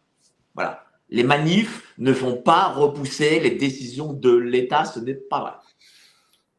Voilà. 0.54 0.86
Les 1.10 1.24
manifs 1.24 1.94
ne 1.98 2.14
font 2.14 2.36
pas 2.36 2.70
repousser 2.70 3.40
les 3.40 3.52
décisions 3.52 4.14
de 4.14 4.36
l'État, 4.36 4.86
ce 4.86 5.00
n'est 5.00 5.14
pas 5.14 5.40
vrai. 5.40 5.52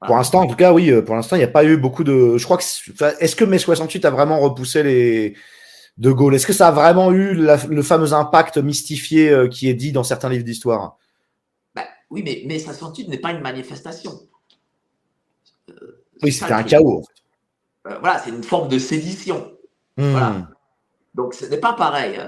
Pour 0.04 0.16
l'instant, 0.16 0.42
en 0.42 0.46
tout 0.46 0.56
cas, 0.56 0.72
oui, 0.72 0.90
euh, 0.90 1.00
pour 1.02 1.14
l'instant, 1.14 1.36
il 1.36 1.40
n'y 1.40 1.44
a 1.44 1.48
pas 1.48 1.64
eu 1.64 1.76
beaucoup 1.78 2.04
de. 2.04 2.36
Je 2.36 2.44
crois 2.44 2.58
que. 2.58 2.64
Est-ce 3.20 3.34
que 3.34 3.44
mai 3.44 3.58
68 3.58 4.04
a 4.04 4.10
vraiment 4.10 4.38
repoussé 4.40 4.82
les. 4.82 5.34
De 5.96 6.12
Gaulle? 6.12 6.34
Est-ce 6.34 6.46
que 6.46 6.52
ça 6.52 6.68
a 6.68 6.72
vraiment 6.72 7.10
eu 7.12 7.32
la- 7.34 7.56
le 7.70 7.82
fameux 7.82 8.12
impact 8.12 8.58
mystifié 8.58 9.30
euh, 9.30 9.48
qui 9.48 9.70
est 9.70 9.74
dit 9.74 9.92
dans 9.92 10.04
certains 10.04 10.28
livres 10.28 10.44
d'histoire? 10.44 10.98
Ben, 11.74 11.84
oui, 12.10 12.22
mais, 12.46 12.58
ça 12.58 12.74
senti 12.74 13.08
n'est 13.08 13.16
pas 13.16 13.30
une 13.32 13.40
manifestation. 13.40 14.12
Euh, 15.70 16.02
Oui, 16.22 16.32
c'était 16.32 16.52
un 16.52 16.62
chaos. 16.62 17.02
Euh, 17.88 17.96
voilà, 18.00 18.18
c'est 18.18 18.28
une 18.28 18.44
forme 18.44 18.68
de 18.68 18.78
sédition. 18.78 19.52
Hmm. 19.96 20.10
Voilà. 20.10 20.48
Donc 21.14 21.32
ce 21.32 21.46
n'est 21.46 21.56
pas 21.56 21.72
pareil. 21.72 22.20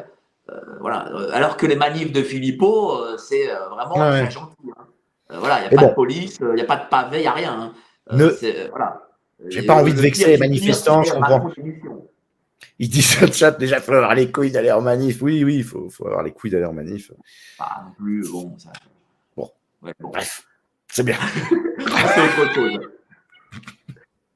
Euh, 0.51 0.61
voilà. 0.81 1.01
Alors 1.35 1.59
que 1.59 1.67
les 1.67 1.77
manifs 1.77 2.11
de 2.13 2.23
Philippot, 2.23 3.19
c'est 3.19 3.49
vraiment 3.71 3.97
Ouais, 3.99 4.23
très 4.23 4.31
gentil. 4.31 4.57
hein. 4.79 4.87
Euh, 5.31 5.39
voilà, 5.39 5.59
il 5.59 5.61
n'y 5.63 5.67
a 5.67 5.71
Mais 5.71 5.77
pas 5.77 5.83
bon. 5.83 5.89
de 5.91 5.95
police, 5.95 6.39
euh, 6.41 6.51
il 6.53 6.55
n'y 6.57 6.63
a 6.63 6.65
pas 6.65 6.77
de 6.77 6.89
pavé, 6.89 7.19
il 7.19 7.23
n'y 7.23 7.27
a 7.27 7.33
rien. 7.33 7.53
hein. 7.61 7.73
Euh, 8.13 8.17
Ne- 8.17 8.69
voilà. 8.71 9.03
J'ai 9.49 9.63
pas 9.63 9.75
envie 9.77 9.93
de 9.95 10.01
vexer 10.01 10.27
les 10.27 10.39
manifestants, 10.39 11.03
je 11.03 11.13
comprends. 11.13 11.51
Il 12.81 12.89
dit 12.89 13.03
sur 13.03 13.27
le 13.27 13.33
chat 13.33 13.51
déjà, 13.53 13.77
il 13.79 13.83
faut 13.83 13.93
avoir 13.93 14.15
les 14.15 14.31
couilles 14.33 14.51
d'aller 14.53 14.71
en 14.73 14.81
manif. 14.81 15.21
Oui, 15.23 15.45
oui, 15.45 15.57
il 15.57 15.65
faut, 15.65 15.89
faut 15.91 16.07
avoir 16.07 16.23
les 16.23 16.33
couilles 16.33 16.51
d'aller 16.51 16.65
en 16.65 16.73
manif. 16.73 17.13
Pas 17.59 17.83
non 17.85 17.93
plus, 17.93 18.29
bon, 18.31 18.57
ça. 18.59 18.73
Bon. 19.37 19.51
Ouais, 19.83 19.93
bon. 20.01 20.11
Bref, 20.11 20.45
c'est 20.91 21.03
bien. 21.05 21.17
C'est 21.79 22.43
autre 22.43 22.55
chose. 22.55 22.79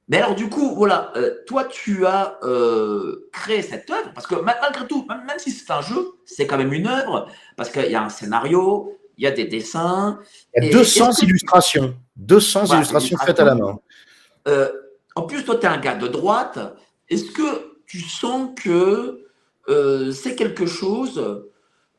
Mais 0.09 0.19
alors, 0.19 0.35
du 0.35 0.49
coup, 0.49 0.75
voilà, 0.75 1.11
euh, 1.17 1.37
toi, 1.47 1.65
tu 1.65 2.05
as 2.07 2.39
euh, 2.43 3.29
créé 3.33 3.63
cette 3.63 3.89
œuvre, 3.91 4.13
parce 4.15 4.27
que 4.27 4.35
ma- 4.35 4.59
malgré 4.61 4.87
tout, 4.87 5.07
même, 5.09 5.25
même 5.25 5.39
si 5.39 5.51
c'est 5.51 5.71
un 5.73 5.81
jeu, 5.81 6.13
c'est 6.27 6.47
quand 6.47 6.59
même 6.59 6.73
une 6.73 6.87
œuvre, 6.87 7.29
parce 7.57 7.71
qu'il 7.71 7.91
y 7.91 7.95
a 7.95 8.03
un 8.03 8.09
scénario, 8.09 8.93
il 9.19 9.25
y 9.25 9.27
a 9.27 9.31
des 9.31 9.45
dessins. 9.45 10.19
Il 10.57 10.65
y 10.65 10.67
a 10.67 10.71
Et 10.71 10.73
200 10.73 11.11
est-ce 11.11 11.21
que- 11.21 11.27
illustrations. 11.27 11.95
200 12.17 12.65
Voilà, 12.65 12.81
illustrations 12.81 13.17
faites 13.19 13.41
à 13.41 13.45
la 13.45 13.55
main. 13.55 13.79
Euh, 14.49 14.71
en 15.15 15.23
plus, 15.23 15.45
toi, 15.45 15.57
tu 15.57 15.67
es 15.67 15.69
un 15.69 15.79
gars 15.79 15.95
de 15.97 16.09
droite. 16.09 16.59
Est-ce 17.09 17.31
que 17.31 17.77
tu 17.87 18.01
sens 18.01 18.51
que 18.63 19.25
euh, 19.69 20.11
c'est 20.13 20.35
quelque 20.35 20.67
chose, 20.67 21.45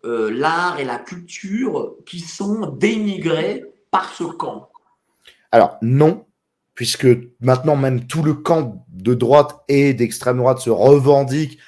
euh, 0.06 0.30
l'art 0.32 0.80
et 0.80 0.86
la 0.86 0.98
culture, 0.98 1.96
qui 2.06 2.20
sont 2.20 2.68
dénigrés 2.72 3.64
par 3.92 4.12
ce 4.14 4.24
camp? 4.24 4.70
Alors, 5.52 5.78
non, 5.82 6.26
puisque 6.74 7.08
maintenant 7.40 7.76
même 7.76 8.06
tout 8.08 8.24
le 8.24 8.34
camp 8.34 8.86
de 8.90 9.14
droite 9.14 9.62
et 9.68 9.94
d'extrême 9.94 10.38
droite 10.38 10.60
se 10.60 10.70
revendique 10.72 11.60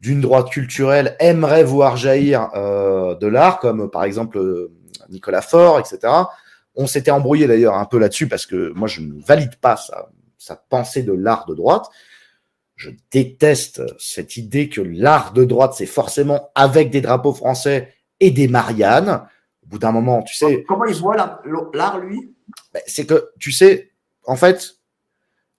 d'une 0.00 0.20
droite 0.20 0.50
culturelle, 0.50 1.16
aimerait 1.20 1.64
voir 1.64 1.96
jaillir 1.96 2.50
euh, 2.54 3.14
de 3.14 3.26
l'art, 3.26 3.58
comme 3.60 3.90
par 3.90 4.04
exemple 4.04 4.68
Nicolas 5.12 5.42
Faure, 5.42 5.78
etc. 5.78 6.12
On 6.74 6.86
s'était 6.86 7.10
embrouillé 7.10 7.46
d'ailleurs 7.46 7.74
un 7.76 7.84
peu 7.84 7.98
là-dessus, 7.98 8.28
parce 8.28 8.46
que 8.46 8.72
moi 8.74 8.88
je 8.88 9.00
ne 9.00 9.20
valide 9.22 9.56
pas 9.56 9.76
sa, 9.76 10.08
sa 10.38 10.56
pensée 10.56 11.02
de 11.02 11.12
l'art 11.12 11.46
de 11.46 11.54
droite. 11.54 11.86
Je 12.76 12.90
déteste 13.12 13.82
cette 13.98 14.36
idée 14.36 14.68
que 14.68 14.80
l'art 14.80 15.32
de 15.32 15.44
droite, 15.44 15.74
c'est 15.76 15.86
forcément 15.86 16.50
avec 16.54 16.90
des 16.90 17.00
drapeaux 17.00 17.34
français 17.34 17.92
et 18.18 18.30
des 18.30 18.48
Mariannes. 18.48 19.22
Au 19.64 19.66
bout 19.68 19.78
d'un 19.78 19.92
moment, 19.92 20.22
tu 20.22 20.34
sais, 20.34 20.64
Comment 20.66 20.86
il 20.86 20.94
voit 20.96 21.16
la- 21.16 21.40
l'art, 21.74 21.98
lui? 22.00 22.34
Ben, 22.74 22.82
c'est 22.86 23.06
que, 23.06 23.30
tu 23.38 23.52
sais, 23.52 23.92
en 24.24 24.34
fait, 24.36 24.76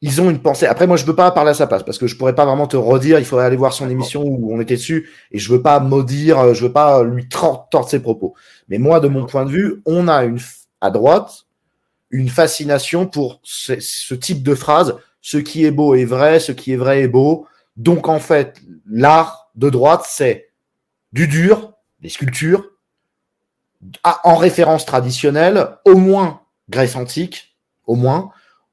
ils 0.05 0.19
ont 0.19 0.29
une 0.29 0.41
pensée. 0.41 0.65
Après, 0.65 0.85
moi, 0.85 0.97
je 0.97 1.05
veux 1.05 1.15
pas 1.15 1.31
parler 1.31 1.51
à 1.51 1.53
sa 1.53 1.65
place 1.65 1.81
parce 1.81 1.97
que 1.97 2.07
je 2.07 2.17
pourrais 2.17 2.35
pas 2.35 2.45
vraiment 2.45 2.67
te 2.67 2.75
redire. 2.75 3.19
Il 3.19 3.25
faudrait 3.25 3.45
aller 3.45 3.55
voir 3.55 3.71
son 3.71 3.89
émission 3.89 4.21
où 4.21 4.53
on 4.53 4.59
était 4.59 4.75
dessus 4.75 5.09
et 5.31 5.39
je 5.39 5.49
veux 5.49 5.61
pas 5.61 5.79
maudire, 5.79 6.39
euh, 6.39 6.53
je 6.53 6.65
veux 6.65 6.73
pas 6.73 7.03
lui 7.03 7.29
tordre 7.29 7.87
ses 7.87 8.01
propos. 8.01 8.35
Mais 8.67 8.79
moi, 8.79 8.99
de 8.99 9.07
mon 9.07 9.25
point 9.25 9.45
de 9.45 9.51
vue, 9.51 9.81
on 9.85 10.09
a 10.09 10.25
une, 10.25 10.39
à 10.81 10.91
droite, 10.91 11.45
une 12.09 12.27
fascination 12.27 13.07
pour 13.07 13.39
ce, 13.43 13.79
ce 13.79 14.13
type 14.13 14.43
de 14.43 14.55
phrase. 14.55 14.97
Ce 15.21 15.37
qui 15.37 15.63
est 15.63 15.71
beau 15.71 15.95
est 15.95 16.03
vrai, 16.03 16.41
ce 16.41 16.51
qui 16.51 16.73
est 16.73 16.77
vrai 16.77 17.03
est 17.03 17.07
beau. 17.07 17.47
Donc, 17.77 18.09
en 18.09 18.19
fait, 18.19 18.59
l'art 18.85 19.51
de 19.55 19.69
droite, 19.69 20.03
c'est 20.05 20.49
du 21.13 21.29
dur, 21.29 21.75
des 22.01 22.09
sculptures, 22.09 22.71
en 24.03 24.35
référence 24.35 24.85
traditionnelle, 24.85 25.77
au 25.85 25.95
moins 25.95 26.41
Grèce 26.69 26.97
antique, 26.97 27.55
au 27.85 27.95
moins, 27.95 28.31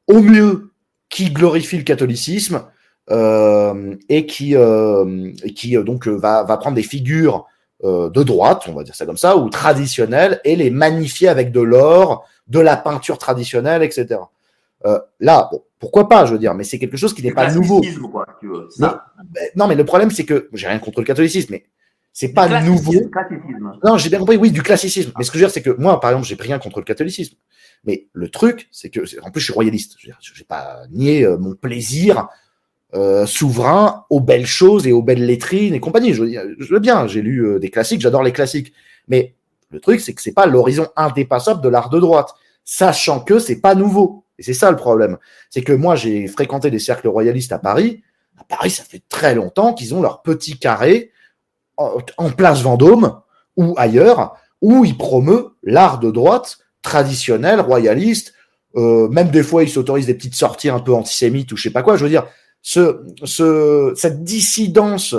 au 0.08 0.20
mieux 0.20 0.69
qui 1.11 1.30
glorifie 1.30 1.76
le 1.76 1.84
catholicisme, 1.84 2.64
euh, 3.11 3.94
et 4.08 4.24
qui, 4.24 4.56
euh, 4.56 5.32
qui 5.54 5.76
donc 5.82 6.06
va, 6.06 6.44
va 6.44 6.56
prendre 6.56 6.76
des 6.76 6.82
figures 6.82 7.46
de 7.82 8.22
droite, 8.22 8.64
on 8.68 8.74
va 8.74 8.82
dire 8.84 8.94
ça 8.94 9.06
comme 9.06 9.16
ça, 9.16 9.38
ou 9.38 9.48
traditionnelles, 9.48 10.40
et 10.44 10.54
les 10.54 10.70
magnifier 10.70 11.28
avec 11.28 11.50
de 11.50 11.61
l'or, 11.61 12.26
de 12.46 12.61
la 12.61 12.76
peinture 12.76 13.16
traditionnelle, 13.16 13.82
etc. 13.82 14.20
là, 15.18 15.48
bon, 15.50 15.62
pourquoi 15.80 16.08
pas, 16.08 16.26
je 16.26 16.32
veux 16.32 16.38
dire, 16.38 16.54
mais 16.54 16.62
c'est 16.62 16.78
quelque 16.78 16.98
chose 16.98 17.14
qui 17.14 17.22
n'est 17.22 17.32
pas 17.32 17.50
nouveau. 17.50 17.80
Quoi, 18.12 18.26
tu 18.38 18.48
veux, 18.48 18.68
ça. 18.68 19.06
Non, 19.56 19.66
mais 19.66 19.74
le 19.74 19.84
problème, 19.84 20.11
c'est 20.11 20.24
que 20.24 20.50
j'ai 20.52 20.68
rien 20.68 20.78
contre 20.78 21.00
le 21.00 21.06
catholicisme, 21.06 21.48
mais 21.52 21.64
c'est 22.12 22.34
pas 22.34 22.61
nouveau. 22.61 22.92
Non, 23.82 23.96
j'ai 23.96 24.11
bien 24.11 24.18
compris, 24.18 24.36
oui, 24.36 24.50
du 24.50 24.62
classicisme. 24.62 25.12
Mais 25.16 25.24
ce 25.24 25.30
que 25.30 25.38
je 25.38 25.44
veux 25.44 25.48
dire, 25.48 25.54
c'est 25.54 25.62
que 25.62 25.70
moi, 25.70 25.98
par 25.98 26.11
exemple, 26.11 26.26
j'ai 26.26 26.36
rien 26.38 26.58
contre 26.58 26.80
le 26.80 26.84
catholicisme. 26.84 27.34
Mais 27.84 28.08
le 28.12 28.28
truc, 28.28 28.68
c'est 28.70 28.90
que, 28.90 29.00
en 29.22 29.30
plus, 29.30 29.40
je 29.40 29.46
suis 29.46 29.54
royaliste. 29.54 29.96
Je 29.98 30.08
n'ai 30.08 30.44
pas 30.46 30.82
nié 30.90 31.24
euh, 31.24 31.38
mon 31.38 31.54
plaisir 31.54 32.28
euh, 32.94 33.24
souverain 33.24 34.04
aux 34.10 34.20
belles 34.20 34.46
choses 34.46 34.86
et 34.86 34.92
aux 34.92 35.02
belles 35.02 35.24
lettrines 35.24 35.74
et 35.74 35.80
compagnie. 35.80 36.12
Je, 36.12 36.24
veux 36.72 36.78
bien, 36.78 37.06
j'ai 37.06 37.22
lu 37.22 37.46
euh, 37.46 37.58
des 37.58 37.70
classiques, 37.70 38.00
j'adore 38.00 38.22
les 38.22 38.32
classiques. 38.32 38.72
Mais 39.08 39.34
le 39.70 39.80
truc, 39.80 40.00
c'est 40.00 40.12
que 40.12 40.20
c'est 40.20 40.32
pas 40.32 40.46
l'horizon 40.46 40.88
indépassable 40.96 41.62
de 41.62 41.68
l'art 41.68 41.88
de 41.88 41.98
droite, 41.98 42.34
sachant 42.64 43.20
que 43.20 43.38
c'est 43.38 43.60
pas 43.60 43.74
nouveau. 43.74 44.24
Et 44.38 44.42
c'est 44.42 44.54
ça 44.54 44.70
le 44.70 44.76
problème. 44.76 45.18
C'est 45.48 45.62
que 45.62 45.72
moi, 45.72 45.96
j'ai 45.96 46.26
fréquenté 46.26 46.70
des 46.70 46.78
cercles 46.78 47.08
royalistes 47.08 47.52
à 47.52 47.58
Paris. 47.58 48.02
À 48.38 48.44
Paris, 48.44 48.70
ça 48.70 48.84
fait 48.84 49.02
très 49.08 49.34
longtemps 49.34 49.74
qu'ils 49.74 49.94
ont 49.94 50.02
leur 50.02 50.22
petit 50.22 50.58
carré 50.58 51.12
en 51.76 52.30
place 52.30 52.60
Vendôme 52.60 53.20
ou 53.56 53.74
ailleurs, 53.78 54.36
où 54.60 54.84
ils 54.84 54.96
promeut 54.96 55.54
l'art 55.62 55.98
de 55.98 56.10
droite 56.10 56.58
traditionnel, 56.82 57.60
royaliste. 57.60 58.34
Euh, 58.76 59.08
même 59.08 59.30
des 59.30 59.42
fois, 59.42 59.62
ils 59.62 59.68
s'autorisent 59.68 60.06
des 60.06 60.14
petites 60.14 60.34
sorties 60.34 60.68
un 60.68 60.80
peu 60.80 60.94
antisémites 60.94 61.50
ou 61.52 61.56
je 61.56 61.64
sais 61.64 61.70
pas 61.70 61.82
quoi. 61.82 61.96
Je 61.96 62.04
veux 62.04 62.10
dire, 62.10 62.26
ce, 62.62 63.04
ce, 63.24 63.92
cette 63.96 64.22
dissidence 64.22 65.14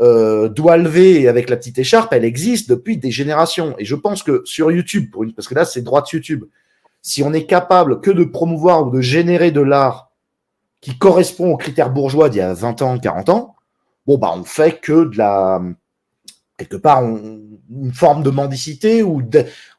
euh, 0.00 0.48
lever 0.56 1.28
avec 1.28 1.50
la 1.50 1.56
petite 1.56 1.78
écharpe, 1.78 2.12
elle 2.12 2.24
existe 2.24 2.68
depuis 2.68 2.96
des 2.96 3.10
générations. 3.10 3.74
Et 3.78 3.84
je 3.84 3.94
pense 3.94 4.22
que 4.22 4.42
sur 4.44 4.70
YouTube, 4.70 5.10
pour 5.10 5.24
une, 5.24 5.32
parce 5.32 5.48
que 5.48 5.54
là, 5.54 5.64
c'est 5.64 5.82
droit 5.82 6.02
de 6.02 6.08
YouTube, 6.12 6.44
si 7.02 7.22
on 7.22 7.32
est 7.32 7.46
capable 7.46 8.00
que 8.00 8.10
de 8.10 8.24
promouvoir 8.24 8.86
ou 8.86 8.90
de 8.90 9.00
générer 9.00 9.50
de 9.50 9.60
l'art 9.60 10.10
qui 10.80 10.98
correspond 10.98 11.52
aux 11.52 11.56
critères 11.56 11.90
bourgeois 11.90 12.28
d'il 12.28 12.38
y 12.38 12.42
a 12.42 12.52
20 12.52 12.82
ans, 12.82 12.98
40 12.98 13.28
ans, 13.28 13.56
bon, 14.06 14.18
bah, 14.18 14.32
on 14.34 14.44
fait 14.44 14.80
que 14.80 15.04
de 15.04 15.16
la, 15.16 15.62
quelque 16.56 16.76
part 16.76 17.02
une 17.02 17.92
forme 17.92 18.22
de 18.22 18.30
mendicité 18.30 19.02
ou 19.02 19.22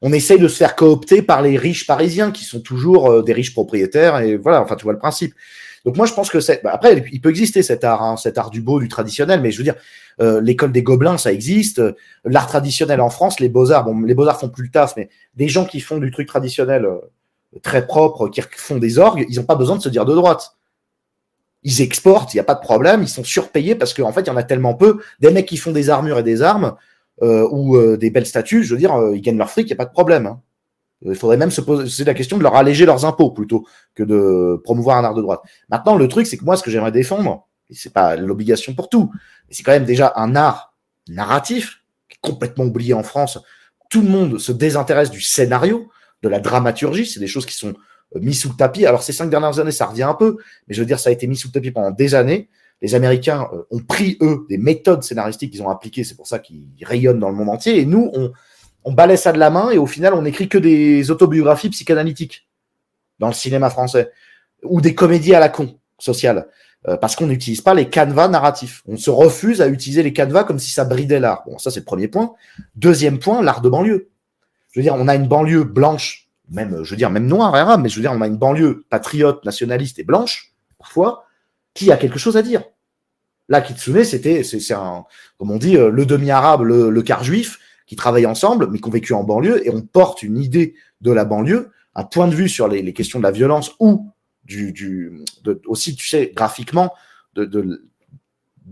on 0.02 0.12
essaye 0.12 0.40
de 0.40 0.48
se 0.48 0.58
faire 0.58 0.76
coopter 0.76 1.22
par 1.22 1.42
les 1.42 1.58
riches 1.58 1.88
parisiens 1.88 2.32
qui 2.32 2.44
sont 2.44 2.60
toujours 2.60 3.10
euh, 3.10 3.24
des 3.24 3.34
riches 3.34 3.54
propriétaires 3.54 4.20
et 4.20 4.36
voilà 4.36 4.62
enfin 4.62 4.76
tu 4.76 4.84
vois 4.84 4.94
le 4.94 5.00
principe. 5.00 5.34
Donc 5.86 5.96
moi 5.98 6.06
je 6.06 6.14
pense 6.14 6.30
que 6.30 6.40
c'est 6.40 6.62
bah, 6.64 6.72
après 6.74 7.06
il 7.14 7.22
peut 7.22 7.30
exister 7.30 7.64
cet 7.64 7.84
art 7.84 8.04
hein, 8.04 8.18
cet 8.18 8.38
art 8.38 8.50
du 8.50 8.62
beau 8.62 8.80
du 8.80 8.90
traditionnel 8.90 9.40
mais 9.42 9.52
je 9.52 9.58
veux 9.58 9.64
dire 9.64 9.76
euh, 10.20 10.42
l'école 10.42 10.72
des 10.72 10.84
gobelins 10.84 11.18
ça 11.18 11.32
existe. 11.32 11.82
L'art 12.26 12.48
traditionnel 12.48 13.00
en 13.00 13.10
France 13.10 13.40
les 13.40 13.50
beaux 13.50 13.72
arts 13.72 13.86
bon 13.86 14.02
les 14.02 14.14
beaux 14.14 14.28
arts 14.28 14.40
font 14.40 14.50
plus 14.50 14.64
le 14.64 14.72
taf 14.72 14.96
mais 14.98 15.10
des 15.36 15.48
gens 15.48 15.66
qui 15.66 15.80
font 15.80 16.00
du 16.00 16.12
truc 16.12 16.28
traditionnel 16.28 16.86
euh, 16.86 16.98
très 17.62 17.88
propre 17.88 18.28
qui 18.28 18.42
font 18.58 18.78
des 18.78 19.00
orgues 19.00 19.26
ils 19.30 19.38
n'ont 19.38 19.46
pas 19.46 19.56
besoin 19.56 19.78
de 19.78 19.82
se 19.82 19.90
dire 19.90 20.04
de 20.04 20.14
droite 20.14 20.58
ils 21.66 21.82
exportent, 21.82 22.34
il 22.34 22.38
n'y 22.38 22.42
a 22.42 22.46
pas 22.46 22.54
de 22.54 22.62
problème, 22.62 23.02
ils 23.02 23.10
sont 23.10 23.24
surpayés 23.24 23.74
parce 23.74 23.94
qu'en 23.96 24.14
fait, 24.14 24.22
il 24.22 24.28
y 24.28 24.30
en 24.30 24.38
a 24.38 24.44
tellement 24.44 24.76
peu. 24.76 25.00
Des 25.20 25.32
mecs 25.32 25.48
qui 25.48 25.58
font 25.58 25.72
des 25.72 25.90
armures 25.90 26.20
et 26.20 26.24
des 26.24 26.44
armes 26.44 26.76
euh, 27.24 27.48
ou 27.52 27.76
euh, 27.76 27.98
des 27.98 28.12
belles 28.12 28.28
statues, 28.28 28.64
je 28.64 28.74
veux 28.74 28.80
dire, 28.80 28.94
euh, 28.94 29.16
ils 29.16 29.22
gagnent 29.22 29.40
leur 29.40 29.50
fric, 29.50 29.66
il 29.68 29.72
n'y 29.72 29.74
a 29.74 29.78
pas 29.78 29.86
de 29.86 29.92
problème. 29.92 30.28
Hein. 30.28 30.42
Il 31.02 31.16
faudrait 31.16 31.38
même 31.38 31.50
se 31.50 31.62
poser 31.62 32.04
la 32.04 32.14
question 32.14 32.38
de 32.38 32.44
leur 32.44 32.56
alléger 32.56 32.86
leurs 32.86 33.04
impôts 33.04 33.32
plutôt 33.32 33.66
que 33.96 34.04
de 34.04 34.62
promouvoir 34.64 34.98
un 34.98 35.04
art 35.04 35.16
de 35.16 35.24
droite. 35.24 35.42
Maintenant, 35.70 35.96
le 35.96 36.08
truc, 36.08 36.28
c'est 36.28 36.38
que 36.38 36.46
moi, 36.46 36.56
ce 36.56 36.62
que 36.62 36.70
j'aimerais 36.70 36.92
défendre, 36.92 37.48
et 37.72 37.74
c'est 37.74 37.92
pas 37.92 38.16
l'obligation 38.16 38.76
pour 38.76 38.88
tout, 38.88 39.10
mais 39.48 39.56
c'est 39.56 39.64
quand 39.64 39.72
même 39.72 39.86
déjà 39.86 40.14
un 40.18 40.36
art 40.36 40.76
narratif 41.10 41.82
qui 42.10 42.16
est 42.16 42.22
complètement 42.22 42.66
oublié 42.66 42.94
en 42.94 43.04
France. 43.04 43.40
Tout 43.90 44.02
le 44.02 44.10
monde 44.10 44.38
se 44.38 44.52
désintéresse 44.52 45.10
du 45.10 45.22
scénario, 45.22 45.90
de 46.22 46.30
la 46.30 46.40
dramaturgie. 46.40 47.08
C'est 47.08 47.20
des 47.20 47.28
choses 47.28 47.48
qui 47.48 47.56
sont 47.56 47.74
mis 48.20 48.34
sous 48.34 48.50
le 48.50 48.56
tapis. 48.56 48.86
Alors 48.86 49.04
ces 49.04 49.14
cinq 49.14 49.30
dernières 49.30 49.60
années, 49.60 49.72
ça 49.72 49.86
revient 49.86 50.04
un 50.04 50.14
peu, 50.14 50.38
mais 50.68 50.76
je 50.76 50.82
veux 50.82 50.86
dire, 50.86 51.00
ça 51.00 51.10
a 51.10 51.14
été 51.14 51.28
mis 51.28 51.36
sous 51.36 51.50
le 51.50 51.54
tapis 51.54 51.72
pendant 51.72 51.92
des 51.92 52.16
années. 52.16 52.50
Les 52.82 52.94
Américains 52.94 53.48
euh, 53.54 53.64
ont 53.72 53.80
pris, 53.80 54.18
eux, 54.22 54.46
des 54.50 54.58
méthodes 54.58 55.04
scénaristiques 55.04 55.52
qu'ils 55.52 55.64
ont 55.64 55.70
appliquées, 55.70 56.04
c'est 56.04 56.16
pour 56.16 56.28
ça 56.28 56.40
qu'ils 56.40 56.66
rayonnent 56.84 57.20
dans 57.20 57.30
le 57.30 57.36
monde 57.36 57.50
entier, 57.50 57.80
et 57.80 57.86
nous, 57.86 58.12
on, 58.14 58.32
on 58.84 59.16
ça 59.16 59.32
de 59.32 59.40
la 59.40 59.50
main, 59.50 59.72
et 59.72 59.78
au 59.78 59.86
final, 59.86 60.14
on 60.14 60.22
n'écrit 60.22 60.50
que 60.50 60.58
des 60.58 61.10
autobiographies 61.10 61.70
psychanalytiques 61.70 62.48
dans 63.20 63.28
le 63.28 63.34
cinéma 63.34 63.70
français, 63.70 64.12
ou 64.64 64.82
des 64.82 64.94
comédies 64.94 65.34
à 65.34 65.40
la 65.40 65.50
con, 65.50 65.80
sociales, 65.98 66.48
euh, 66.88 66.98
parce 66.98 67.16
qu'on 67.16 67.28
n'utilise 67.28 67.62
pas 67.62 67.74
les 67.74 67.90
canevas 67.90 68.28
narratifs. 68.28 68.84
On 68.88 68.98
se 68.98 69.10
refuse 69.10 69.62
à 69.62 69.68
utiliser 69.68 70.04
les 70.04 70.14
canevas 70.14 70.44
comme 70.44 70.60
si 70.60 70.70
ça 70.70 70.84
bridait 70.84 71.20
l'art. 71.20 71.44
Bon, 71.48 71.58
ça 71.58 71.72
c'est 71.72 71.80
le 71.80 71.86
premier 71.86 72.08
point. 72.08 72.34
Deuxième 72.76 73.20
point, 73.20 73.42
l'art 73.42 73.62
de 73.62 73.70
banlieue. 73.70 74.10
Je 74.72 74.80
veux 74.80 74.84
dire, 74.84 74.96
on 74.96 75.08
a 75.08 75.16
une 75.16 75.28
banlieue 75.28 75.64
blanche 75.64 76.25
même, 76.50 76.84
je 76.84 76.92
veux 76.92 76.98
dire, 76.98 77.10
même 77.10 77.28
noir, 77.28 77.54
arabe, 77.56 77.82
mais 77.82 77.90
je 77.90 77.96
veux 77.96 78.02
dire, 78.02 78.12
on 78.12 78.22
a 78.22 78.28
une 78.28 78.38
banlieue 78.38 78.86
patriote, 78.90 79.44
nationaliste 79.46 80.00
et 80.00 80.04
blanche, 80.04 80.54
parfois, 80.78 81.26
qui 81.74 81.92
a 81.92 81.98
quelque 81.98 82.20
chose 82.20 82.38
à 82.38 82.42
dire. 82.42 82.64
Là, 83.50 83.62
Kitsune, 83.62 84.04
c'était, 84.04 84.44
c'est 84.44 84.74
un, 84.74 85.06
comme 85.38 85.52
on 85.52 85.58
dit, 85.58 85.78
euh, 85.78 85.90
le 85.90 86.06
demi-arabe, 86.06 86.62
le, 86.62 87.02
quart 87.02 87.24
juif, 87.24 87.60
qui 87.86 87.96
travaillent 87.96 88.26
ensemble, 88.26 88.70
mais 88.72 88.80
qui 88.80 88.88
ont 88.88 88.92
vécu 88.92 89.14
en 89.14 89.24
banlieue, 89.24 89.66
et 89.66 89.70
on 89.70 89.82
porte 89.82 90.24
une 90.24 90.38
idée 90.38 90.76
de 91.02 91.12
la 91.12 91.26
banlieue, 91.26 91.72
un 91.94 92.04
point 92.04 92.28
de 92.28 92.36
vue 92.36 92.50
sur 92.50 92.68
les, 92.68 92.94
questions 92.94 93.20
de 93.20 93.24
la 93.24 93.32
violence 93.32 93.72
ou 93.80 94.10
du, 94.44 94.72
du 94.74 95.24
aussi, 95.66 95.96
tu 95.96 96.08
sais, 96.08 96.32
graphiquement, 96.36 96.94
de, 97.36 97.46
de, 97.46 97.88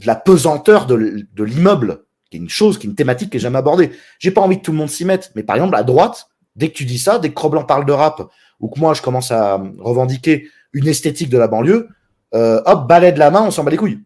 la 0.06 0.16
pesanteur 0.16 0.88
de, 0.88 1.26
de 1.32 1.44
l'immeuble, 1.44 2.04
qui 2.30 2.38
est 2.38 2.40
une 2.40 2.50
chose, 2.50 2.80
qui 2.80 2.88
est 2.88 2.90
une 2.90 2.96
thématique 2.96 3.30
qui 3.30 3.38
est 3.38 3.40
jamais 3.40 3.60
abordée. 3.60 3.92
J'ai 4.18 4.32
pas 4.32 4.42
envie 4.42 4.58
que 4.58 4.64
tout 4.64 4.72
le 4.72 4.78
monde 4.78 4.90
s'y 4.90 5.06
mette, 5.06 5.32
mais 5.36 5.44
par 5.44 5.56
exemple, 5.56 5.76
à 5.76 5.84
droite, 5.84 6.30
Dès 6.56 6.70
que 6.70 6.74
tu 6.74 6.86
dis 6.86 7.00
ça, 7.00 7.20
dès 7.20 7.30
que 7.30 7.34
Cro-Blanc 7.34 7.66
parle 7.66 7.86
de 7.86 7.92
rap, 7.92 8.30
ou 8.60 8.70
que 8.70 8.80
moi 8.80 8.94
je 8.94 9.02
commence 9.02 9.32
à 9.32 9.62
revendiquer 9.80 10.50
une 10.72 10.88
esthétique 10.88 11.30
de 11.30 11.38
la 11.38 11.48
banlieue, 11.48 11.88
euh, 12.34 12.62
hop, 12.66 12.88
balai 12.88 13.12
de 13.12 13.20
la 13.20 13.32
main, 13.32 13.42
on 13.42 13.52
s'en 13.52 13.64
bat 13.64 13.72
les 13.72 13.78
couilles. 13.78 14.00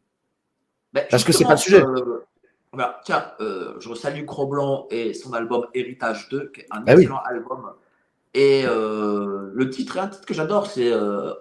Ben, 0.93 1.05
Parce 1.09 1.23
que 1.23 1.31
c'est 1.31 1.45
pas 1.45 1.51
le 1.51 1.57
sujet. 1.57 1.81
Euh, 1.81 2.25
bah, 2.73 3.01
tiens, 3.05 3.25
euh, 3.39 3.75
je 3.79 3.93
salue 3.93 4.25
Cro-Blanc 4.25 4.87
et 4.91 5.13
son 5.13 5.33
album 5.33 5.65
Héritage 5.73 6.27
2, 6.29 6.51
qui 6.53 6.61
est 6.61 6.67
un 6.71 6.81
ben 6.81 6.97
excellent 6.97 7.21
album. 7.25 7.71
Et 8.33 8.63
le 8.63 9.69
titre, 9.69 9.97
un 9.97 10.07
titre 10.07 10.25
que 10.25 10.33
j'adore, 10.33 10.67
c'est 10.67 10.91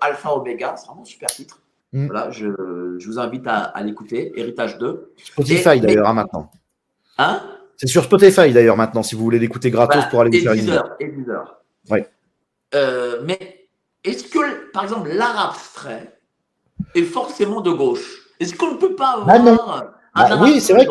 Alpha 0.00 0.34
Omega, 0.34 0.76
c'est 0.76 0.86
vraiment 0.86 1.02
un 1.02 1.06
super 1.06 1.28
titre. 1.28 1.60
Mm. 1.92 2.06
Voilà, 2.06 2.30
je, 2.30 3.06
vous 3.06 3.18
invite 3.18 3.46
à, 3.46 3.82
l'écouter, 3.82 4.32
Héritage 4.36 4.78
2. 4.78 5.12
Spotify 5.16 5.80
d'ailleurs, 5.80 6.08
hein, 6.08 6.14
maintenant. 6.14 6.50
Hein? 7.18 7.42
C'est 7.76 7.86
sur 7.86 8.04
Spotify 8.04 8.52
d'ailleurs 8.52 8.76
maintenant, 8.76 9.02
si 9.02 9.14
vous 9.14 9.22
voulez 9.22 9.38
l'écouter 9.38 9.70
gratos 9.70 10.04
pour 10.10 10.20
aller 10.20 10.38
vous 10.38 10.44
faire 10.44 10.52
une 10.52 10.82
Et 11.00 11.12
Ouais. 11.90 12.08
Euh, 12.74 13.20
mais 13.24 13.68
est-ce 14.04 14.24
que, 14.24 14.70
par 14.72 14.84
exemple, 14.84 15.10
l'art 15.10 15.50
abstrait 15.50 16.18
est 16.94 17.02
forcément 17.02 17.60
de 17.60 17.70
gauche? 17.70 18.28
Est-ce 18.40 18.54
qu'on 18.54 18.72
ne 18.72 18.76
peut 18.76 18.94
pas 18.94 19.22
bah, 19.26 19.34
avoir 19.34 19.92
un 20.14 20.28
bah, 20.28 20.38
Oui, 20.40 20.60
c'est 20.60 20.72
vrai. 20.72 20.86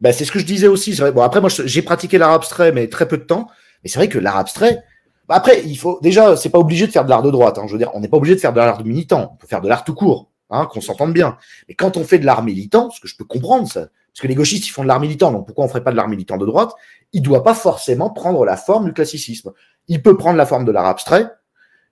Bah, 0.00 0.12
c'est 0.12 0.24
ce 0.24 0.32
que 0.32 0.38
je 0.38 0.44
disais 0.44 0.66
aussi. 0.66 0.92
Vrai. 0.92 1.12
Bon, 1.12 1.22
après, 1.22 1.40
moi, 1.40 1.50
j'ai 1.50 1.82
pratiqué 1.82 2.18
l'art 2.18 2.32
abstrait, 2.32 2.72
mais 2.72 2.88
très 2.88 3.08
peu 3.08 3.18
de 3.18 3.24
temps. 3.24 3.48
Mais 3.82 3.88
c'est 3.88 3.98
vrai 3.98 4.08
que 4.08 4.18
l'art 4.18 4.36
abstrait, 4.36 4.84
après, 5.28 5.62
il 5.64 5.76
faut 5.76 5.98
déjà, 6.02 6.36
c'est 6.36 6.50
pas 6.50 6.58
obligé 6.58 6.86
de 6.86 6.92
faire 6.92 7.04
de 7.04 7.10
l'art 7.10 7.22
de 7.22 7.30
droite. 7.30 7.58
Hein. 7.58 7.64
Je 7.66 7.72
veux 7.72 7.78
dire, 7.78 7.90
on 7.94 8.00
n'est 8.00 8.08
pas 8.08 8.16
obligé 8.16 8.34
de 8.34 8.40
faire 8.40 8.52
de 8.52 8.58
l'art 8.58 8.84
militant. 8.84 9.30
On 9.34 9.36
peut 9.36 9.46
faire 9.46 9.60
de 9.60 9.68
l'art 9.68 9.84
tout 9.84 9.94
court, 9.94 10.30
hein, 10.50 10.66
qu'on 10.66 10.80
s'entende 10.80 11.12
bien. 11.12 11.36
Mais 11.68 11.74
quand 11.74 11.96
on 11.96 12.04
fait 12.04 12.18
de 12.18 12.26
l'art 12.26 12.42
militant, 12.42 12.90
ce 12.90 13.00
que 13.00 13.08
je 13.08 13.16
peux 13.16 13.24
comprendre, 13.24 13.68
ça, 13.68 13.88
parce 14.18 14.24
que 14.24 14.28
les 14.30 14.34
gauchistes, 14.34 14.66
ils 14.66 14.72
font 14.72 14.82
de 14.82 14.88
l'art 14.88 14.98
militant, 14.98 15.30
donc 15.30 15.46
pourquoi 15.46 15.62
on 15.62 15.68
ne 15.68 15.70
ferait 15.70 15.84
pas 15.84 15.92
de 15.92 15.96
l'art 15.96 16.08
militant 16.08 16.38
de 16.38 16.44
droite? 16.44 16.72
Il 17.12 17.20
ne 17.20 17.24
doit 17.24 17.44
pas 17.44 17.54
forcément 17.54 18.10
prendre 18.10 18.44
la 18.44 18.56
forme 18.56 18.86
du 18.86 18.92
classicisme. 18.92 19.52
Il 19.86 20.02
peut 20.02 20.16
prendre 20.16 20.36
la 20.36 20.44
forme 20.44 20.64
de 20.64 20.72
l'art 20.72 20.86
abstrait, 20.86 21.30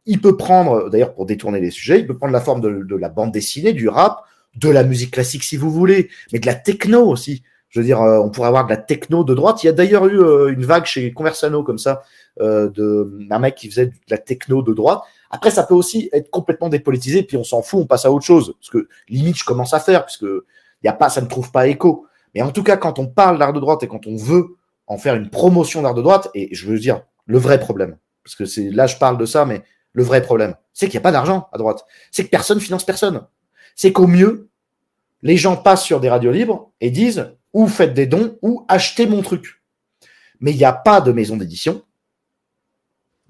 il 0.06 0.20
peut 0.20 0.36
prendre, 0.36 0.90
d'ailleurs 0.90 1.14
pour 1.14 1.24
détourner 1.24 1.60
les 1.60 1.70
sujets, 1.70 2.00
il 2.00 2.06
peut 2.08 2.18
prendre 2.18 2.32
la 2.32 2.40
forme 2.40 2.60
de, 2.60 2.96
la 2.96 3.10
bande 3.10 3.30
dessinée, 3.30 3.72
du 3.74 3.88
rap, 3.88 4.24
de 4.56 4.68
la 4.68 4.82
musique 4.82 5.12
classique 5.12 5.44
si 5.44 5.56
vous 5.56 5.70
voulez, 5.70 6.10
mais 6.32 6.40
de 6.40 6.46
la 6.46 6.56
techno 6.56 7.06
aussi. 7.06 7.44
Je 7.68 7.78
veux 7.78 7.86
dire, 7.86 8.02
euh, 8.02 8.18
on 8.18 8.28
pourrait 8.28 8.48
avoir 8.48 8.64
de 8.64 8.70
la 8.70 8.76
techno 8.76 9.22
de 9.22 9.32
droite. 9.32 9.62
Il 9.62 9.66
y 9.66 9.68
a 9.68 9.72
d'ailleurs 9.72 10.06
eu 10.06 10.20
euh, 10.20 10.52
une 10.52 10.64
vague 10.64 10.84
chez 10.84 11.12
Conversano 11.12 11.62
comme 11.62 11.78
ça, 11.78 12.02
euh, 12.40 12.68
d'un 12.74 13.38
mec 13.38 13.54
qui 13.54 13.70
faisait 13.70 13.86
de 13.86 13.92
la 14.10 14.18
techno 14.18 14.62
de 14.62 14.74
droite. 14.74 15.02
Après, 15.30 15.52
ça 15.52 15.62
peut 15.62 15.74
aussi 15.74 16.08
être 16.12 16.28
complètement 16.30 16.70
dépolitisé, 16.70 17.22
puis 17.22 17.36
on 17.36 17.44
s'en 17.44 17.62
fout, 17.62 17.82
on 17.82 17.86
passe 17.86 18.04
à 18.04 18.10
autre 18.10 18.24
chose. 18.24 18.56
Parce 18.58 18.70
que 18.70 18.88
limite, 19.08 19.38
je 19.38 19.44
commence 19.44 19.74
à 19.74 19.78
faire, 19.78 20.04
puisque 20.06 20.26
y 20.82 20.88
a 20.88 20.92
pas, 20.92 21.08
ça 21.08 21.20
ne 21.20 21.26
trouve 21.26 21.52
pas 21.52 21.68
écho. 21.68 22.06
Mais 22.34 22.42
en 22.42 22.50
tout 22.50 22.62
cas, 22.62 22.76
quand 22.76 22.98
on 22.98 23.06
parle 23.06 23.38
d'art 23.38 23.52
de 23.52 23.60
droite 23.60 23.82
et 23.82 23.88
quand 23.88 24.06
on 24.06 24.16
veut 24.16 24.56
en 24.86 24.98
faire 24.98 25.14
une 25.14 25.30
promotion 25.30 25.82
d'art 25.82 25.94
de 25.94 26.02
droite, 26.02 26.28
et 26.34 26.54
je 26.54 26.66
veux 26.66 26.78
dire 26.78 27.02
le 27.26 27.38
vrai 27.38 27.58
problème, 27.58 27.96
parce 28.22 28.36
que 28.36 28.44
c'est 28.44 28.70
là 28.70 28.86
je 28.86 28.96
parle 28.96 29.18
de 29.18 29.26
ça, 29.26 29.44
mais 29.44 29.62
le 29.92 30.02
vrai 30.02 30.22
problème, 30.22 30.54
c'est 30.74 30.86
qu'il 30.86 30.94
n'y 30.94 31.02
a 31.02 31.08
pas 31.08 31.12
d'argent 31.12 31.48
à 31.52 31.58
droite. 31.58 31.84
C'est 32.10 32.24
que 32.24 32.30
personne 32.30 32.60
finance 32.60 32.84
personne. 32.84 33.26
C'est 33.74 33.92
qu'au 33.92 34.06
mieux, 34.06 34.50
les 35.22 35.36
gens 35.36 35.56
passent 35.56 35.84
sur 35.84 36.00
des 36.00 36.10
radios 36.10 36.32
libres 36.32 36.70
et 36.80 36.90
disent 36.90 37.32
ou 37.52 37.66
faites 37.66 37.94
des 37.94 38.06
dons 38.06 38.36
ou 38.42 38.66
achetez 38.68 39.06
mon 39.06 39.22
truc. 39.22 39.62
Mais 40.40 40.52
il 40.52 40.58
n'y 40.58 40.64
a 40.64 40.72
pas 40.72 41.00
de 41.00 41.12
maison 41.12 41.36
d'édition. 41.36 41.82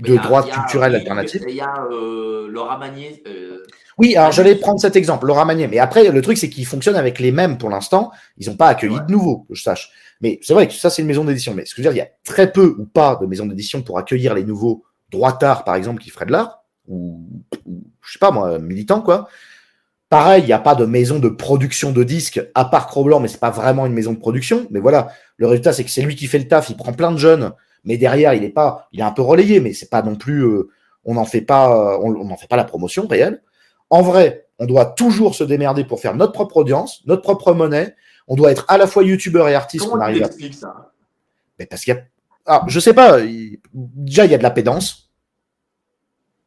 De 0.01 0.17
droite 0.17 0.51
culturelle 0.51 0.95
alternative. 0.95 1.45
Il 1.49 1.55
y 1.55 1.61
a 1.61 1.87
euh, 1.91 2.49
Laura 2.49 2.79
Magnier. 2.79 3.23
Euh, 3.27 3.63
oui, 3.99 4.15
alors 4.17 4.33
j'allais 4.33 4.57
prendre 4.57 4.79
cet 4.79 4.97
exemple, 4.97 5.27
Laura 5.27 5.45
Magnier. 5.45 5.69
Mais 5.69 5.79
après, 5.79 6.11
le 6.11 6.23
truc, 6.23 6.37
c'est 6.37 6.51
qu'ils 6.51 6.67
fonctionnent 6.67 6.97
avec 6.97 7.19
les 7.19 7.33
mêmes 7.33 7.57
pour 7.57 7.71
l'instant. 7.71 8.11
Ils 8.37 8.49
n'ont 8.49 8.57
pas 8.57 8.69
accueilli 8.69 8.99
de 9.07 9.11
nouveaux, 9.11 9.47
que 9.49 9.55
je 9.55 9.63
sache. 9.63 9.91
Mais 10.21 10.39
c'est 10.43 10.55
vrai 10.55 10.69
que 10.69 10.75
ça, 10.75 10.91
c'est 10.91 11.03
une 11.03 11.09
maison 11.09 11.25
d'édition. 11.25 11.55
Mais 11.55 11.65
ce 11.65 11.75
que 11.75 11.83
je 11.83 11.89
veux 11.89 11.95
dire, 11.95 12.03
il 12.03 12.07
y 12.07 12.09
a 12.09 12.13
très 12.25 12.53
peu 12.53 12.77
ou 12.79 12.85
pas 12.85 13.19
de 13.21 13.27
maisons 13.27 13.47
d'édition 13.47 13.83
pour 13.83 13.99
accueillir 13.99 14.35
les 14.35 14.45
nouveaux 14.45 14.85
droitards, 15.11 15.65
par 15.65 15.75
exemple, 15.75 16.03
qui 16.03 16.11
feraient 16.11 16.27
de 16.27 16.33
l'art, 16.33 16.65
ou, 16.89 17.27
ou, 17.65 17.85
je 18.03 18.13
sais 18.13 18.19
pas 18.19 18.31
moi, 18.31 18.59
militants, 18.59 19.01
quoi. 19.01 19.29
Pareil, 20.09 20.43
il 20.43 20.47
n'y 20.47 20.53
a 20.53 20.61
pas 20.61 20.75
de 20.77 20.85
maison 20.85 21.19
de 21.19 21.29
production 21.29 21.91
de 21.91 22.05
disques, 22.05 22.41
à 22.55 22.65
part 22.65 22.87
Cro-Blanc, 22.87 23.21
mais 23.21 23.29
c'est 23.29 23.41
pas 23.41 23.51
vraiment 23.51 23.87
une 23.87 23.93
maison 23.93 24.13
de 24.13 24.19
production. 24.19 24.67
Mais 24.71 24.79
voilà, 24.79 25.09
le 25.37 25.47
résultat, 25.49 25.73
c'est 25.73 25.85
que 25.85 25.91
c'est 25.91 26.03
lui 26.03 26.15
qui 26.15 26.27
fait 26.27 26.39
le 26.39 26.47
taf, 26.47 26.71
il 26.71 26.77
prend 26.77 26.93
plein 26.93 27.11
de 27.11 27.17
jeunes, 27.17 27.53
mais 27.87 27.97
derrière, 27.97 28.35
il 28.35 28.45
est 28.45 28.51
pas, 28.51 28.89
il 28.93 29.01
est 29.01 29.05
un 29.05 29.13
peu 29.13 29.23
relayé, 29.23 29.61
mais 29.61 29.73
c'est 29.73 29.89
pas 29.89 30.03
non 30.03 30.17
plus, 30.17 30.43
euh, 30.45 30.69
on 31.07 31.15
n'en 31.15 31.25
fait 31.25 31.41
pas, 31.41 31.99
on 32.01 32.25
n'en 32.25 32.37
fait 32.37 32.49
pas 32.49 32.57
la 32.57 32.65
promotion 32.65 33.07
réelle. 33.07 33.43
En 33.89 34.03
vrai, 34.03 34.49
on 34.59 34.67
doit 34.67 34.85
toujours 34.87 35.35
se 35.35 35.45
démerder 35.45 35.85
pour 35.85 36.01
faire 36.01 36.15
notre 36.15 36.33
propre 36.33 36.59
audience, 36.59 37.03
notre 37.07 37.23
propre 37.23 37.55
monnaie. 37.55 37.95
On 38.29 38.35
doit 38.35 38.51
être 38.51 38.65
à 38.69 38.77
la 38.77 38.87
fois 38.87 39.05
youtubeur 39.05 39.49
et 39.49 39.55
artiste. 39.55 39.85
Comment 39.85 39.99
on 39.99 40.01
arrive 40.05 40.25
à... 40.25 40.31
ça? 40.53 40.91
Mais 41.59 41.67
parce 41.67 41.85
qu'il 41.85 41.95
y 41.95 41.97
a, 41.97 42.03
ah, 42.47 42.65
je 42.67 42.81
sais 42.81 42.93
pas. 42.95 43.21
il- 43.21 43.61
Déjà, 43.73 44.25
il 44.25 44.33
y 44.33 44.35
a 44.35 44.39
de 44.39 44.43
la 44.43 44.51
pédance. 44.51 45.11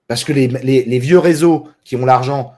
Parce 0.08 0.24
que 0.24 0.34
les, 0.34 0.48
les- 0.48 0.84
les 0.84 1.00
vieux 1.00 1.20
réseaux 1.20 1.68
qui 1.86 1.96
ont 1.96 2.06
l'argent 2.06 2.54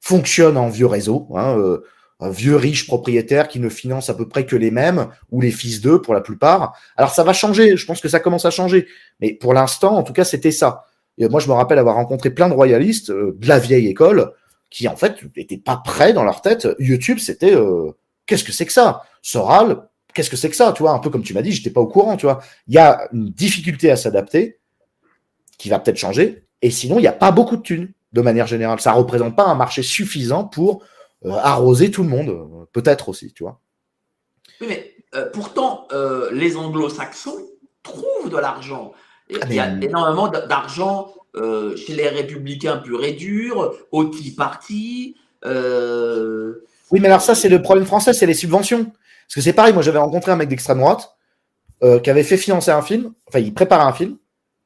fonctionnent 0.00 0.56
en 0.56 0.68
vieux 0.68 0.86
réseaux. 0.86 1.28
Hein, 1.34 1.56
euh, 1.58 1.84
vieux 2.30 2.56
riche 2.56 2.86
propriétaire 2.86 3.48
qui 3.48 3.60
ne 3.60 3.68
finance 3.68 4.10
à 4.10 4.14
peu 4.14 4.28
près 4.28 4.46
que 4.46 4.56
les 4.56 4.70
mêmes, 4.70 5.08
ou 5.30 5.40
les 5.40 5.50
fils 5.50 5.80
d'eux 5.80 6.00
pour 6.00 6.14
la 6.14 6.20
plupart. 6.20 6.76
Alors 6.96 7.10
ça 7.10 7.24
va 7.24 7.32
changer, 7.32 7.76
je 7.76 7.86
pense 7.86 8.00
que 8.00 8.08
ça 8.08 8.20
commence 8.20 8.44
à 8.44 8.50
changer. 8.50 8.86
Mais 9.20 9.34
pour 9.34 9.54
l'instant, 9.54 9.96
en 9.96 10.02
tout 10.02 10.12
cas, 10.12 10.24
c'était 10.24 10.52
ça. 10.52 10.86
Et 11.18 11.28
moi, 11.28 11.40
je 11.40 11.48
me 11.48 11.52
rappelle 11.52 11.78
avoir 11.78 11.96
rencontré 11.96 12.30
plein 12.30 12.48
de 12.48 12.54
royalistes 12.54 13.10
euh, 13.10 13.36
de 13.38 13.48
la 13.48 13.58
vieille 13.58 13.86
école 13.86 14.32
qui, 14.70 14.88
en 14.88 14.96
fait, 14.96 15.16
n'étaient 15.36 15.58
pas 15.58 15.76
prêts 15.76 16.12
dans 16.12 16.24
leur 16.24 16.42
tête. 16.42 16.68
YouTube, 16.78 17.18
c'était 17.20 17.54
euh, 17.54 17.92
qu'est-ce 18.26 18.44
que 18.44 18.52
c'est 18.52 18.66
que 18.66 18.72
ça? 18.72 19.02
Soral, 19.22 19.88
qu'est-ce 20.12 20.30
que 20.30 20.36
c'est 20.36 20.50
que 20.50 20.56
ça? 20.56 20.72
Tu 20.72 20.82
vois, 20.82 20.92
un 20.92 20.98
peu 20.98 21.10
comme 21.10 21.22
tu 21.22 21.34
m'as 21.34 21.42
dit, 21.42 21.52
j'étais 21.52 21.70
pas 21.70 21.80
au 21.80 21.86
courant. 21.86 22.16
Tu 22.16 22.26
vois, 22.26 22.40
il 22.66 22.74
y 22.74 22.78
a 22.78 23.08
une 23.12 23.30
difficulté 23.30 23.90
à 23.90 23.96
s'adapter 23.96 24.58
qui 25.58 25.68
va 25.68 25.78
peut-être 25.78 25.96
changer. 25.96 26.44
Et 26.62 26.70
sinon, 26.70 26.98
il 26.98 27.02
n'y 27.02 27.06
a 27.06 27.12
pas 27.12 27.30
beaucoup 27.30 27.56
de 27.56 27.62
thunes 27.62 27.92
de 28.12 28.20
manière 28.20 28.46
générale. 28.46 28.80
Ça 28.80 28.92
représente 28.92 29.36
pas 29.36 29.44
un 29.44 29.54
marché 29.54 29.82
suffisant 29.82 30.44
pour 30.44 30.82
arroser 31.32 31.90
tout 31.90 32.02
le 32.02 32.08
monde, 32.08 32.28
euh, 32.28 32.64
peut-être 32.72 33.08
aussi, 33.08 33.32
tu 33.32 33.42
vois. 33.44 33.60
Oui, 34.60 34.66
mais 34.68 34.94
euh, 35.14 35.28
pourtant, 35.32 35.86
euh, 35.92 36.28
les 36.32 36.56
anglo-saxons 36.56 37.38
trouvent 37.82 38.30
de 38.30 38.36
l'argent. 38.36 38.92
Ah, 39.40 39.46
Il 39.48 39.54
y 39.54 39.60
a 39.60 39.72
énormément 39.80 40.28
d'argent 40.28 41.14
euh, 41.36 41.76
chez 41.76 41.94
les 41.94 42.08
républicains 42.08 42.76
purs 42.78 43.04
et 43.04 43.12
durs, 43.12 43.72
au 43.90 44.04
Tea 44.04 44.32
Party. 44.36 45.16
euh, 45.44 46.64
Oui, 46.90 47.00
mais 47.00 47.08
alors 47.08 47.20
ça, 47.22 47.34
c'est 47.34 47.48
le 47.48 47.62
problème 47.62 47.86
français, 47.86 48.12
c'est 48.12 48.26
les 48.26 48.34
subventions. 48.34 48.84
Parce 48.84 49.36
que 49.36 49.40
c'est 49.40 49.52
pareil, 49.54 49.72
moi 49.72 49.82
j'avais 49.82 49.98
rencontré 49.98 50.32
un 50.32 50.36
mec 50.36 50.48
d'extrême 50.48 50.78
droite 50.78 51.16
euh, 51.82 51.98
qui 51.98 52.10
avait 52.10 52.22
fait 52.22 52.36
financer 52.36 52.70
un 52.70 52.82
film, 52.82 53.14
enfin 53.26 53.38
il 53.38 53.54
préparait 53.54 53.84
un 53.84 53.92
film. 53.92 54.18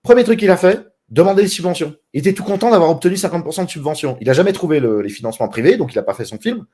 Premier 0.03 0.25
truc 0.25 0.41
qu'il 0.41 0.51
a 0.51 0.57
fait, 0.57 0.85
demander 1.11 1.43
des 1.43 1.49
subventions. 1.49 1.95
Il 2.13 2.21
était 2.21 2.33
tout 2.35 2.45
content 2.45 2.71
d'avoir 2.71 2.91
obtenu 2.91 3.15
50% 3.17 3.65
de 3.65 3.71
subventions. 3.71 4.17
Il 4.21 4.27
n'a 4.27 4.33
jamais 4.35 4.53
trouvé 4.53 4.81
le- 4.81 5.01
les 5.03 5.09
financements 5.09 5.49
privés, 5.49 5.77
donc 5.77 5.93
il 5.95 5.97
n'a 5.97 6.03
pas 6.03 6.15
fait 6.15 6.25
son 6.25 6.39
film. 6.39 6.67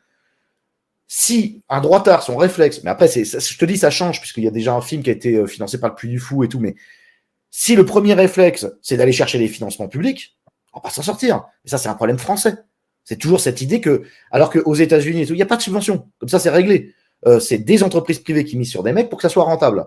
Si 1.06 1.62
un 1.68 1.80
droitard, 1.80 2.22
son 2.22 2.36
réflexe, 2.36 2.82
mais 2.82 2.90
après, 2.90 3.08
je 3.08 3.58
te 3.58 3.64
dis, 3.64 3.76
ça 3.76 3.90
change, 3.90 4.20
puisqu'il 4.20 4.44
y 4.44 4.48
a 4.48 4.50
déjà 4.50 4.74
un 4.74 4.80
film 4.80 5.02
qui 5.02 5.10
a 5.10 5.12
été 5.12 5.34
euh, 5.36 5.46
financé 5.46 5.78
par 5.78 5.90
le 5.90 5.94
Puy 5.96 6.08
du 6.08 6.18
Fou 6.18 6.42
et 6.44 6.48
tout, 6.48 6.60
mais 6.60 6.74
si 7.50 7.76
le 7.76 7.84
premier 7.84 8.14
réflexe, 8.14 8.66
c'est 8.82 8.96
d'aller 8.96 9.12
chercher 9.12 9.38
les 9.38 9.46
financements 9.48 9.86
publics, 9.86 10.36
on 10.72 10.78
va 10.78 10.82
pas 10.84 10.90
s'en 10.90 11.02
sortir. 11.02 11.44
Et 11.64 11.68
ça, 11.68 11.78
c'est 11.78 11.88
un 11.88 11.94
problème 11.94 12.18
français. 12.18 12.56
C'est 13.04 13.16
toujours 13.18 13.38
cette 13.38 13.60
idée 13.60 13.80
que, 13.80 14.02
alors 14.32 14.50
qu'aux 14.50 14.74
États-Unis 14.74 15.22
et 15.22 15.26
tout, 15.26 15.34
il 15.34 15.36
n'y 15.36 15.42
a 15.42 15.46
pas 15.46 15.56
de 15.58 15.62
subvention. 15.62 16.08
Comme 16.18 16.28
ça, 16.30 16.38
c'est 16.38 16.50
réglé. 16.50 16.94
Euh, 17.26 17.38
c'est 17.38 17.58
des 17.58 17.82
entreprises 17.84 18.18
privées 18.18 18.44
qui 18.44 18.56
misent 18.56 18.70
sur 18.70 18.82
des 18.82 18.92
mecs 18.92 19.08
pour 19.08 19.18
que 19.18 19.22
ça 19.22 19.28
soit 19.28 19.44
rentable. 19.44 19.84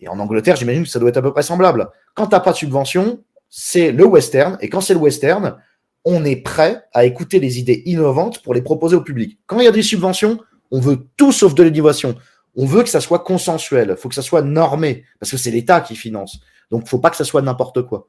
Et 0.00 0.08
en 0.08 0.18
Angleterre, 0.18 0.54
j'imagine 0.56 0.84
que 0.84 0.88
ça 0.90 0.98
doit 0.98 1.08
être 1.08 1.16
à 1.16 1.22
peu 1.22 1.32
près 1.32 1.42
semblable. 1.42 1.88
Quand 2.14 2.26
t'as 2.26 2.40
pas 2.40 2.52
de 2.52 2.56
subvention, 2.58 3.24
c'est 3.48 3.92
le 3.92 4.04
western. 4.04 4.58
Et 4.60 4.68
quand 4.68 4.80
c'est 4.80 4.94
le 4.94 5.00
western, 5.00 5.56
on 6.04 6.24
est 6.24 6.36
prêt 6.36 6.84
à 6.92 7.04
écouter 7.04 7.40
les 7.40 7.58
idées 7.58 7.82
innovantes 7.86 8.42
pour 8.42 8.54
les 8.54 8.62
proposer 8.62 8.96
au 8.96 9.02
public. 9.02 9.38
Quand 9.46 9.58
il 9.58 9.64
y 9.64 9.68
a 9.68 9.72
des 9.72 9.82
subventions, 9.82 10.38
on 10.70 10.80
veut 10.80 11.06
tout 11.16 11.32
sauf 11.32 11.54
de 11.54 11.62
l'innovation. 11.62 12.14
On 12.54 12.64
veut 12.64 12.82
que 12.82 12.88
ça 12.88 13.00
soit 13.00 13.20
consensuel. 13.20 13.96
Faut 13.96 14.08
que 14.08 14.14
ça 14.14 14.22
soit 14.22 14.42
normé. 14.42 15.04
Parce 15.20 15.30
que 15.30 15.36
c'est 15.36 15.50
l'État 15.50 15.80
qui 15.80 15.96
finance. 15.96 16.38
Donc, 16.70 16.88
faut 16.88 16.98
pas 16.98 17.10
que 17.10 17.16
ça 17.16 17.24
soit 17.24 17.42
n'importe 17.42 17.82
quoi. 17.82 18.08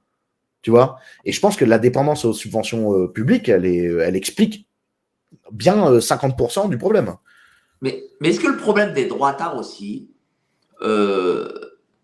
Tu 0.61 0.71
vois? 0.71 0.97
Et 1.25 1.31
je 1.31 1.39
pense 1.39 1.55
que 1.55 1.65
la 1.65 1.79
dépendance 1.79 2.25
aux 2.25 2.33
subventions 2.33 2.93
euh, 2.93 3.07
publiques, 3.07 3.49
elle, 3.49 3.65
est, 3.65 3.85
elle 3.85 4.15
explique 4.15 4.67
bien 5.51 5.91
euh, 5.91 5.99
50% 5.99 6.69
du 6.69 6.77
problème. 6.77 7.15
Mais, 7.81 8.03
mais 8.19 8.29
est-ce 8.29 8.39
que 8.39 8.47
le 8.47 8.57
problème 8.57 8.93
des 8.93 9.05
droitards 9.05 9.57
aussi, 9.57 10.09
euh, 10.81 11.47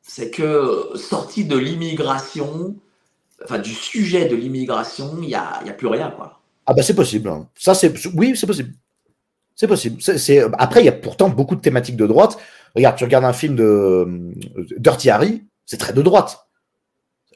c'est 0.01 0.29
que 0.29 0.89
sorti 0.95 1.45
de 1.45 1.57
l'immigration, 1.57 2.75
enfin 3.43 3.59
du 3.59 3.73
sujet 3.73 4.27
de 4.27 4.35
l'immigration, 4.35 5.11
il 5.21 5.27
n'y 5.27 5.35
a, 5.35 5.61
y 5.65 5.69
a 5.69 5.73
plus 5.73 5.87
rien, 5.87 6.11
quoi. 6.11 6.39
Ah 6.65 6.73
bah 6.73 6.81
c'est 6.83 6.95
possible. 6.95 7.29
hein. 7.29 7.47
Ça 7.55 7.73
c'est 7.73 7.93
oui 8.15 8.33
c'est 8.35 8.47
possible. 8.47 8.73
C'est 9.55 9.67
possible. 9.67 9.99
Après 10.57 10.81
il 10.81 10.85
y 10.85 10.89
a 10.89 10.93
pourtant 10.93 11.29
beaucoup 11.29 11.55
de 11.55 11.61
thématiques 11.61 11.97
de 11.97 12.07
droite. 12.07 12.37
Regarde, 12.75 12.95
tu 12.97 13.03
regardes 13.03 13.25
un 13.25 13.33
film 13.33 13.55
de 13.55 13.63
euh, 13.63 14.33
Dirty 14.77 15.09
Harry, 15.09 15.43
c'est 15.65 15.77
très 15.77 15.93
de 15.93 16.01
droite. 16.01 16.47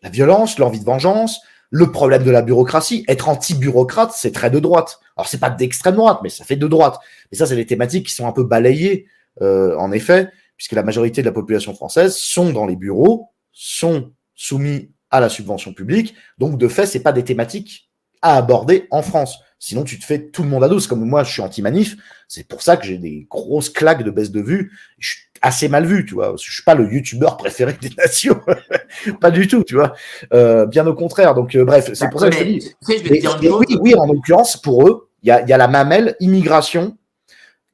La 0.02 0.10
violence, 0.10 0.58
l'envie 0.58 0.80
de 0.80 0.86
vengeance, 0.86 1.42
le 1.70 1.92
problème 1.92 2.24
de 2.24 2.32
la 2.32 2.42
bureaucratie. 2.42 3.04
Être 3.08 3.30
anti-bureaucrate, 3.30 4.14
c'est 4.16 4.32
très 4.32 4.50
de 4.50 4.60
droite. 4.60 5.00
Alors 5.16 5.28
c'est 5.28 5.40
pas 5.40 5.50
d'extrême 5.50 5.96
droite, 5.96 6.20
mais 6.24 6.30
ça 6.30 6.44
fait 6.44 6.56
de 6.56 6.68
droite. 6.68 6.98
Et 7.32 7.36
ça 7.36 7.46
c'est 7.46 7.56
des 7.56 7.66
thématiques 7.68 8.08
qui 8.08 8.14
sont 8.14 8.28
un 8.28 8.32
peu 8.32 8.44
balayées 8.44 9.06
euh, 9.42 9.76
en 9.78 9.92
effet, 9.92 10.32
puisque 10.56 10.72
la 10.72 10.84
majorité 10.84 11.22
de 11.22 11.28
la 11.28 11.34
population 11.34 11.76
française 11.76 12.16
sont 12.16 12.52
dans 12.52 12.66
les 12.66 12.76
bureaux, 12.76 13.30
sont 13.52 14.12
soumis 14.34 14.90
à 15.18 15.22
la 15.22 15.30
subvention 15.30 15.74
publique. 15.74 16.16
Donc 16.38 16.58
de 16.58 16.68
fait, 16.68 16.86
c'est 16.86 17.02
pas 17.04 17.12
des 17.12 17.24
thématiques 17.24 17.90
à 18.22 18.38
aborder 18.38 18.88
en 18.92 19.02
France. 19.02 19.40
Sinon, 19.60 19.84
tu 19.84 19.98
te 19.98 20.06
fais 20.06 20.30
tout 20.30 20.44
le 20.44 20.50
monde 20.50 20.64
à 20.64 20.70
dos. 20.70 20.80
Comme 20.82 21.04
moi, 21.04 21.24
je 21.24 21.32
suis 21.32 21.42
anti-manif. 21.42 21.96
C'est 22.28 22.48
pour 22.48 22.62
ça 22.62 22.78
que 22.78 22.86
j'ai 22.86 23.00
des 23.00 23.26
grosses 23.30 23.70
claques 23.70 24.04
de 24.04 24.12
baisse 24.12 24.32
de 24.32 24.42
vue. 24.42 24.72
Je 25.00 25.10
suis 25.10 25.22
assez 25.42 25.68
mal 25.68 25.86
vu, 25.86 26.06
tu 26.06 26.14
vois. 26.14 26.36
Je 26.40 26.52
suis 26.52 26.64
pas 26.64 26.76
le 26.76 26.92
youtubeur 26.92 27.38
préféré 27.38 27.76
des 27.82 27.90
nations. 27.98 28.40
pas 29.22 29.32
du 29.32 29.48
tout, 29.48 29.64
tu 29.64 29.74
vois. 29.76 29.94
Euh, 30.34 30.68
bien 30.68 30.86
au 30.86 30.94
contraire. 30.94 31.34
Donc, 31.34 31.56
euh, 31.56 31.66
bref, 31.66 31.90
c'est 31.94 32.10
pour 32.10 32.20
ça 32.20 32.30
que 32.30 32.36
je 32.36 32.40
te 32.40 32.44
dis. 32.46 32.76
vais 32.88 33.20
te 33.20 33.40
dire 33.40 33.58
oui, 33.58 33.78
oui, 33.82 33.96
en 33.96 34.06
l'occurrence, 34.06 34.58
pour 34.58 34.88
eux, 34.88 35.10
il 35.24 35.30
y 35.30 35.32
a, 35.32 35.44
y 35.48 35.54
a 35.54 35.58
la 35.58 35.68
mamelle 35.68 36.16
immigration, 36.20 36.96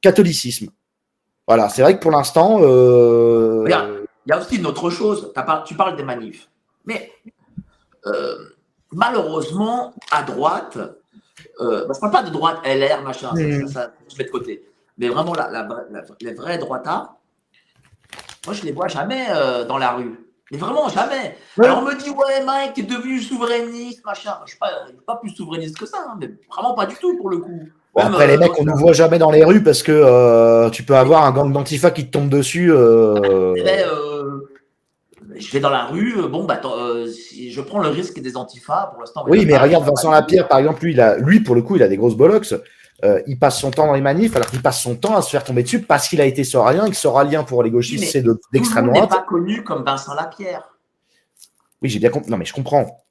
catholicisme. 0.01 0.67
Voilà, 1.47 1.67
c'est 1.67 1.81
vrai 1.81 1.97
que 1.97 2.01
pour 2.01 2.11
l'instant, 2.11 2.59
euh. 2.61 3.65
Il 4.25 4.29
y 4.29 4.31
a 4.31 4.39
aussi 4.39 4.55
une 4.55 4.65
autre 4.65 4.89
chose. 4.89 5.33
Par- 5.35 5.65
Tu 5.65 5.75
parles 5.75 5.97
des 5.97 6.03
manifs. 6.03 6.47
Mais 6.85 7.11
euh, 8.05 8.35
malheureusement, 8.91 9.93
à 10.11 10.23
droite, 10.23 10.77
euh, 11.61 11.85
bah, 11.87 11.93
je 11.93 12.05
ne 12.05 12.11
parle 12.11 12.11
pas 12.11 12.23
de 12.23 12.29
droite 12.33 12.57
LR, 12.65 13.01
machin, 13.03 13.29
ça, 13.35 13.41
Mm. 13.41 13.67
ça, 13.67 13.73
ça, 13.73 13.91
je 14.11 14.17
mets 14.17 14.25
de 14.25 14.29
côté. 14.31 14.63
Mais 14.97 15.09
vraiment, 15.09 15.33
la, 15.33 15.49
la, 15.49 15.63
la- 15.91 16.01
les 16.21 16.33
vrais 16.33 16.57
droitards, 16.57 17.15
moi, 18.45 18.53
je 18.53 18.63
les 18.63 18.71
vois 18.71 18.87
jamais 18.87 19.25
euh, 19.31 19.63
dans 19.65 19.77
la 19.77 19.91
rue. 19.93 20.19
Mais 20.51 20.57
vraiment, 20.59 20.87
jamais. 20.89 21.35
Ouais. 21.57 21.65
Alors, 21.65 21.79
on 21.79 21.81
me 21.85 21.95
dit, 21.95 22.09
ouais, 22.11 22.43
Mike, 22.45 22.73
t'es 22.75 22.83
devenu 22.83 23.19
souverainiste, 23.19 24.05
machin. 24.05 24.35
Je 24.39 24.43
ne 24.43 24.47
suis 24.49 24.57
pas, 24.59 24.69
je 24.85 24.89
suis 24.91 25.01
pas 25.07 25.15
plus 25.15 25.29
souverainiste 25.31 25.77
que 25.79 25.85
ça, 25.87 25.97
hein, 26.07 26.17
mais 26.19 26.29
vraiment 26.53 26.75
pas 26.75 26.85
du 26.85 26.95
tout, 26.97 27.17
pour 27.17 27.29
le 27.29 27.37
coup. 27.37 27.49
Même, 27.95 28.07
après, 28.07 28.27
les 28.27 28.37
mecs, 28.37 28.59
on 28.59 28.63
nous 28.65 28.75
voit 28.75 28.93
jamais 28.93 29.17
dans 29.19 29.31
les 29.31 29.43
rues 29.43 29.63
parce 29.63 29.81
que 29.81 29.91
euh, 29.91 30.69
tu 30.69 30.83
peux 30.83 30.95
avoir 30.95 31.23
un 31.25 31.31
gang 31.31 31.51
d'antifa 31.51 31.89
qui 31.91 32.05
te 32.07 32.11
tombe 32.11 32.29
dessus. 32.29 32.71
euh, 32.71 33.53
Eh 33.55 33.63
ben, 33.63 33.87
euh, 33.87 34.12
je 35.37 35.51
vais 35.51 35.59
dans 35.59 35.69
la 35.69 35.85
rue, 35.85 36.17
euh, 36.17 36.27
bon, 36.27 36.43
bah, 36.45 36.59
euh, 36.65 37.07
je 37.49 37.61
prends 37.61 37.79
le 37.79 37.89
risque 37.89 38.19
des 38.19 38.35
antifas 38.37 38.87
pour 38.91 38.99
l'instant. 39.01 39.23
Oui, 39.27 39.45
mais 39.45 39.57
regarde 39.57 39.85
Vincent 39.85 40.11
Lapierre, 40.11 40.47
par 40.47 40.59
exemple, 40.59 40.83
lui, 40.83 40.93
il 40.93 41.01
a, 41.01 41.17
lui, 41.17 41.39
pour 41.39 41.55
le 41.55 41.61
coup, 41.61 41.75
il 41.75 41.83
a 41.83 41.87
des 41.87 41.97
grosses 41.97 42.15
bollocks. 42.15 42.53
Euh, 43.03 43.21
il 43.27 43.37
passe 43.37 43.59
son 43.59 43.69
temps 43.71 43.85
dans 43.87 43.93
les 43.93 44.01
manifs, 44.01 44.35
alors 44.35 44.49
qu'il 44.49 44.61
passe 44.61 44.81
son 44.81 44.95
temps 44.95 45.15
à 45.17 45.21
se 45.21 45.29
faire 45.29 45.43
tomber 45.43 45.63
dessus 45.63 45.81
parce 45.81 46.07
qu'il 46.07 46.21
a 46.21 46.25
été 46.25 46.43
soralien 46.45 46.85
et 46.85 46.89
que 46.89 46.95
soralien 46.95 47.43
pour 47.43 47.61
les 47.61 47.69
gauchistes, 47.69 48.03
Oui, 48.03 48.09
c'est 48.09 48.21
de- 48.21 48.39
d'extrême 48.53 48.85
monde 48.85 48.93
n'est 48.93 49.01
droite. 49.01 49.19
pas 49.23 49.25
connu 49.27 49.63
comme 49.63 49.83
Vincent 49.83 50.13
Lapierre. 50.13 50.69
Oui, 51.81 51.89
j'ai 51.89 51.99
bien 51.99 52.09
compris. 52.09 52.31
Non, 52.31 52.37
mais 52.37 52.45
je 52.45 52.53
comprends. 52.53 53.03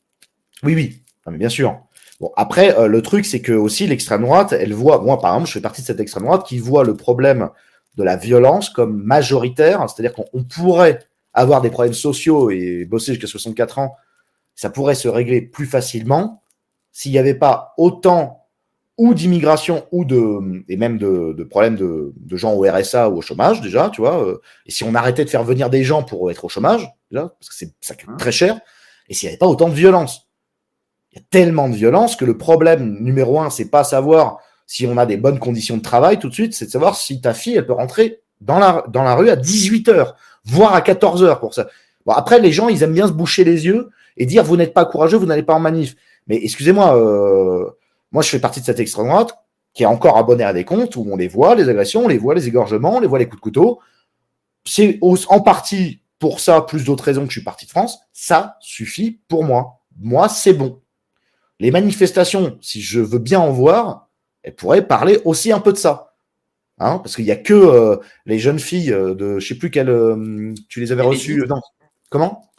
Oui, 0.63 0.75
oui. 0.75 1.03
Non, 1.27 1.33
mais 1.33 1.39
bien 1.39 1.51
sûr. 1.51 1.79
Bon, 2.21 2.31
après, 2.37 2.79
euh, 2.79 2.87
le 2.87 3.03
truc, 3.03 3.27
c'est 3.27 3.41
que 3.43 3.53
aussi 3.53 3.87
l'extrême 3.87 4.23
droite, 4.23 4.53
elle 4.53 4.73
voit, 4.73 4.99
moi, 5.03 5.19
par 5.21 5.33
exemple, 5.35 5.49
je 5.49 5.53
fais 5.55 5.61
partie 5.61 5.83
de 5.83 5.87
cette 5.87 6.01
extrême 6.01 6.25
droite 6.25 6.47
qui 6.47 6.59
voit 6.59 6.85
le 6.85 6.97
problème 6.97 7.51
de 7.97 8.03
la 8.05 8.17
violence 8.17 8.71
comme 8.71 9.03
majoritaire. 9.03 9.85
C'est-à-dire 9.91 10.15
qu'on 10.15 10.25
on 10.33 10.43
pourrait 10.45 11.01
avoir 11.35 11.61
des 11.61 11.71
problèmes 11.71 11.95
sociaux 11.95 12.51
et 12.51 12.85
bosser 12.85 13.13
jusqu'à 13.15 13.27
64 13.27 13.79
ans. 13.79 13.97
Ça 14.55 14.71
pourrait 14.71 14.95
se 14.95 15.09
régler 15.09 15.41
plus 15.41 15.67
facilement 15.67 16.43
s'il 16.91 17.13
n'y 17.13 17.19
avait 17.19 17.35
pas 17.35 17.73
autant 17.79 18.47
ou 18.99 19.15
d'immigration 19.15 19.87
ou 19.91 20.05
de 20.05 20.63
et 20.69 20.77
même 20.77 20.99
de, 20.99 21.43
problèmes 21.45 21.77
de, 21.77 22.13
de 22.15 22.37
gens 22.37 22.53
au 22.53 22.63
RSA 22.71 23.09
ou 23.09 23.19
au 23.19 23.23
chômage 23.23 23.61
déjà, 23.63 23.89
tu 23.91 24.03
vois. 24.03 24.23
euh, 24.27 24.41
Et 24.67 24.71
si 24.71 24.85
on 24.85 24.95
arrêtait 24.95 25.25
de 25.25 25.31
faire 25.31 25.45
venir 25.45 25.71
des 25.71 25.83
gens 25.83 26.03
pour 26.03 26.31
être 26.31 26.45
au 26.45 26.49
chômage, 26.51 26.89
déjà, 27.11 27.29
parce 27.41 27.49
que 27.49 27.55
c'est 27.55 27.73
ça 27.81 27.95
coûte 27.95 28.19
très 28.19 28.33
cher. 28.33 28.61
et 29.09 29.15
s'il 29.15 29.27
n'y 29.27 29.31
avait 29.31 29.39
pas 29.39 29.47
autant 29.47 29.69
de 29.71 29.75
violence. 29.75 30.29
Il 31.13 31.19
y 31.19 31.23
a 31.23 31.25
tellement 31.31 31.69
de 31.69 31.75
violence 31.75 32.17
que 32.17 32.25
le 32.25 32.37
problème 32.39 32.99
numéro 33.01 33.41
un, 33.41 33.51
c'est 33.51 33.71
pas 33.71 33.85
savoir 33.85 34.39
si 34.67 34.87
on 34.87 34.97
a 34.99 35.07
des 35.07 35.17
bonnes 35.17 35.39
conditions 35.39 35.77
de 35.79 35.83
travail 35.83 36.19
tout 36.19 36.29
de 36.29 36.35
suite, 36.35 36.55
c'est 36.55 36.67
de 36.67 36.71
savoir 36.71 36.95
si 36.97 37.21
ta 37.21 37.35
fille, 37.35 37.57
elle 37.57 37.67
peut 37.67 37.73
rentrer 37.73 38.21
dans 38.41 38.59
la, 38.59 38.85
dans 38.89 39.03
la 39.03 39.15
rue 39.15 39.29
à 39.31 39.37
18 39.37 39.89
heures, 39.89 40.17
voire 40.45 40.75
à 40.75 40.81
14 40.81 41.23
heures 41.23 41.41
pour 41.41 41.55
ça. 41.55 41.69
Bon, 42.07 42.13
après, 42.13 42.41
les 42.41 42.53
gens, 42.53 42.69
ils 42.69 42.83
aiment 42.83 42.95
bien 42.95 43.07
se 43.07 43.13
boucher 43.13 43.45
les 43.45 43.67
yeux 43.67 43.91
et 44.17 44.27
dire 44.27 44.45
vous 44.45 44.57
n'êtes 44.57 44.75
pas 44.75 44.85
courageux, 44.85 45.17
vous 45.17 45.27
n'allez 45.27 45.43
pas 45.43 45.55
en 45.55 45.61
manif. 45.61 45.97
Mais 46.27 46.37
excusez-moi, 46.43 46.97
euh, 46.97 47.71
moi 48.11 48.23
je 48.23 48.29
fais 48.29 48.39
partie 48.39 48.61
de 48.61 48.67
cette 48.67 48.81
extrême 48.81 49.09
droite 49.09 49.37
qui 49.75 49.85
est 49.85 49.87
encore 49.87 50.19
abonné 50.19 50.45
à 50.45 50.53
des 50.53 50.65
comptes 50.65 50.97
où 50.97 51.07
on 51.11 51.17
les 51.17 51.29
voit, 51.29 51.55
les 51.55 51.69
agressions, 51.69 52.05
on 52.05 52.09
les 52.09 52.19
voit, 52.19 52.35
les 52.35 52.47
égorgements, 52.47 52.97
on 52.97 53.01
les 53.01 53.07
voit 53.07 53.19
les 53.19 53.27
coups 53.27 53.39
de 53.39 53.43
couteau. 53.43 53.81
C'est 54.65 54.99
en 55.01 55.41
partie 55.41 56.03
pour 56.19 56.41
ça, 56.41 56.61
plus 56.61 56.85
d'autres 56.85 57.05
raisons 57.05 57.23
que 57.23 57.29
je 57.29 57.39
suis 57.39 57.45
parti 57.45 57.65
de 57.65 57.71
France. 57.71 57.99
Ça 58.13 58.57
suffit 58.61 59.21
pour 59.29 59.45
moi. 59.45 59.81
Moi, 59.99 60.29
c'est 60.29 60.53
bon. 60.53 60.81
Les 61.59 61.71
manifestations, 61.71 62.59
si 62.61 62.81
je 62.81 63.01
veux 63.01 63.19
bien 63.19 63.41
en 63.41 63.51
voir, 63.51 64.09
elles 64.43 64.55
pourraient 64.55 64.87
parler 64.87 65.21
aussi 65.25 65.53
un 65.53 65.61
peu 65.61 65.73
de 65.73 65.79
ça. 65.79 66.12
Hein, 66.79 66.99
parce 66.99 67.15
qu'il 67.15 67.25
n'y 67.25 67.31
a 67.31 67.37
que 67.37 67.55
euh, 67.55 67.97
les 68.27 68.39
jeunes 68.39 68.59
filles 68.59 68.93
euh, 68.93 69.15
de, 69.15 69.39
je 69.39 69.47
sais 69.47 69.55
plus 69.55 69.71
quelles, 69.71 69.95
tu 70.69 70.81
les 70.81 70.91
avais 70.91 71.03
reçues, 71.03 71.45
non, 71.49 71.61
comment? 72.11 72.51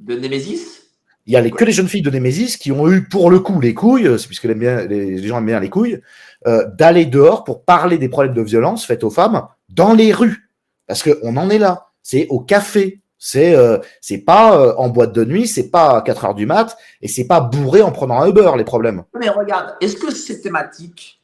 De 0.00 0.14
Némésis 0.14 0.88
il 1.28 1.32
y 1.32 1.36
a 1.36 1.42
les, 1.42 1.50
que 1.50 1.62
les 1.62 1.72
jeunes 1.72 1.88
filles 1.88 2.02
de 2.02 2.08
Némésis 2.08 2.56
qui 2.56 2.72
ont 2.72 2.90
eu 2.90 3.06
pour 3.06 3.30
le 3.30 3.38
coup 3.38 3.60
les 3.60 3.74
couilles, 3.74 4.06
euh, 4.06 4.16
puisque 4.16 4.44
les, 4.44 4.54
les, 4.54 5.28
gens 5.28 5.36
aiment 5.36 5.46
bien 5.46 5.60
les 5.60 5.68
couilles, 5.68 6.00
euh, 6.46 6.66
d'aller 6.78 7.04
dehors 7.04 7.44
pour 7.44 7.64
parler 7.64 7.98
des 7.98 8.08
problèmes 8.08 8.32
de 8.32 8.40
violence 8.40 8.86
faites 8.86 9.04
aux 9.04 9.10
femmes 9.10 9.46
dans 9.68 9.92
les 9.92 10.14
rues. 10.14 10.48
Parce 10.86 11.02
qu'on 11.02 11.36
en 11.36 11.50
est 11.50 11.58
là. 11.58 11.88
C'est 12.02 12.26
au 12.30 12.40
café. 12.40 13.02
C'est 13.18 13.54
euh, 13.54 13.76
c'est 14.00 14.18
pas 14.18 14.58
euh, 14.58 14.74
en 14.78 14.88
boîte 14.88 15.12
de 15.12 15.24
nuit, 15.24 15.46
c'est 15.46 15.70
pas 15.70 15.98
à 15.98 16.02
4 16.02 16.24
heures 16.24 16.34
du 16.34 16.46
mat, 16.46 16.78
et 17.02 17.08
c'est 17.08 17.26
pas 17.26 17.40
bourré 17.40 17.82
en 17.82 17.92
prenant 17.92 18.22
un 18.22 18.28
Uber 18.28 18.52
les 18.56 18.64
problèmes. 18.64 19.02
Mais 19.18 19.28
regarde, 19.28 19.74
est-ce 19.82 19.96
que 19.96 20.10
c'est 20.10 20.40
thématique? 20.40 21.17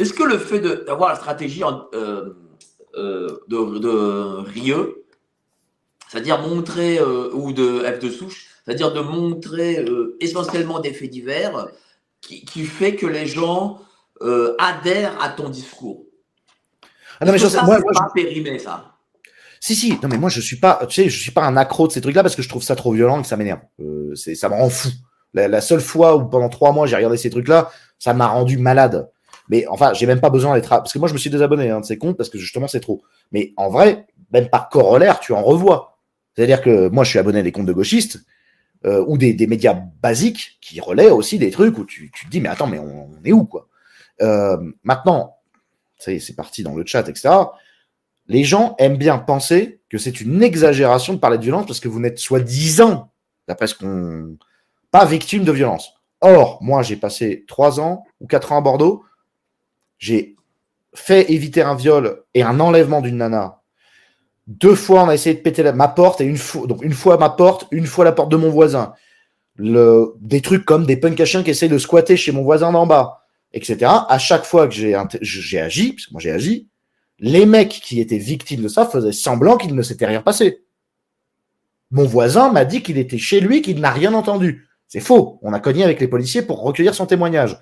Est-ce 0.00 0.12
que 0.12 0.24
le 0.24 0.38
fait 0.38 0.60
d'avoir 0.60 1.10
la 1.10 1.16
stratégie 1.16 1.60
de, 1.60 2.36
de 3.48 4.40
Rieux, 4.50 5.04
c'est-à-dire 6.08 6.40
montrer, 6.40 7.00
ou 7.02 7.52
de 7.52 7.80
F 7.80 7.98
de 7.98 8.10
souche, 8.10 8.50
c'est-à-dire 8.64 8.92
de 8.92 9.00
montrer 9.00 9.80
euh, 9.80 10.16
essentiellement 10.20 10.80
des 10.80 10.92
faits 10.92 11.10
divers 11.10 11.68
qui, 12.20 12.44
qui, 12.44 12.64
fait 12.64 12.94
que 12.94 13.06
les 13.06 13.26
gens 13.26 13.80
euh, 14.22 14.54
adhèrent 14.58 15.20
à 15.22 15.30
ton 15.30 15.48
discours? 15.48 16.04
Ah 17.18 17.24
non, 17.24 17.32
mais 17.32 17.38
je 17.38 17.48
ça, 17.48 17.64
moi, 17.64 17.78
pas 17.92 18.10
périmé, 18.14 18.58
ça? 18.58 18.94
Si, 19.58 19.74
si, 19.74 19.98
non, 20.02 20.08
mais 20.08 20.18
moi, 20.18 20.30
je 20.30 20.40
suis 20.40 20.56
pas, 20.56 20.86
tu 20.88 21.02
sais, 21.02 21.08
je 21.10 21.20
suis 21.20 21.32
pas 21.32 21.44
un 21.44 21.56
accro 21.56 21.86
de 21.86 21.92
ces 21.92 22.00
trucs-là 22.00 22.22
parce 22.22 22.36
que 22.36 22.42
je 22.42 22.48
trouve 22.48 22.62
ça 22.62 22.76
trop 22.76 22.92
violent 22.92 23.18
et 23.18 23.22
que 23.22 23.28
ça 23.28 23.36
m'énerve. 23.36 23.60
Euh, 23.80 24.14
c'est, 24.14 24.34
ça 24.34 24.48
me 24.48 24.54
rend 24.54 24.70
fou. 24.70 24.88
La, 25.34 25.48
la, 25.48 25.60
seule 25.60 25.80
fois 25.80 26.16
où 26.16 26.28
pendant 26.28 26.48
trois 26.48 26.72
mois 26.72 26.86
j'ai 26.86 26.96
regardé 26.96 27.16
ces 27.16 27.30
trucs-là, 27.30 27.70
ça 27.98 28.14
m'a 28.14 28.26
rendu 28.26 28.56
malade. 28.56 29.10
Mais 29.50 29.66
enfin, 29.66 29.92
j'ai 29.92 30.06
même 30.06 30.20
pas 30.20 30.30
besoin 30.30 30.54
d'être, 30.54 30.68
parce 30.68 30.92
que 30.92 30.98
moi, 30.98 31.08
je 31.08 31.12
me 31.12 31.18
suis 31.18 31.28
désabonné 31.28 31.70
hein, 31.70 31.80
de 31.80 31.84
ces 31.84 31.98
comptes 31.98 32.16
parce 32.16 32.30
que 32.30 32.38
justement, 32.38 32.68
c'est 32.68 32.80
trop. 32.80 33.02
Mais 33.32 33.52
en 33.56 33.68
vrai, 33.68 34.06
même 34.32 34.48
par 34.48 34.68
corollaire, 34.68 35.18
tu 35.18 35.32
en 35.32 35.42
revois. 35.42 35.98
C'est-à-dire 36.34 36.62
que 36.62 36.88
moi, 36.88 37.02
je 37.02 37.10
suis 37.10 37.18
abonné 37.18 37.40
à 37.40 37.42
des 37.42 37.50
comptes 37.50 37.66
de 37.66 37.72
gauchistes 37.72 38.24
euh, 38.86 39.04
ou 39.08 39.18
des, 39.18 39.34
des, 39.34 39.48
médias 39.48 39.74
basiques 39.74 40.58
qui 40.60 40.80
relaient 40.80 41.10
aussi 41.10 41.38
des 41.38 41.50
trucs 41.50 41.76
où 41.76 41.84
tu, 41.84 42.10
tu 42.14 42.26
te 42.26 42.30
dis 42.30 42.40
mais 42.40 42.48
attends 42.48 42.66
mais 42.66 42.78
on, 42.78 43.10
est 43.24 43.32
où 43.32 43.44
quoi? 43.44 43.68
Euh, 44.22 44.56
Maintenant, 44.84 45.36
ça 45.98 46.12
y 46.12 46.16
est, 46.16 46.18
c'est 46.20 46.34
parti 46.34 46.62
dans 46.62 46.74
le 46.74 46.86
chat 46.86 47.06
etc. 47.06 47.28
Les 48.26 48.44
gens 48.44 48.76
aiment 48.78 48.96
bien 48.96 49.18
penser 49.18 49.80
que 49.90 49.98
c'est 49.98 50.22
une 50.22 50.42
exagération 50.42 51.12
de 51.12 51.18
parler 51.18 51.36
de 51.36 51.42
violence 51.42 51.66
parce 51.66 51.80
que 51.80 51.88
vous 51.88 52.00
n'êtes 52.00 52.18
soi-disant, 52.18 53.10
d'après 53.48 53.66
ce 53.66 53.74
qu'on, 53.74 54.38
pas 54.90 55.04
victime 55.04 55.44
de 55.44 55.52
violence. 55.52 55.92
Or, 56.20 56.58
moi, 56.62 56.82
j'ai 56.82 56.96
passé 56.96 57.44
trois 57.48 57.80
ans 57.80 58.04
ou 58.20 58.26
quatre 58.26 58.52
ans 58.52 58.58
à 58.58 58.60
Bordeaux. 58.60 59.04
J'ai 60.00 60.34
fait 60.92 61.30
éviter 61.30 61.62
un 61.62 61.76
viol 61.76 62.24
et 62.34 62.42
un 62.42 62.58
enlèvement 62.58 63.00
d'une 63.00 63.18
nana 63.18 63.60
deux 64.50 64.74
fois, 64.74 65.04
on 65.04 65.08
a 65.08 65.14
essayé 65.14 65.36
de 65.36 65.40
péter 65.40 65.62
ma 65.72 65.86
porte 65.86 66.20
et 66.20 66.24
une 66.24 66.36
fois, 66.36 66.66
donc 66.66 66.84
une 66.84 66.92
fois 66.92 67.16
ma 67.18 67.30
porte, 67.30 67.68
une 67.70 67.86
fois 67.86 68.04
la 68.04 68.10
porte 68.10 68.32
de 68.32 68.36
mon 68.36 68.50
voisin. 68.50 68.94
Des 69.58 70.40
trucs 70.40 70.64
comme 70.64 70.86
des 70.86 70.96
punks 70.96 71.14
qui 71.14 71.50
essayent 71.50 71.68
de 71.68 71.78
squatter 71.78 72.16
chez 72.16 72.32
mon 72.32 72.42
voisin 72.42 72.72
d'en 72.72 72.86
bas, 72.86 73.20
etc. 73.52 73.78
À 74.08 74.18
chaque 74.18 74.44
fois 74.44 74.66
que 74.66 74.74
j'ai, 74.74 75.00
j'ai 75.20 75.60
agi, 75.60 75.92
parce 75.92 76.06
que 76.06 76.12
moi 76.12 76.20
j'ai 76.20 76.32
agi, 76.32 76.68
les 77.20 77.46
mecs 77.46 77.68
qui 77.68 78.00
étaient 78.00 78.18
victimes 78.18 78.62
de 78.62 78.68
ça 78.68 78.86
faisaient 78.86 79.12
semblant 79.12 79.56
qu'il 79.56 79.74
ne 79.74 79.82
s'était 79.82 80.06
rien 80.06 80.20
passé. 80.20 80.64
Mon 81.92 82.04
voisin 82.04 82.50
m'a 82.50 82.64
dit 82.64 82.82
qu'il 82.82 82.98
était 82.98 83.18
chez 83.18 83.40
lui, 83.40 83.62
qu'il 83.62 83.80
n'a 83.80 83.90
rien 83.90 84.14
entendu. 84.14 84.66
C'est 84.88 85.00
faux. 85.00 85.38
On 85.42 85.52
a 85.52 85.60
cogné 85.60 85.84
avec 85.84 86.00
les 86.00 86.08
policiers 86.08 86.42
pour 86.42 86.62
recueillir 86.62 86.94
son 86.94 87.06
témoignage. 87.06 87.56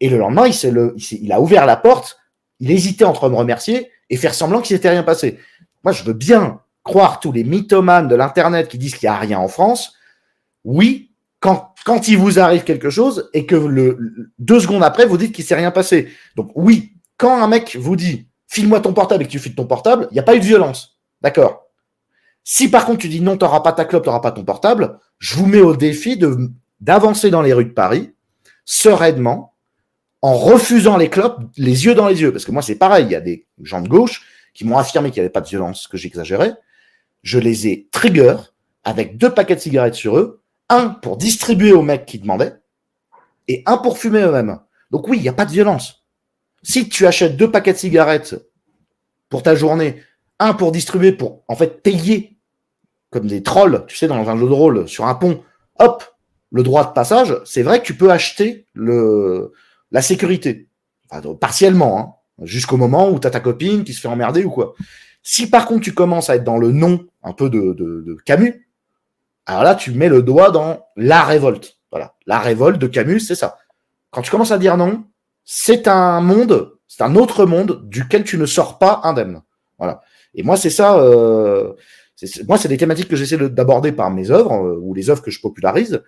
Et 0.00 0.08
le 0.08 0.18
lendemain, 0.18 0.46
il, 0.46 0.70
le, 0.70 0.94
il, 0.96 1.24
il 1.24 1.32
a 1.32 1.40
ouvert 1.40 1.66
la 1.66 1.76
porte, 1.76 2.18
il 2.60 2.70
hésitait 2.70 3.04
entre 3.04 3.28
me 3.28 3.36
remercier 3.36 3.90
et 4.10 4.16
faire 4.16 4.34
semblant 4.34 4.60
qu'il 4.60 4.76
s'était 4.76 4.90
rien 4.90 5.02
passé. 5.02 5.38
Moi, 5.82 5.92
je 5.92 6.04
veux 6.04 6.12
bien 6.12 6.60
croire 6.82 7.20
tous 7.20 7.32
les 7.32 7.44
mythomanes 7.44 8.08
de 8.08 8.14
l'Internet 8.14 8.68
qui 8.68 8.78
disent 8.78 8.94
qu'il 8.94 9.08
n'y 9.08 9.14
a 9.14 9.18
rien 9.18 9.38
en 9.38 9.48
France. 9.48 9.94
Oui, 10.64 11.14
quand, 11.40 11.74
quand 11.84 12.08
il 12.08 12.18
vous 12.18 12.38
arrive 12.38 12.64
quelque 12.64 12.90
chose 12.90 13.28
et 13.34 13.46
que 13.46 13.54
le, 13.54 14.32
deux 14.38 14.60
secondes 14.60 14.82
après, 14.82 15.06
vous 15.06 15.18
dites 15.18 15.34
qu'il 15.34 15.44
s'est 15.44 15.54
rien 15.54 15.70
passé. 15.70 16.08
Donc 16.36 16.50
oui, 16.54 16.92
quand 17.16 17.42
un 17.42 17.48
mec 17.48 17.76
vous 17.76 17.96
dit 17.96 18.28
file-moi 18.48 18.80
ton 18.80 18.92
portable 18.92 19.24
et 19.24 19.26
que 19.26 19.32
tu 19.32 19.38
files 19.38 19.54
ton 19.54 19.66
portable, 19.66 20.08
il 20.10 20.14
n'y 20.14 20.20
a 20.20 20.22
pas 20.22 20.36
eu 20.36 20.40
de 20.40 20.44
violence. 20.44 20.98
D'accord 21.20 21.66
Si 22.44 22.70
par 22.70 22.86
contre 22.86 23.00
tu 23.00 23.08
dis 23.08 23.20
non, 23.20 23.36
tu 23.36 23.44
n'auras 23.44 23.60
pas 23.60 23.72
ta 23.72 23.84
clope, 23.84 24.04
tu 24.04 24.08
n'auras 24.08 24.20
pas 24.20 24.32
ton 24.32 24.44
portable, 24.44 24.98
je 25.18 25.34
vous 25.36 25.46
mets 25.46 25.60
au 25.60 25.74
défi 25.74 26.18
d'avancer 26.80 27.30
dans 27.30 27.42
les 27.42 27.52
rues 27.52 27.64
de 27.64 27.72
Paris 27.72 28.14
sereinement 28.64 29.53
en 30.24 30.38
refusant 30.38 30.96
les 30.96 31.10
clopes, 31.10 31.38
les 31.58 31.84
yeux 31.84 31.94
dans 31.94 32.08
les 32.08 32.22
yeux. 32.22 32.32
Parce 32.32 32.46
que 32.46 32.50
moi, 32.50 32.62
c'est 32.62 32.76
pareil, 32.76 33.04
il 33.04 33.12
y 33.12 33.14
a 33.14 33.20
des 33.20 33.46
gens 33.60 33.82
de 33.82 33.88
gauche 33.88 34.22
qui 34.54 34.64
m'ont 34.64 34.78
affirmé 34.78 35.10
qu'il 35.10 35.20
n'y 35.20 35.26
avait 35.26 35.32
pas 35.32 35.42
de 35.42 35.48
violence, 35.48 35.86
que 35.86 35.98
j'exagérais, 35.98 36.54
je 37.22 37.38
les 37.38 37.68
ai 37.68 37.88
trigger 37.92 38.36
avec 38.84 39.18
deux 39.18 39.28
paquets 39.28 39.54
de 39.54 39.60
cigarettes 39.60 39.96
sur 39.96 40.16
eux, 40.16 40.40
un 40.70 40.88
pour 40.88 41.18
distribuer 41.18 41.74
aux 41.74 41.82
mecs 41.82 42.06
qui 42.06 42.18
demandaient, 42.18 42.54
et 43.48 43.62
un 43.66 43.76
pour 43.76 43.98
fumer 43.98 44.22
eux-mêmes. 44.22 44.60
Donc 44.90 45.08
oui, 45.08 45.18
il 45.18 45.22
n'y 45.22 45.28
a 45.28 45.34
pas 45.34 45.44
de 45.44 45.50
violence. 45.50 46.06
Si 46.62 46.88
tu 46.88 47.06
achètes 47.06 47.36
deux 47.36 47.50
paquets 47.50 47.74
de 47.74 47.78
cigarettes 47.78 48.34
pour 49.28 49.42
ta 49.42 49.54
journée, 49.54 50.02
un 50.38 50.54
pour 50.54 50.72
distribuer, 50.72 51.12
pour 51.12 51.44
en 51.48 51.54
fait 51.54 51.82
payer 51.82 52.38
comme 53.10 53.26
des 53.26 53.42
trolls, 53.42 53.84
tu 53.88 53.96
sais, 53.98 54.06
dans 54.06 54.30
un 54.30 54.38
jeu 54.38 54.48
de 54.48 54.54
rôle, 54.54 54.88
sur 54.88 55.04
un 55.04 55.16
pont, 55.16 55.42
hop, 55.78 56.02
le 56.50 56.62
droit 56.62 56.86
de 56.86 56.94
passage, 56.94 57.36
c'est 57.44 57.62
vrai 57.62 57.80
que 57.82 57.84
tu 57.84 57.94
peux 57.94 58.10
acheter 58.10 58.64
le, 58.72 59.52
la 59.94 60.02
sécurité. 60.02 60.68
Partiellement, 61.40 61.98
hein 61.98 62.14
jusqu'au 62.42 62.76
moment 62.76 63.08
où 63.10 63.20
tu 63.20 63.28
as 63.28 63.30
ta 63.30 63.38
copine 63.38 63.84
qui 63.84 63.92
se 63.94 64.00
fait 64.00 64.08
emmerder 64.08 64.44
ou 64.44 64.50
quoi. 64.50 64.74
Si 65.22 65.48
par 65.48 65.66
contre 65.66 65.82
tu 65.82 65.94
commences 65.94 66.28
à 66.28 66.34
être 66.34 66.42
dans 66.42 66.58
le 66.58 66.72
nom 66.72 67.06
un 67.22 67.32
peu 67.32 67.48
de, 67.48 67.72
de, 67.72 68.02
de, 68.04 68.16
Camus, 68.26 68.68
alors 69.46 69.62
là 69.62 69.76
tu 69.76 69.92
mets 69.92 70.08
le 70.08 70.20
doigt 70.20 70.50
dans 70.50 70.84
la 70.96 71.22
révolte. 71.22 71.78
Voilà, 71.92 72.14
la 72.26 72.40
révolte 72.40 72.80
de 72.80 72.88
Camus, 72.88 73.20
c'est 73.20 73.36
ça. 73.36 73.56
Quand 74.10 74.22
tu 74.22 74.32
commences 74.32 74.50
à 74.50 74.58
dire 74.58 74.76
non, 74.76 75.04
c'est 75.44 75.86
un 75.86 76.20
monde, 76.20 76.72
c'est 76.88 77.02
un 77.02 77.14
autre 77.14 77.46
monde 77.46 77.88
duquel 77.88 78.24
tu 78.24 78.36
ne 78.36 78.46
sors 78.46 78.78
pas 78.78 79.00
indemne. 79.04 79.42
Voilà. 79.78 80.02
Et 80.34 80.42
moi 80.42 80.56
c'est 80.56 80.70
ça. 80.70 80.98
Euh, 80.98 81.72
moi 82.48 82.58
c'est 82.58 82.68
des 82.68 82.78
thématiques 82.78 83.08
que 83.08 83.16
j'essaie 83.16 83.38
d'aborder 83.38 83.92
par 83.92 84.10
mes 84.10 84.32
œuvres 84.32 84.54
euh, 84.54 84.78
ou 84.82 84.92
les 84.92 85.08
œuvres 85.08 85.22
que 85.22 85.30
je 85.30 85.40
popularise 85.40 86.02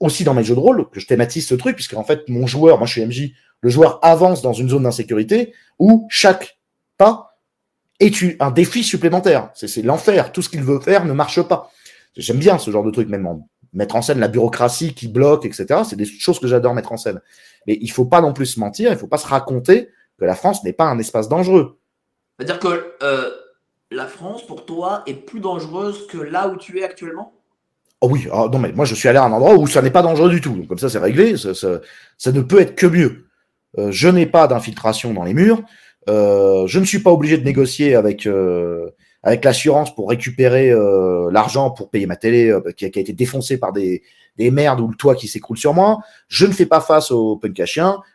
aussi 0.00 0.24
dans 0.24 0.34
mes 0.34 0.44
jeux 0.44 0.54
de 0.54 0.60
rôle 0.60 0.88
que 0.90 1.00
je 1.00 1.06
thématise 1.06 1.46
ce 1.46 1.54
truc 1.54 1.76
puisque 1.76 1.94
en 1.94 2.04
fait 2.04 2.28
mon 2.28 2.46
joueur, 2.46 2.78
moi 2.78 2.86
je 2.86 2.92
suis 2.92 3.06
MJ, 3.06 3.32
le 3.60 3.70
joueur 3.70 3.98
avance 4.02 4.42
dans 4.42 4.52
une 4.52 4.68
zone 4.68 4.82
d'insécurité 4.82 5.54
où 5.78 6.06
chaque 6.10 6.58
pas 6.96 7.38
est 8.00 8.40
un 8.40 8.50
défi 8.50 8.82
supplémentaire. 8.82 9.50
C'est 9.54 9.82
l'enfer. 9.82 10.32
Tout 10.32 10.42
ce 10.42 10.48
qu'il 10.48 10.62
veut 10.62 10.80
faire 10.80 11.04
ne 11.04 11.12
marche 11.12 11.40
pas. 11.42 11.70
J'aime 12.16 12.38
bien 12.38 12.58
ce 12.58 12.70
genre 12.70 12.84
de 12.84 12.90
truc, 12.90 13.08
même 13.08 13.42
mettre 13.72 13.96
en 13.96 14.02
scène 14.02 14.20
la 14.20 14.28
bureaucratie 14.28 14.94
qui 14.94 15.08
bloque, 15.08 15.44
etc. 15.44 15.82
C'est 15.88 15.96
des 15.96 16.04
choses 16.04 16.38
que 16.38 16.46
j'adore 16.46 16.74
mettre 16.74 16.92
en 16.92 16.96
scène. 16.96 17.20
Mais 17.66 17.78
il 17.80 17.90
faut 17.90 18.04
pas 18.04 18.20
non 18.20 18.32
plus 18.32 18.46
se 18.46 18.60
mentir, 18.60 18.92
il 18.92 18.98
faut 18.98 19.06
pas 19.06 19.18
se 19.18 19.26
raconter 19.26 19.88
que 20.18 20.24
la 20.24 20.34
France 20.34 20.62
n'est 20.64 20.72
pas 20.72 20.84
un 20.84 20.98
espace 20.98 21.28
dangereux. 21.28 21.78
C'est-à-dire 22.38 22.58
que 22.58 22.94
euh, 23.02 23.30
la 23.90 24.06
France, 24.06 24.46
pour 24.46 24.64
toi, 24.64 25.02
est 25.06 25.14
plus 25.14 25.40
dangereuse 25.40 26.06
que 26.06 26.18
là 26.18 26.48
où 26.48 26.56
tu 26.56 26.78
es 26.78 26.84
actuellement? 26.84 27.32
Oh 28.04 28.08
oui, 28.10 28.28
ah, 28.30 28.48
non 28.52 28.58
mais 28.58 28.70
moi 28.72 28.84
je 28.84 28.94
suis 28.94 29.08
allé 29.08 29.16
à 29.16 29.24
un 29.24 29.32
endroit 29.32 29.54
où 29.54 29.66
ça 29.66 29.80
n'est 29.80 29.90
pas 29.90 30.02
dangereux 30.02 30.28
du 30.28 30.42
tout. 30.42 30.52
Donc, 30.52 30.66
comme 30.66 30.78
ça 30.78 30.90
c'est 30.90 30.98
réglé, 30.98 31.38
ça, 31.38 32.32
ne 32.32 32.40
peut 32.42 32.60
être 32.60 32.74
que 32.74 32.86
mieux. 32.86 33.24
Euh, 33.78 33.90
je 33.92 34.08
n'ai 34.08 34.26
pas 34.26 34.46
d'infiltration 34.46 35.14
dans 35.14 35.24
les 35.24 35.32
murs. 35.32 35.62
Euh, 36.10 36.66
je 36.66 36.80
ne 36.80 36.84
suis 36.84 36.98
pas 36.98 37.10
obligé 37.10 37.38
de 37.38 37.44
négocier 37.44 37.94
avec 37.94 38.26
euh, 38.26 38.90
avec 39.22 39.42
l'assurance 39.42 39.94
pour 39.94 40.10
récupérer 40.10 40.70
l'argent 41.30 41.70
pour 41.70 41.88
payer 41.88 42.04
ma 42.04 42.16
télé 42.16 42.54
qui, 42.76 42.84
a, 42.84 42.88
été 42.88 43.14
défoncée 43.14 43.56
par 43.56 43.72
des, 43.72 44.02
des 44.36 44.50
merdes 44.50 44.80
ou 44.80 44.88
le 44.88 44.96
toit 44.96 45.14
qui 45.14 45.26
s'écroule 45.26 45.56
sur 45.56 45.72
moi. 45.72 46.00
Je 46.28 46.44
ne 46.44 46.52
fais 46.52 46.66
pas 46.66 46.82
face 46.82 47.10
aux 47.10 47.38
punk 47.38 47.58
à. 47.58 47.64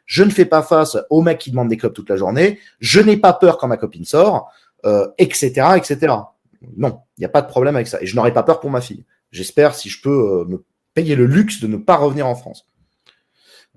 Je 0.05 0.23
ne 0.23 0.29
fais 0.29 0.45
pas 0.45 0.61
face 0.61 0.97
aux 1.09 1.23
mecs 1.23 1.39
qui 1.39 1.49
demandent 1.49 1.69
des 1.69 1.77
clubs 1.77 1.93
toute 1.93 2.11
la 2.11 2.15
journée. 2.15 2.59
Je 2.79 2.99
n'ai 2.99 3.17
pas 3.17 3.33
peur 3.33 3.57
quand 3.57 3.67
ma 3.67 3.77
copine 3.77 4.05
sort, 4.05 4.51
etc., 5.17 5.69
etc. 5.77 6.13
Non, 6.77 6.99
il 7.17 7.21
n'y 7.21 7.25
a 7.25 7.29
pas 7.29 7.41
de 7.41 7.47
problème 7.47 7.75
avec 7.75 7.87
ça. 7.87 7.99
Et 8.03 8.05
je 8.05 8.15
n'aurai 8.15 8.31
pas 8.31 8.43
peur 8.43 8.59
pour 8.59 8.69
ma 8.69 8.81
fille. 8.81 9.03
J'espère, 9.31 9.75
si 9.75 9.89
je 9.89 10.01
peux 10.01 10.45
me 10.47 10.63
payer 10.93 11.15
le 11.15 11.25
luxe 11.25 11.61
de 11.61 11.67
ne 11.67 11.77
pas 11.77 11.97
revenir 11.97 12.27
en 12.27 12.35
France. 12.35 12.69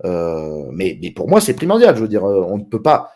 Euh, 0.05 0.65
mais, 0.71 0.99
pour 1.15 1.29
moi, 1.29 1.41
c'est 1.41 1.53
primordial. 1.53 1.95
Je 1.95 2.01
veux 2.01 2.07
dire, 2.07 2.25
euh, 2.25 2.45
on 2.47 2.57
ne 2.57 2.63
peut 2.63 2.81
pas. 2.81 3.13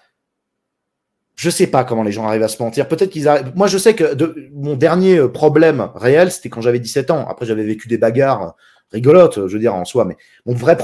Je 1.35 1.49
sais 1.49 1.67
pas 1.67 1.83
comment 1.83 2.03
les 2.03 2.11
gens 2.11 2.25
arrivent 2.25 2.43
à 2.43 2.47
se 2.47 2.61
mentir. 2.61 2.87
Peut-être 2.87 3.11
qu'ils 3.11 3.27
arrivent. 3.27 3.51
Moi, 3.55 3.67
je 3.67 3.77
sais 3.77 3.93
que 3.93 4.15
mon 4.53 4.75
dernier 4.75 5.17
euh, 5.17 5.27
problème 5.27 5.89
réel, 5.95 6.31
c'était 6.31 6.49
quand 6.49 6.61
j'avais 6.61 6.79
17 6.79 7.11
ans. 7.11 7.27
Après, 7.27 7.45
j'avais 7.45 7.63
vécu 7.63 7.87
des 7.87 7.97
bagarres 7.97 8.55
rigolotes, 8.91 9.47
je 9.47 9.53
veux 9.53 9.59
dire, 9.59 9.75
en 9.75 9.85
soi. 9.85 10.05
Mais 10.05 10.17
mon 10.45 10.53
vrai 10.53 10.77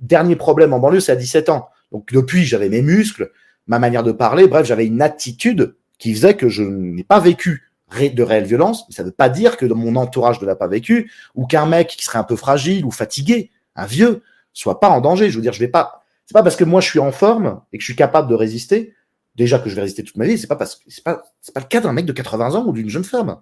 dernier 0.00 0.36
problème 0.36 0.72
en 0.72 0.78
banlieue, 0.78 1.00
c'est 1.00 1.12
à 1.12 1.16
17 1.16 1.48
ans. 1.48 1.68
Donc, 1.92 2.12
depuis, 2.12 2.44
j'avais 2.44 2.68
mes 2.68 2.82
muscles, 2.82 3.32
ma 3.66 3.78
manière 3.78 4.02
de 4.02 4.12
parler. 4.12 4.46
Bref, 4.46 4.66
j'avais 4.66 4.86
une 4.86 5.02
attitude 5.02 5.74
qui 5.98 6.14
faisait 6.14 6.34
que 6.34 6.48
je 6.48 6.62
n'ai 6.62 7.04
pas 7.04 7.18
vécu 7.18 7.67
de 7.90 8.22
réelle 8.22 8.44
violence. 8.44 8.86
Ça 8.90 9.02
ne 9.02 9.08
veut 9.08 9.14
pas 9.14 9.28
dire 9.28 9.56
que 9.56 9.66
dans 9.66 9.76
mon 9.76 9.96
entourage 9.96 10.40
ne 10.40 10.46
l'a 10.46 10.56
pas 10.56 10.68
vécu 10.68 11.10
ou 11.34 11.46
qu'un 11.46 11.66
mec 11.66 11.88
qui 11.88 12.04
serait 12.04 12.18
un 12.18 12.24
peu 12.24 12.36
fragile 12.36 12.84
ou 12.84 12.90
fatigué, 12.90 13.50
un 13.76 13.86
vieux, 13.86 14.22
soit 14.52 14.80
pas 14.80 14.88
en 14.88 15.00
danger. 15.00 15.30
Je 15.30 15.36
veux 15.36 15.42
dire, 15.42 15.52
je 15.52 15.60
vais 15.60 15.68
pas. 15.68 16.04
C'est 16.26 16.34
pas 16.34 16.42
parce 16.42 16.56
que 16.56 16.64
moi 16.64 16.80
je 16.80 16.88
suis 16.88 16.98
en 16.98 17.12
forme 17.12 17.62
et 17.72 17.78
que 17.78 17.82
je 17.82 17.86
suis 17.86 17.96
capable 17.96 18.28
de 18.28 18.34
résister, 18.34 18.94
déjà 19.34 19.58
que 19.58 19.70
je 19.70 19.74
vais 19.74 19.82
résister 19.82 20.04
toute 20.04 20.16
ma 20.16 20.26
vie. 20.26 20.36
C'est 20.36 20.46
pas 20.46 20.56
parce 20.56 20.76
que 20.76 20.82
c'est 20.86 21.02
pas 21.02 21.22
le 21.56 21.62
cas 21.62 21.80
d'un 21.80 21.92
mec 21.92 22.04
de 22.04 22.12
80 22.12 22.54
ans 22.54 22.66
ou 22.66 22.72
d'une 22.72 22.90
jeune 22.90 23.04
femme. 23.04 23.40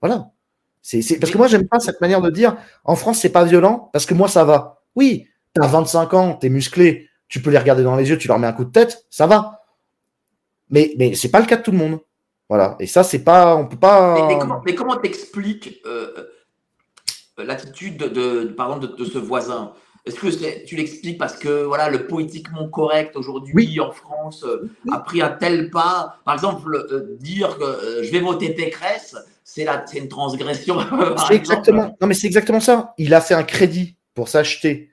Voilà. 0.00 0.30
C'est 0.82 1.18
parce 1.18 1.32
que 1.32 1.38
moi 1.38 1.48
j'aime 1.48 1.66
pas 1.66 1.80
cette 1.80 2.00
manière 2.00 2.20
de 2.20 2.30
dire 2.30 2.56
en 2.84 2.94
France 2.94 3.18
c'est 3.18 3.30
pas 3.30 3.44
violent 3.44 3.90
parce 3.92 4.06
que 4.06 4.14
moi 4.14 4.28
ça 4.28 4.44
va. 4.44 4.82
Oui, 4.94 5.26
t'as 5.52 5.66
25 5.66 6.14
ans, 6.14 6.34
t'es 6.34 6.48
musclé, 6.48 7.08
tu 7.28 7.42
peux 7.42 7.50
les 7.50 7.58
regarder 7.58 7.82
dans 7.82 7.96
les 7.96 8.08
yeux, 8.08 8.18
tu 8.18 8.28
leur 8.28 8.38
mets 8.38 8.46
un 8.46 8.52
coup 8.52 8.64
de 8.64 8.70
tête, 8.70 9.04
ça 9.10 9.26
va. 9.26 9.64
Mais 10.70 10.94
mais 10.98 11.14
c'est 11.14 11.30
pas 11.30 11.40
le 11.40 11.46
cas 11.46 11.56
de 11.56 11.62
tout 11.62 11.72
le 11.72 11.78
monde. 11.78 11.98
Voilà. 12.48 12.76
Et 12.80 12.86
ça 12.86 13.02
c'est 13.02 13.24
pas 13.24 13.56
on 13.56 13.66
peut 13.66 13.76
pas. 13.76 14.28
Mais, 14.64 14.74
comment 14.74 14.96
t'expliques 14.96 15.80
euh, 15.86 16.28
l'attitude 17.38 17.98
de, 17.98 18.44
pardon 18.56 18.78
de, 18.78 18.86
de 18.86 19.04
ce 19.04 19.18
voisin? 19.18 19.72
Est-ce 20.06 20.20
que 20.20 20.64
tu 20.64 20.76
l'expliques 20.76 21.18
parce 21.18 21.36
que 21.36 21.64
voilà, 21.64 21.90
le 21.90 22.06
politiquement 22.06 22.68
correct 22.68 23.16
aujourd'hui 23.16 23.80
en 23.80 23.90
France 23.90 24.44
euh, 24.44 24.70
a 24.92 25.00
pris 25.00 25.20
un 25.20 25.30
tel 25.30 25.68
pas? 25.70 26.18
Par 26.24 26.34
exemple, 26.34 26.76
euh, 26.76 27.16
dire 27.18 27.58
que 27.58 27.64
euh, 27.64 28.02
je 28.04 28.12
vais 28.12 28.20
voter 28.20 28.50
Pécresse, 28.50 29.16
c'est 29.42 29.66
une 29.94 30.06
transgression. 30.06 30.78
c'est 31.26 31.34
exactement, 31.34 31.96
non 32.00 32.06
mais 32.06 32.14
c'est 32.14 32.28
exactement 32.28 32.60
ça. 32.60 32.94
Il 32.98 33.14
a 33.14 33.20
fait 33.20 33.34
un 33.34 33.42
crédit 33.42 33.96
pour 34.14 34.28
s'acheter 34.28 34.90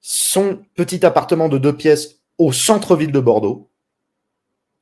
son 0.00 0.60
petit 0.74 1.04
appartement 1.04 1.50
de 1.50 1.58
deux 1.58 1.76
pièces 1.76 2.20
au 2.38 2.50
centre-ville 2.50 3.12
de 3.12 3.20
Bordeaux. 3.20 3.69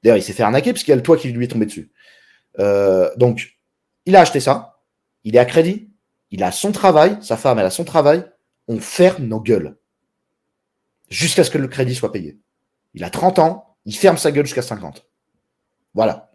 D'ailleurs, 0.03 0.19
il 0.19 0.23
s'est 0.23 0.33
fait 0.33 0.43
arnaquer 0.43 0.73
parce 0.73 0.85
qu'il 0.85 0.91
y 0.91 0.93
a 0.93 0.97
le 0.97 1.03
toit 1.03 1.17
qui 1.17 1.29
lui 1.31 1.45
est 1.45 1.49
tombé 1.49 1.67
dessus. 1.67 1.91
donc, 3.17 3.59
il 4.07 4.17
a 4.17 4.21
acheté 4.21 4.41
ça. 4.41 4.81
Il 5.25 5.37
est 5.37 5.41
à 5.41 5.45
crédit. 5.45 5.91
Il 6.31 6.43
a 6.43 6.53
son 6.53 6.73
travail. 6.73 7.19
Sa 7.21 7.37
femme, 7.37 7.59
a 7.59 7.71
son 7.71 7.85
travail 7.85 8.25
on 8.69 8.79
ferme 8.79 9.25
nos 9.25 9.41
gueules. 9.41 9.77
Jusqu'à 11.09 11.43
ce 11.43 11.51
que 11.51 11.59
le 11.59 11.69
crédit 11.69 11.95
soit 11.95 12.13
payé. 12.13 12.39
Il 12.95 13.03
a 13.03 13.11
30 13.11 13.39
ans, 13.39 13.77
il 13.87 13.97
ferme 13.97 14.19
sa 14.19 14.31
gueule 14.31 14.45
jusqu'à 14.45 14.63
50. 14.63 15.07
Voilà. 15.95 16.31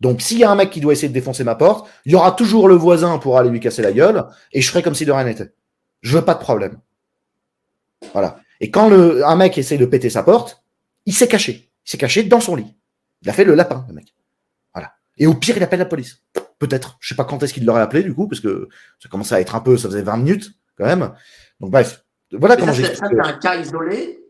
Donc, 0.00 0.20
s'il 0.22 0.38
y 0.38 0.44
a 0.44 0.50
un 0.50 0.56
mec 0.56 0.70
qui 0.70 0.80
doit 0.80 0.94
essayer 0.94 1.08
de 1.08 1.14
défoncer 1.14 1.44
ma 1.44 1.54
porte, 1.54 1.88
il 2.04 2.12
y 2.12 2.14
aura 2.14 2.32
toujours 2.32 2.68
le 2.68 2.74
voisin 2.74 3.18
pour 3.18 3.38
aller 3.38 3.50
lui 3.50 3.60
casser 3.60 3.82
la 3.82 3.92
gueule, 3.92 4.26
et 4.52 4.60
je 4.60 4.68
ferai 4.68 4.82
comme 4.82 4.94
si 4.94 5.04
de 5.04 5.12
rien 5.12 5.24
n'était. 5.24 5.52
Je 6.02 6.16
veux 6.16 6.24
pas 6.24 6.34
de 6.34 6.40
problème. 6.40 6.80
Voilà. 8.12 8.40
Et 8.60 8.70
quand 8.70 8.90
un 8.90 9.36
mec 9.36 9.56
essaie 9.58 9.78
de 9.78 9.86
péter 9.86 10.10
sa 10.10 10.22
porte, 10.22 10.64
il 11.04 11.14
s'est 11.14 11.28
caché. 11.28 11.70
Il 11.86 11.90
s'est 11.90 11.98
caché 11.98 12.24
dans 12.24 12.40
son 12.40 12.56
lit. 12.56 12.74
Il 13.22 13.30
a 13.30 13.32
fait 13.32 13.44
le 13.44 13.54
lapin, 13.54 13.84
le 13.88 13.94
mec. 13.94 14.14
Voilà. 14.74 14.92
Et 15.18 15.26
au 15.26 15.34
pire, 15.34 15.56
il 15.56 15.62
appelle 15.62 15.78
la 15.78 15.86
police. 15.86 16.22
Peut-être. 16.58 16.96
Je 17.00 17.08
sais 17.08 17.14
pas 17.14 17.24
quand 17.24 17.42
est-ce 17.42 17.54
qu'il 17.54 17.64
l'aurait 17.64 17.82
appelé, 17.82 18.02
du 18.02 18.14
coup, 18.14 18.28
parce 18.28 18.40
que 18.40 18.68
ça 18.98 19.08
commençait 19.08 19.34
à 19.34 19.40
être 19.40 19.54
un 19.54 19.60
peu, 19.60 19.76
ça 19.76 19.88
faisait 19.88 20.02
20 20.02 20.16
minutes, 20.18 20.52
quand 20.76 20.86
même. 20.86 21.12
Donc 21.60 21.70
bref, 21.70 22.04
voilà 22.32 22.56
comment 22.56 22.72
j'ai. 22.72 22.94
Ça, 22.94 23.06
c'est 23.10 23.20
un 23.20 23.32
cas 23.34 23.56
isolé 23.56 24.26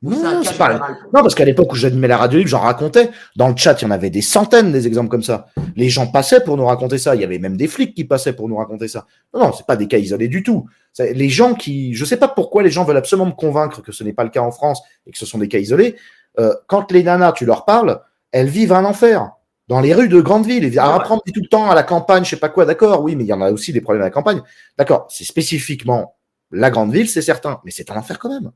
non, 0.00 0.44
c'est 0.44 0.56
pas... 0.56 0.74
non, 1.12 1.22
parce 1.22 1.34
qu'à 1.34 1.44
l'époque 1.44 1.72
où 1.72 1.74
j'animais 1.74 2.06
la 2.06 2.16
radio 2.16 2.38
libre, 2.38 2.50
j'en 2.50 2.60
racontais. 2.60 3.10
Dans 3.34 3.48
le 3.48 3.56
chat, 3.56 3.80
il 3.80 3.84
y 3.84 3.88
en 3.88 3.90
avait 3.90 4.10
des 4.10 4.22
centaines 4.22 4.70
des 4.70 4.86
exemples 4.86 5.08
comme 5.08 5.24
ça. 5.24 5.46
Les 5.74 5.88
gens 5.88 6.06
passaient 6.06 6.40
pour 6.40 6.56
nous 6.56 6.66
raconter 6.66 6.98
ça. 6.98 7.16
Il 7.16 7.20
y 7.20 7.24
avait 7.24 7.40
même 7.40 7.56
des 7.56 7.66
flics 7.66 7.94
qui 7.94 8.04
passaient 8.04 8.32
pour 8.32 8.48
nous 8.48 8.56
raconter 8.56 8.86
ça. 8.86 9.06
Non, 9.34 9.40
non, 9.40 9.52
c'est 9.52 9.66
pas 9.66 9.76
des 9.76 9.88
cas 9.88 9.98
isolés 9.98 10.28
du 10.28 10.44
tout. 10.44 10.68
Les 11.00 11.28
gens 11.28 11.54
qui, 11.54 11.94
je 11.94 12.04
sais 12.04 12.16
pas 12.16 12.28
pourquoi 12.28 12.62
les 12.62 12.70
gens 12.70 12.84
veulent 12.84 12.96
absolument 12.96 13.26
me 13.26 13.32
convaincre 13.32 13.82
que 13.82 13.90
ce 13.90 14.04
n'est 14.04 14.12
pas 14.12 14.22
le 14.22 14.30
cas 14.30 14.40
en 14.40 14.52
France 14.52 14.82
et 15.06 15.10
que 15.10 15.18
ce 15.18 15.26
sont 15.26 15.38
des 15.38 15.48
cas 15.48 15.58
isolés. 15.58 15.96
Euh, 16.38 16.54
quand 16.68 16.92
les 16.92 17.02
nanas, 17.02 17.32
tu 17.32 17.44
leur 17.44 17.64
parles, 17.64 18.00
elles 18.32 18.48
vivent 18.48 18.72
un 18.72 18.84
enfer 18.84 19.30
dans 19.68 19.80
les 19.80 19.94
rues 19.94 20.08
de 20.08 20.20
grandes 20.20 20.46
villes. 20.46 20.78
Alors 20.78 20.94
après, 20.94 21.14
tout 21.32 21.40
le 21.40 21.48
temps 21.48 21.70
à 21.70 21.74
la 21.74 21.82
campagne, 21.82 22.24
je 22.24 22.30
sais 22.30 22.36
pas 22.36 22.48
quoi, 22.48 22.64
d'accord, 22.64 23.02
oui, 23.02 23.16
mais 23.16 23.24
il 23.24 23.28
y 23.28 23.32
en 23.32 23.40
a 23.40 23.50
aussi 23.50 23.72
des 23.72 23.80
problèmes 23.80 24.02
à 24.02 24.06
la 24.06 24.10
campagne. 24.10 24.42
D'accord, 24.76 25.06
c'est 25.10 25.24
spécifiquement 25.24 26.16
la 26.50 26.70
grande 26.70 26.92
ville, 26.92 27.08
c'est 27.08 27.22
certain, 27.22 27.60
mais 27.64 27.70
c'est 27.70 27.90
un 27.90 27.96
enfer 27.96 28.18
quand 28.18 28.30
même. 28.30 28.50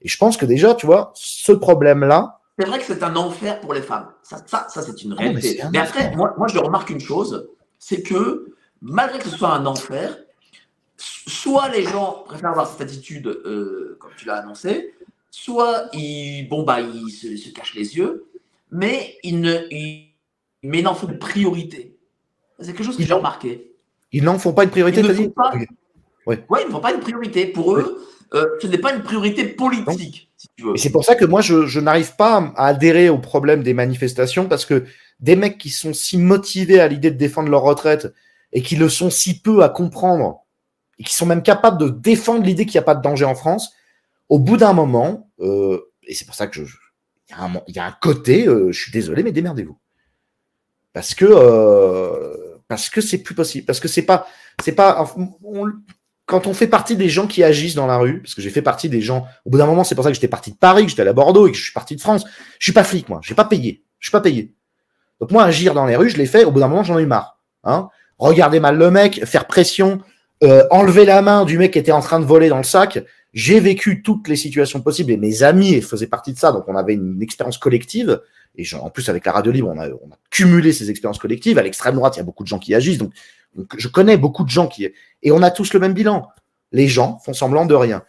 Et 0.00 0.08
je 0.08 0.16
pense 0.16 0.36
que 0.36 0.46
déjà, 0.46 0.74
tu 0.74 0.86
vois, 0.86 1.12
ce 1.14 1.52
problème-là. 1.52 2.40
C'est 2.58 2.66
vrai 2.66 2.78
que 2.78 2.84
c'est 2.84 3.02
un 3.02 3.16
enfer 3.16 3.60
pour 3.60 3.74
les 3.74 3.82
femmes. 3.82 4.08
Ça, 4.22 4.44
ça, 4.46 4.68
c'est 4.68 5.02
une 5.02 5.14
ah 5.18 5.22
réalité. 5.22 5.60
mais, 5.72 5.78
après, 5.78 6.14
moi, 6.14 6.34
moi, 6.38 6.46
je 6.46 6.58
remarque 6.58 6.90
une 6.90 7.00
chose, 7.00 7.48
c'est 7.78 8.02
que 8.02 8.54
malgré 8.80 9.18
que 9.18 9.28
ce 9.28 9.36
soit 9.36 9.50
un 9.50 9.66
enfer, 9.66 10.16
soit 10.96 11.68
les 11.70 11.84
gens 11.84 12.22
préfèrent 12.26 12.50
avoir 12.50 12.70
cette 12.70 12.82
attitude, 12.82 13.26
euh, 13.26 13.96
comme 14.00 14.12
tu 14.16 14.26
l'as 14.26 14.36
annoncé, 14.36 14.94
soit 15.30 15.88
ils, 15.92 16.46
bon, 16.48 16.62
bah, 16.62 16.80
ils 16.80 17.10
se, 17.10 17.50
cachent 17.50 17.74
les 17.74 17.96
yeux, 17.96 18.26
mais 18.74 19.18
ils 19.22 19.40
ne, 19.40 19.54
ils, 19.70 20.16
mais 20.64 20.82
n'en 20.82 20.94
font 20.94 21.08
une 21.08 21.18
priorité. 21.18 21.96
C'est 22.58 22.72
quelque 22.72 22.82
chose 22.82 22.96
que 22.96 23.04
j'ai 23.04 23.14
remarqué. 23.14 23.72
Ils 24.10 24.24
n'en 24.24 24.38
font 24.38 24.52
pas 24.52 24.64
une 24.64 24.70
priorité, 24.70 25.00
tu 25.00 25.14
dit 25.14 25.32
oui, 26.26 26.36
ils 26.62 26.66
ne 26.66 26.72
font 26.72 26.80
pas 26.80 26.92
une 26.92 27.00
priorité. 27.00 27.46
Pour 27.46 27.76
eux, 27.76 28.04
euh, 28.34 28.46
ce 28.60 28.66
n'est 28.66 28.78
pas 28.78 28.94
une 28.94 29.02
priorité 29.02 29.44
politique, 29.44 30.30
si 30.36 30.48
tu 30.56 30.64
veux. 30.64 30.74
Et 30.74 30.78
c'est 30.78 30.90
pour 30.90 31.04
ça 31.04 31.14
que 31.14 31.24
moi, 31.24 31.40
je, 31.40 31.78
n'arrive 31.78 32.16
pas 32.16 32.52
à 32.56 32.66
adhérer 32.66 33.08
au 33.08 33.18
problème 33.18 33.62
des 33.62 33.74
manifestations 33.74 34.48
parce 34.48 34.64
que 34.64 34.84
des 35.20 35.36
mecs 35.36 35.58
qui 35.58 35.70
sont 35.70 35.92
si 35.92 36.18
motivés 36.18 36.80
à 36.80 36.88
l'idée 36.88 37.10
de 37.10 37.16
défendre 37.16 37.50
leur 37.50 37.62
retraite 37.62 38.12
et 38.52 38.62
qui 38.62 38.74
le 38.74 38.88
sont 38.88 39.10
si 39.10 39.40
peu 39.40 39.62
à 39.62 39.68
comprendre 39.68 40.40
et 40.98 41.04
qui 41.04 41.14
sont 41.14 41.26
même 41.26 41.42
capables 41.42 41.78
de 41.78 41.88
défendre 41.88 42.44
l'idée 42.44 42.66
qu'il 42.66 42.78
n'y 42.78 42.82
a 42.82 42.86
pas 42.86 42.94
de 42.94 43.02
danger 43.02 43.24
en 43.24 43.34
France, 43.34 43.72
au 44.28 44.38
bout 44.38 44.56
d'un 44.56 44.72
moment, 44.72 45.30
euh, 45.40 45.92
et 46.06 46.14
c'est 46.14 46.24
pour 46.24 46.34
ça 46.34 46.46
que 46.46 46.64
je, 46.64 46.76
il 47.30 47.74
y, 47.74 47.78
a 47.78 47.86
un 47.86 47.96
côté, 48.00 48.46
euh, 48.46 48.70
je 48.70 48.80
suis 48.80 48.92
désolé, 48.92 49.22
mais 49.22 49.32
démerdez-vous. 49.32 49.78
Parce 50.92 51.14
que 51.14 51.26
parce 52.68 52.88
que 52.88 53.00
c'est 53.00 53.18
plus 53.18 53.34
possible, 53.34 53.66
parce 53.66 53.80
que 53.80 53.88
c'est 53.88 54.02
pas, 54.02 54.26
c'est 54.62 54.72
pas, 54.72 55.06
quand 56.26 56.46
on 56.46 56.54
fait 56.54 56.66
partie 56.66 56.96
des 56.96 57.08
gens 57.08 57.26
qui 57.26 57.44
agissent 57.44 57.74
dans 57.74 57.86
la 57.86 57.98
rue, 57.98 58.20
parce 58.22 58.34
que 58.34 58.40
j'ai 58.40 58.50
fait 58.50 58.62
partie 58.62 58.88
des 58.88 59.00
gens, 59.00 59.26
au 59.44 59.50
bout 59.50 59.58
d'un 59.58 59.66
moment, 59.66 59.84
c'est 59.84 59.94
pour 59.94 60.04
ça 60.04 60.10
que 60.10 60.14
j'étais 60.14 60.28
parti 60.28 60.52
de 60.52 60.56
Paris, 60.56 60.84
que 60.84 60.90
j'étais 60.90 61.06
à 61.06 61.12
Bordeaux 61.12 61.46
et 61.46 61.52
que 61.52 61.56
je 61.56 61.62
suis 61.62 61.72
parti 61.72 61.96
de 61.96 62.00
France. 62.00 62.24
Je 62.58 62.64
suis 62.64 62.72
pas 62.72 62.84
flic, 62.84 63.08
moi. 63.08 63.20
J'ai 63.22 63.34
pas 63.34 63.44
payé. 63.44 63.84
Je 63.98 64.08
suis 64.08 64.12
pas 64.12 64.20
payé. 64.20 64.54
Donc 65.20 65.30
moi, 65.30 65.44
agir 65.44 65.74
dans 65.74 65.86
les 65.86 65.96
rues, 65.96 66.10
je 66.10 66.16
l'ai 66.16 66.26
fait. 66.26 66.44
Au 66.44 66.50
bout 66.50 66.60
d'un 66.60 66.68
moment, 66.68 66.82
j'en 66.82 66.98
ai 66.98 67.02
eu 67.02 67.06
marre. 67.06 67.38
Hein 67.64 67.88
Regarder 68.18 68.60
mal 68.60 68.76
le 68.76 68.90
mec, 68.90 69.24
faire 69.26 69.46
pression, 69.46 70.00
euh, 70.42 70.64
enlever 70.70 71.04
la 71.04 71.20
main 71.20 71.44
du 71.44 71.58
mec 71.58 71.72
qui 71.72 71.78
était 71.78 71.92
en 71.92 72.00
train 72.00 72.20
de 72.20 72.24
voler 72.24 72.48
dans 72.48 72.58
le 72.58 72.64
sac. 72.64 72.98
J'ai 73.34 73.58
vécu 73.58 74.00
toutes 74.00 74.28
les 74.28 74.36
situations 74.36 74.80
possibles 74.80 75.10
et 75.10 75.16
mes 75.16 75.42
amis 75.42 75.82
faisaient 75.82 76.06
partie 76.06 76.32
de 76.32 76.38
ça. 76.38 76.52
Donc 76.52 76.64
on 76.68 76.76
avait 76.76 76.94
une 76.94 77.20
expérience 77.20 77.58
collective. 77.58 78.20
Et 78.56 78.64
en 78.74 78.88
plus, 78.90 79.08
avec 79.08 79.26
la 79.26 79.32
radio 79.32 79.50
libre, 79.50 79.72
on 79.74 79.78
a, 79.78 79.88
on 79.88 80.12
a 80.12 80.16
cumulé 80.30 80.72
ces 80.72 80.88
expériences 80.88 81.18
collectives. 81.18 81.58
À 81.58 81.62
l'extrême 81.62 81.96
droite, 81.96 82.14
il 82.14 82.18
y 82.18 82.22
a 82.22 82.24
beaucoup 82.24 82.44
de 82.44 82.48
gens 82.48 82.60
qui 82.60 82.74
agissent. 82.74 82.98
Donc 82.98 83.12
je 83.76 83.88
connais 83.88 84.16
beaucoup 84.16 84.44
de 84.44 84.50
gens 84.50 84.68
qui. 84.68 84.88
Et 85.22 85.32
on 85.32 85.42
a 85.42 85.50
tous 85.50 85.74
le 85.74 85.80
même 85.80 85.94
bilan. 85.94 86.28
Les 86.70 86.86
gens 86.86 87.18
font 87.24 87.32
semblant 87.32 87.66
de 87.66 87.74
rien. 87.74 88.04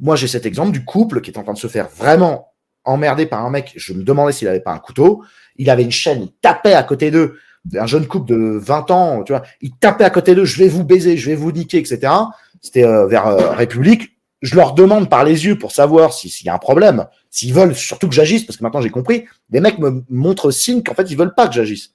Moi, 0.00 0.16
j'ai 0.16 0.26
cet 0.26 0.46
exemple 0.46 0.72
du 0.72 0.84
couple 0.84 1.20
qui 1.20 1.30
est 1.30 1.38
en 1.38 1.44
train 1.44 1.52
de 1.52 1.58
se 1.58 1.68
faire 1.68 1.88
vraiment 1.88 2.52
emmerder 2.84 3.26
par 3.26 3.44
un 3.44 3.50
mec. 3.50 3.72
Je 3.76 3.92
me 3.92 4.02
demandais 4.02 4.32
s'il 4.32 4.48
avait 4.48 4.60
pas 4.60 4.72
un 4.72 4.78
couteau. 4.78 5.22
Il 5.56 5.70
avait 5.70 5.84
une 5.84 5.92
chaîne, 5.92 6.22
il 6.22 6.32
tapait 6.40 6.74
à 6.74 6.82
côté 6.82 7.12
d'eux. 7.12 7.38
Un 7.78 7.86
jeune 7.86 8.06
couple 8.06 8.28
de 8.28 8.58
20 8.58 8.90
ans, 8.92 9.22
tu 9.24 9.32
vois, 9.32 9.42
il 9.60 9.72
tapait 9.72 10.04
à 10.04 10.10
côté 10.10 10.36
d'eux, 10.36 10.44
je 10.44 10.56
vais 10.56 10.68
vous 10.68 10.84
baiser, 10.84 11.16
je 11.16 11.30
vais 11.30 11.34
vous 11.34 11.50
niquer, 11.50 11.78
etc. 11.78 12.12
C'était 12.60 12.84
euh, 12.84 13.06
vers 13.08 13.26
euh, 13.26 13.50
République. 13.50 14.15
Je 14.46 14.54
leur 14.54 14.74
demande 14.74 15.10
par 15.10 15.24
les 15.24 15.44
yeux 15.44 15.58
pour 15.58 15.72
savoir 15.72 16.12
s'il 16.12 16.46
y 16.46 16.48
a 16.48 16.54
un 16.54 16.58
problème, 16.58 17.06
s'ils 17.30 17.52
veulent 17.52 17.74
surtout 17.74 18.06
que 18.08 18.14
j'agisse, 18.14 18.44
parce 18.44 18.56
que 18.56 18.62
maintenant 18.62 18.80
j'ai 18.80 18.90
compris. 18.90 19.24
Des 19.50 19.58
mecs 19.58 19.80
me 19.80 20.04
montrent 20.08 20.52
signe 20.52 20.84
qu'en 20.84 20.94
fait 20.94 21.10
ils 21.10 21.16
veulent 21.16 21.34
pas 21.34 21.48
que 21.48 21.54
j'agisse. 21.54 21.90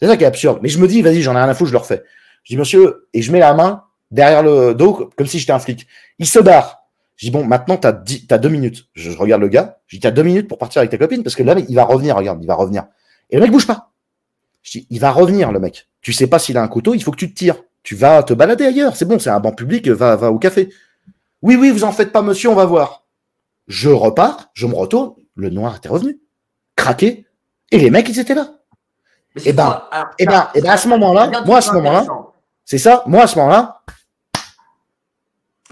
C'est 0.00 0.08
ça 0.08 0.16
qui 0.16 0.24
est 0.24 0.26
absurde. 0.26 0.58
Mais 0.62 0.68
je 0.68 0.80
me 0.80 0.88
dis, 0.88 1.00
vas-y, 1.00 1.22
j'en 1.22 1.34
ai 1.34 1.36
rien 1.36 1.48
à 1.48 1.54
je 1.54 1.72
leur 1.72 1.86
fais. 1.86 2.02
Je 2.42 2.54
dis, 2.54 2.58
monsieur, 2.58 3.06
et 3.14 3.22
je 3.22 3.30
mets 3.30 3.38
la 3.38 3.54
main 3.54 3.84
derrière 4.10 4.42
le 4.42 4.74
dos, 4.74 5.12
comme 5.16 5.28
si 5.28 5.38
j'étais 5.38 5.52
un 5.52 5.60
flic. 5.60 5.86
Il 6.18 6.26
se 6.26 6.40
barre. 6.40 6.88
Je 7.14 7.26
dis, 7.26 7.30
bon, 7.30 7.44
maintenant, 7.44 7.76
tu 7.76 7.86
as, 7.86 8.38
deux 8.38 8.48
minutes. 8.48 8.88
Je, 8.94 9.12
regarde 9.12 9.40
le 9.40 9.46
gars. 9.46 9.78
Je 9.86 9.94
dis, 9.94 10.00
tu 10.00 10.06
as 10.08 10.10
deux 10.10 10.24
minutes 10.24 10.48
pour 10.48 10.58
partir 10.58 10.80
avec 10.80 10.90
ta 10.90 10.98
copine, 10.98 11.22
parce 11.22 11.36
que 11.36 11.44
là, 11.44 11.54
il 11.56 11.74
va 11.76 11.84
revenir, 11.84 12.16
regarde, 12.16 12.42
il 12.42 12.48
va 12.48 12.56
revenir. 12.56 12.86
Et 13.30 13.36
le 13.36 13.42
mec 13.42 13.52
bouge 13.52 13.68
pas. 13.68 13.92
Je 14.64 14.72
dis, 14.72 14.86
il 14.90 14.98
va 14.98 15.12
revenir, 15.12 15.52
le 15.52 15.60
mec. 15.60 15.86
Tu 16.00 16.12
sais 16.12 16.26
pas 16.26 16.40
s'il 16.40 16.58
a 16.58 16.62
un 16.64 16.68
couteau, 16.68 16.94
il 16.94 17.02
faut 17.04 17.12
que 17.12 17.16
tu 17.16 17.32
te 17.32 17.38
tires. 17.38 17.62
Tu 17.84 17.94
vas 17.94 18.24
te 18.24 18.34
balader 18.34 18.64
ailleurs. 18.64 18.96
C'est 18.96 19.04
bon, 19.04 19.20
c'est 19.20 19.30
un 19.30 19.38
banc 19.38 19.52
public, 19.52 19.86
va, 19.86 20.16
va 20.16 20.32
au 20.32 20.40
café. 20.40 20.68
Oui, 21.42 21.56
oui, 21.56 21.70
vous 21.70 21.84
en 21.84 21.92
faites 21.92 22.12
pas, 22.12 22.22
monsieur, 22.22 22.48
on 22.48 22.54
va 22.54 22.64
voir. 22.64 23.04
Je 23.66 23.90
repars, 23.90 24.50
je 24.54 24.66
me 24.66 24.74
retourne. 24.74 25.14
Le 25.34 25.50
noir 25.50 25.76
était 25.76 25.88
revenu. 25.88 26.20
Craqué. 26.76 27.26
Et 27.70 27.78
les 27.78 27.90
mecs, 27.90 28.08
ils 28.08 28.18
étaient 28.18 28.34
là. 28.34 28.54
Et 29.36 29.40
eh 29.46 29.52
ben, 29.52 29.82
et 30.18 30.24
eh 30.24 30.26
ben, 30.26 30.48
et 30.54 30.58
eh 30.58 30.60
ben, 30.60 30.70
à 30.70 30.76
ce 30.76 30.88
moment-là, 30.88 31.42
moi, 31.46 31.58
à 31.58 31.60
ce 31.62 31.72
moment-là, 31.72 32.06
c'est 32.64 32.78
ça 32.78 33.02
Moi, 33.06 33.22
à 33.22 33.26
ce 33.26 33.38
moment-là, 33.38 33.82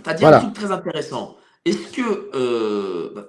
tu 0.03 0.11
as 0.11 0.15
dit 0.15 0.25
un 0.25 0.41
truc 0.41 0.55
très 0.55 0.73
intéressant. 0.73 1.37
Est-ce 1.67 1.93
que, 1.93 2.31
euh, 2.35 3.13
bah, 3.15 3.25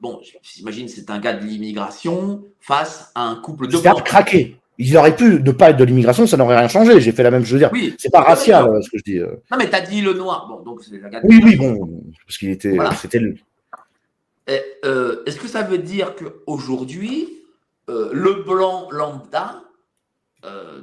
bon, 0.00 0.20
j'imagine 0.42 0.88
c'est 0.88 1.10
un 1.10 1.20
gars 1.20 1.32
de 1.32 1.44
l'immigration 1.44 2.42
face 2.60 3.12
à 3.14 3.22
un 3.22 3.36
couple 3.36 3.68
de 3.68 3.78
blancs. 3.78 4.02
craqué. 4.02 4.58
Il 4.80 4.96
aurait 4.96 5.16
pu 5.16 5.42
ne 5.42 5.50
pas 5.50 5.70
être 5.70 5.76
de 5.76 5.84
l'immigration, 5.84 6.26
ça 6.26 6.36
n'aurait 6.36 6.56
rien 6.56 6.68
changé. 6.68 7.00
J'ai 7.00 7.10
fait 7.12 7.24
la 7.24 7.32
même 7.32 7.44
chose. 7.44 7.58
Dire. 7.58 7.70
Oui, 7.72 7.94
c'est 7.98 8.12
pas 8.12 8.20
racial 8.20 8.78
ce 8.82 8.88
que 8.90 8.98
je 8.98 9.02
dis. 9.02 9.18
Non, 9.18 9.58
mais 9.58 9.68
tu 9.68 9.74
as 9.74 9.80
dit 9.80 10.00
le 10.00 10.14
noir. 10.14 10.46
Bon, 10.48 10.62
donc 10.62 10.82
c'est 10.84 11.00
Oui, 11.24 11.40
oui, 11.44 11.56
bon, 11.56 12.02
parce 12.26 12.38
qu'il 12.38 12.50
était, 12.50 12.76
c'était 13.00 13.18
le. 13.18 13.34
Euh, 14.84 15.22
est-ce 15.26 15.38
que 15.38 15.48
ça 15.48 15.62
veut 15.62 15.78
dire 15.78 16.14
qu'aujourd'hui, 16.14 17.28
euh, 17.90 18.10
le 18.12 18.42
blanc 18.44 18.88
lambda. 18.90 19.62
Euh, 20.44 20.82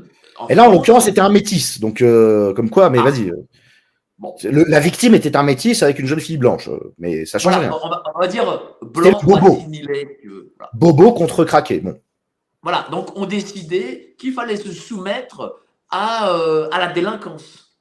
et 0.50 0.56
là, 0.56 0.68
en 0.68 0.72
l'occurrence, 0.72 1.06
c'était 1.06 1.22
un 1.22 1.30
métis. 1.30 1.80
Donc, 1.80 2.00
comme 2.00 2.70
quoi, 2.70 2.90
mais 2.90 3.00
ah. 3.00 3.10
vas-y. 3.10 3.32
la 4.44 4.80
victime 4.80 5.16
était 5.16 5.36
un 5.36 5.44
métis 5.44 5.82
avec 5.82 6.00
une 6.00 6.08
jeune 6.08 6.20
fille 6.20 6.38
blanche. 6.38 6.70
Mais 6.98 7.26
ça 7.26 7.40
change 7.40 7.58
rien. 7.58 7.72
On 7.72 8.20
va, 8.20 8.28
dire 8.28 8.78
blanc 8.82 9.20
bobo. 9.24 9.64
Bobo 10.74 11.14
contre 11.14 11.46
craqué. 11.46 11.80
Bon. 11.80 11.98
Voilà, 12.66 12.88
donc 12.92 13.16
on 13.16 13.26
décidait 13.26 14.16
qu'il 14.18 14.34
fallait 14.34 14.58
se 14.58 14.74
soumettre 14.74 15.64
à, 15.90 16.36
à 16.72 16.80
la 16.80 16.92
délinquance. 16.92 17.78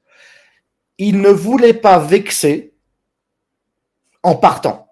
Il 0.99 1.21
ne 1.21 1.31
voulait 1.31 1.75
pas 1.75 1.99
vexer 1.99 2.75
en 4.23 4.37
partant 4.37 4.85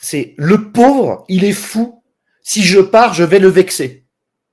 c'est 0.00 0.34
le 0.36 0.70
pauvre, 0.70 1.24
il 1.28 1.44
est 1.44 1.52
fou. 1.52 2.02
Si 2.42 2.62
je 2.62 2.80
pars, 2.80 3.14
je 3.14 3.24
vais 3.24 3.38
le 3.38 3.48
vexer. 3.48 4.04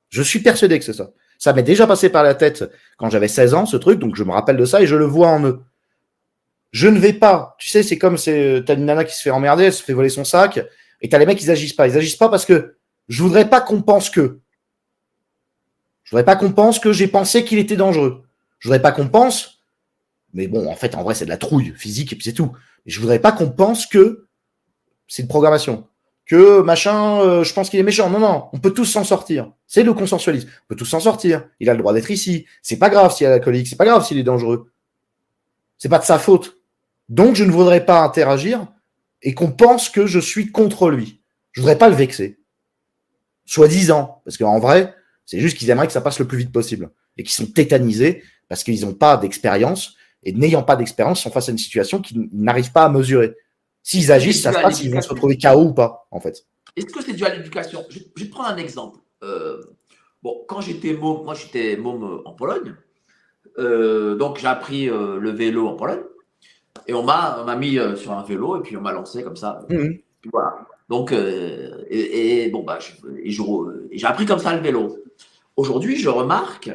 Je 0.09 0.21
suis 0.21 0.39
persuadé 0.39 0.79
que 0.79 0.85
c'est 0.85 0.93
ça. 0.93 1.11
Ça 1.37 1.53
m'est 1.53 1.63
déjà 1.63 1.87
passé 1.87 2.09
par 2.09 2.23
la 2.23 2.35
tête 2.35 2.63
quand 2.97 3.09
j'avais 3.09 3.27
16 3.27 3.53
ans, 3.53 3.65
ce 3.65 3.77
truc, 3.77 3.99
donc 3.99 4.15
je 4.15 4.23
me 4.23 4.31
rappelle 4.31 4.57
de 4.57 4.65
ça 4.65 4.81
et 4.81 4.87
je 4.87 4.95
le 4.95 5.05
vois 5.05 5.27
en 5.27 5.43
eux. 5.43 5.61
Je 6.71 6.87
ne 6.87 6.99
vais 6.99 7.13
pas. 7.13 7.55
Tu 7.59 7.69
sais, 7.69 7.83
c'est 7.83 7.97
comme 7.97 8.17
c'est, 8.17 8.63
t'as 8.65 8.75
une 8.75 8.85
nana 8.85 9.03
qui 9.03 9.15
se 9.15 9.21
fait 9.21 9.31
emmerder, 9.31 9.65
elle 9.65 9.73
se 9.73 9.83
fait 9.83 9.93
voler 9.93 10.09
son 10.09 10.23
sac, 10.23 10.65
et 11.01 11.09
t'as 11.09 11.17
les 11.17 11.25
mecs, 11.25 11.41
ils 11.41 11.51
agissent 11.51 11.73
pas. 11.73 11.87
Ils 11.87 11.97
agissent 11.97 12.15
pas 12.15 12.29
parce 12.29 12.45
que 12.45 12.77
je 13.09 13.23
voudrais 13.23 13.49
pas 13.49 13.59
qu'on 13.59 13.81
pense 13.81 14.09
que. 14.09 14.39
Je 16.03 16.11
voudrais 16.11 16.25
pas 16.25 16.35
qu'on 16.35 16.51
pense 16.51 16.79
que 16.79 16.93
j'ai 16.93 17.07
pensé 17.07 17.43
qu'il 17.43 17.57
était 17.57 17.75
dangereux. 17.75 18.23
Je 18.59 18.67
voudrais 18.67 18.81
pas 18.81 18.91
qu'on 18.91 19.07
pense, 19.07 19.63
mais 20.33 20.47
bon, 20.47 20.69
en 20.69 20.75
fait, 20.75 20.95
en 20.95 21.03
vrai, 21.03 21.15
c'est 21.15 21.25
de 21.25 21.29
la 21.29 21.37
trouille 21.37 21.73
physique 21.75 22.13
et 22.13 22.15
puis 22.15 22.23
c'est 22.23 22.33
tout. 22.33 22.51
Je 22.85 22.99
voudrais 22.99 23.19
pas 23.19 23.31
qu'on 23.31 23.49
pense 23.49 23.85
que 23.85 24.27
c'est 25.07 25.23
une 25.23 25.27
programmation. 25.27 25.87
Que 26.25 26.61
machin, 26.61 27.19
euh, 27.21 27.43
je 27.43 27.53
pense 27.53 27.69
qu'il 27.69 27.79
est 27.79 27.83
méchant. 27.83 28.09
Non, 28.09 28.19
non, 28.19 28.49
on 28.53 28.59
peut 28.59 28.71
tous 28.71 28.85
s'en 28.85 29.03
sortir. 29.03 29.51
C'est 29.67 29.83
le 29.83 29.93
consensualisme. 29.93 30.49
On 30.63 30.67
peut 30.69 30.75
tous 30.75 30.85
s'en 30.85 30.99
sortir. 30.99 31.47
Il 31.59 31.69
a 31.69 31.73
le 31.73 31.79
droit 31.79 31.93
d'être 31.93 32.11
ici. 32.11 32.45
C'est 32.61 32.77
pas 32.77 32.89
grave 32.89 33.13
s'il 33.13 33.27
est 33.27 33.31
alcoolique. 33.31 33.67
C'est 33.67 33.75
pas 33.75 33.85
grave 33.85 34.05
s'il 34.05 34.17
est 34.17 34.23
dangereux. 34.23 34.71
C'est 35.77 35.89
pas 35.89 35.99
de 35.99 36.05
sa 36.05 36.19
faute. 36.19 36.57
Donc, 37.09 37.35
je 37.35 37.43
ne 37.43 37.51
voudrais 37.51 37.85
pas 37.85 38.01
interagir 38.01 38.67
et 39.21 39.33
qu'on 39.33 39.51
pense 39.51 39.89
que 39.89 40.05
je 40.05 40.19
suis 40.19 40.51
contre 40.51 40.89
lui. 40.89 41.21
Je 41.51 41.61
voudrais 41.61 41.77
pas 41.77 41.89
le 41.89 41.95
vexer. 41.95 42.39
Soi-disant. 43.45 44.21
Parce 44.25 44.37
qu'en 44.37 44.59
vrai, 44.59 44.93
c'est 45.25 45.39
juste 45.39 45.57
qu'ils 45.57 45.69
aimeraient 45.69 45.87
que 45.87 45.93
ça 45.93 46.01
passe 46.01 46.19
le 46.19 46.27
plus 46.27 46.37
vite 46.37 46.51
possible. 46.51 46.91
Et 47.17 47.23
qu'ils 47.23 47.33
sont 47.33 47.51
tétanisés 47.51 48.23
parce 48.47 48.63
qu'ils 48.63 48.81
n'ont 48.85 48.93
pas 48.93 49.17
d'expérience. 49.17 49.95
Et 50.23 50.33
n'ayant 50.33 50.63
pas 50.63 50.75
d'expérience, 50.75 51.21
sont 51.21 51.31
face 51.31 51.49
à 51.49 51.51
une 51.51 51.57
situation 51.57 52.01
qu'ils 52.01 52.29
n'arrivent 52.31 52.71
pas 52.71 52.85
à 52.85 52.89
mesurer. 52.89 53.35
S'ils 53.83 54.11
agissent, 54.11 54.43
ça 54.43 54.53
se 54.53 54.59
passe 54.59 54.77
s'ils 54.77 54.93
vont 54.93 55.01
se 55.01 55.09
retrouver 55.09 55.37
KO 55.37 55.63
ou 55.63 55.73
pas, 55.73 56.07
en 56.11 56.19
fait. 56.19 56.45
Est-ce 56.75 56.85
que 56.85 57.03
c'est 57.03 57.13
dû 57.13 57.25
à 57.25 57.35
l'éducation? 57.35 57.83
Je, 57.89 57.99
vais 57.99 58.25
te 58.25 58.31
prendre 58.31 58.49
un 58.49 58.57
exemple. 58.57 58.99
Euh, 59.23 59.61
bon, 60.21 60.45
quand 60.47 60.61
j'étais 60.61 60.93
môme, 60.93 61.23
moi 61.23 61.33
j'étais 61.33 61.75
môme 61.75 62.03
euh, 62.03 62.27
en 62.27 62.33
Pologne. 62.33 62.75
Euh, 63.57 64.15
donc 64.15 64.37
j'ai 64.39 64.47
appris 64.47 64.85
le 64.85 65.29
vélo 65.31 65.67
en 65.67 65.75
Pologne. 65.75 66.01
Et 66.87 66.93
on 66.93 67.03
m'a 67.03 67.55
mis 67.55 67.77
sur 67.95 68.11
un 68.11 68.23
vélo 68.23 68.57
et 68.57 68.61
puis 68.61 68.75
on 68.77 68.81
m'a 68.81 68.91
lancé 68.91 69.23
comme 69.23 69.35
ça. 69.35 69.59
Mhm. 69.69 69.99
Voilà. 70.31 70.57
Donc, 70.89 71.13
et, 71.13 72.49
bon, 72.51 72.63
bah, 72.63 72.79
j'ai 73.23 74.05
appris 74.05 74.25
comme 74.25 74.39
ça 74.39 74.53
le 74.53 74.61
vélo. 74.61 74.97
Aujourd'hui, 75.55 75.95
je 75.95 76.09
remarque 76.09 76.71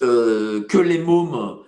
que 0.00 0.78
les 0.78 0.98
mômes 0.98 1.60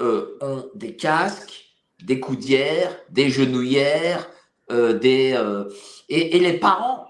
ont 0.00 0.70
des 0.74 0.96
casques, 0.96 1.64
des 2.02 2.20
coudières, 2.20 2.96
des 3.10 3.30
genouillères, 3.30 4.28
euh, 4.70 4.98
des, 4.98 5.34
euh, 5.34 5.64
et, 6.08 6.38
les 6.38 6.54
parents 6.54 7.06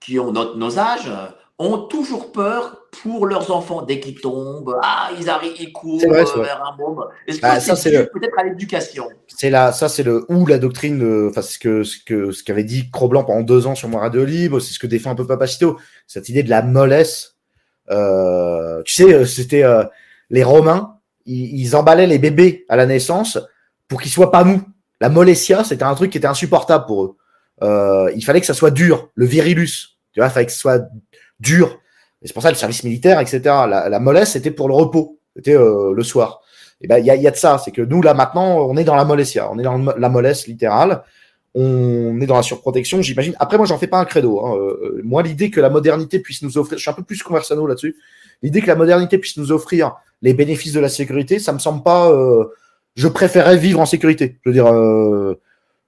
qui 0.00 0.20
ont 0.20 0.30
notre, 0.30 0.56
nos 0.56 0.78
âges 0.78 1.10
ont 1.58 1.78
toujours 1.86 2.32
peur 2.32 2.88
pour 3.02 3.26
leurs 3.26 3.50
enfants 3.50 3.82
dès 3.82 4.00
qu'ils 4.00 4.20
tombent. 4.20 4.76
Ah, 4.82 5.10
ils 5.20 5.28
arrivent, 5.30 5.54
ils 5.60 5.72
courent 5.72 6.00
vers 6.00 6.62
un 6.64 6.76
môme. 6.76 7.04
Est-ce 7.26 7.36
que 7.38 7.42
bah, 7.42 7.60
c'est 7.60 8.10
peut-être 8.10 8.38
à 8.38 8.44
l'éducation? 8.44 9.08
C'est 9.28 9.50
là, 9.50 9.72
ça 9.72 9.88
c'est 9.88 10.02
le 10.02 10.24
ou 10.28 10.46
la 10.46 10.58
doctrine. 10.58 11.28
Enfin, 11.28 11.42
ce 11.42 11.58
que 11.58 11.84
ce 11.84 11.98
que 12.04 12.32
ce 12.32 12.42
qu'avait 12.42 12.64
dit 12.64 12.90
Cro-Blanc 12.90 13.24
pendant 13.24 13.42
deux 13.42 13.66
ans 13.66 13.74
sur 13.74 13.88
mon 13.88 13.98
radio 13.98 14.24
libre, 14.24 14.58
c'est 14.60 14.72
ce 14.72 14.78
que 14.78 14.86
défend 14.86 15.10
un 15.10 15.14
peu 15.14 15.26
Papacito, 15.26 15.78
cette 16.06 16.28
idée 16.28 16.42
de 16.42 16.50
la 16.50 16.62
mollesse. 16.62 17.36
Euh, 17.90 18.82
tu 18.84 18.94
sais, 18.94 19.26
c'était 19.26 19.64
les 20.30 20.42
Romains, 20.42 20.98
ils, 21.26 21.60
ils 21.60 21.76
emballaient 21.76 22.06
les 22.06 22.18
bébés 22.18 22.64
à 22.68 22.76
la 22.76 22.86
naissance 22.86 23.38
pour 23.86 24.00
qu'ils 24.02 24.10
soient 24.10 24.32
pas 24.32 24.44
mous. 24.44 24.62
La 25.00 25.08
molestia, 25.08 25.64
c'était 25.64 25.82
un 25.84 25.94
truc 25.94 26.10
qui 26.10 26.18
était 26.18 26.26
insupportable 26.26 26.86
pour 26.86 27.04
eux. 27.04 27.16
Euh, 27.62 28.10
il 28.16 28.24
fallait 28.24 28.40
que 28.40 28.46
ça 28.46 28.54
soit 28.54 28.70
dur, 28.70 29.10
le 29.14 29.26
virilus. 29.26 29.98
Tu 30.12 30.20
vois, 30.20 30.28
il 30.28 30.30
fallait 30.30 30.46
que 30.46 30.52
ce 30.52 30.58
soit 30.58 30.82
dur. 31.40 31.80
Et 32.22 32.26
c'est 32.26 32.32
pour 32.32 32.42
ça 32.42 32.50
le 32.50 32.56
service 32.56 32.84
militaire, 32.84 33.20
etc. 33.20 33.40
La, 33.44 33.98
mollesse, 34.00 34.32
c'était 34.32 34.50
pour 34.50 34.68
le 34.68 34.74
repos. 34.74 35.18
C'était 35.36 35.56
euh, 35.56 35.92
le 35.94 36.02
soir. 36.02 36.40
Et 36.80 36.86
ben, 36.86 36.98
il 36.98 37.06
y 37.06 37.10
a, 37.10 37.16
y 37.16 37.26
a, 37.26 37.30
de 37.30 37.36
ça. 37.36 37.58
C'est 37.62 37.70
que 37.70 37.82
nous, 37.82 38.02
là, 38.02 38.14
maintenant, 38.14 38.58
on 38.66 38.76
est 38.76 38.84
dans 38.84 38.94
la 38.94 39.04
molestia. 39.04 39.50
On 39.50 39.58
est 39.58 39.62
dans 39.62 39.78
la 39.78 40.08
mollesse 40.08 40.46
littérale. 40.46 41.02
On 41.54 42.20
est 42.20 42.26
dans 42.26 42.36
la 42.36 42.42
surprotection, 42.42 43.00
j'imagine. 43.02 43.34
Après, 43.38 43.56
moi, 43.56 43.66
j'en 43.66 43.78
fais 43.78 43.86
pas 43.86 43.98
un 43.98 44.04
credo. 44.04 44.44
Hein. 44.44 44.56
Euh, 44.56 45.00
moi, 45.04 45.22
l'idée 45.22 45.50
que 45.50 45.60
la 45.60 45.70
modernité 45.70 46.18
puisse 46.18 46.42
nous 46.42 46.58
offrir, 46.58 46.78
je 46.78 46.82
suis 46.82 46.90
un 46.90 46.94
peu 46.94 47.04
plus 47.04 47.22
conversano 47.22 47.66
là-dessus. 47.66 47.96
L'idée 48.42 48.60
que 48.60 48.66
la 48.66 48.74
modernité 48.74 49.18
puisse 49.18 49.36
nous 49.36 49.52
offrir 49.52 49.94
les 50.22 50.34
bénéfices 50.34 50.72
de 50.72 50.80
la 50.80 50.88
sécurité, 50.88 51.38
ça 51.38 51.52
me 51.52 51.58
semble 51.58 51.82
pas 51.82 52.10
euh, 52.10 52.44
je 52.96 53.06
préférais 53.08 53.56
vivre 53.56 53.80
en 53.80 53.86
sécurité. 53.86 54.38
Je 54.44 54.50
veux 54.50 54.54
dire, 54.54 54.66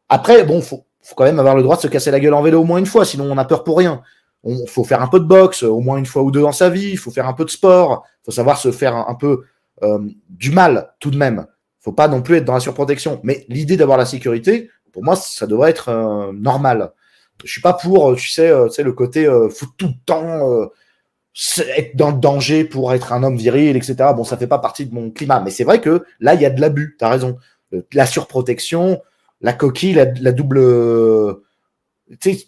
après, 0.09 0.45
bon, 0.45 0.61
faut, 0.61 0.85
faut 1.03 1.15
quand 1.15 1.25
même 1.25 1.39
avoir 1.39 1.57
le 1.57 1.63
droit 1.63 1.77
de 1.77 1.81
se 1.81 1.89
casser 1.89 2.11
la 2.11 2.21
gueule 2.21 2.35
en 2.35 2.43
vélo 2.43 2.61
au 2.61 2.65
moins 2.65 2.79
une 2.79 2.87
fois, 2.87 3.05
sinon 3.05 3.31
on 3.31 3.39
a 3.39 3.45
peur 3.45 3.65
pour 3.65 3.79
rien. 3.79 4.03
Il 4.47 4.69
faut 4.69 4.85
faire 4.85 5.03
un 5.03 5.09
peu 5.09 5.19
de 5.19 5.25
boxe, 5.25 5.63
au 5.63 5.81
moins 5.81 5.99
une 5.99 6.07
fois 6.07 6.23
ou 6.23 6.31
deux 6.31 6.43
dans 6.43 6.53
sa 6.53 6.71
vie. 6.71 6.91
Il 6.91 6.99
faut 6.99 7.11
faire 7.11 7.27
un 7.27 7.33
peu 7.33 7.45
de 7.45 7.51
sport. 7.51 8.05
Il 8.23 8.27
faut 8.27 8.33
savoir 8.33 8.59
se 8.59 8.71
faire 8.71 8.95
un, 8.95 9.15
peu 9.15 9.43
euh, 9.83 9.99
du 10.29 10.53
mal 10.53 10.95
tout 11.01 11.11
de 11.11 11.17
même. 11.17 11.47
Il 11.81 11.85
faut 11.85 11.93
pas 11.93 12.09
non 12.09 12.23
plus 12.23 12.37
être 12.37 12.45
dans 12.45 12.55
la 12.55 12.61
surprotection. 12.61 13.21
Mais 13.25 13.45
l'idée 13.49 13.77
d'avoir 13.77 13.99
la 13.99 14.07
sécurité, 14.07 14.71
pour 14.93 15.03
moi, 15.03 15.17
ça 15.17 15.47
devrait 15.47 15.71
être 15.71 15.89
euh, 15.89 16.33
normal. 16.33 16.93
Je 17.45 17.51
suis 17.51 17.61
pas 17.61 17.75
pour, 17.75 18.15
tu 18.17 18.31
sais, 18.31 18.49
euh, 18.49 18.69
tu 18.69 18.75
sais 18.75 18.83
le 18.83 18.93
côté 18.93 19.27
faut 19.51 19.67
tout 19.77 19.89
le 19.89 20.05
temps 20.07 20.71
être 21.77 21.97
dans 21.97 22.13
le 22.13 22.19
danger 22.19 22.65
pour 22.65 22.95
être 22.95 23.13
un 23.13 23.23
homme 23.23 23.37
viril, 23.37 23.77
etc. 23.77 23.97
Bon, 24.17 24.25
ça 24.25 24.39
fait 24.39 24.47
pas 24.47 24.59
partie 24.59 24.87
de 24.87 24.95
mon 24.95 25.11
climat, 25.11 25.41
mais 25.41 25.51
c'est 25.51 25.65
vrai 25.65 25.81
que 25.81 26.05
là, 26.21 26.35
il 26.35 26.41
y 26.41 26.47
a 26.47 26.51
de 26.51 26.61
l'abus. 26.61 26.97
T'as 26.99 27.11
raison. 27.11 27.37
La 27.93 28.07
surprotection, 28.07 29.03
la 29.41 29.53
coquille, 29.53 29.93
la, 29.93 30.33
double. 30.33 31.37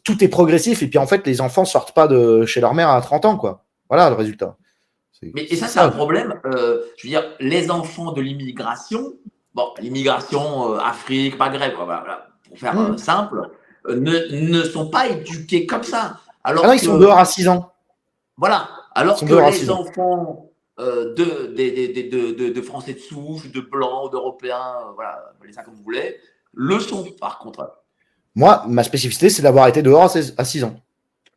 Tout 0.05 0.23
est 0.23 0.29
progressif 0.29 0.83
et 0.83 0.87
puis 0.87 0.99
en 0.99 1.07
fait, 1.07 1.27
les 1.27 1.41
enfants 1.41 1.65
sortent 1.65 1.93
pas 1.93 2.07
de 2.07 2.45
chez 2.47 2.61
leur 2.61 2.75
mère 2.75 2.91
à 2.91 3.01
30 3.01 3.25
ans, 3.25 3.37
quoi. 3.37 3.65
Voilà 3.89 4.09
le 4.11 4.17
résultat. 4.17 4.57
Mais 5.23 5.45
et 5.45 5.57
ça, 5.57 5.67
c'est 5.67 5.81
un 5.81 5.91
problème. 5.91 6.41
Euh, 6.47 6.83
je 6.97 7.07
veux 7.07 7.11
dire, 7.11 7.25
les 7.41 7.71
enfants 7.71 8.13
de 8.13 8.21
l'immigration, 8.21 9.15
bon, 9.55 9.69
l'immigration 9.81 10.75
euh, 10.75 10.79
Afrique, 10.79 11.39
Maghreb, 11.39 11.75
quoi, 11.75 11.85
voilà, 11.85 12.29
pour 12.47 12.59
faire 12.59 12.75
mmh. 12.75 12.93
euh, 12.93 12.97
simple, 12.97 13.51
ne, 13.89 14.31
ne 14.31 14.63
sont 14.63 14.91
pas 14.91 15.09
éduqués 15.09 15.67
comme 15.67 15.83
ça. 15.83 16.21
Alors 16.45 16.65
ah 16.65 16.69
non, 16.69 16.75
ils 16.75 16.81
sont 16.81 16.99
dehors 16.99 17.19
à 17.19 17.25
6 17.25 17.49
ans. 17.49 17.73
Voilà. 18.37 18.69
Alors 18.95 19.19
que 19.19 19.51
les 19.51 19.71
enfants 19.71 20.51
de, 20.79 21.15
de, 21.15 22.51
de, 22.53 22.63
Français 22.63 22.95
de 22.95 22.99
souche, 23.01 23.51
de 23.51 23.61
Blancs, 23.61 24.13
d'Européens, 24.13 24.93
voilà, 24.95 25.33
appelez 25.37 25.53
ça 25.53 25.63
comme 25.63 25.75
vous 25.75 25.83
voulez, 25.83 26.17
le 26.53 26.79
sont 26.79 27.05
par 27.21 27.39
contre. 27.39 27.73
Moi, 28.39 28.65
ma 28.69 28.85
spécificité, 28.85 29.31
c'est 29.31 29.43
d'avoir 29.43 29.67
été 29.67 29.83
dehors 29.83 30.17
à 30.37 30.45
6 30.45 30.63
ans. 30.63 30.81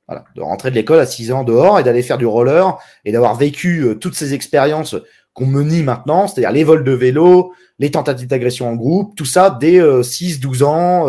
Voilà, 0.07 0.23
de 0.35 0.41
rentrer 0.41 0.69
de 0.69 0.75
l'école 0.75 0.99
à 0.99 1.07
6 1.07 1.31
ans 1.31 1.43
dehors 1.43 1.79
et 1.79 1.83
d'aller 1.83 2.03
faire 2.03 2.19
du 2.19 2.27
roller 2.27 2.77
et 3.05 3.11
d'avoir 3.11 3.33
vécu 3.33 3.79
euh, 3.79 3.95
toutes 3.95 4.13
ces 4.13 4.35
expériences 4.35 4.95
qu'on 5.33 5.47
me 5.47 5.63
nie 5.63 5.81
maintenant, 5.81 6.27
c'est-à-dire 6.27 6.51
les 6.51 6.63
vols 6.63 6.83
de 6.83 6.91
vélo, 6.91 7.53
les 7.79 7.89
tentatives 7.89 8.27
d'agression 8.27 8.69
en 8.69 8.75
groupe, 8.75 9.15
tout 9.15 9.25
ça 9.25 9.49
dès 9.49 9.79
6-12 9.79 10.63
ans. 10.63 11.07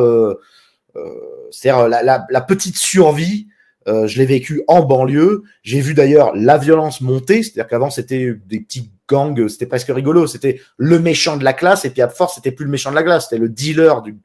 c'est-à-dire 1.50 1.88
la, 1.88 2.40
petite 2.40 2.78
survie 2.78 3.48
euh, 3.88 4.06
je 4.06 4.18
l'ai 4.18 4.26
vécu 4.26 4.62
en 4.68 4.82
banlieue. 4.82 5.42
J'ai 5.62 5.80
vu 5.80 5.92
d'ailleurs 5.92 6.32
la 6.34 6.56
violence 6.56 7.00
monter, 7.00 7.42
c'est-à-dire 7.42 7.66
qu'avant 7.66 7.90
c'était 7.90 8.32
des 8.46 8.60
petits 8.60 8.90
gangs, 9.08 9.48
c'était 9.48 9.66
presque 9.66 9.88
rigolo. 9.88 10.26
C'était 10.26 10.60
le 10.78 10.98
méchant 10.98 11.36
de 11.36 11.44
la 11.44 11.52
classe 11.52 11.84
et 11.84 11.90
puis 11.90 12.00
à 12.00 12.08
force 12.08 12.36
c'était 12.36 12.52
plus 12.52 12.64
le 12.64 12.70
méchant 12.70 12.90
de 12.90 12.94
la 12.94 13.02
classe, 13.02 13.24
c'était 13.28 13.40
le 13.40 13.48
dealer 13.48 14.00
du 14.02 14.16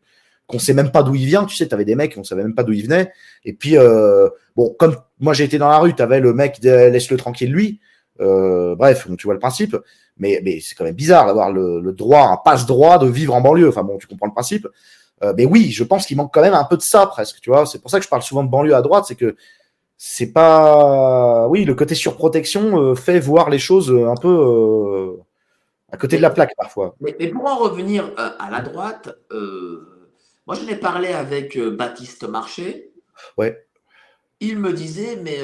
qu'on 0.48 0.60
sait 0.60 0.74
même 0.74 0.92
pas 0.92 1.04
d'où 1.04 1.16
il 1.16 1.26
vient. 1.26 1.46
Tu 1.46 1.56
sais, 1.56 1.68
t'avais 1.68 1.86
des 1.86 1.96
mecs, 1.96 2.16
on 2.18 2.24
savait 2.24 2.44
même 2.44 2.56
pas 2.56 2.64
d'où 2.64 2.74
il 2.74 2.84
venait. 2.84 3.12
Et 3.46 3.54
puis 3.54 3.78
euh, 3.78 4.30
bon, 4.56 4.76
comme 4.80 4.96
moi 5.20 5.34
j'ai 5.34 5.44
été 5.44 5.58
dans 5.58 5.70
la 5.70 5.78
rue, 5.80 5.94
t'avais 5.94 6.20
le 6.20 6.34
mec 6.34 6.60
laisse-le 6.64 7.18
tranquille 7.18 7.52
lui. 7.52 7.80
Euh, 8.20 8.76
bref, 8.76 9.08
tu 9.18 9.28
vois 9.28 9.34
le 9.34 9.40
principe. 9.40 9.78
mais, 10.18 10.42
mais 10.44 10.60
c'est 10.60 10.76
quand 10.76 10.86
même 10.86 10.96
bizarre 10.96 11.28
d'avoir 11.28 11.52
le, 11.52 11.92
droit, 11.94 12.30
un 12.30 12.38
passe-droit 12.38 12.98
de 12.98 13.08
vivre 13.08 13.36
en 13.36 13.42
banlieue. 13.42 13.70
Enfin 13.70 13.84
bon, 13.84 13.98
tu 13.98 14.08
comprends 14.08 14.28
le 14.28 14.34
principe. 14.34 14.68
Euh, 15.24 15.34
mais 15.36 15.46
oui, 15.46 15.72
je 15.72 15.84
pense 15.84 16.06
qu'il 16.06 16.18
manque 16.18 16.34
quand 16.34 16.42
même 16.42 16.54
un 16.54 16.64
peu 16.64 16.78
de 16.78 16.82
ça 16.82 17.08
presque, 17.08 17.40
tu 17.42 17.50
vois. 17.50 17.66
C'est 17.66 17.80
pour 17.80 17.90
ça 17.90 18.00
que 18.00 18.06
je 18.06 18.10
parle 18.10 18.22
souvent 18.22 18.44
de 18.44 18.50
banlieue 18.50 18.76
à 18.76 18.82
droite, 18.82 19.06
c'est 19.08 19.16
que 19.16 19.36
c'est 19.98 20.32
pas, 20.32 21.48
oui, 21.48 21.66
le 21.66 21.74
côté 21.74 21.96
surprotection 21.96 22.80
euh, 22.80 22.96
fait 22.96 23.20
voir 23.20 23.50
les 23.50 23.58
choses 23.58 23.90
un 23.92 24.14
peu 24.14 24.28
euh, 24.30 25.24
à 25.92 25.98
côté 25.98 26.18
de 26.18 26.22
la 26.22 26.30
plaque 26.30 26.54
parfois. 26.56 26.96
Mais, 27.02 27.14
pour 27.30 27.48
en 27.48 27.58
revenir 27.58 28.12
à 28.18 28.52
la 28.52 28.62
droite, 28.62 29.18
moi 30.48 30.56
je 30.56 30.66
l'ai 30.66 30.78
parlé 30.78 31.10
avec 31.10 31.60
Baptiste 31.60 32.28
Marché. 32.28 32.92
Ouais. 33.38 33.68
Il 34.40 34.58
me 34.58 34.74
disait, 34.74 35.20
mais 35.22 35.40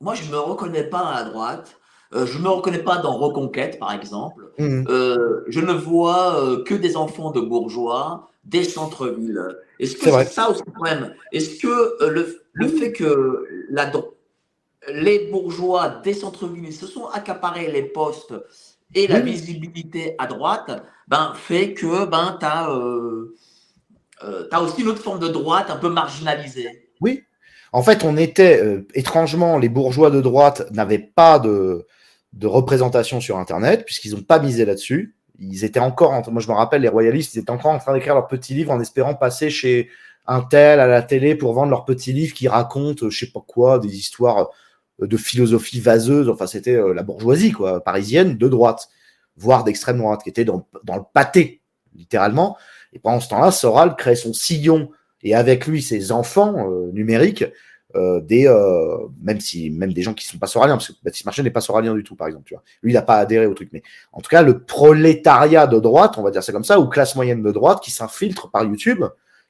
moi 0.00 0.14
je 0.14 0.30
me 0.30 0.38
reconnais 0.38 0.84
pas 0.84 1.00
à 1.00 1.22
la 1.22 1.30
droite. 1.30 1.78
Euh, 2.14 2.24
je 2.24 2.38
ne 2.38 2.44
me 2.44 2.48
reconnais 2.48 2.78
pas 2.82 2.98
dans 2.98 3.16
Reconquête, 3.18 3.78
par 3.78 3.92
exemple. 3.92 4.50
Mmh. 4.58 4.84
Euh, 4.88 5.44
je 5.48 5.60
ne 5.60 5.72
vois 5.72 6.42
euh, 6.42 6.64
que 6.64 6.74
des 6.74 6.96
enfants 6.96 7.30
de 7.30 7.40
bourgeois, 7.40 8.30
des 8.44 8.64
centres-villes. 8.64 9.44
Est-ce 9.78 9.96
que 9.96 10.10
c'est 10.10 10.24
ça 10.24 10.50
aussi 10.50 10.62
le 10.66 10.72
problème? 10.72 11.14
Est-ce 11.32 11.60
que 11.60 12.04
le, 12.08 12.40
le, 12.52 12.68
fait 12.68 12.92
que 12.92 13.46
la, 13.68 13.92
les 14.88 15.30
bourgeois 15.30 16.00
des 16.02 16.14
centres-villes 16.14 16.72
se 16.72 16.86
sont 16.86 17.06
accaparés 17.06 17.70
les 17.70 17.82
postes 17.82 18.34
et 18.94 19.06
la 19.06 19.20
visibilité 19.20 20.14
à 20.16 20.26
droite, 20.26 20.82
ben, 21.08 21.34
fait 21.34 21.74
que 21.74 22.06
ben, 22.06 22.38
tu 22.40 22.46
as, 22.46 22.74
as, 24.50 24.62
aussi 24.62 24.82
une 24.82 24.88
autre 24.88 25.02
forme 25.02 25.20
de 25.20 25.28
droite 25.28 25.70
un 25.70 25.76
peu 25.76 25.88
marginalisée 25.88 26.90
Oui. 27.00 27.22
En 27.72 27.82
fait, 27.82 28.02
on 28.04 28.16
était, 28.16 28.62
étrangement, 28.94 29.58
les 29.58 29.68
bourgeois 29.68 30.10
de 30.10 30.22
droite 30.22 30.70
n'avaient 30.70 30.98
pas 30.98 31.38
de, 31.38 31.86
représentation 32.42 33.20
sur 33.20 33.36
Internet, 33.36 33.84
puisqu'ils 33.84 34.14
n'ont 34.14 34.22
pas 34.22 34.38
misé 34.38 34.64
là-dessus. 34.64 35.16
Ils 35.38 35.64
étaient 35.64 35.80
encore, 35.80 36.12
en, 36.12 36.22
moi 36.30 36.40
je 36.40 36.48
me 36.48 36.54
rappelle, 36.54 36.82
les 36.82 36.88
royalistes, 36.88 37.34
ils 37.34 37.40
étaient 37.40 37.50
encore 37.50 37.72
en 37.72 37.78
train 37.78 37.92
d'écrire 37.92 38.14
leur 38.14 38.26
petit 38.26 38.54
livre 38.54 38.72
en 38.72 38.80
espérant 38.80 39.14
passer 39.14 39.50
chez 39.50 39.90
un 40.28 40.42
tel 40.42 40.78
à 40.78 40.86
la 40.86 41.02
télé 41.02 41.34
pour 41.34 41.54
vendre 41.54 41.70
leur 41.70 41.84
petit 41.84 42.12
livre 42.12 42.34
qui 42.34 42.48
raconte, 42.48 43.08
je 43.08 43.18
sais 43.18 43.32
pas 43.32 43.42
quoi, 43.44 43.78
des 43.78 43.96
histoires 43.96 44.50
euh, 45.02 45.06
de 45.06 45.16
philosophie 45.16 45.80
vaseuse. 45.80 46.28
Enfin, 46.28 46.46
c'était 46.46 46.76
euh, 46.76 46.92
la 46.92 47.02
bourgeoisie, 47.02 47.50
quoi, 47.50 47.82
parisienne, 47.82 48.36
de 48.36 48.48
droite, 48.48 48.88
voire 49.36 49.64
d'extrême 49.64 49.98
droite, 49.98 50.22
qui 50.22 50.28
était 50.28 50.44
dans, 50.44 50.66
le 50.86 51.02
pâté, 51.12 51.62
littéralement. 51.96 52.58
Et 52.92 52.98
pendant 52.98 53.20
ce 53.20 53.28
temps-là, 53.28 53.50
Soral 53.50 53.96
crée 53.96 54.16
son 54.16 54.32
sillon. 54.32 54.90
Et 55.22 55.34
avec 55.34 55.66
lui 55.66 55.82
ses 55.82 56.12
enfants 56.12 56.70
euh, 56.70 56.92
numériques 56.92 57.44
euh, 57.96 58.20
des 58.20 58.46
euh, 58.46 58.98
même 59.22 59.40
si 59.40 59.70
même 59.70 59.94
des 59.94 60.02
gens 60.02 60.12
qui 60.12 60.26
sont 60.26 60.36
pas 60.36 60.46
soraliens 60.46 60.76
parce 60.76 60.88
que 60.88 60.92
Baptiste 61.02 61.24
Marchais 61.24 61.42
n'est 61.42 61.50
pas 61.50 61.62
soralien 61.62 61.94
du 61.94 62.04
tout 62.04 62.16
par 62.16 62.28
exemple 62.28 62.44
tu 62.46 62.52
vois. 62.52 62.62
Lui 62.82 62.92
il 62.92 62.94
n'a 62.94 63.00
pas 63.02 63.16
adhéré 63.16 63.46
au 63.46 63.54
truc. 63.54 63.70
Mais 63.72 63.82
en 64.12 64.20
tout 64.20 64.28
cas 64.28 64.42
le 64.42 64.62
prolétariat 64.62 65.66
de 65.66 65.78
droite 65.78 66.18
on 66.18 66.22
va 66.22 66.30
dire 66.30 66.42
ça 66.42 66.52
comme 66.52 66.64
ça 66.64 66.78
ou 66.80 66.86
classe 66.88 67.16
moyenne 67.16 67.42
de 67.42 67.50
droite 67.50 67.80
qui 67.82 67.90
s'infiltre 67.90 68.50
par 68.50 68.64
YouTube 68.64 69.02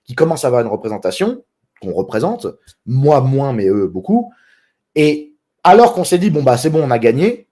qui 0.05 0.15
commence 0.15 0.45
à 0.45 0.47
avoir 0.47 0.63
une 0.63 0.69
représentation 0.69 1.43
qu'on 1.83 1.93
représente 1.93 2.47
moi 2.87 3.21
moins 3.21 3.53
mais 3.53 3.67
eux 3.67 3.89
beaucoup. 3.89 4.33
Et 4.95 5.35
alors 5.65 5.93
qu'on 5.93 6.05
s'est 6.05 6.19
dit 6.19 6.31
bon 6.31 6.45
bah 6.45 6.57
c'est 6.57 6.71
bon 6.71 6.83
on 6.85 6.93
a 6.93 6.99
gagné. 7.01 7.49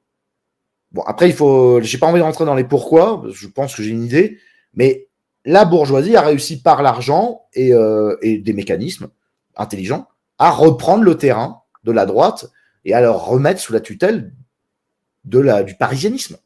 Bon 0.92 1.02
après 1.02 1.28
il 1.28 1.34
faut 1.34 1.80
j'ai 1.82 1.98
pas 1.98 2.06
envie 2.06 2.20
de 2.20 2.24
rentrer 2.24 2.44
dans 2.44 2.54
les 2.54 2.62
pourquoi 2.62 3.24
je 3.32 3.48
pense 3.48 3.74
que 3.74 3.82
j'ai 3.82 3.90
une 3.90 4.04
idée 4.04 4.38
mais 4.72 5.05
la 5.47 5.64
bourgeoisie 5.64 6.16
a 6.16 6.20
réussi 6.20 6.60
par 6.60 6.82
l'argent 6.82 7.47
et, 7.55 7.73
euh, 7.73 8.16
et 8.20 8.39
des 8.39 8.52
mécanismes 8.52 9.09
intelligents 9.56 10.09
à 10.39 10.51
reprendre 10.51 11.05
le 11.05 11.16
terrain 11.16 11.62
de 11.85 11.93
la 11.93 12.05
droite 12.05 12.51
et 12.85 12.93
à 12.93 13.01
le 13.01 13.10
remettre 13.10 13.60
sous 13.60 13.73
la 13.73 13.81
tutelle 13.81 14.32
du 15.24 15.74
parisianisme. 15.78 16.36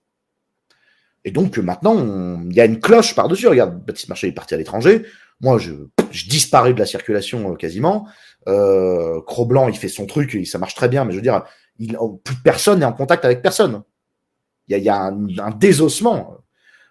Et 1.24 1.30
donc 1.32 1.58
maintenant, 1.58 2.40
il 2.48 2.54
y 2.54 2.60
a 2.60 2.64
une 2.64 2.80
cloche 2.80 3.14
par-dessus. 3.14 3.46
Regarde, 3.48 3.84
Baptiste 3.84 4.08
Marchais 4.08 4.28
est 4.28 4.32
parti 4.32 4.54
à 4.54 4.56
l'étranger. 4.56 5.04
Moi, 5.40 5.58
je, 5.58 5.72
disparais 6.28 6.72
de 6.74 6.78
la 6.78 6.86
circulation 6.86 7.52
euh, 7.52 7.56
quasiment. 7.56 8.06
Euh, 8.48 9.20
Cro-Blanc, 9.22 9.68
il 9.68 9.76
fait 9.76 9.88
son 9.88 10.06
truc, 10.06 10.34
et 10.34 10.44
ça 10.44 10.58
marche 10.58 10.74
très 10.74 10.88
bien, 10.88 11.04
mais 11.04 11.12
je 11.12 11.16
veux 11.16 11.22
dire, 11.22 11.44
il, 11.78 11.96
plus 12.24 12.36
personne 12.42 12.80
n'est 12.80 12.86
en 12.86 12.92
contact 12.92 13.24
avec 13.24 13.42
personne. 13.42 13.82
Il 14.68 14.72
y 14.72 14.74
a, 14.74 14.78
il 14.78 14.84
y 14.84 14.88
a 14.88 15.44
un, 15.44 15.50
désossement. 15.50 16.38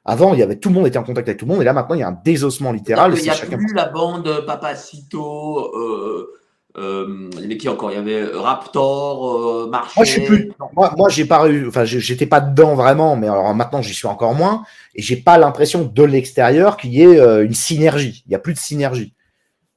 Avant, 0.09 0.33
il 0.33 0.39
y 0.39 0.43
avait 0.43 0.55
tout 0.55 0.69
le 0.69 0.75
monde 0.75 0.87
était 0.87 0.97
en 0.97 1.03
contact 1.03 1.27
avec 1.27 1.39
tout 1.39 1.45
le 1.45 1.51
monde, 1.51 1.61
et 1.61 1.65
là 1.65 1.73
maintenant, 1.73 1.95
il 1.95 1.99
y 1.99 2.03
a 2.03 2.07
un 2.07 2.19
désossement 2.23 2.71
littéral. 2.71 3.13
Il 3.15 3.21
n'y 3.21 3.29
a 3.29 3.35
plus 3.35 3.73
la 3.75 3.85
bande 3.85 4.43
Papacito, 4.45 5.71
euh, 5.75 6.39
euh, 6.77 7.29
il 7.33 7.41
y 7.41 7.45
avait 7.45 7.57
qui 7.57 7.67
encore 7.67 7.91
Il 7.91 7.95
y 7.95 7.99
avait 7.99 8.25
Raptor, 8.25 9.65
euh, 9.65 9.69
Marché. 9.69 9.93
Moi, 9.97 10.05
je 10.05 10.11
suis 10.11 10.21
plus. 10.21 10.51
Moi, 10.75 10.93
moi 10.97 11.09
j'ai 11.09 11.25
pas 11.25 11.49
eu. 11.49 11.67
Enfin, 11.67 11.83
j'étais 11.83 12.25
pas 12.25 12.41
dedans 12.41 12.75
vraiment, 12.75 13.15
mais 13.15 13.27
alors 13.27 13.53
maintenant, 13.53 13.81
j'y 13.81 13.93
suis 13.93 14.07
encore 14.07 14.33
moins. 14.33 14.63
Et 14.95 15.01
j'ai 15.01 15.17
pas 15.17 15.37
l'impression 15.37 15.83
de 15.83 16.03
l'extérieur 16.03 16.77
qu'il 16.77 16.93
y 16.93 17.01
ait 17.01 17.19
euh, 17.19 17.45
une 17.45 17.53
synergie. 17.53 18.23
Il 18.27 18.31
y 18.31 18.35
a 18.35 18.39
plus 18.39 18.53
de 18.53 18.59
synergie. 18.59 19.13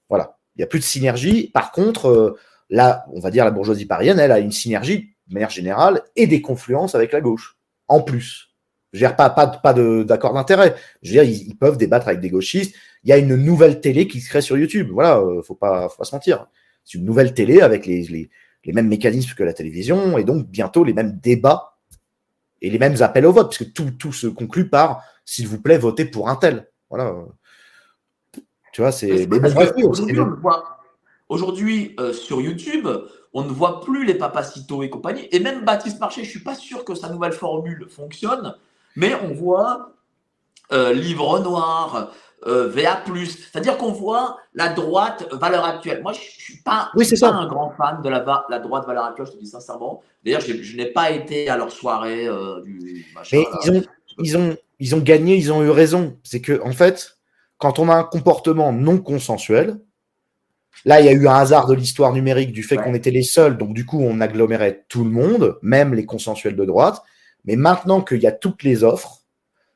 Voilà. 0.09 0.37
Il 0.57 0.61
y 0.61 0.65
a 0.65 0.67
plus 0.67 0.79
de 0.81 0.85
synergie. 0.85 1.51
Par 1.53 1.73
contre, 1.73 2.09
euh, 2.09 2.39
là, 2.69 3.05
on 3.13 3.21
va 3.21 3.31
dire 3.31 3.45
la 3.45 3.51
bourgeoisie 3.51 3.87
parisienne, 3.87 4.21
elle 4.21 4.33
a 4.33 4.39
une 4.39 4.53
synergie 4.53 5.15
de 5.29 5.35
manière 5.35 5.51
générale 5.51 6.03
et 6.15 6.27
des 6.27 6.43
confluences 6.43 6.95
avec 6.95 7.13
la 7.13 7.21
gauche. 7.21 7.57
En 7.89 8.01
plus. 8.01 8.52
Je 8.93 8.98
veux 8.98 9.06
dire, 9.06 9.16
pas, 9.16 9.31
pas, 9.31 9.47
pas 9.47 9.73
d'accord 10.05 10.35
d'intérêt. 10.35 10.74
Je 11.02 11.09
veux 11.09 11.24
dire, 11.24 11.44
ils, 11.47 11.56
peuvent 11.56 11.78
débattre 11.78 12.09
avec 12.09 12.20
des 12.20 12.31
gauchistes. 12.31 12.74
Il 13.05 13.10
y 13.10 13.12
a 13.12 13.19
une 13.19 13.36
nouvelle 13.36 13.81
télé 13.81 14.06
qui 14.06 14.20
se 14.20 14.28
crée 14.28 14.43
sur 14.43 14.59
YouTube. 14.59 14.90
Voilà, 14.93 15.23
faut 15.43 15.55
pas, 15.55 15.89
faut 15.89 15.97
pas 15.97 16.05
se 16.05 16.14
mentir. 16.14 16.47
C'est 16.85 16.98
une 16.98 17.05
nouvelle 17.05 17.32
télé 17.32 17.62
avec 17.62 17.86
les, 17.86 18.02
les, 18.02 18.31
les, 18.64 18.73
mêmes 18.73 18.89
mécanismes 18.89 19.35
que 19.35 19.44
la 19.44 19.55
télévision 19.55 20.19
et 20.19 20.24
donc 20.24 20.47
bientôt 20.47 20.85
les 20.85 20.93
mêmes 20.93 21.19
débats 21.23 21.78
et 22.60 22.70
les 22.70 22.78
mêmes 22.78 23.01
appels 23.01 23.27
au 23.27 23.32
vote, 23.32 23.55
puisque 23.55 23.73
tout, 23.73 23.90
tout 23.98 24.12
se 24.12 24.27
conclut 24.27 24.69
par 24.69 25.02
s'il 25.24 25.48
vous 25.48 25.60
plaît, 25.60 25.78
votez 25.78 26.05
pour 26.05 26.28
un 26.28 26.36
tel. 26.36 26.69
Voilà. 26.90 27.14
Tu 28.73 28.81
vois, 28.81 28.93
c'est. 28.93 29.28
Aujourd'hui, 31.28 31.94
euh, 31.98 32.12
sur 32.12 32.40
YouTube, 32.40 32.86
on 33.32 33.44
ne 33.44 33.48
voit 33.48 33.81
plus 33.81 34.05
les 34.05 34.14
papacitos 34.14 34.82
et 34.82 34.90
compagnie. 34.90 35.28
Et 35.32 35.40
même 35.40 35.64
Baptiste 35.64 35.98
Marché, 35.98 36.23
je 36.23 36.27
ne 36.27 36.31
suis 36.31 36.43
pas 36.43 36.55
sûr 36.55 36.85
que 36.85 36.94
sa 36.94 37.09
nouvelle 37.09 37.32
formule 37.32 37.86
fonctionne, 37.89 38.55
mais 38.97 39.14
on 39.14 39.35
voit 39.35 39.93
euh, 40.73 40.93
Livre 40.93 41.39
Noir, 41.40 42.12
euh, 42.47 42.69
VA+. 42.69 43.02
C'est-à-dire 43.27 43.77
qu'on 43.77 43.93
voit 43.93 44.39
la 44.55 44.69
droite 44.70 45.28
valeur 45.32 45.64
actuelle. 45.64 46.02
Moi, 46.02 46.12
je 46.12 46.19
ne 46.19 46.24
suis 46.24 46.56
pas, 46.62 46.90
un 46.94 47.47
grand 47.47 47.70
fan 47.77 48.02
de 48.02 48.09
la, 48.09 48.44
la, 48.48 48.59
droite 48.59 48.86
valeur 48.86 49.05
actuelle, 49.05 49.27
je 49.27 49.32
te 49.32 49.39
dis 49.39 49.47
sincèrement. 49.47 50.02
D'ailleurs, 50.24 50.40
je, 50.40 50.77
n'ai 50.77 50.86
pas 50.86 51.10
été 51.10 51.48
à 51.48 51.56
leur 51.56 51.70
soirée 51.70 52.27
euh, 52.27 52.60
du 52.62 53.06
machin. 53.14 53.39
Mais 53.39 53.47
ils 53.64 53.70
ont, 53.70 53.82
ils, 54.19 54.36
ont, 54.36 54.56
ils 54.81 54.94
ont 54.94 55.01
gagné, 55.01 55.36
ils 55.36 55.52
ont 55.52 55.62
eu 55.62 55.70
raison. 55.70 56.16
C'est 56.24 56.40
que, 56.40 56.60
en 56.62 56.73
fait, 56.73 57.19
quand 57.59 57.78
on 57.78 57.89
a 57.89 57.94
un 57.94 58.05
comportement 58.05 58.73
non 58.73 58.98
consensuel, 58.98 59.78
là, 60.85 61.01
il 61.01 61.06
y 61.06 61.09
a 61.09 61.12
eu 61.12 61.28
un 61.28 61.35
hasard 61.35 61.66
de 61.69 61.74
l'histoire 61.74 62.12
numérique 62.12 62.52
du 62.52 62.62
fait 62.62 62.77
qu'on 62.77 62.94
était 62.94 63.12
les 63.12 63.23
seuls, 63.23 63.56
donc 63.56 63.74
du 63.74 63.86
coup, 63.86 64.01
on 64.01 64.20
agglomérait 64.20 64.85
tout 64.89 65.05
le 65.05 65.10
monde, 65.10 65.59
même 65.62 65.94
les 65.94 66.06
consensuels 66.06 66.56
de 66.56 66.64
droite. 66.64 67.02
Mais 67.44 67.56
maintenant 67.56 68.01
qu'il 68.02 68.20
y 68.20 68.27
a 68.27 68.32
toutes 68.32 68.62
les 68.62 68.85
offres, 68.85 69.23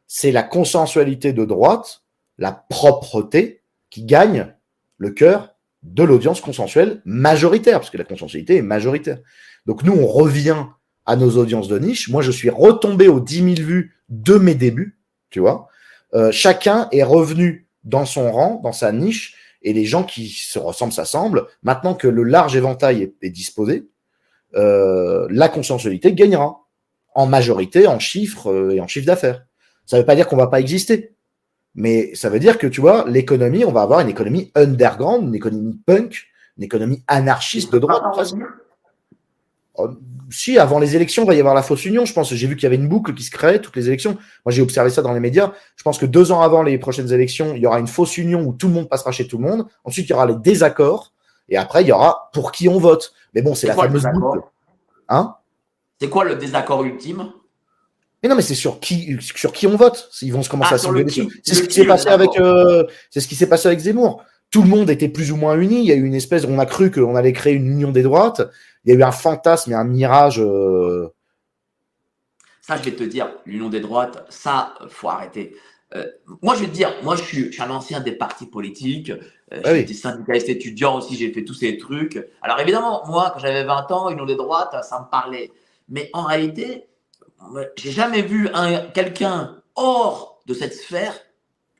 c'est 0.06 0.32
la 0.32 0.43
consensualité 0.43 1.32
de 1.32 1.44
droite 1.44 2.02
la 2.38 2.52
propreté 2.52 3.62
qui 3.90 4.05
gagne 4.05 4.55
le 4.98 5.10
cœur 5.10 5.55
de 5.82 6.02
l'audience 6.02 6.40
consensuelle 6.40 7.01
majoritaire, 7.05 7.78
parce 7.78 7.90
que 7.90 7.98
la 7.98 8.05
consensualité 8.05 8.56
est 8.56 8.62
majoritaire. 8.62 9.18
Donc 9.66 9.82
nous, 9.82 9.93
on 9.93 10.06
revient 10.06 10.66
à 11.06 11.16
nos 11.16 11.36
audiences 11.36 11.68
de 11.68 11.78
niche. 11.78 12.09
Moi, 12.09 12.22
je 12.22 12.30
suis 12.30 12.51
retombé 12.51 13.09
aux 13.09 13.20
10 13.20 13.56
000 13.56 13.68
vues 13.68 13.97
de 14.09 14.34
mes 14.34 14.55
débuts, 14.55 14.98
tu 15.30 15.40
vois. 15.40 15.68
Euh, 16.14 16.32
chacun 16.32 16.88
est 16.93 17.02
revenu 17.02 17.68
dans 17.84 18.05
son 18.05 18.30
rang, 18.32 18.60
dans 18.62 18.72
sa 18.72 18.90
niche, 18.93 19.36
et 19.62 19.72
les 19.72 19.84
gens 19.84 20.02
qui 20.02 20.28
se 20.28 20.59
ressemblent 20.59 20.93
s'assemblent. 20.93 21.47
Maintenant 21.62 21.94
que 21.94 22.09
le 22.09 22.22
large 22.22 22.56
éventail 22.56 23.12
est, 23.22 23.30
disposé, 23.30 23.88
euh, 24.55 25.26
la 25.30 25.48
consensualité 25.48 26.12
gagnera 26.12 26.65
en 27.16 27.26
majorité, 27.26 27.86
en 27.86 27.98
chiffres 27.98 28.52
euh, 28.52 28.74
et 28.74 28.80
en 28.80 28.86
chiffre 28.86 29.06
d'affaires. 29.06 29.44
Ça 29.86 29.97
ne 29.97 30.02
veut 30.02 30.06
pas 30.06 30.14
dire 30.14 30.28
qu'on 30.28 30.36
va 30.36 30.47
pas 30.47 30.60
exister. 30.60 31.14
Mais 31.74 32.14
ça 32.14 32.30
veut 32.30 32.38
dire 32.38 32.59
que, 32.59 32.66
tu 32.66 32.80
vois, 32.80 33.05
l'économie, 33.09 33.64
on 33.64 33.72
va 33.72 33.82
avoir 33.82 34.01
une 34.01 34.09
économie 34.09 34.52
underground, 34.55 35.28
une 35.28 35.34
économie 35.34 35.78
punk, 35.84 36.26
une 36.56 36.64
économie 36.64 37.02
anarchiste 37.06 37.72
de 37.72 37.78
droite. 37.78 38.02
Oh, 39.74 39.90
si, 40.30 40.59
avant 40.59 40.78
les 40.78 40.97
élections, 40.97 41.24
il 41.24 41.26
va 41.26 41.34
y 41.34 41.40
avoir 41.40 41.55
la 41.55 41.62
fausse 41.62 41.84
union. 41.84 42.05
Je 42.05 42.12
pense 42.12 42.32
j'ai 42.32 42.47
vu 42.47 42.56
qu'il 42.56 42.64
y 42.64 42.66
avait 42.66 42.76
une 42.76 42.88
boucle 42.88 43.14
qui 43.14 43.22
se 43.22 43.30
crée 43.30 43.60
toutes 43.60 43.76
les 43.76 43.88
élections. 43.88 44.12
Moi, 44.44 44.52
j'ai 44.52 44.62
observé 44.62 44.90
ça 44.90 45.02
dans 45.02 45.12
les 45.12 45.20
médias. 45.20 45.52
Je 45.76 45.82
pense 45.82 45.98
que 45.98 46.06
deux 46.06 46.32
ans 46.32 46.40
avant 46.40 46.62
les 46.62 46.78
prochaines 46.78 47.12
élections, 47.12 47.55
il 47.55 47.62
y 47.62 47.66
aura 47.66 47.78
une 47.78 47.86
fausse 47.86 48.16
union 48.18 48.43
où 48.43 48.52
tout 48.52 48.68
le 48.68 48.74
monde 48.74 48.88
passera 48.88 49.12
chez 49.12 49.26
tout 49.26 49.38
le 49.38 49.44
monde. 49.44 49.66
Ensuite, 49.84 50.06
il 50.06 50.10
y 50.10 50.14
aura 50.14 50.26
les 50.26 50.36
désaccords. 50.36 51.12
Et 51.48 51.56
après, 51.56 51.82
il 51.82 51.88
y 51.88 51.93
aura 51.93 52.30
pour 52.32 52.52
qui 52.52 52.68
on 52.68 52.78
vote. 52.78 53.12
Mais 53.34 53.43
bon, 53.43 53.55
c'est 53.55 53.68
la 53.68 53.74
fameuse 53.74 54.06
boucle. 54.12 54.40
Hein? 55.09 55.36
C'est 56.01 56.09
quoi 56.09 56.24
le 56.24 56.36
désaccord 56.36 56.85
ultime? 56.85 57.32
Mais 58.23 58.28
non, 58.28 58.36
mais 58.36 58.43
c'est 58.43 58.55
sur 58.55 58.81
qui, 58.81 59.16
sur 59.20 59.52
qui 59.52 59.66
on 59.66 59.77
vote. 59.77 60.10
Ils 60.23 60.32
vont 60.32 60.43
se 60.43 60.48
commencer 60.48 60.70
ah, 60.73 60.77
à 60.77 60.78
s'engueuler. 60.78 61.10
C'est 61.44 61.55
ce 61.55 61.62
qui 61.62 61.74
s'est 61.74 61.86
passé 61.86 62.09
avec, 62.09 62.39
euh, 62.39 62.85
c'est 63.10 63.20
ce 63.20 63.28
qui 63.28 63.35
s'est 63.35 63.48
passé 63.48 63.68
avec 63.68 63.78
Zemmour. 63.78 64.24
Tout 64.51 64.62
le 64.62 64.68
monde 64.68 64.90
était 64.90 65.09
plus 65.09 65.32
ou 65.32 65.36
moins 65.36 65.59
uni. 65.59 65.81
Il 65.81 65.86
y 65.86 65.93
a 65.93 65.94
eu 65.94 66.05
une 66.05 66.14
espèce, 66.14 66.44
on 66.44 66.59
a 66.59 66.66
cru 66.66 66.90
qu'on 66.90 67.16
allait 67.16 67.32
créer 67.32 67.55
une 67.55 67.66
union 67.66 67.90
des 67.90 68.02
droites. 68.02 68.43
Il 68.85 68.93
y 68.93 68.97
a 68.97 68.98
eu 68.98 69.02
un 69.02 69.12
fantasme 69.12 69.73
et 69.73 69.74
un 69.74 69.85
mirage. 69.85 70.40
Euh, 70.40 71.09
Ça, 72.62 72.77
je 72.77 72.82
vais 72.82 72.93
te 72.93 73.05
dire, 73.05 73.31
l'union 73.44 73.68
des 73.68 73.81
droites, 73.81 74.24
ça, 74.28 74.74
faut 74.89 75.09
arrêter. 75.09 75.56
Euh, 75.94 76.05
moi, 76.43 76.55
je 76.55 76.60
vais 76.62 76.66
te 76.66 76.73
dire, 76.73 76.93
moi, 77.02 77.16
je 77.16 77.23
suis, 77.23 77.47
je 77.47 77.52
suis 77.52 77.62
un 77.62 77.70
ancien 77.70 78.01
des 78.01 78.12
partis 78.12 78.47
politiques. 78.47 79.10
Euh, 79.52 79.60
Ah 79.64 79.73
oui. 79.73 79.81
été 79.81 79.94
syndicaliste 79.94 80.48
étudiant 80.48 80.97
aussi, 80.98 81.16
j'ai 81.16 81.32
fait 81.32 81.44
tous 81.44 81.55
ces 81.55 81.77
trucs. 81.77 82.24
Alors, 82.43 82.59
évidemment, 82.60 83.05
moi, 83.06 83.31
quand 83.32 83.40
j'avais 83.40 83.64
20 83.64 83.90
ans, 83.93 84.10
l'union 84.10 84.27
des 84.27 84.36
droites, 84.36 84.74
ça 84.82 85.01
me 85.01 85.10
parlait. 85.10 85.51
Mais 85.89 86.11
en 86.13 86.25
réalité, 86.25 86.87
j'ai 87.77 87.93
jamais 87.93 88.23
vu 88.23 88.49
un, 88.55 88.79
quelqu'un 88.89 89.63
hors 89.75 90.41
de 90.47 90.55
cette 90.55 90.75
sphère. 90.75 91.15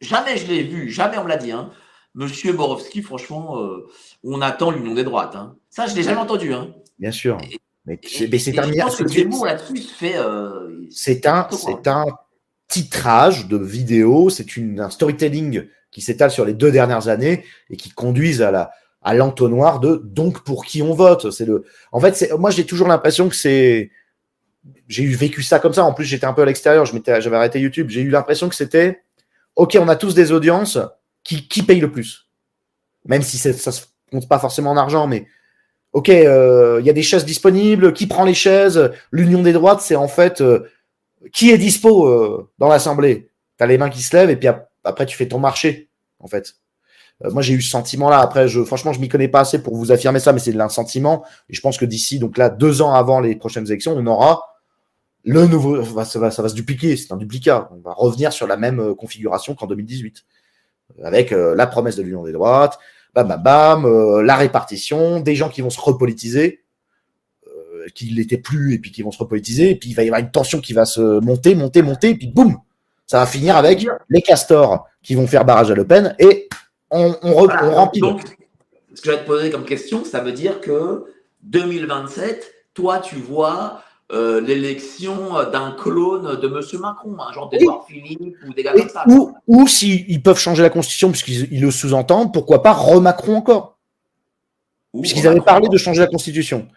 Jamais 0.01 0.37
je 0.37 0.47
l'ai 0.47 0.63
vu, 0.63 0.91
jamais 0.91 1.19
on 1.19 1.25
me 1.25 1.29
l'a 1.29 1.37
dit. 1.37 1.53
Hein. 1.53 1.71
Monsieur 2.15 2.53
Borowski, 2.53 3.03
franchement, 3.03 3.61
euh, 3.61 3.87
on 4.25 4.41
attend 4.41 4.71
l'union 4.71 4.95
des 4.95 5.05
droites. 5.05 5.35
Hein. 5.37 5.57
Ça, 5.71 5.87
je 5.87 5.95
l'ai 5.95 6.03
jamais 6.03 6.19
entendu. 6.21 6.53
Hein. 6.53 6.75
Bien 6.99 7.11
sûr. 7.13 7.39
Mais 7.85 7.99
c'est 8.03 8.25
Et- 8.25 8.29
mais 8.29 8.39
c'est 8.39 8.55
et 8.55 8.59
un, 8.59 8.73
je 8.73 8.81
pense 8.81 8.97
que 8.97 9.09
Zemmour 9.09 9.47
là-dessus 9.47 9.77
se 9.79 9.95
fait. 9.95 10.17
euh, 10.17 10.87
c'est 10.91 11.27
un, 11.27 11.49
c'est 11.51 11.87
un 11.87 12.05
titrage 12.69 13.47
de 13.49 13.57
vidéos, 13.57 14.29
c'est 14.31 14.47
un 14.79 14.91
storytelling 14.91 15.69
qui 15.91 16.01
s'étale 16.01 16.31
sur 16.31 16.45
les 16.45 16.53
deux 16.55 16.73
dernières 16.73 17.09
années 17.09 17.45
et 17.71 17.77
qui 17.77 17.91
conduisent 17.91 18.43
à 18.43 18.51
la, 18.51 18.71
à 19.07 19.15
l'entonnoir 19.15 19.79
de 19.79 20.03
donc 20.05 20.43
pour 20.43 20.65
qui 20.65 20.83
on 20.83 20.93
vote? 20.93 21.31
C'est 21.31 21.47
le, 21.47 21.65
en 21.93 22.01
fait, 22.01 22.33
moi 22.37 22.51
j'ai 22.51 22.67
toujours 22.67 22.89
l'impression 22.89 23.29
que 23.29 23.37
c'est, 23.37 23.93
j'ai 24.89 25.05
eu 25.05 25.15
vécu 25.15 25.45
ça 25.45 25.61
comme 25.61 25.73
ça. 25.73 25.85
En 25.85 25.95
plus, 25.95 26.05
j'étais 26.05 26.27
un 26.27 26.33
peu 26.33 26.43
à 26.43 26.45
l'extérieur, 26.45 26.85
j'avais 26.85 27.37
arrêté 27.37 27.61
YouTube. 27.61 27.89
J'ai 27.89 28.01
eu 28.01 28.11
l'impression 28.11 28.49
que 28.49 28.57
c'était, 28.57 29.03
ok, 29.55 29.79
on 29.81 29.89
a 29.89 29.95
tous 29.95 30.15
des 30.15 30.33
audiences, 30.33 30.79
qui, 31.23 31.47
qui 31.47 31.63
paye 31.63 31.81
le 31.81 31.91
plus 31.91 32.29
Même 33.05 33.23
si 33.23 33.39
ça 33.39 33.73
se 33.73 33.83
compte 34.11 34.29
pas 34.29 34.41
forcément 34.41 34.73
en 34.73 34.77
argent, 34.77 35.07
mais 35.07 35.27
ok, 35.93 36.09
euh, 36.09 36.79
il 36.81 36.87
y 36.87 36.91
a 36.91 36.93
des 36.93 37.03
chaises 37.05 37.25
disponibles, 37.25 37.93
qui 37.93 38.09
prend 38.09 38.25
les 38.25 38.35
chaises? 38.35 38.91
L'union 39.13 39.43
des 39.43 39.53
droites, 39.53 39.81
c'est 39.83 39.97
en 39.97 40.09
fait 40.09 40.41
euh, 40.41 40.69
qui 41.33 41.51
est 41.53 41.59
dispo 41.59 42.09
euh, 42.09 42.51
dans 42.59 42.69
l'assemblée? 42.69 43.31
T'as 43.57 43.67
les 43.67 43.79
mains 43.79 43.89
qui 43.89 44.03
se 44.03 44.17
lèvent 44.17 44.31
et 44.31 44.37
puis 44.37 44.49
ap- 44.49 44.69
après 44.83 45.07
tu 45.07 45.17
fais 45.17 45.29
ton 45.29 45.39
marché, 45.39 45.89
en 46.19 46.27
fait. 46.27 46.57
Euh, 47.25 47.31
moi, 47.31 47.43
j'ai 47.43 47.55
eu 47.55 47.63
ce 47.63 47.71
sentiment-là. 47.71 48.21
Après, 48.21 48.49
je, 48.49 48.63
franchement, 48.65 48.93
je 48.93 49.01
m'y 49.01 49.09
connais 49.09 49.29
pas 49.29 49.41
assez 49.41 49.63
pour 49.63 49.77
vous 49.77 49.93
affirmer 49.93 50.21
ça, 50.21 50.33
mais 50.33 50.39
c'est 50.39 50.59
un 50.59 50.69
sentiment. 50.69 51.25
Et 51.49 51.55
je 51.55 51.61
pense 51.61 51.79
que 51.79 51.85
d'ici, 51.85 52.19
donc 52.19 52.39
là, 52.39 52.51
deux 52.51 52.83
ans 52.83 52.93
avant 52.93 53.21
les 53.21 53.37
prochaines 53.37 53.67
élections, 53.67 53.95
on 53.97 54.07
aura 54.07 54.43
le 55.25 55.47
nouveau. 55.47 55.83
Ça 55.83 55.93
va, 55.93 56.05
ça 56.05 56.19
va, 56.19 56.31
ça 56.31 56.43
va 56.43 56.49
se 56.49 56.55
dupliquer. 56.55 56.97
C'est 56.97 57.13
un 57.13 57.17
duplicat. 57.17 57.69
On 57.73 57.81
va 57.81 57.93
revenir 57.93 58.33
sur 58.33 58.47
la 58.47 58.57
même 58.57 58.81
euh, 58.81 58.95
configuration 58.95 59.55
qu'en 59.55 59.67
2018, 59.67 60.25
avec 61.03 61.33
euh, 61.33 61.55
la 61.55 61.67
promesse 61.67 61.97
de 61.97 62.03
l'union 62.03 62.25
des 62.25 62.33
droites, 62.33 62.79
bam, 63.15 63.27
bam, 63.29 63.43
bam, 63.43 63.85
euh, 63.85 64.23
la 64.23 64.37
répartition, 64.37 65.21
des 65.21 65.35
gens 65.35 65.49
qui 65.49 65.61
vont 65.61 65.71
se 65.71 65.81
repolitiser, 65.81 66.63
euh, 67.47 67.87
qui 67.95 68.07
l'étaient 68.07 68.39
plus, 68.39 68.75
et 68.75 68.79
puis 68.79 68.93
qui 68.93 69.03
vont 69.03 69.11
se 69.11 69.19
repolitiser, 69.19 69.71
et 69.71 69.77
puis 69.77 69.91
il 69.91 69.95
va 69.95 70.03
y 70.03 70.07
avoir 70.07 70.21
une 70.21 70.31
tension 70.31 70.61
qui 70.61 70.73
va 70.73 70.85
se 70.85 71.21
monter, 71.21 71.55
monter, 71.55 71.83
monter, 71.83 72.11
et 72.11 72.15
puis 72.15 72.29
boum, 72.29 72.57
ça 73.07 73.21
va 73.21 73.27
finir 73.27 73.57
avec 73.57 73.87
les 74.09 74.23
castors 74.23 74.87
qui 75.03 75.15
vont 75.15 75.27
faire 75.27 75.45
barrage 75.45 75.71
à 75.71 75.75
Le 75.75 75.87
Pen, 75.87 76.15
et 76.19 76.49
on, 76.91 77.17
on, 77.23 77.31
re- 77.33 77.45
Voilà, 77.47 77.65
on 77.67 77.75
remplit. 77.75 78.01
Donc, 78.01 78.23
ce 78.95 79.01
que 79.03 79.11
je 79.11 79.11
vais 79.11 79.23
te 79.23 79.27
poser 79.27 79.51
comme 79.51 79.65
question, 79.65 80.05
ça 80.05 80.21
veut 80.21 80.33
dire 80.33 80.61
que 80.61 81.05
2027, 81.43 82.55
toi, 82.75 82.99
tu 82.99 83.17
vois 83.17 83.83
euh, 84.13 84.41
l'élection 84.41 85.33
d'un 85.51 85.73
clone 85.73 86.37
de 86.41 86.47
M. 86.47 86.81
Macron, 86.81 87.17
un 87.19 87.33
genre 87.33 87.49
d'Edouard 87.49 87.87
Philippe 87.89 88.37
ou 88.47 88.53
des 88.53 88.63
gars 88.63 88.73
comme 88.73 88.89
ça. 88.89 89.05
ou 89.09 89.33
ou 89.47 89.67
s'ils 89.67 90.23
peuvent 90.23 90.39
changer 90.39 90.63
la 90.63 90.71
constitution, 90.71 91.11
puisqu'ils 91.11 91.53
ils 91.53 91.61
le 91.61 91.71
sous-entendent, 91.71 92.33
pourquoi 92.33 92.63
pas 92.63 92.73
re-Macron 92.73 93.37
encore 93.37 93.79
Puisqu'ils 94.99 95.27
avaient 95.27 95.41
parlé 95.41 95.69
de 95.69 95.77
changer 95.77 96.01
la 96.01 96.07
constitution. 96.07 96.69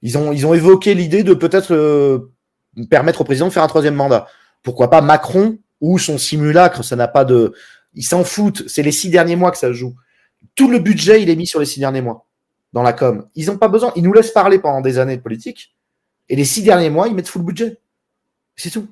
Ils 0.00 0.18
ont, 0.18 0.32
ils 0.32 0.46
ont 0.46 0.54
évoqué 0.54 0.94
l'idée 0.94 1.22
de 1.22 1.32
peut-être 1.34 1.72
euh, 1.74 2.32
permettre 2.90 3.20
au 3.20 3.24
président 3.24 3.46
de 3.46 3.52
faire 3.52 3.62
un 3.62 3.68
troisième 3.68 3.94
mandat. 3.94 4.26
Pourquoi 4.64 4.90
pas 4.90 5.00
Macron 5.00 5.58
ou 5.80 5.98
son 5.98 6.18
simulacre 6.18 6.82
Ça 6.82 6.96
n'a 6.96 7.06
pas 7.06 7.24
de. 7.24 7.52
Ils 7.94 8.04
s'en 8.04 8.24
foutent. 8.24 8.68
C'est 8.68 8.82
les 8.82 8.92
six 8.92 9.10
derniers 9.10 9.36
mois 9.36 9.50
que 9.50 9.58
ça 9.58 9.72
joue. 9.72 9.94
Tout 10.54 10.70
le 10.70 10.78
budget, 10.78 11.22
il 11.22 11.30
est 11.30 11.36
mis 11.36 11.46
sur 11.46 11.60
les 11.60 11.66
six 11.66 11.80
derniers 11.80 12.00
mois 12.02 12.26
dans 12.72 12.82
la 12.82 12.92
com. 12.92 13.28
Ils 13.34 13.46
n'ont 13.46 13.58
pas 13.58 13.68
besoin. 13.68 13.92
Ils 13.96 14.02
nous 14.02 14.12
laissent 14.12 14.30
parler 14.30 14.58
pendant 14.58 14.80
des 14.80 14.98
années 14.98 15.16
de 15.16 15.22
politique. 15.22 15.74
Et 16.28 16.36
les 16.36 16.44
six 16.44 16.62
derniers 16.62 16.90
mois, 16.90 17.08
ils 17.08 17.14
mettent 17.14 17.28
full 17.28 17.42
budget. 17.42 17.78
C'est 18.56 18.70
tout. 18.70 18.88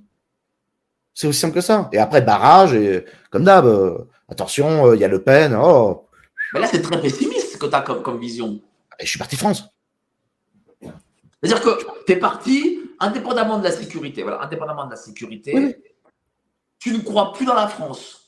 C'est 1.14 1.26
aussi 1.26 1.40
simple 1.40 1.54
que 1.54 1.60
ça. 1.60 1.88
Et 1.92 1.98
après, 1.98 2.22
barrage, 2.22 2.74
et 2.74 3.04
comme 3.30 3.44
d'hab, 3.44 3.66
euh, 3.66 3.98
attention, 4.28 4.86
euh, 4.86 4.96
il 4.96 5.00
y 5.00 5.04
a 5.04 5.08
Le 5.08 5.22
Pen. 5.22 5.54
Oh, 5.54 6.06
Mais 6.54 6.60
là, 6.60 6.66
c'est 6.66 6.82
très 6.82 7.00
pessimiste 7.00 7.52
ce 7.52 7.56
que 7.56 7.66
tu 7.66 7.74
as 7.74 7.82
comme, 7.82 8.02
comme 8.02 8.18
vision. 8.20 8.60
et 8.98 9.04
je 9.04 9.10
suis 9.10 9.18
parti 9.18 9.36
France. 9.36 9.64
C'est-à-dire 10.80 11.62
que 11.62 12.04
tu 12.06 12.12
es 12.12 12.16
parti, 12.16 12.80
indépendamment 12.98 13.58
de 13.58 13.64
la 13.64 13.72
sécurité, 13.72 14.22
voilà, 14.22 14.42
indépendamment 14.42 14.84
de 14.84 14.90
la 14.90 14.96
sécurité, 14.96 15.52
oui. 15.56 15.74
tu 16.78 16.92
ne 16.92 16.98
crois 16.98 17.32
plus 17.32 17.46
dans 17.46 17.54
la 17.54 17.66
France. 17.68 18.19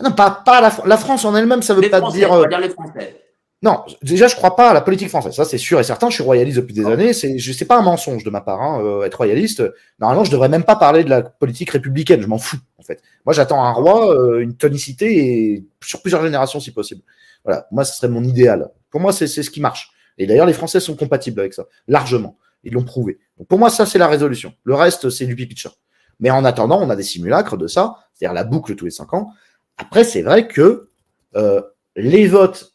Ah 0.00 0.04
Non, 0.04 0.12
pas, 0.12 0.30
pas 0.44 0.60
la, 0.60 0.72
la 0.86 0.96
France 0.96 1.24
en 1.24 1.34
elle-même, 1.34 1.62
ça 1.62 1.74
veut 1.74 1.80
Les 1.82 1.90
pas 1.90 1.98
Français, 1.98 2.18
dire. 2.18 2.32
euh, 2.32 2.42
va 2.42 2.48
dire 2.48 2.60
les 2.60 2.70
Français. 2.70 3.24
Non, 3.60 3.80
déjà, 4.02 4.28
je 4.28 4.36
crois 4.36 4.54
pas 4.54 4.70
à 4.70 4.74
la 4.74 4.80
politique 4.80 5.08
française. 5.08 5.34
Ça, 5.34 5.44
c'est 5.44 5.58
sûr 5.58 5.80
et 5.80 5.82
certain. 5.82 6.10
Je 6.10 6.14
suis 6.14 6.22
royaliste 6.22 6.58
depuis 6.58 6.74
des 6.74 6.86
années. 6.86 7.12
C'est, 7.12 7.38
je 7.38 7.52
sais 7.52 7.64
pas 7.64 7.76
un 7.76 7.82
mensonge 7.82 8.22
de 8.22 8.30
ma 8.30 8.40
part. 8.40 8.62
Hein, 8.62 8.80
euh, 8.84 9.02
être 9.02 9.16
royaliste. 9.16 9.64
Normalement, 9.98 10.22
je 10.22 10.30
devrais 10.30 10.48
même 10.48 10.62
pas 10.62 10.76
parler 10.76 11.02
de 11.02 11.10
la 11.10 11.22
politique 11.22 11.70
républicaine. 11.70 12.20
Je 12.22 12.28
m'en 12.28 12.38
fous, 12.38 12.58
en 12.78 12.84
fait. 12.84 13.02
Moi, 13.26 13.32
j'attends 13.32 13.64
un 13.64 13.72
roi, 13.72 14.14
euh, 14.14 14.38
une 14.38 14.54
tonicité 14.54 15.16
et 15.54 15.66
sur 15.82 16.00
plusieurs 16.02 16.22
générations, 16.22 16.60
si 16.60 16.70
possible. 16.70 17.02
Voilà. 17.44 17.66
Moi, 17.72 17.84
ce 17.84 17.96
serait 17.96 18.08
mon 18.08 18.22
idéal. 18.22 18.70
Pour 18.90 19.00
moi, 19.00 19.12
c'est, 19.12 19.26
c'est 19.26 19.42
ce 19.42 19.50
qui 19.50 19.60
marche. 19.60 19.90
Et 20.18 20.26
d'ailleurs, 20.28 20.46
les 20.46 20.52
Français 20.52 20.78
sont 20.78 20.94
compatibles 20.94 21.40
avec 21.40 21.52
ça, 21.52 21.64
largement. 21.88 22.36
Ils 22.62 22.74
l'ont 22.74 22.84
prouvé. 22.84 23.18
Donc, 23.38 23.48
pour 23.48 23.58
moi, 23.58 23.70
ça, 23.70 23.86
c'est 23.86 23.98
la 23.98 24.06
résolution. 24.06 24.52
Le 24.62 24.74
reste, 24.76 25.10
c'est 25.10 25.26
du 25.26 25.34
pipi 25.34 25.54
de 25.54 25.58
chat. 25.58 25.72
Mais 26.20 26.30
en 26.30 26.44
attendant, 26.44 26.80
on 26.80 26.90
a 26.90 26.96
des 26.96 27.02
simulacres 27.02 27.56
de 27.56 27.66
ça, 27.66 27.96
c'est-à-dire 28.14 28.34
la 28.34 28.44
boucle 28.44 28.76
tous 28.76 28.84
les 28.84 28.90
cinq 28.92 29.14
ans. 29.14 29.30
Après, 29.78 30.04
c'est 30.04 30.22
vrai 30.22 30.48
que 30.48 30.88
euh, 31.36 31.62
les 31.96 32.26
votes 32.26 32.74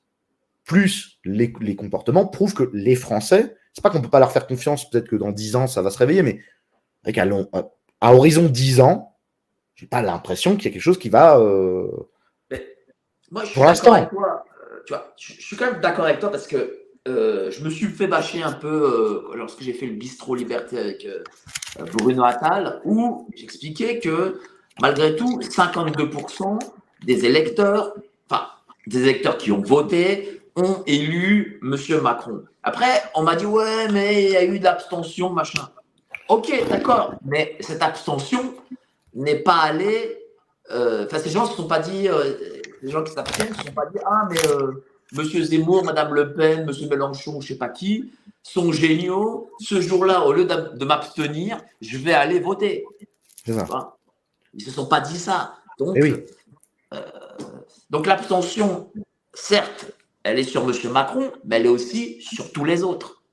plus 0.66 1.20
les, 1.26 1.54
les 1.60 1.76
comportements 1.76 2.26
prouvent 2.26 2.54
que 2.54 2.70
les 2.74 2.96
Français, 2.96 3.56
c'est 3.74 3.82
pas 3.82 3.90
qu'on 3.90 4.02
peut 4.02 4.10
pas 4.10 4.20
leur 4.20 4.32
faire 4.32 4.48
confiance, 4.48 4.90
peut-être 4.90 5.08
que 5.10 5.16
dans 5.16 5.32
10 5.32 5.56
ans 5.56 5.68
ça 5.68 5.82
va 5.82 5.90
se 5.90 5.98
réveiller, 5.98 6.22
mais 6.24 6.40
avec 7.04 7.18
à, 7.18 7.26
long- 7.26 7.50
à- 7.54 8.14
horizon 8.14 8.44
10 8.50 8.80
ans, 8.82 9.16
j'ai 9.76 9.88
pas 9.88 10.02
l'impression 10.02 10.56
qu'il 10.56 10.66
y 10.66 10.68
a 10.68 10.72
quelque 10.72 10.82
chose 10.82 11.00
qui 11.00 11.10
va. 11.10 11.38
euh, 11.40 11.88
Moi, 13.32 13.42
je 13.44 13.48
suis 13.48 13.54
Pour 13.56 13.66
l'instant. 13.66 13.96
euh, 13.96 14.06
tu 14.86 14.94
vois, 14.94 15.14
je, 15.18 15.34
je 15.34 15.42
suis 15.42 15.56
quand 15.56 15.72
même 15.72 15.82
d'accord 15.82 16.06
avec 16.06 16.20
toi 16.20 16.30
parce 16.32 16.48
que 16.48 16.80
euh, 17.08 17.52
je 17.52 17.64
me 17.64 17.70
suis 17.70 17.88
fait 17.88 18.08
bâcher 18.08 18.44
un 18.44 18.54
peu 18.54 18.68
euh, 19.32 19.36
lorsque 19.36 19.62
j'ai 19.62 19.74
fait 19.74 19.88
le 19.88 19.94
bistrot 19.96 20.36
Liberté 20.36 20.78
avec 20.78 21.06
euh, 21.06 21.24
Bruno 21.94 22.24
Attal, 22.24 22.80
où 22.86 23.28
j'expliquais 23.36 24.00
que 24.00 24.40
malgré 24.82 25.16
tout, 25.16 25.40
52% 25.42 26.60
des 27.04 27.26
électeurs, 27.26 27.94
enfin 28.30 28.48
des 28.88 29.02
électeurs 29.02 29.38
qui 29.38 29.52
ont 29.52 29.62
voté, 29.62 30.42
ont 30.56 30.84
élu 30.86 31.60
M. 31.64 31.76
Macron. 32.02 32.44
Après, 32.64 33.04
on 33.16 33.24
m'a 33.24 33.36
dit 33.36 33.46
ouais, 33.46 33.88
mais 33.92 34.24
il 34.24 34.30
y 34.32 34.38
a 34.38 34.44
eu 34.44 34.60
de 34.60 34.64
l'abstention, 34.64 35.30
machin. 35.32 35.70
Ok, 36.30 36.52
d'accord, 36.70 37.16
mais 37.26 37.58
cette 37.60 37.82
abstention 37.82 38.54
n'est 39.14 39.40
pas 39.40 39.58
allée. 39.58 40.18
euh, 40.72 41.06
Enfin, 41.06 41.20
ces 41.20 41.30
gens 41.30 41.44
ne 41.46 41.50
se 41.50 41.56
sont 41.56 41.68
pas 41.68 41.80
dit, 41.80 42.08
euh, 42.08 42.34
les 42.82 42.92
gens 42.92 43.04
qui 43.04 43.12
s'abstiennent 43.14 43.50
ne 43.50 43.56
se 43.56 43.64
sont 43.64 43.74
pas 43.74 43.86
dit 43.88 44.00
ah 44.06 44.28
mais 44.30 44.38
euh, 44.48 44.84
Monsieur 45.12 45.44
Zemmour, 45.44 45.84
Madame 45.84 46.14
Le 46.14 46.34
Pen, 46.34 46.66
Monsieur 46.66 46.88
Mélenchon, 46.88 47.40
je 47.42 47.50
sais 47.50 47.56
pas 47.58 47.70
qui, 47.70 48.12
sont 48.42 48.72
géniaux. 48.72 49.50
Ce 49.60 49.80
jour-là, 49.82 50.26
au 50.26 50.34
lieu 50.34 50.46
de 50.46 50.86
m'abstenir, 50.86 51.62
je 51.82 51.98
vais 51.98 52.14
aller 52.14 52.40
voter. 52.40 52.86
c'est 53.46 53.54
ça. 53.54 53.64
Enfin, 53.64 53.94
ils 54.54 54.62
se 54.64 54.72
sont 54.72 54.86
pas 54.88 55.02
dit 55.02 55.20
ça. 55.20 55.56
Donc, 55.80 55.96
Eh 55.98 56.02
oui. 56.04 56.14
Donc 57.90 58.07
l'abstention, 58.07 58.91
certes, 59.34 59.86
elle 60.24 60.40
est 60.40 60.44
sur 60.44 60.65
Monsieur 60.65 60.90
Macron, 60.90 61.32
mais 61.45 61.57
elle 61.57 61.65
est 61.65 61.70
aussi 61.70 62.22
sur 62.22 62.52
tous 62.52 62.65
les 62.65 62.84
autres. 62.84 63.24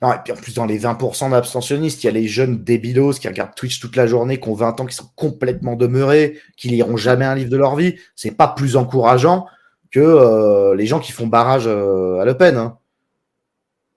Non, 0.00 0.12
et 0.12 0.16
puis 0.24 0.32
en 0.32 0.36
plus, 0.36 0.54
dans 0.54 0.66
les 0.66 0.80
20% 0.80 1.30
d'abstentionnistes, 1.30 2.02
il 2.02 2.06
y 2.06 2.10
a 2.10 2.12
les 2.12 2.26
jeunes 2.26 2.64
débilos 2.64 3.12
qui 3.20 3.28
regardent 3.28 3.54
Twitch 3.54 3.78
toute 3.78 3.94
la 3.94 4.08
journée, 4.08 4.40
qui 4.40 4.48
ont 4.48 4.54
20 4.54 4.80
ans, 4.80 4.86
qui 4.86 4.96
sont 4.96 5.08
complètement 5.14 5.76
demeurés, 5.76 6.40
qui 6.56 6.68
liront 6.68 6.96
jamais 6.96 7.24
un 7.24 7.36
livre 7.36 7.50
de 7.50 7.56
leur 7.56 7.76
vie. 7.76 7.94
C'est 8.16 8.32
pas 8.32 8.48
plus 8.48 8.76
encourageant 8.76 9.46
que 9.92 10.00
euh, 10.00 10.74
les 10.74 10.86
gens 10.86 10.98
qui 10.98 11.12
font 11.12 11.28
barrage 11.28 11.68
euh, 11.68 12.18
à 12.18 12.24
Le 12.24 12.36
Pen. 12.36 12.56
hein. 12.56 12.78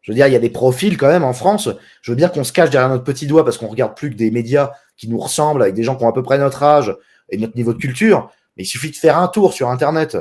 Je 0.01 0.11
veux 0.11 0.15
dire, 0.15 0.27
il 0.27 0.34
y 0.34 0.35
a 0.35 0.39
des 0.39 0.51
profils 0.51 0.95
quand 0.97 1.07
même 1.07 1.23
en 1.23 1.34
France. 1.34 1.69
Je 2.03 2.11
veux 2.11 2.15
bien 2.15 2.30
qu'on 2.30 2.43
se 2.43 2.53
cache 2.53 2.69
derrière 2.69 2.89
notre 2.89 3.03
petit 3.03 3.26
doigt 3.26 3.43
parce 3.43 3.57
qu'on 3.57 3.67
regarde 3.67 3.95
plus 3.97 4.11
que 4.11 4.15
des 4.15 4.30
médias 4.30 4.73
qui 4.97 5.09
nous 5.09 5.17
ressemblent, 5.17 5.63
avec 5.63 5.73
des 5.73 5.81
gens 5.81 5.95
qui 5.95 6.03
ont 6.03 6.09
à 6.09 6.13
peu 6.13 6.22
près 6.22 6.38
notre 6.38 6.61
âge 6.61 6.95
et 7.30 7.38
notre 7.38 7.55
niveau 7.55 7.73
de 7.73 7.80
culture. 7.80 8.30
Mais 8.57 8.64
il 8.64 8.68
suffit 8.68 8.91
de 8.91 8.95
faire 8.95 9.18
un 9.18 9.27
tour 9.27 9.53
sur 9.53 9.69
Internet 9.69 10.18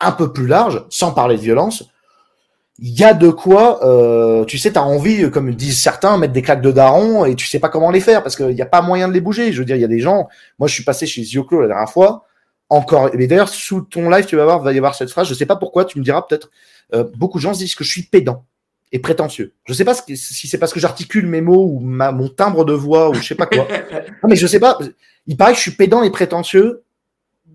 un 0.00 0.12
peu 0.12 0.32
plus 0.32 0.46
large, 0.46 0.84
sans 0.90 1.12
parler 1.12 1.36
de 1.36 1.42
violence, 1.42 1.84
il 2.80 2.96
y 2.96 3.02
a 3.02 3.12
de 3.12 3.28
quoi, 3.30 3.84
euh, 3.84 4.44
tu 4.44 4.56
sais, 4.56 4.70
tu 4.70 4.78
as 4.78 4.84
envie, 4.84 5.28
comme 5.32 5.52
disent 5.52 5.80
certains, 5.80 6.16
mettre 6.16 6.32
des 6.32 6.42
claques 6.42 6.62
de 6.62 6.70
daron 6.70 7.24
et 7.24 7.34
tu 7.34 7.46
sais 7.48 7.58
pas 7.58 7.68
comment 7.68 7.90
les 7.90 8.00
faire 8.00 8.22
parce 8.22 8.36
qu'il 8.36 8.54
n'y 8.54 8.62
a 8.62 8.66
pas 8.66 8.82
moyen 8.82 9.08
de 9.08 9.12
les 9.12 9.20
bouger. 9.20 9.52
Je 9.52 9.58
veux 9.58 9.64
dire, 9.64 9.74
il 9.74 9.80
y 9.80 9.84
a 9.84 9.88
des 9.88 9.98
gens. 9.98 10.28
Moi, 10.60 10.68
je 10.68 10.74
suis 10.74 10.84
passé 10.84 11.04
chez 11.06 11.24
Zioclo 11.24 11.60
la 11.60 11.66
dernière 11.66 11.90
fois. 11.90 12.24
Encore. 12.68 13.10
Mais 13.14 13.26
d'ailleurs, 13.26 13.48
sous 13.48 13.80
ton 13.80 14.08
live, 14.10 14.26
tu 14.26 14.36
vas 14.36 14.44
voir, 14.44 14.62
va 14.62 14.72
y 14.72 14.78
avoir 14.78 14.94
cette 14.94 15.10
phrase. 15.10 15.26
Je 15.26 15.34
sais 15.34 15.46
pas 15.46 15.56
pourquoi. 15.56 15.86
Tu 15.86 15.98
me 15.98 16.04
diras 16.04 16.22
peut-être. 16.22 16.50
euh, 16.94 17.02
beaucoup 17.16 17.38
de 17.38 17.42
gens 17.42 17.52
se 17.52 17.58
disent 17.58 17.74
que 17.74 17.82
je 17.82 17.90
suis 17.90 18.02
pédant. 18.02 18.44
et 18.92 19.00
prétentieux. 19.00 19.54
Je 19.66 19.72
sais 19.72 19.84
pas 19.84 19.94
si 19.94 20.16
c'est 20.48 20.58
parce 20.58 20.72
que 20.72 20.78
j'articule 20.80 21.26
mes 21.26 21.40
mots 21.40 21.64
ou 21.64 21.80
ma, 21.80 22.12
mon 22.12 22.28
timbre 22.28 22.64
de 22.64 22.72
voix 22.72 23.10
ou 23.10 23.14
je 23.14 23.22
sais 23.26 23.34
pas 23.34 23.46
quoi. 23.46 23.66
non, 24.22 24.28
mais 24.28 24.36
je 24.36 24.46
sais 24.46 24.60
pas. 24.60 24.78
Il 25.26 25.36
paraît 25.36 25.52
que 25.52 25.56
je 25.58 25.62
suis 25.62 25.72
pédant 25.72 26.02
et 26.04 26.10
prétentieux 26.10 26.84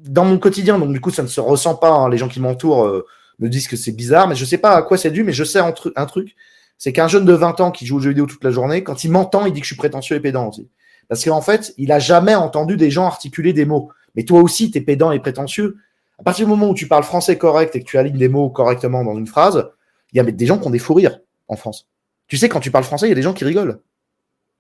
dans 0.04 0.26
mon 0.26 0.38
quotidien, 0.38 0.78
donc 0.78 0.92
du 0.92 1.00
coup, 1.00 1.12
ça 1.12 1.24
ne 1.24 1.28
se 1.28 1.40
ressent 1.40 1.76
pas. 1.76 1.92
Hein. 1.92 2.10
Les 2.10 2.18
gens 2.18 2.28
qui 2.28 2.40
m'entourent 2.40 2.86
euh, 2.86 3.06
me 3.40 3.50
disent 3.50 3.68
que 3.68 3.76
c'est 3.76 3.92
bizarre, 3.92 4.28
mais 4.28 4.36
je 4.36 4.46
sais 4.46 4.58
pas 4.58 4.76
à 4.76 4.82
quoi 4.82 4.98
c'est 4.98 5.12
dû, 5.12 5.24
mais 5.24 5.34
je 5.34 5.44
sais 5.44 5.60
un, 5.60 5.72
truc. 5.72 6.36
C'est 6.78 6.94
qu'un 6.94 7.08
jeune 7.08 7.26
de 7.26 7.34
20 7.34 7.62
ans 7.62 7.72
qui 7.72 7.86
joue 7.86 7.98
aux 7.98 8.00
jeux 8.00 8.10
vidéo 8.10 8.26
toute 8.26 8.44
la 8.44 8.52
journée, 8.52 8.84
quand 8.84 9.04
il 9.04 9.12
m'entend, 9.12 9.46
il 9.46 9.54
dit 9.54 9.62
que 9.62 9.66
je 9.66 9.74
suis 9.74 9.78
prétentieux 9.78 10.18
et 10.18 10.20
pédant 10.20 10.50
aussi. 10.50 10.70
Parce 11.08 11.24
qu'en 11.24 11.42
fait, 11.42 11.74
il 11.78 11.92
a 11.92 12.00
jamais 12.00 12.36
entendu 12.36 12.78
des 12.78 12.92
gens 12.92 13.06
articuler 13.06 13.54
des 13.54 13.66
mots. 13.66 13.92
Mais 14.16 14.24
toi 14.24 14.42
aussi, 14.42 14.72
tu 14.72 14.78
es 14.78 14.82
pédant 14.82 15.12
et 15.12 15.20
prétentieux. 15.20 15.78
À 16.20 16.24
partir 16.24 16.46
du 16.46 16.50
moment 16.50 16.70
où 16.70 16.74
tu 16.74 16.88
parles 16.88 17.04
français 17.04 17.38
correct 17.38 17.76
et 17.76 17.80
que 17.80 17.86
tu 17.86 17.98
alignes 17.98 18.18
les 18.18 18.30
mots 18.30 18.50
correctement 18.50 19.04
dans 19.04 19.18
une 19.18 19.28
phrase, 19.28 19.70
il 20.12 20.18
y 20.18 20.20
a 20.20 20.24
des 20.24 20.46
gens 20.46 20.58
qui 20.58 20.68
ont 20.68 20.72
des 20.72 20.80
fous 20.80 20.94
rires 20.94 21.20
en 21.48 21.56
France. 21.56 21.88
Tu 22.28 22.38
sais, 22.38 22.50
quand 22.50 22.60
tu 22.60 22.72
parles 22.72 22.84
français, 22.84 23.08
il 23.08 23.10
y 23.10 23.14
a 23.14 23.16
des 23.16 23.22
gens 23.22 23.34
qui 23.34 23.46
rigolent. 23.46 23.80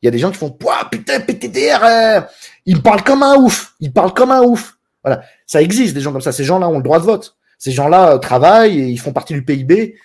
Il 0.01 0.05
y 0.05 0.09
a 0.09 0.11
des 0.11 0.19
gens 0.19 0.31
qui 0.31 0.37
font 0.37 0.51
Pouah, 0.51 0.89
putain, 0.91 1.21
PTDR, 1.21 2.25
ils 2.65 2.81
parlent 2.81 3.03
comme 3.03 3.23
un 3.23 3.35
ouf. 3.37 3.73
Ils 3.79 3.93
parlent 3.93 4.13
comme 4.13 4.31
un 4.31 4.41
ouf. 4.41 4.77
Voilà. 5.03 5.23
Ça 5.45 5.61
existe, 5.61 5.93
des 5.93 6.01
gens 6.01 6.11
comme 6.11 6.21
ça. 6.21 6.31
Ces 6.31 6.43
gens-là 6.43 6.67
ont 6.69 6.77
le 6.77 6.83
droit 6.83 6.99
de 6.99 7.05
vote. 7.05 7.37
Ces 7.57 7.71
gens-là 7.71 8.13
euh, 8.13 8.17
travaillent 8.17 8.79
et 8.79 8.85
ils 8.87 8.99
font 8.99 9.13
partie 9.13 9.33
du 9.33 9.43
PIB. 9.43 9.95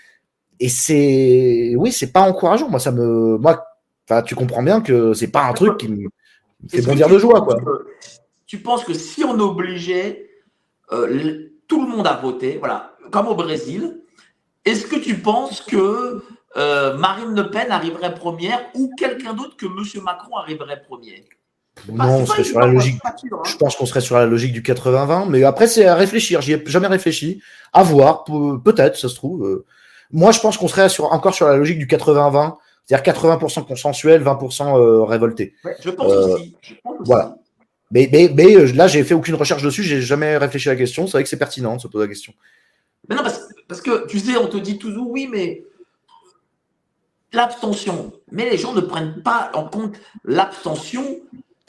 Et 0.60 0.68
c'est, 0.68 1.74
oui, 1.76 1.92
c'est 1.92 2.12
pas 2.12 2.22
encourageant. 2.22 2.68
Moi, 2.68 2.80
ça 2.80 2.90
me, 2.90 3.38
moi, 3.38 3.64
tu 4.24 4.34
comprends 4.34 4.62
bien 4.62 4.80
que 4.80 5.12
c'est 5.14 5.30
pas 5.30 5.44
un 5.44 5.52
truc 5.52 5.78
qui 5.78 5.88
me 5.88 6.08
fait 6.68 6.82
bondir 6.82 7.08
de 7.08 7.18
joie, 7.18 7.42
quoi. 7.42 7.56
tu 8.46 8.58
penses 8.58 8.84
que 8.84 8.94
si 8.94 9.24
on 9.24 9.38
obligeait 9.38 10.30
euh, 10.92 11.50
tout 11.68 11.82
le 11.82 11.88
monde 11.88 12.06
à 12.06 12.14
voter, 12.14 12.56
voilà, 12.58 12.94
comme 13.10 13.28
au 13.28 13.34
Brésil, 13.34 14.00
est-ce 14.64 14.86
que 14.86 14.96
tu 14.96 15.18
penses 15.18 15.60
que 15.60 16.22
euh, 16.56 16.96
Marine 16.96 17.34
Le 17.34 17.50
Pen 17.50 17.70
arriverait 17.70 18.14
première 18.14 18.60
ou 18.74 18.90
quelqu'un 18.96 19.34
d'autre 19.34 19.56
que 19.56 19.66
M. 19.66 20.02
Macron 20.02 20.36
arriverait 20.36 20.82
premier? 20.82 21.24
Non, 21.92 22.04
on 22.04 22.26
serait 22.26 22.44
sur 22.44 22.60
la 22.60 22.66
logique. 22.66 22.98
Hein. 23.04 23.14
Je 23.44 23.56
pense 23.56 23.76
qu'on 23.76 23.86
serait 23.86 24.00
sur 24.00 24.16
la 24.16 24.26
logique 24.26 24.52
du 24.52 24.62
80-20, 24.62 25.28
mais 25.28 25.44
après 25.44 25.66
c'est 25.66 25.86
à 25.86 25.94
réfléchir. 25.94 26.40
J'y 26.40 26.52
ai 26.52 26.62
jamais 26.66 26.86
réfléchi. 26.86 27.42
À 27.72 27.82
voir, 27.82 28.24
peut-être, 28.24 28.96
ça 28.96 29.08
se 29.08 29.14
trouve. 29.14 29.44
Euh. 29.46 29.66
Moi, 30.10 30.32
je 30.32 30.40
pense 30.40 30.56
qu'on 30.56 30.68
serait 30.68 30.88
sur, 30.88 31.12
encore 31.12 31.34
sur 31.34 31.46
la 31.46 31.56
logique 31.56 31.78
du 31.78 31.86
80-20, 31.86 32.56
c'est-à-dire 32.86 33.14
80% 33.14 33.66
consensuel, 33.66 34.22
20% 34.22 34.78
euh, 34.78 35.04
révolté. 35.04 35.54
je 35.80 35.90
pense 35.90 36.12
aussi. 36.12 36.56
Voilà. 37.00 37.36
Mais, 37.90 38.08
mais, 38.12 38.30
mais 38.34 38.66
là, 38.72 38.86
j'ai 38.86 39.04
fait 39.04 39.14
aucune 39.14 39.34
recherche 39.34 39.62
dessus. 39.62 39.82
J'ai 39.82 40.00
jamais 40.00 40.36
réfléchi 40.36 40.68
à 40.68 40.72
la 40.72 40.78
question. 40.78 41.06
C'est 41.06 41.12
vrai 41.12 41.22
que 41.22 41.28
c'est 41.28 41.38
pertinent 41.38 41.76
de 41.76 41.80
se 41.80 41.88
poser 41.88 42.04
la 42.04 42.08
question. 42.08 42.32
Mais 43.08 43.16
non, 43.16 43.22
parce, 43.68 43.80
que 43.80 44.06
tu 44.06 44.18
sais, 44.18 44.36
on 44.36 44.46
te 44.46 44.56
dit 44.56 44.78
toujours 44.78 45.10
oui, 45.10 45.28
mais 45.30 45.64
l'abstention. 47.32 48.12
Mais 48.30 48.50
les 48.50 48.58
gens 48.58 48.72
ne 48.72 48.80
prennent 48.80 49.22
pas 49.22 49.50
en 49.54 49.64
compte 49.64 49.96
l'abstention 50.24 51.20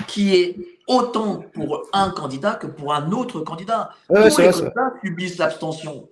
qui 0.08 0.36
est 0.36 0.56
autant 0.88 1.44
pour 1.54 1.84
un 1.94 2.10
candidat 2.12 2.56
que 2.56 2.68
pour 2.68 2.94
un 2.94 3.12
autre 3.12 3.42
candidat. 3.42 3.90
Tous 4.08 4.16
les 4.16 4.52
candidats 4.52 4.94
subissent 5.04 5.38
l'abstention. 5.38 6.10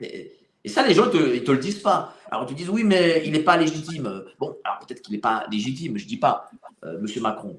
Et, 0.00 0.34
ça, 0.66 0.86
les 0.86 0.92
gens 0.92 1.06
ne 1.06 1.10
te, 1.10 1.38
te, 1.38 1.50
le 1.50 1.58
disent 1.58 1.80
pas. 1.80 2.14
Alors, 2.30 2.44
ils 2.44 2.52
te 2.52 2.58
disent, 2.58 2.68
oui, 2.68 2.84
mais 2.84 3.22
il 3.24 3.32
n'est 3.32 3.40
pas 3.40 3.56
légitime. 3.56 4.24
Bon, 4.38 4.54
alors 4.64 4.80
peut-être 4.80 5.00
qu'il 5.00 5.14
n'est 5.14 5.20
pas 5.20 5.46
légitime, 5.50 5.96
je 5.96 6.04
ne 6.04 6.08
dis 6.08 6.18
pas, 6.18 6.50
euh, 6.84 6.98
Monsieur 7.00 7.22
Macron. 7.22 7.58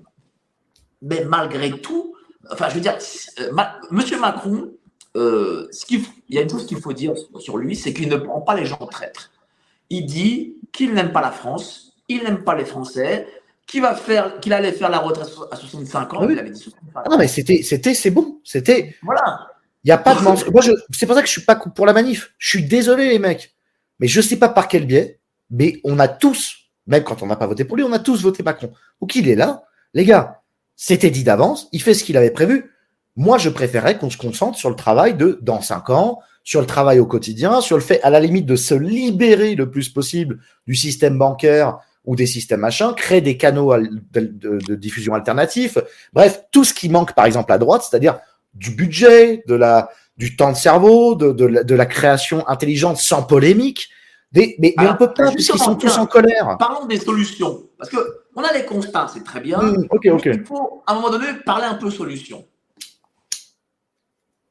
Mais 1.02 1.24
malgré 1.26 1.80
tout, 1.80 2.16
enfin, 2.52 2.70
je 2.70 2.76
veux 2.76 2.82
dire, 2.82 2.98
euh, 3.40 3.52
Monsieur 3.90 4.20
Macron, 4.20 4.72
euh, 5.18 5.68
ce 5.72 5.86
il 5.92 6.06
y 6.30 6.38
a 6.38 6.42
une 6.42 6.50
chose 6.50 6.68
qu'il 6.68 6.80
faut 6.80 6.94
dire 6.94 7.14
sur 7.40 7.58
lui, 7.58 7.76
c'est 7.76 7.94
qu'il 7.94 8.10
ne 8.10 8.18
prend 8.18 8.42
pas 8.42 8.54
les 8.54 8.66
gens 8.66 8.78
traîtres. 8.78 9.32
Il 9.90 10.06
dit 10.06 10.58
qu'il 10.72 10.94
n'aime 10.94 11.12
pas 11.12 11.22
la 11.22 11.32
France, 11.32 11.98
il 12.08 12.24
n'aime 12.24 12.44
pas 12.44 12.56
les 12.56 12.66
Français, 12.66 13.28
qu'il 13.70 13.82
va 13.82 13.96
faire, 13.96 14.40
qu'il 14.40 14.52
allait 14.52 14.72
faire 14.72 14.90
la 14.90 14.98
retraite 14.98 15.30
à 15.52 15.56
65 15.56 16.14
ans. 16.16 16.28
Il 16.28 16.40
avait 16.40 16.50
dit 16.50 16.60
65 16.60 17.00
ans. 17.00 17.12
Non, 17.12 17.18
mais 17.18 17.28
c'était, 17.28 17.62
c'était, 17.62 17.94
c'est 17.94 18.10
bon. 18.10 18.40
C'était. 18.44 18.96
Voilà. 19.04 19.48
Il 19.84 19.88
n'y 19.88 19.92
a 19.92 19.98
pas 19.98 20.16
de 20.16 20.22
Moi, 20.22 20.36
c'est 20.92 21.06
pour 21.06 21.16
ça 21.16 21.22
que 21.22 21.28
je 21.28 21.32
suis 21.32 21.42
pas 21.42 21.56
pour 21.56 21.86
la 21.86 21.94
manif. 21.94 22.34
Je 22.38 22.50
suis 22.50 22.64
désolé, 22.64 23.10
les 23.10 23.20
mecs. 23.20 23.56
Mais 24.00 24.08
je 24.08 24.22
sais 24.22 24.38
pas 24.38 24.50
par 24.50 24.68
quel 24.68 24.86
biais, 24.86 25.20
mais 25.52 25.80
on 25.84 26.00
a 26.00 26.08
tous, 26.08 26.70
même 26.88 27.04
quand 27.04 27.22
on 27.22 27.28
n'a 27.28 27.36
pas 27.36 27.48
voté 27.48 27.64
pour 27.64 27.78
lui, 27.78 27.84
on 27.84 27.92
a 27.92 28.00
tous 28.00 28.24
voté 28.24 28.44
Macron. 28.44 28.72
Ou 29.02 29.06
qu'il 29.06 29.30
est 29.30 29.36
là. 29.36 29.64
Les 29.94 30.04
gars, 30.04 30.42
c'était 30.76 31.12
dit 31.12 31.24
d'avance. 31.24 31.70
Il 31.72 31.82
fait 31.82 31.94
ce 31.94 32.04
qu'il 32.04 32.18
avait 32.18 32.32
prévu. 32.32 32.72
Moi, 33.16 33.38
je 33.38 33.50
préférais 33.50 33.98
qu'on 33.98 34.10
se 34.10 34.18
concentre 34.18 34.58
sur 34.58 34.70
le 34.70 34.76
travail 34.76 35.14
de 35.14 35.40
dans 35.42 35.62
cinq 35.62 35.90
ans, 35.90 36.20
sur 36.44 36.62
le 36.62 36.68
travail 36.68 37.00
au 37.00 37.06
quotidien, 37.06 37.62
sur 37.62 37.78
le 37.78 37.84
fait, 37.84 38.02
à 38.02 38.10
la 38.10 38.20
limite, 38.20 38.46
de 38.46 38.56
se 38.56 38.74
libérer 38.74 39.56
le 39.56 39.70
plus 39.70 39.90
possible 39.90 40.40
du 40.66 40.76
système 40.76 41.18
bancaire 41.18 41.80
ou 42.06 42.16
des 42.16 42.26
systèmes 42.26 42.62
machins, 42.62 42.94
créer 42.96 43.22
des 43.22 43.38
canaux 43.38 43.74
de, 43.78 44.76
diffusion 44.76 45.14
alternatifs. 45.14 45.78
Bref, 46.14 46.44
tout 46.52 46.64
ce 46.64 46.74
qui 46.74 46.90
manque, 46.90 47.14
par 47.14 47.26
exemple, 47.26 47.52
à 47.52 47.58
droite, 47.58 47.86
c'est-à-dire 47.90 48.20
du 48.54 48.72
budget, 48.72 49.44
de 49.48 49.56
la, 49.56 49.90
du 50.18 50.36
temps 50.36 50.52
de 50.52 50.58
cerveau, 50.58 51.16
de, 51.16 51.32
de, 51.32 51.76
la, 51.76 51.86
création 51.86 52.48
intelligente 52.48 52.98
sans 52.98 53.24
polémique. 53.24 53.90
Des, 54.32 54.56
mais, 54.60 54.74
on 54.78 54.84
ne 54.84 54.94
peut 54.94 55.14
pas, 55.14 55.32
puisqu'ils 55.32 55.60
sont 55.60 55.76
tous 55.76 55.98
en 55.98 56.06
colère. 56.06 56.56
Parlons 56.60 56.86
des 56.86 57.00
solutions. 57.00 57.68
Parce 57.78 57.90
qu'on 57.90 58.44
a 58.44 58.54
des 58.54 58.66
constats, 58.66 59.10
c'est 59.12 59.24
très 59.24 59.40
bien. 59.40 59.60
Mmh, 59.60 59.88
ok. 59.90 60.26
Il 60.26 60.44
faut, 60.46 60.84
à 60.86 60.94
un 60.94 60.96
moment 60.96 61.10
donné, 61.10 61.26
parler 61.46 61.66
un 61.66 61.76
peu 61.76 61.90
solutions. 61.90 62.46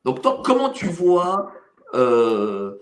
Donc, 0.05 0.23
toi, 0.23 0.43
comment 0.45 0.71
tu 0.71 0.87
vois 0.87 1.53
euh, 1.95 2.75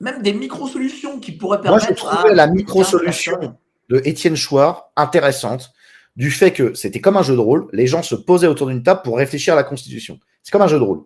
même 0.00 0.22
des 0.22 0.32
micro-solutions 0.32 1.18
qui 1.18 1.32
pourraient 1.32 1.60
permettre. 1.60 1.86
Moi, 1.86 1.96
je 1.96 2.02
trouvais 2.02 2.34
la 2.34 2.46
micro-solution 2.46 3.56
de 3.88 4.00
Étienne 4.04 4.36
Chouard 4.36 4.90
intéressante 4.96 5.72
du 6.16 6.30
fait 6.30 6.52
que 6.52 6.74
c'était 6.74 7.00
comme 7.00 7.16
un 7.16 7.22
jeu 7.22 7.34
de 7.34 7.40
rôle, 7.40 7.66
les 7.72 7.86
gens 7.86 8.02
se 8.02 8.14
posaient 8.14 8.46
autour 8.46 8.68
d'une 8.68 8.82
table 8.82 9.02
pour 9.02 9.16
réfléchir 9.16 9.54
à 9.54 9.56
la 9.56 9.64
Constitution. 9.64 10.18
C'est 10.42 10.52
comme 10.52 10.62
un 10.62 10.68
jeu 10.68 10.78
de 10.78 10.84
rôle. 10.84 11.02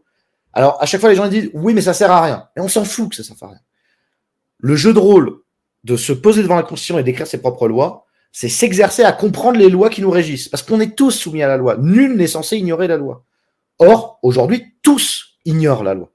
Alors, 0.52 0.82
à 0.82 0.86
chaque 0.86 1.00
fois, 1.00 1.10
les 1.10 1.16
gens 1.16 1.28
disent 1.28 1.50
oui, 1.54 1.74
mais 1.74 1.80
ça 1.80 1.94
sert 1.94 2.10
à 2.10 2.22
rien. 2.22 2.48
Et 2.56 2.60
on 2.60 2.68
s'en 2.68 2.84
fout 2.84 3.10
que 3.10 3.16
ça 3.16 3.22
sert 3.22 3.42
à 3.42 3.50
rien. 3.50 3.60
Le 4.58 4.76
jeu 4.76 4.92
de 4.92 4.98
rôle 4.98 5.40
de 5.84 5.96
se 5.96 6.12
poser 6.12 6.42
devant 6.42 6.56
la 6.56 6.62
Constitution 6.62 6.98
et 6.98 7.02
d'écrire 7.02 7.26
ses 7.26 7.40
propres 7.40 7.68
lois, 7.68 8.06
c'est 8.32 8.48
s'exercer 8.48 9.04
à 9.04 9.12
comprendre 9.12 9.58
les 9.58 9.70
lois 9.70 9.88
qui 9.88 10.02
nous 10.02 10.10
régissent. 10.10 10.48
Parce 10.48 10.62
qu'on 10.62 10.80
est 10.80 10.96
tous 10.96 11.12
soumis 11.12 11.42
à 11.42 11.48
la 11.48 11.56
loi. 11.56 11.76
Nul 11.78 12.16
n'est 12.16 12.26
censé 12.26 12.56
ignorer 12.56 12.88
la 12.88 12.96
loi. 12.96 13.24
Or, 13.78 14.18
aujourd'hui, 14.22 14.74
tous 14.82 15.38
ignore 15.44 15.84
la 15.84 15.94
loi. 15.94 16.10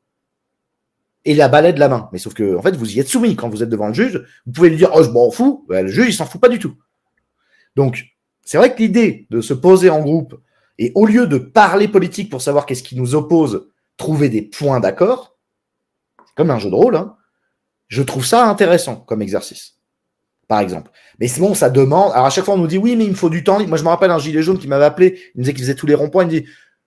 Et 1.26 1.36
la 1.36 1.48
balai 1.48 1.72
de 1.74 1.80
la 1.80 1.88
main. 1.88 2.10
Mais 2.12 2.20
sauf 2.20 2.34
que, 2.34 2.58
en 2.58 2.62
fait, 2.62 2.76
vous 2.76 2.96
y 2.96 3.00
êtes 3.00 3.08
soumis. 3.08 3.36
Quand 3.36 3.50
vous 3.50 3.64
êtes 3.64 3.70
devant 3.70 3.88
le 3.88 3.94
juge, 3.94 4.26
vous 4.46 4.52
pouvez 4.52 4.70
lui 4.70 4.78
dire, 4.78 4.92
oh, 4.94 5.04
je 5.04 5.10
m'en 5.10 5.32
fous. 5.32 5.66
le 5.70 5.88
juge, 5.88 6.08
il 6.10 6.14
s'en 6.14 6.26
fout 6.26 6.42
pas 6.42 6.50
du 6.50 6.60
tout. 6.60 6.76
Donc, 7.76 8.06
c'est 8.44 8.58
vrai 8.58 8.74
que 8.74 8.80
l'idée 8.80 9.28
de 9.30 9.42
se 9.42 9.54
poser 9.54 9.90
en 9.90 10.02
groupe 10.02 10.36
et 10.80 10.92
au 10.96 11.06
lieu 11.06 11.28
de 11.28 11.38
parler 11.38 11.88
politique 11.88 12.30
pour 12.30 12.42
savoir 12.42 12.66
qu'est-ce 12.66 12.84
qui 12.84 12.98
nous 12.98 13.16
oppose, 13.16 13.70
trouver 13.96 14.30
des 14.30 14.42
points 14.42 14.80
d'accord, 14.80 15.38
comme 16.36 16.52
un 16.52 16.60
jeu 16.60 16.70
de 16.70 16.76
rôle, 16.76 16.96
hein, 16.96 17.16
je 17.88 18.02
trouve 18.02 18.26
ça 18.26 18.48
intéressant 18.48 18.98
comme 18.98 19.22
exercice. 19.22 19.78
Par 20.48 20.60
exemple. 20.60 20.92
Mais 21.20 21.28
c'est 21.28 21.40
bon, 21.40 21.54
ça 21.54 21.70
demande. 21.70 22.12
Alors 22.12 22.26
à 22.26 22.30
chaque 22.30 22.44
fois, 22.44 22.56
on 22.56 22.58
nous 22.58 22.68
dit 22.68 22.78
oui, 22.78 22.96
mais 22.96 23.06
il 23.06 23.12
me 23.12 23.16
faut 23.16 23.30
du 23.30 23.44
temps. 23.44 23.66
Moi, 23.66 23.78
je 23.78 23.84
me 23.84 23.90
rappelle 23.90 24.12
un 24.12 24.20
gilet 24.20 24.44
jaune 24.44 24.60
qui 24.60 24.68
m'avait 24.68 24.86
appelé. 24.86 25.18
Il 25.36 25.40
me 25.40 25.44
disait 25.44 25.54
qu'il 25.54 25.64
faisait 25.64 25.76
tous 25.76 25.88
les 25.88 25.96
ronds-points. 25.96 26.24
Il 26.24 26.26
me 26.26 26.32
dit 26.42 26.46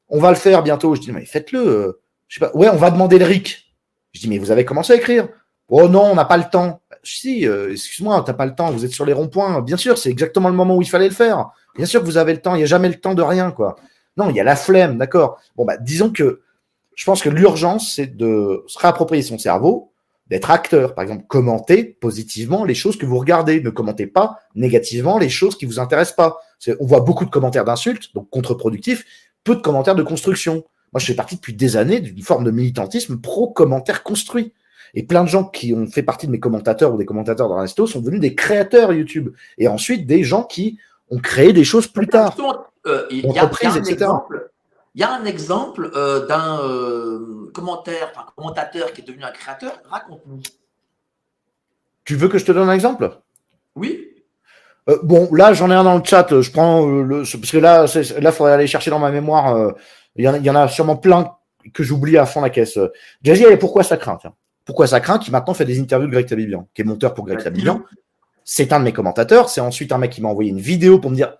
on 0.08 0.20
va 0.20 0.28
le 0.28 0.36
faire 0.36 0.62
bientôt. 0.62 0.94
Je 0.94 1.00
dis 1.00 1.10
mais 1.10 1.24
faites-le 1.24 2.00
je 2.28 2.34
sais 2.34 2.40
pas, 2.40 2.56
ouais, 2.56 2.68
on 2.68 2.76
va 2.76 2.90
demander 2.90 3.18
le 3.18 3.24
RIC. 3.24 3.65
Je 4.16 4.20
dis, 4.22 4.28
mais 4.30 4.38
vous 4.38 4.50
avez 4.50 4.64
commencé 4.64 4.94
à 4.94 4.96
écrire 4.96 5.28
Oh 5.68 5.88
non, 5.88 6.04
on 6.04 6.14
n'a 6.14 6.24
pas 6.24 6.38
le 6.38 6.44
temps. 6.50 6.80
Si, 7.02 7.46
euh, 7.46 7.72
excuse-moi, 7.72 8.22
t'as 8.24 8.32
pas 8.32 8.46
le 8.46 8.54
temps, 8.54 8.70
vous 8.70 8.86
êtes 8.86 8.92
sur 8.92 9.04
les 9.04 9.12
ronds-points. 9.12 9.60
Bien 9.60 9.76
sûr, 9.76 9.98
c'est 9.98 10.08
exactement 10.08 10.48
le 10.48 10.54
moment 10.54 10.74
où 10.74 10.80
il 10.80 10.88
fallait 10.88 11.08
le 11.08 11.14
faire. 11.14 11.50
Bien 11.76 11.84
sûr 11.84 12.00
que 12.00 12.06
vous 12.06 12.16
avez 12.16 12.32
le 12.32 12.40
temps, 12.40 12.54
il 12.54 12.58
n'y 12.58 12.64
a 12.64 12.66
jamais 12.66 12.88
le 12.88 12.94
temps 12.94 13.12
de 13.12 13.20
rien, 13.20 13.50
quoi. 13.50 13.76
Non, 14.16 14.30
il 14.30 14.36
y 14.36 14.40
a 14.40 14.44
la 14.44 14.56
flemme, 14.56 14.96
d'accord. 14.96 15.38
Bon, 15.54 15.66
bah, 15.66 15.76
disons 15.76 16.10
que 16.10 16.40
je 16.94 17.04
pense 17.04 17.20
que 17.20 17.28
l'urgence, 17.28 17.94
c'est 17.94 18.16
de 18.16 18.64
se 18.68 18.78
réapproprier 18.78 19.22
son 19.22 19.36
cerveau, 19.36 19.92
d'être 20.28 20.50
acteur. 20.50 20.94
Par 20.94 21.02
exemple, 21.02 21.24
commenter 21.28 21.84
positivement 21.84 22.64
les 22.64 22.74
choses 22.74 22.96
que 22.96 23.04
vous 23.04 23.18
regardez. 23.18 23.60
Ne 23.60 23.68
commentez 23.68 24.06
pas 24.06 24.38
négativement 24.54 25.18
les 25.18 25.28
choses 25.28 25.58
qui 25.58 25.66
vous 25.66 25.78
intéressent 25.78 26.16
pas. 26.16 26.38
On 26.80 26.86
voit 26.86 27.00
beaucoup 27.00 27.26
de 27.26 27.30
commentaires 27.30 27.66
d'insultes, 27.66 28.14
donc 28.14 28.30
contre-productifs, 28.30 29.04
peu 29.44 29.56
de 29.56 29.60
commentaires 29.60 29.94
de 29.94 30.02
construction. 30.02 30.64
Moi, 30.96 31.00
je 31.00 31.08
fais 31.08 31.14
partie 31.14 31.36
depuis 31.36 31.52
des 31.52 31.76
années 31.76 32.00
d'une 32.00 32.22
forme 32.22 32.44
de 32.44 32.50
militantisme 32.50 33.20
pro-commentaire 33.20 34.02
construit. 34.02 34.54
Et 34.94 35.02
plein 35.02 35.24
de 35.24 35.28
gens 35.28 35.44
qui 35.44 35.74
ont 35.74 35.86
fait 35.86 36.02
partie 36.02 36.26
de 36.26 36.32
mes 36.32 36.40
commentateurs 36.40 36.94
ou 36.94 36.96
des 36.96 37.04
commentateurs 37.04 37.50
dans 37.50 37.58
resto 37.58 37.86
sont 37.86 38.00
devenus 38.00 38.22
des 38.22 38.34
créateurs 38.34 38.94
YouTube. 38.94 39.34
Et 39.58 39.68
ensuite, 39.68 40.06
des 40.06 40.24
gens 40.24 40.42
qui 40.42 40.78
ont 41.10 41.18
créé 41.18 41.52
des 41.52 41.64
choses 41.64 41.86
plus 41.86 42.06
tard. 42.06 42.34
Euh, 42.86 43.06
il 43.10 43.30
y, 43.30 43.38
a 43.38 43.44
un 43.44 43.84
exemple. 43.84 44.50
Il 44.94 45.02
y 45.02 45.04
a 45.04 45.12
un 45.12 45.26
exemple 45.26 45.90
euh, 45.94 46.26
d'un 46.26 46.60
euh, 46.62 47.50
commentaire, 47.52 48.10
enfin, 48.16 48.28
commentateur 48.34 48.94
qui 48.94 49.02
est 49.02 49.04
devenu 49.04 49.24
un 49.24 49.32
créateur. 49.32 49.78
Raconte-nous. 49.90 50.40
Tu 52.06 52.14
veux 52.14 52.28
que 52.28 52.38
je 52.38 52.46
te 52.46 52.52
donne 52.52 52.70
un 52.70 52.74
exemple? 52.74 53.10
Oui. 53.74 54.14
bon, 55.02 55.28
là, 55.34 55.52
j'en 55.52 55.70
ai 55.70 55.74
un 55.74 55.84
dans 55.84 55.98
le 55.98 56.04
chat. 56.04 56.40
Je 56.40 56.50
prends 56.50 56.86
le, 56.86 57.18
parce 57.18 57.50
que 57.50 57.58
là, 57.58 57.84
là, 57.84 58.30
il 58.30 58.32
faudrait 58.32 58.54
aller 58.54 58.66
chercher 58.66 58.90
dans 58.90 58.98
ma 58.98 59.10
mémoire 59.10 59.74
il 60.18 60.24
y, 60.24 60.50
en 60.50 60.54
a, 60.54 60.68
sûrement 60.68 60.96
plein 60.96 61.32
que 61.72 61.82
j'oublie 61.82 62.16
à 62.16 62.26
fond 62.26 62.40
la 62.40 62.50
caisse. 62.50 62.78
Jazzy, 63.22 63.44
et 63.44 63.56
pourquoi 63.56 63.82
ça 63.82 63.96
craint 63.96 64.18
Pourquoi 64.64 64.86
ça 64.86 65.00
craint 65.00 65.18
Qui 65.18 65.30
maintenant 65.30 65.54
fait 65.54 65.64
des 65.64 65.80
interviews 65.80 66.08
de 66.08 66.12
Greg 66.12 66.26
Tabibian, 66.26 66.68
qui 66.74 66.82
est 66.82 66.84
monteur 66.84 67.14
pour 67.14 67.24
Greg 67.24 67.42
Tabibian. 67.42 67.82
c'est 68.44 68.72
un 68.72 68.78
de 68.78 68.84
mes 68.84 68.92
commentateurs. 68.92 69.48
C'est 69.48 69.60
ensuite 69.60 69.92
un 69.92 69.98
mec 69.98 70.12
qui 70.12 70.22
m'a 70.22 70.28
envoyé 70.28 70.50
une 70.50 70.60
vidéo 70.60 70.98
pour 70.98 71.10
me 71.10 71.16
dire 71.16 71.34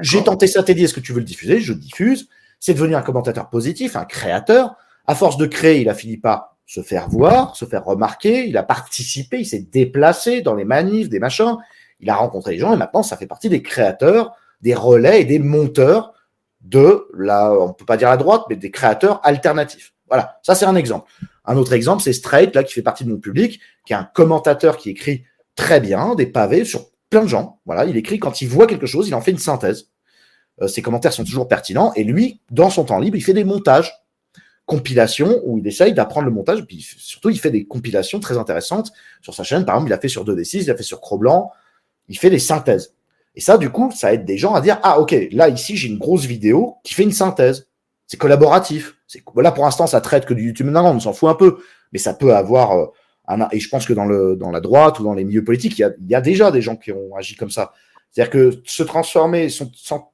j'ai 0.00 0.22
tenté 0.22 0.46
ça, 0.46 0.62
Teddy, 0.62 0.84
est-ce 0.84 0.94
que 0.94 1.00
tu 1.00 1.12
veux 1.12 1.20
le 1.20 1.24
diffuser? 1.24 1.60
Je 1.60 1.72
diffuse. 1.72 2.28
C'est 2.58 2.74
devenu 2.74 2.94
un 2.94 3.02
commentateur 3.02 3.48
positif, 3.50 3.96
un 3.96 4.04
créateur. 4.04 4.76
À 5.06 5.14
force 5.14 5.36
de 5.36 5.46
créer, 5.46 5.80
il 5.80 5.88
a 5.88 5.94
fini 5.94 6.16
par 6.16 6.56
se 6.66 6.82
faire 6.82 7.08
voir, 7.08 7.54
se 7.54 7.64
faire 7.64 7.84
remarquer. 7.84 8.48
Il 8.48 8.56
a 8.56 8.62
participé, 8.62 9.38
il 9.38 9.46
s'est 9.46 9.66
déplacé 9.70 10.40
dans 10.40 10.54
les 10.54 10.64
manifs, 10.64 11.08
des 11.08 11.20
machins. 11.20 11.56
Il 12.00 12.10
a 12.10 12.16
rencontré 12.16 12.52
les 12.52 12.58
gens 12.58 12.74
et 12.74 12.76
maintenant, 12.76 13.02
ça 13.02 13.16
fait 13.16 13.26
partie 13.26 13.48
des 13.48 13.62
créateurs, 13.62 14.34
des 14.60 14.74
relais 14.74 15.22
et 15.22 15.24
des 15.24 15.38
monteurs 15.38 16.12
de 16.66 17.06
la, 17.16 17.52
on 17.52 17.72
peut 17.72 17.84
pas 17.84 17.96
dire 17.96 18.08
la 18.08 18.16
droite, 18.16 18.44
mais 18.50 18.56
des 18.56 18.70
créateurs 18.70 19.20
alternatifs. 19.24 19.94
Voilà, 20.08 20.38
ça 20.42 20.54
c'est 20.54 20.66
un 20.66 20.76
exemple. 20.76 21.10
Un 21.44 21.56
autre 21.56 21.72
exemple, 21.72 22.02
c'est 22.02 22.12
Straight, 22.12 22.54
là, 22.54 22.64
qui 22.64 22.72
fait 22.72 22.82
partie 22.82 23.04
de 23.04 23.10
mon 23.10 23.18
public, 23.18 23.60
qui 23.86 23.92
est 23.92 23.96
un 23.96 24.08
commentateur 24.12 24.76
qui 24.76 24.90
écrit 24.90 25.24
très 25.54 25.80
bien, 25.80 26.14
des 26.14 26.26
pavés 26.26 26.64
sur 26.64 26.90
plein 27.08 27.22
de 27.22 27.28
gens. 27.28 27.60
Voilà, 27.66 27.84
il 27.84 27.96
écrit 27.96 28.18
quand 28.18 28.42
il 28.42 28.48
voit 28.48 28.66
quelque 28.66 28.86
chose, 28.86 29.08
il 29.08 29.14
en 29.14 29.20
fait 29.20 29.30
une 29.30 29.38
synthèse. 29.38 29.90
Euh, 30.60 30.68
ses 30.68 30.82
commentaires 30.82 31.12
sont 31.12 31.24
toujours 31.24 31.48
pertinents. 31.48 31.92
Et 31.94 32.04
lui, 32.04 32.40
dans 32.50 32.70
son 32.70 32.84
temps 32.84 32.98
libre, 32.98 33.16
il 33.16 33.22
fait 33.22 33.32
des 33.32 33.44
montages, 33.44 33.92
compilations, 34.64 35.40
où 35.44 35.58
il 35.58 35.66
essaye 35.66 35.92
d'apprendre 35.92 36.26
le 36.26 36.32
montage. 36.32 36.64
Puis 36.66 36.80
surtout, 36.98 37.30
il 37.30 37.38
fait 37.38 37.50
des 37.50 37.64
compilations 37.64 38.18
très 38.18 38.36
intéressantes 38.36 38.92
sur 39.22 39.34
sa 39.34 39.44
chaîne. 39.44 39.64
Par 39.64 39.76
exemple, 39.76 39.90
il 39.90 39.94
a 39.94 40.00
fait 40.00 40.08
sur 40.08 40.24
2D6, 40.24 40.62
il 40.62 40.70
a 40.70 40.76
fait 40.76 40.82
sur 40.82 41.00
Cro-Blanc. 41.00 41.52
Il 42.08 42.18
fait 42.18 42.30
des 42.30 42.38
synthèses. 42.38 42.94
Et 43.36 43.40
ça, 43.40 43.58
du 43.58 43.70
coup, 43.70 43.90
ça 43.94 44.12
aide 44.12 44.24
des 44.24 44.38
gens 44.38 44.54
à 44.54 44.60
dire 44.60 44.78
Ah, 44.82 44.98
ok, 44.98 45.14
là, 45.30 45.48
ici, 45.48 45.76
j'ai 45.76 45.88
une 45.88 45.98
grosse 45.98 46.24
vidéo 46.24 46.76
qui 46.82 46.94
fait 46.94 47.02
une 47.02 47.12
synthèse. 47.12 47.68
C'est 48.06 48.16
collaboratif. 48.16 48.96
C'est, 49.06 49.22
là, 49.36 49.52
pour 49.52 49.64
l'instant, 49.64 49.86
ça 49.86 50.00
traite 50.00 50.24
que 50.24 50.34
du 50.34 50.46
YouTube. 50.46 50.68
Non, 50.68 50.84
on 50.86 51.00
s'en 51.00 51.12
fout 51.12 51.28
un 51.28 51.34
peu. 51.34 51.58
Mais 51.92 51.98
ça 51.98 52.14
peut 52.14 52.34
avoir. 52.34 52.72
Euh, 52.72 52.86
un, 53.28 53.48
et 53.52 53.60
je 53.60 53.68
pense 53.68 53.86
que 53.86 53.92
dans, 53.92 54.06
le, 54.06 54.36
dans 54.36 54.50
la 54.50 54.60
droite 54.60 55.00
ou 55.00 55.04
dans 55.04 55.14
les 55.14 55.24
milieux 55.24 55.44
politiques, 55.44 55.78
il 55.78 55.82
y 55.82 55.84
a, 55.84 55.92
y 56.08 56.14
a 56.14 56.20
déjà 56.20 56.50
des 56.50 56.62
gens 56.62 56.76
qui 56.76 56.92
ont 56.92 57.14
agi 57.16 57.34
comme 57.36 57.50
ça. 57.50 57.72
C'est-à-dire 58.10 58.30
que 58.30 58.62
se 58.64 58.82
transformer 58.82 59.48
son, 59.48 59.70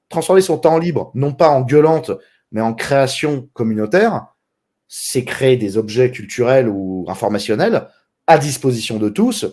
transformer 0.09 0.41
son 0.41 0.59
temps 0.59 0.79
libre, 0.79 1.13
non 1.15 1.33
pas 1.33 1.51
en 1.51 1.61
gueulante, 1.61 2.11
mais 2.51 2.61
en 2.61 2.75
création 2.75 3.49
communautaire, 3.53 4.27
c'est 4.89 5.25
créer 5.25 5.57
des 5.57 5.79
objets 5.79 6.11
culturels 6.11 6.69
ou 6.69 7.05
informationnels 7.09 7.87
à 8.27 8.39
disposition 8.39 8.99
de 8.99 9.09
tous. 9.09 9.47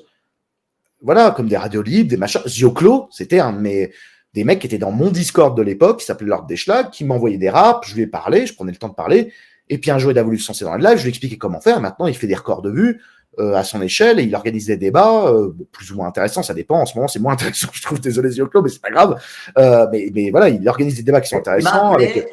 Voilà, 1.02 1.32
comme 1.32 1.48
des 1.48 1.58
radios 1.58 1.82
libres, 1.82 2.10
des 2.10 2.18
machins. 2.18 2.42
Zioclo, 2.46 3.08
c'était 3.12 3.40
un 3.40 3.54
de 3.54 3.60
mes, 3.60 3.92
des 4.34 4.44
mecs 4.44 4.60
qui 4.60 4.68
étaient 4.68 4.78
dans 4.78 4.92
mon 4.92 5.10
Discord 5.10 5.56
de 5.58 5.62
l'époque, 5.62 6.00
qui 6.00 6.06
s'appelait 6.06 6.28
Lord 6.28 6.46
Deschlag, 6.46 6.90
qui 6.92 7.04
m'envoyait 7.04 7.38
des 7.38 7.50
raps, 7.50 7.88
je 7.90 7.96
lui 7.96 8.04
ai 8.04 8.08
parlé, 8.08 8.46
je 8.46 8.54
prenais 8.54 8.72
le 8.72 8.78
temps 8.78 8.90
de 8.90 8.94
parler, 8.94 9.34
et 9.70 9.78
puis 9.78 9.92
un 9.92 9.98
jour 9.98 10.12
il 10.12 10.20
a 10.20 10.24
voulu 10.24 10.38
se 10.38 10.48
lancer 10.48 10.66
dans 10.66 10.76
le 10.76 10.84
live, 10.84 10.98
je 10.98 11.04
lui 11.04 11.08
ai 11.08 11.10
expliqué 11.10 11.38
comment 11.38 11.62
faire, 11.62 11.80
maintenant 11.80 12.08
il 12.08 12.16
fait 12.16 12.28
des 12.28 12.36
records 12.36 12.62
de 12.62 12.70
vues 12.70 13.02
euh, 13.40 13.56
à 13.56 13.64
son 13.64 13.82
échelle, 13.82 14.20
et 14.20 14.24
il 14.24 14.36
organise 14.36 14.68
des 14.68 14.78
débats, 14.78 15.28
euh, 15.28 15.52
plus 15.72 15.92
ou 15.92 15.96
moins 15.96 16.08
intéressants, 16.08 16.44
ça 16.44 16.54
dépend, 16.54 16.82
en 16.82 16.86
ce 16.86 16.96
moment 16.96 17.08
c'est 17.08 17.20
moins 17.20 17.34
intéressant, 17.40 17.70
je 17.74 17.82
trouve, 17.82 18.00
désolé 18.00 18.30
Zioclo, 18.30 18.62
mais 18.62 18.70
c'est 18.70 18.82
pas 18.82 18.92
grave, 18.92 19.20
euh, 19.58 19.88
mais, 19.92 20.12
mais, 20.14 20.30
voilà, 20.30 20.50
il 20.50 20.68
organise 20.68 20.96
des 20.96 21.04
débats 21.04 21.22
qui 21.22 21.30
sont 21.30 21.38
intéressants. 21.38 21.94
Avec... 21.94 22.32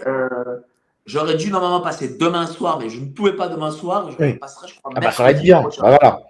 J'aurais 1.06 1.36
dû 1.36 1.51
normalement 1.52 1.80
passer 1.80 2.16
demain 2.18 2.47
soir, 2.47 2.80
mais 2.80 2.90
je 2.90 3.01
ne 3.01 3.06
pouvais 3.06 3.34
pas 3.34 3.48
demain 3.48 3.70
soir, 3.70 4.10
je 4.10 4.16
passerai, 4.38 4.68
je 4.68 4.74
crois, 4.74 4.93
ah 4.97 5.01
bah, 5.01 5.12
ça 5.12 5.22
va 5.22 5.30
être 5.30 5.40
bien, 5.40 5.62
ah, 5.78 5.97
voilà. 5.98 6.20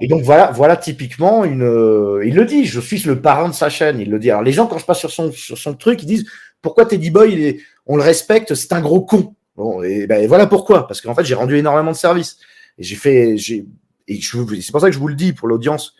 Et 0.00 0.08
donc 0.08 0.22
voilà, 0.22 0.50
voilà 0.50 0.76
typiquement 0.76 1.44
une. 1.44 1.62
Euh, 1.62 2.26
il 2.26 2.34
le 2.34 2.44
dit, 2.44 2.64
je 2.64 2.80
suis 2.80 3.02
le 3.04 3.20
parrain 3.20 3.48
de 3.48 3.54
sa 3.54 3.68
chaîne. 3.68 4.00
Il 4.00 4.10
le 4.10 4.18
dit. 4.18 4.30
Alors 4.30 4.42
les 4.42 4.52
gens 4.52 4.66
quand 4.66 4.78
je 4.78 4.84
passe 4.84 4.98
sur 4.98 5.10
son 5.10 5.30
sur 5.30 5.56
son 5.56 5.74
truc, 5.74 6.02
ils 6.02 6.06
disent 6.06 6.26
pourquoi 6.60 6.86
Teddy 6.86 7.10
Boy, 7.10 7.32
il 7.32 7.44
est, 7.44 7.60
on 7.86 7.96
le 7.96 8.02
respecte, 8.02 8.54
c'est 8.54 8.72
un 8.72 8.80
gros 8.80 9.02
con. 9.02 9.34
Bon 9.56 9.82
et 9.82 10.06
ben 10.06 10.26
voilà 10.26 10.46
pourquoi, 10.46 10.88
parce 10.88 11.00
qu'en 11.00 11.14
fait 11.14 11.24
j'ai 11.24 11.36
rendu 11.36 11.56
énormément 11.56 11.92
de 11.92 11.96
services 11.96 12.38
et 12.78 12.82
j'ai 12.82 12.96
fait, 12.96 13.36
j'ai 13.36 13.64
et 14.08 14.20
c'est 14.20 14.72
pour 14.72 14.80
ça 14.80 14.88
que 14.88 14.92
je 14.92 14.98
vous 14.98 15.08
le 15.08 15.14
dis 15.14 15.32
pour 15.32 15.48
l'audience 15.48 15.94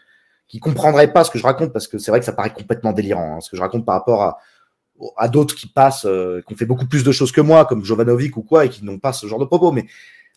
qui 0.48 0.58
comprendrait 0.58 1.12
pas 1.12 1.24
ce 1.24 1.30
que 1.30 1.38
je 1.38 1.44
raconte 1.44 1.72
parce 1.72 1.86
que 1.86 1.96
c'est 1.96 2.10
vrai 2.10 2.20
que 2.20 2.26
ça 2.26 2.32
paraît 2.32 2.52
complètement 2.52 2.92
délirant 2.92 3.36
hein, 3.36 3.40
ce 3.40 3.48
que 3.48 3.56
je 3.56 3.62
raconte 3.62 3.86
par 3.86 3.94
rapport 3.94 4.22
à 4.22 4.38
à 5.16 5.28
d'autres 5.28 5.54
qui 5.54 5.66
passent, 5.66 6.06
euh, 6.06 6.42
qui 6.46 6.54
ont 6.54 6.56
fait 6.56 6.66
beaucoup 6.66 6.86
plus 6.86 7.04
de 7.04 7.12
choses 7.12 7.32
que 7.32 7.40
moi, 7.40 7.64
comme 7.64 7.84
Jovanovic 7.84 8.36
ou 8.36 8.42
quoi, 8.42 8.64
et 8.64 8.68
qui 8.68 8.84
n'ont 8.84 8.98
pas 8.98 9.12
ce 9.12 9.26
genre 9.26 9.38
de 9.38 9.44
propos. 9.44 9.72
Mais 9.72 9.86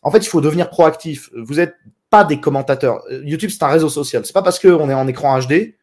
en 0.02 0.12
fait, 0.12 0.20
il 0.20 0.28
faut 0.28 0.42
devenir 0.42 0.70
proactif. 0.70 1.30
Vous 1.36 1.60
êtes 1.60 1.76
pas 2.10 2.24
des 2.24 2.40
commentateurs. 2.40 3.04
YouTube, 3.24 3.50
c'est 3.50 3.64
un 3.64 3.68
réseau 3.68 3.90
social. 3.90 4.26
C'est 4.26 4.34
pas 4.34 4.42
parce 4.42 4.60
qu'on 4.60 4.90
est 4.90 4.94
en 4.94 5.08
écran 5.08 5.40
HD 5.40 5.76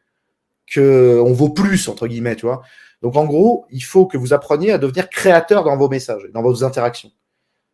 que 0.67 1.21
on 1.23 1.33
vaut 1.33 1.49
plus, 1.49 1.87
entre 1.87 2.07
guillemets, 2.07 2.35
tu 2.35 2.45
vois. 2.45 2.61
Donc, 3.01 3.15
en 3.15 3.25
gros, 3.25 3.65
il 3.69 3.83
faut 3.83 4.05
que 4.07 4.17
vous 4.17 4.33
appreniez 4.33 4.71
à 4.71 4.77
devenir 4.77 5.09
créateur 5.09 5.63
dans 5.63 5.77
vos 5.77 5.89
messages, 5.89 6.23
dans 6.33 6.41
vos 6.41 6.63
interactions. 6.63 7.11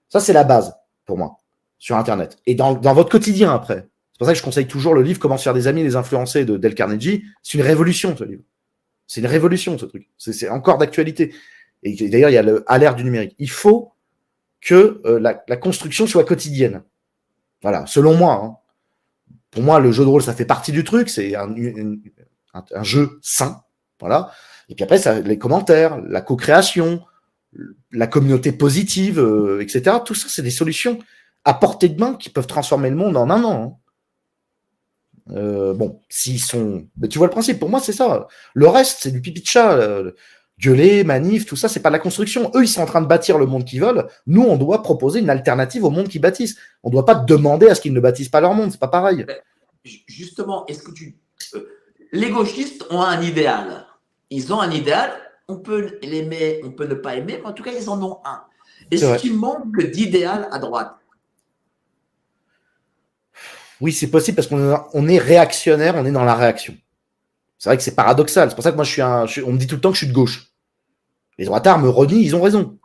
Ça, 0.09 0.19
c'est 0.19 0.33
la 0.33 0.43
base 0.43 0.75
pour 1.05 1.17
moi 1.17 1.37
sur 1.79 1.95
Internet. 1.95 2.37
Et 2.45 2.55
dans, 2.55 2.73
dans 2.73 2.93
votre 2.93 3.09
quotidien 3.09 3.53
après. 3.53 3.87
C'est 4.13 4.17
pour 4.19 4.27
ça 4.27 4.33
que 4.33 4.39
je 4.39 4.43
conseille 4.43 4.67
toujours 4.67 4.93
le 4.93 5.01
livre 5.01 5.19
Comment 5.19 5.37
se 5.37 5.43
faire 5.43 5.53
des 5.53 5.67
amis, 5.67 5.81
les 5.81 5.95
influencés 5.95 6.45
de 6.45 6.57
Del 6.57 6.75
Carnegie. 6.75 7.23
C'est 7.41 7.57
une 7.57 7.63
révolution, 7.63 8.15
ce 8.15 8.23
livre. 8.23 8.43
C'est 9.07 9.21
une 9.21 9.27
révolution, 9.27 9.77
ce 9.77 9.85
truc. 9.85 10.07
C'est 10.17 10.49
encore 10.49 10.77
d'actualité. 10.77 11.33
Et 11.83 11.95
d'ailleurs, 12.09 12.29
il 12.29 12.33
y 12.33 12.37
a 12.37 12.43
le 12.43 12.63
l'ère 12.77 12.95
du 12.95 13.03
numérique. 13.03 13.35
Il 13.39 13.49
faut 13.49 13.93
que 14.61 15.01
euh, 15.05 15.19
la, 15.19 15.57
construction 15.57 16.05
soit 16.05 16.23
quotidienne. 16.23 16.83
Voilà, 17.61 17.85
selon 17.85 18.15
moi. 18.15 18.41
Hein. 18.43 18.57
Pour 19.51 19.63
moi, 19.63 19.79
le 19.79 19.91
jeu 19.91 20.03
de 20.03 20.09
rôle, 20.09 20.23
ça 20.23 20.33
fait 20.33 20.45
partie 20.45 20.71
du 20.71 20.83
truc. 20.83 21.09
C'est 21.09 21.35
un, 21.35 21.53
jeu 22.83 23.19
sain. 23.21 23.63
Voilà. 23.99 24.31
Et 24.69 24.75
puis 24.75 24.83
après, 24.83 25.21
les 25.21 25.37
commentaires, 25.37 25.99
la 26.01 26.21
co-création, 26.21 27.03
la 27.91 28.07
communauté 28.07 28.51
positive, 28.51 29.19
euh, 29.19 29.61
etc. 29.61 29.97
Tout 30.05 30.15
ça, 30.15 30.27
c'est 30.29 30.41
des 30.41 30.51
solutions 30.51 30.99
à 31.43 31.53
portée 31.53 31.89
de 31.89 31.99
main 31.99 32.15
qui 32.15 32.29
peuvent 32.29 32.47
transformer 32.47 32.89
le 32.89 32.95
monde 32.95 33.17
en 33.17 33.29
un 33.29 33.43
an. 33.43 33.63
Hein. 33.63 33.77
Euh, 35.31 35.73
bon, 35.73 36.01
s'ils 36.09 36.41
sont. 36.41 36.87
Mais 36.97 37.07
tu 37.07 37.17
vois 37.17 37.27
le 37.27 37.31
principe, 37.31 37.59
pour 37.59 37.69
moi, 37.69 37.79
c'est 37.79 37.93
ça. 37.93 38.27
Le 38.53 38.67
reste, 38.67 38.99
c'est 39.01 39.11
du 39.11 39.21
pipi 39.21 39.41
de 39.41 39.47
chat. 39.47 39.73
Euh, 39.73 40.11
gueuler, 40.61 41.03
manif, 41.03 41.45
tout 41.45 41.55
ça, 41.55 41.67
c'est 41.67 41.79
pas 41.79 41.89
la 41.89 41.99
construction. 41.99 42.51
Eux, 42.55 42.63
ils 42.63 42.67
sont 42.67 42.81
en 42.81 42.85
train 42.85 43.01
de 43.01 43.07
bâtir 43.07 43.37
le 43.37 43.47
monde 43.47 43.65
qu'ils 43.65 43.81
veulent. 43.81 44.07
Nous, 44.27 44.43
on 44.43 44.57
doit 44.57 44.83
proposer 44.83 45.19
une 45.19 45.29
alternative 45.29 45.83
au 45.83 45.89
monde 45.89 46.07
qu'ils 46.07 46.21
bâtissent. 46.21 46.57
On 46.83 46.89
ne 46.89 46.93
doit 46.93 47.05
pas 47.05 47.15
demander 47.15 47.67
à 47.67 47.75
ce 47.75 47.81
qu'ils 47.81 47.93
ne 47.93 47.99
bâtissent 47.99 48.29
pas 48.29 48.41
leur 48.41 48.53
monde. 48.53 48.71
C'est 48.71 48.79
pas 48.79 48.87
pareil. 48.87 49.25
Justement, 49.83 50.65
est-ce 50.67 50.83
que 50.83 50.91
tu. 50.91 51.17
Euh, 51.55 51.67
les 52.11 52.29
gauchistes 52.29 52.85
ont 52.91 53.01
un 53.01 53.21
idéal. 53.21 53.87
Ils 54.29 54.53
ont 54.53 54.61
un 54.61 54.69
idéal. 54.69 55.11
On 55.47 55.57
peut 55.57 55.97
l'aimer, 56.03 56.61
on 56.63 56.71
peut 56.71 56.85
ne 56.85 56.93
pas 56.93 57.15
aimer, 57.15 57.39
mais 57.41 57.49
en 57.49 57.53
tout 57.53 57.63
cas, 57.63 57.71
ils 57.77 57.89
en 57.89 58.01
ont 58.01 58.19
un. 58.23 58.43
Est-ce 58.91 59.17
qu'il 59.17 59.35
manque 59.35 59.81
d'idéal 59.91 60.47
à 60.51 60.59
droite? 60.59 60.95
Oui, 63.81 63.91
c'est 63.91 64.11
possible 64.11 64.35
parce 64.35 64.47
qu'on 64.47 65.07
est 65.07 65.17
réactionnaire, 65.17 65.95
on 65.97 66.05
est 66.05 66.11
dans 66.11 66.23
la 66.23 66.35
réaction. 66.35 66.77
C'est 67.57 67.69
vrai 67.69 67.77
que 67.77 67.83
c'est 67.83 67.95
paradoxal. 67.95 68.49
C'est 68.49 68.55
pour 68.55 68.63
ça 68.63 68.71
que 68.71 68.75
moi, 68.75 68.85
je 68.85 68.91
suis 68.91 69.01
un. 69.01 69.25
on 69.45 69.53
me 69.53 69.57
dit 69.57 69.67
tout 69.67 69.75
le 69.75 69.81
temps 69.81 69.89
que 69.89 69.95
je 69.95 70.05
suis 70.05 70.07
de 70.07 70.13
gauche. 70.13 70.50
Les 71.41 71.45
droitards 71.45 71.79
me 71.79 71.89
renient, 71.89 72.21
ils 72.21 72.35
ont 72.35 72.41
raison. 72.43 72.77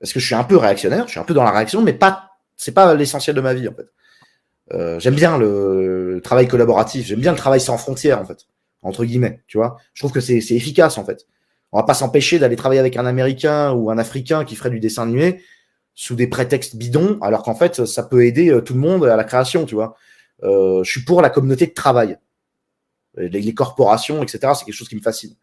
Parce 0.00 0.12
que 0.12 0.18
je 0.18 0.26
suis 0.26 0.34
un 0.34 0.42
peu 0.42 0.56
réactionnaire, 0.56 1.06
je 1.06 1.12
suis 1.12 1.20
un 1.20 1.22
peu 1.22 1.34
dans 1.34 1.44
la 1.44 1.52
réaction, 1.52 1.82
mais 1.82 1.92
pas, 1.92 2.30
c'est 2.56 2.72
pas 2.72 2.96
l'essentiel 2.96 3.36
de 3.36 3.40
ma 3.40 3.54
vie. 3.54 3.68
Euh, 4.72 4.98
j'aime 4.98 5.14
bien 5.14 5.38
le, 5.38 6.20
travail 6.24 6.48
collaboratif, 6.48 7.06
j'aime 7.06 7.20
bien 7.20 7.30
le 7.30 7.38
travail 7.38 7.60
sans 7.60 7.78
frontières, 7.78 8.20
en 8.20 8.24
fait. 8.24 8.48
Entre 8.82 9.04
guillemets. 9.04 9.40
Je 9.46 9.60
trouve 10.00 10.10
que 10.10 10.18
c'est 10.18 10.36
efficace, 10.36 10.98
en 10.98 11.04
fait. 11.04 11.28
On 11.70 11.78
va 11.78 11.84
pas 11.84 11.94
s'empêcher 11.94 12.40
d'aller 12.40 12.56
travailler 12.56 12.80
avec 12.80 12.96
un 12.96 13.06
Américain 13.06 13.70
ou 13.70 13.88
un 13.88 13.98
Africain 13.98 14.44
qui 14.44 14.56
ferait 14.56 14.70
du 14.70 14.80
dessin 14.80 15.04
animé 15.04 15.40
sous 15.94 16.16
des 16.16 16.26
prétextes 16.26 16.74
bidons, 16.74 17.20
alors 17.22 17.44
qu'en 17.44 17.54
fait, 17.54 17.84
ça 17.84 18.02
peut 18.02 18.26
aider 18.26 18.50
euh, 18.50 18.62
tout 18.62 18.74
le 18.74 18.80
monde 18.80 19.04
à 19.04 19.14
la 19.14 19.22
création, 19.22 19.64
tu 19.64 19.76
vois. 19.76 19.94
Euh, 20.42 20.82
je 20.82 20.90
suis 20.90 21.04
pour 21.04 21.22
la 21.22 21.30
communauté 21.30 21.68
de 21.68 21.72
travail. 21.72 22.18
Les 23.16 23.54
corporations, 23.54 24.24
etc., 24.24 24.54
c'est 24.56 24.64
quelque 24.64 24.74
chose 24.74 24.88
qui 24.88 24.96
me 24.96 25.02
fascine. 25.02 25.36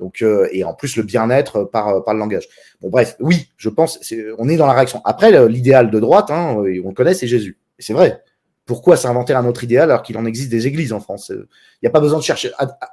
Donc, 0.00 0.22
euh, 0.22 0.48
et 0.50 0.64
en 0.64 0.74
plus, 0.74 0.96
le 0.96 1.02
bien-être 1.02 1.64
par, 1.64 1.88
euh, 1.88 2.00
par 2.00 2.14
le 2.14 2.20
langage. 2.20 2.48
Bon, 2.80 2.88
bref, 2.88 3.16
oui, 3.20 3.50
je 3.58 3.68
pense, 3.68 4.00
on 4.38 4.48
est 4.48 4.56
dans 4.56 4.66
la 4.66 4.72
réaction. 4.72 5.02
Après, 5.04 5.46
l'idéal 5.46 5.90
de 5.90 6.00
droite, 6.00 6.30
hein, 6.30 6.54
on 6.56 6.62
le 6.62 6.94
connaît, 6.94 7.14
c'est 7.14 7.28
Jésus. 7.28 7.58
C'est 7.78 7.92
vrai. 7.92 8.22
Pourquoi 8.64 8.96
s'inventer 8.96 9.34
un 9.34 9.44
autre 9.44 9.62
idéal 9.62 9.90
alors 9.90 10.02
qu'il 10.02 10.16
en 10.16 10.24
existe 10.24 10.48
des 10.50 10.66
églises 10.66 10.92
en 10.92 11.00
France 11.00 11.30
Il 11.30 11.46
n'y 11.82 11.88
a 11.88 11.90
pas 11.90 12.00
besoin 12.00 12.18
de 12.18 12.24
chercher. 12.24 12.50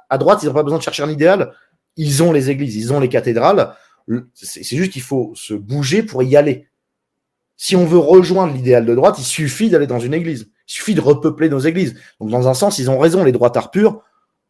À, 0.08 0.18
droite, 0.18 0.40
ils 0.42 0.46
n'ont 0.46 0.54
pas 0.54 0.62
besoin 0.62 0.78
de 0.78 0.82
chercher 0.82 1.02
un 1.02 1.10
idéal. 1.10 1.52
Ils 1.96 2.22
ont 2.22 2.32
les 2.32 2.50
églises, 2.50 2.76
ils 2.76 2.92
ont 2.92 3.00
les 3.00 3.08
cathédrales. 3.08 3.74
C'est 4.34 4.76
juste 4.76 4.92
qu'il 4.92 5.02
faut 5.02 5.32
se 5.34 5.54
bouger 5.54 6.02
pour 6.02 6.22
y 6.22 6.36
aller. 6.36 6.68
Si 7.56 7.74
on 7.74 7.86
veut 7.86 7.98
rejoindre 7.98 8.54
l'idéal 8.54 8.84
de 8.86 8.94
droite, 8.94 9.16
il 9.18 9.24
suffit 9.24 9.70
d'aller 9.70 9.86
dans 9.86 9.98
une 9.98 10.14
église. 10.14 10.50
Il 10.68 10.72
suffit 10.72 10.94
de 10.94 11.00
repeupler 11.00 11.48
nos 11.48 11.58
églises. 11.58 11.94
Donc, 12.20 12.30
dans 12.30 12.48
un 12.48 12.54
sens, 12.54 12.78
ils 12.78 12.90
ont 12.90 12.98
raison, 12.98 13.24
les 13.24 13.32
droitards 13.32 13.70
purs, 13.70 14.02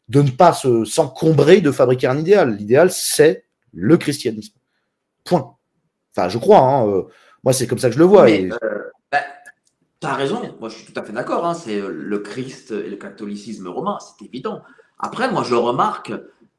de 0.09 0.23
ne 0.23 0.31
pas 0.31 0.53
s'encombrer 0.53 1.61
de 1.61 1.71
fabriquer 1.71 2.07
un 2.07 2.19
idéal. 2.19 2.57
L'idéal, 2.57 2.91
c'est 2.91 3.45
le 3.73 3.97
christianisme. 3.97 4.55
Point. 5.25 5.55
Enfin, 6.17 6.29
je 6.29 6.39
crois. 6.39 6.61
Hein, 6.61 6.89
euh, 6.89 7.03
moi, 7.45 7.53
c'est 7.53 7.67
comme 7.67 7.79
ça 7.79 7.89
que 7.89 7.95
je 7.95 7.99
le 7.99 8.07
vois. 8.07 8.29
Euh, 8.29 8.49
bah, 9.13 9.19
tu 10.01 10.07
as 10.07 10.15
raison. 10.15 10.41
Moi, 10.61 10.69
je 10.71 10.77
suis 10.77 10.93
tout 10.93 10.99
à 10.99 11.05
fait 11.05 11.13
d'accord. 11.13 11.47
Hein, 11.47 11.55
c'est 11.55 11.79
euh, 11.79 11.91
le 11.91 12.19
Christ 12.21 12.71
et 12.71 12.89
le 12.89 12.97
catholicisme 12.97 13.69
romain. 13.69 13.99
C'est 14.01 14.25
évident. 14.25 14.63
Après, 14.99 15.31
moi, 15.31 15.45
je 15.45 15.55
remarque 15.55 16.13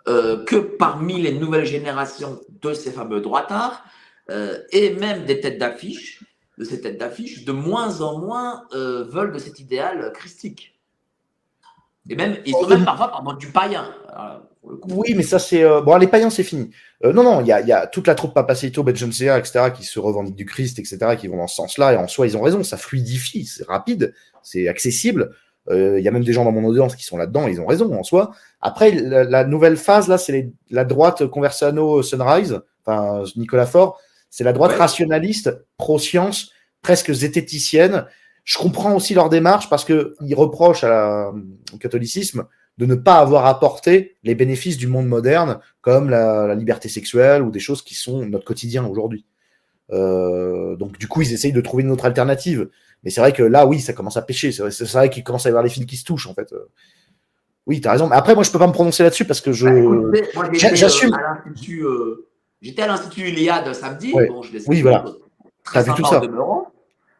que 0.05 0.55
parmi 0.55 1.21
les 1.21 1.38
nouvelles 1.38 1.65
générations 1.65 2.41
de 2.63 2.73
ces 2.73 2.91
fameux 2.91 3.21
droitards, 3.21 3.84
et 4.71 4.95
même 4.95 5.26
des 5.26 5.39
têtes 5.39 5.59
d'affiche, 5.59 6.23
de 6.57 6.63
ces 6.63 6.81
têtes 6.81 6.97
d'affiche, 6.97 7.45
de 7.45 7.51
moins 7.51 8.01
en 8.01 8.17
moins 8.17 8.63
veulent 8.71 9.31
de 9.31 9.38
cet 9.38 9.59
idéal 9.59 10.11
christique. 10.13 10.78
Et 12.10 12.15
même, 12.15 12.38
ils 12.45 12.53
sont 12.53 12.68
même 12.68 12.86
parfois 12.86 13.11
par 13.11 13.38
du 13.38 13.48
païen. 13.48 13.86
Oui, 14.64 15.14
mais 15.15 15.23
ça, 15.23 15.40
c'est. 15.40 15.64
Euh, 15.64 15.81
bon, 15.81 15.95
les 15.98 16.07
païens, 16.07 16.30
c'est 16.30 16.44
fini. 16.44 16.69
Euh, 17.06 17.14
non, 17.14 17.23
non, 17.23 17.41
il 17.41 17.48
y 17.48 17.52
a, 17.52 17.61
y 17.61 17.72
a, 17.72 17.88
toute 17.88 18.07
la 18.07 18.15
troupe 18.15 18.34
Papacito, 18.34 18.84
Benjumsea, 18.84 19.38
etc., 19.38 19.72
qui 19.73 19.84
se 19.84 19.99
revendiquent 19.99 20.36
du 20.36 20.45
Christ, 20.45 20.80
etc., 20.80 21.15
qui 21.18 21.27
vont 21.27 21.38
dans 21.38 21.48
ce 21.48 21.56
sens-là. 21.56 21.94
Et 21.94 21.98
en 21.98 22.07
soi, 22.07 22.27
ils 22.27 22.36
ont 22.36 22.41
raison. 22.41 22.64
Ça 22.64 22.77
fluidifie, 22.77 23.45
c'est 23.45 23.65
rapide, 23.65 24.14
c'est 24.44 24.68
accessible. 24.68 25.31
Euh, 25.69 25.99
il 25.99 26.03
y 26.03 26.07
a 26.07 26.11
même 26.11 26.23
des 26.23 26.34
gens 26.34 26.45
dans 26.45 26.52
mon 26.52 26.65
audience 26.65 26.95
qui 26.95 27.03
sont 27.03 27.18
là-dedans, 27.18 27.48
ils 27.48 27.61
ont 27.61 27.68
raison 27.68 27.94
en 27.98 28.03
soi. 28.03 28.31
Après, 28.61 28.91
la, 28.91 29.44
nouvelle 29.44 29.77
phase, 29.77 30.07
là, 30.07 30.18
c'est 30.18 30.52
la 30.72 30.84
droite 30.84 31.27
Conversano 31.27 32.02
Sunrise, 32.02 32.61
enfin, 32.86 33.23
Nicolas 33.36 33.65
Faure, 33.65 33.99
c'est 34.30 34.44
la 34.44 34.53
droite 34.53 34.73
rationaliste, 34.73 35.65
pro-science, 35.77 36.52
presque 36.81 37.11
zététicienne. 37.11 38.06
Je 38.49 38.57
comprends 38.57 38.95
aussi 38.95 39.13
leur 39.13 39.30
démarche 39.30 39.69
parce 39.69 39.85
qu'ils 39.85 40.34
reprochent 40.34 40.84
à 40.84 41.31
au 41.71 41.77
catholicisme 41.77 42.47
de 42.80 42.88
ne 42.88 42.95
pas 42.95 43.19
avoir 43.19 43.45
apporté 43.45 44.17
les 44.23 44.34
bénéfices 44.34 44.77
du 44.77 44.88
monde 44.88 45.05
moderne, 45.05 45.59
comme 45.81 46.09
la, 46.09 46.55
liberté 46.55 46.89
sexuelle 46.89 47.43
ou 47.43 47.51
des 47.51 47.59
choses 47.59 47.84
qui 47.84 47.93
sont 47.93 48.26
notre 48.26 48.45
quotidien 48.45 48.88
aujourd'hui. 48.88 49.23
Euh, 49.91 50.76
donc 50.77 50.97
du 50.97 51.07
coup, 51.07 51.21
ils 51.21 51.31
essayent 51.31 51.53
de 51.53 51.61
trouver 51.61 51.84
une 51.84 51.91
autre 51.91 52.05
alternative. 52.05 52.69
Mais 53.03 53.11
c'est 53.11 53.21
vrai 53.21 53.34
que 53.34 53.43
là, 53.43 53.67
oui, 53.67 53.80
ça 53.80 53.93
commence 53.93 54.17
à 54.17 54.23
pêcher. 54.23 54.51
C'est 54.51 54.63
vrai, 54.63 54.71
vrai 54.71 55.09
qu'il 55.11 55.23
commence 55.23 55.45
à 55.45 55.49
y 55.49 55.51
avoir 55.51 55.63
les 55.63 55.69
fils 55.69 55.85
qui 55.85 55.97
se 55.97 56.03
touchent, 56.03 56.26
en 56.26 56.34
fait. 56.34 56.51
Oui, 57.67 57.81
tu 57.81 57.88
as 57.88 57.91
raison. 57.91 58.07
Mais 58.07 58.15
après, 58.15 58.34
moi, 58.34 58.43
je 58.43 58.49
peux 58.49 58.57
pas 58.57 58.65
me 58.65 58.73
prononcer 58.73 59.03
là-dessus 59.03 59.26
parce 59.26 59.41
que 59.41 59.51
je. 59.51 59.67
Bah, 60.35 60.49
J'assume. 60.53 61.15
Euh, 61.69 62.27
j'étais 62.63 62.81
à 62.81 62.88
l'Institut 62.88 63.27
Iliade 63.27 63.71
samedi. 63.76 64.11
Bon, 64.11 64.41
je 64.41 64.57
oui, 64.65 64.81
voilà. 64.81 65.05
Tu 65.71 65.77
as 65.77 65.84
vu 65.84 65.91
tout 65.95 66.05
ça. 66.05 66.19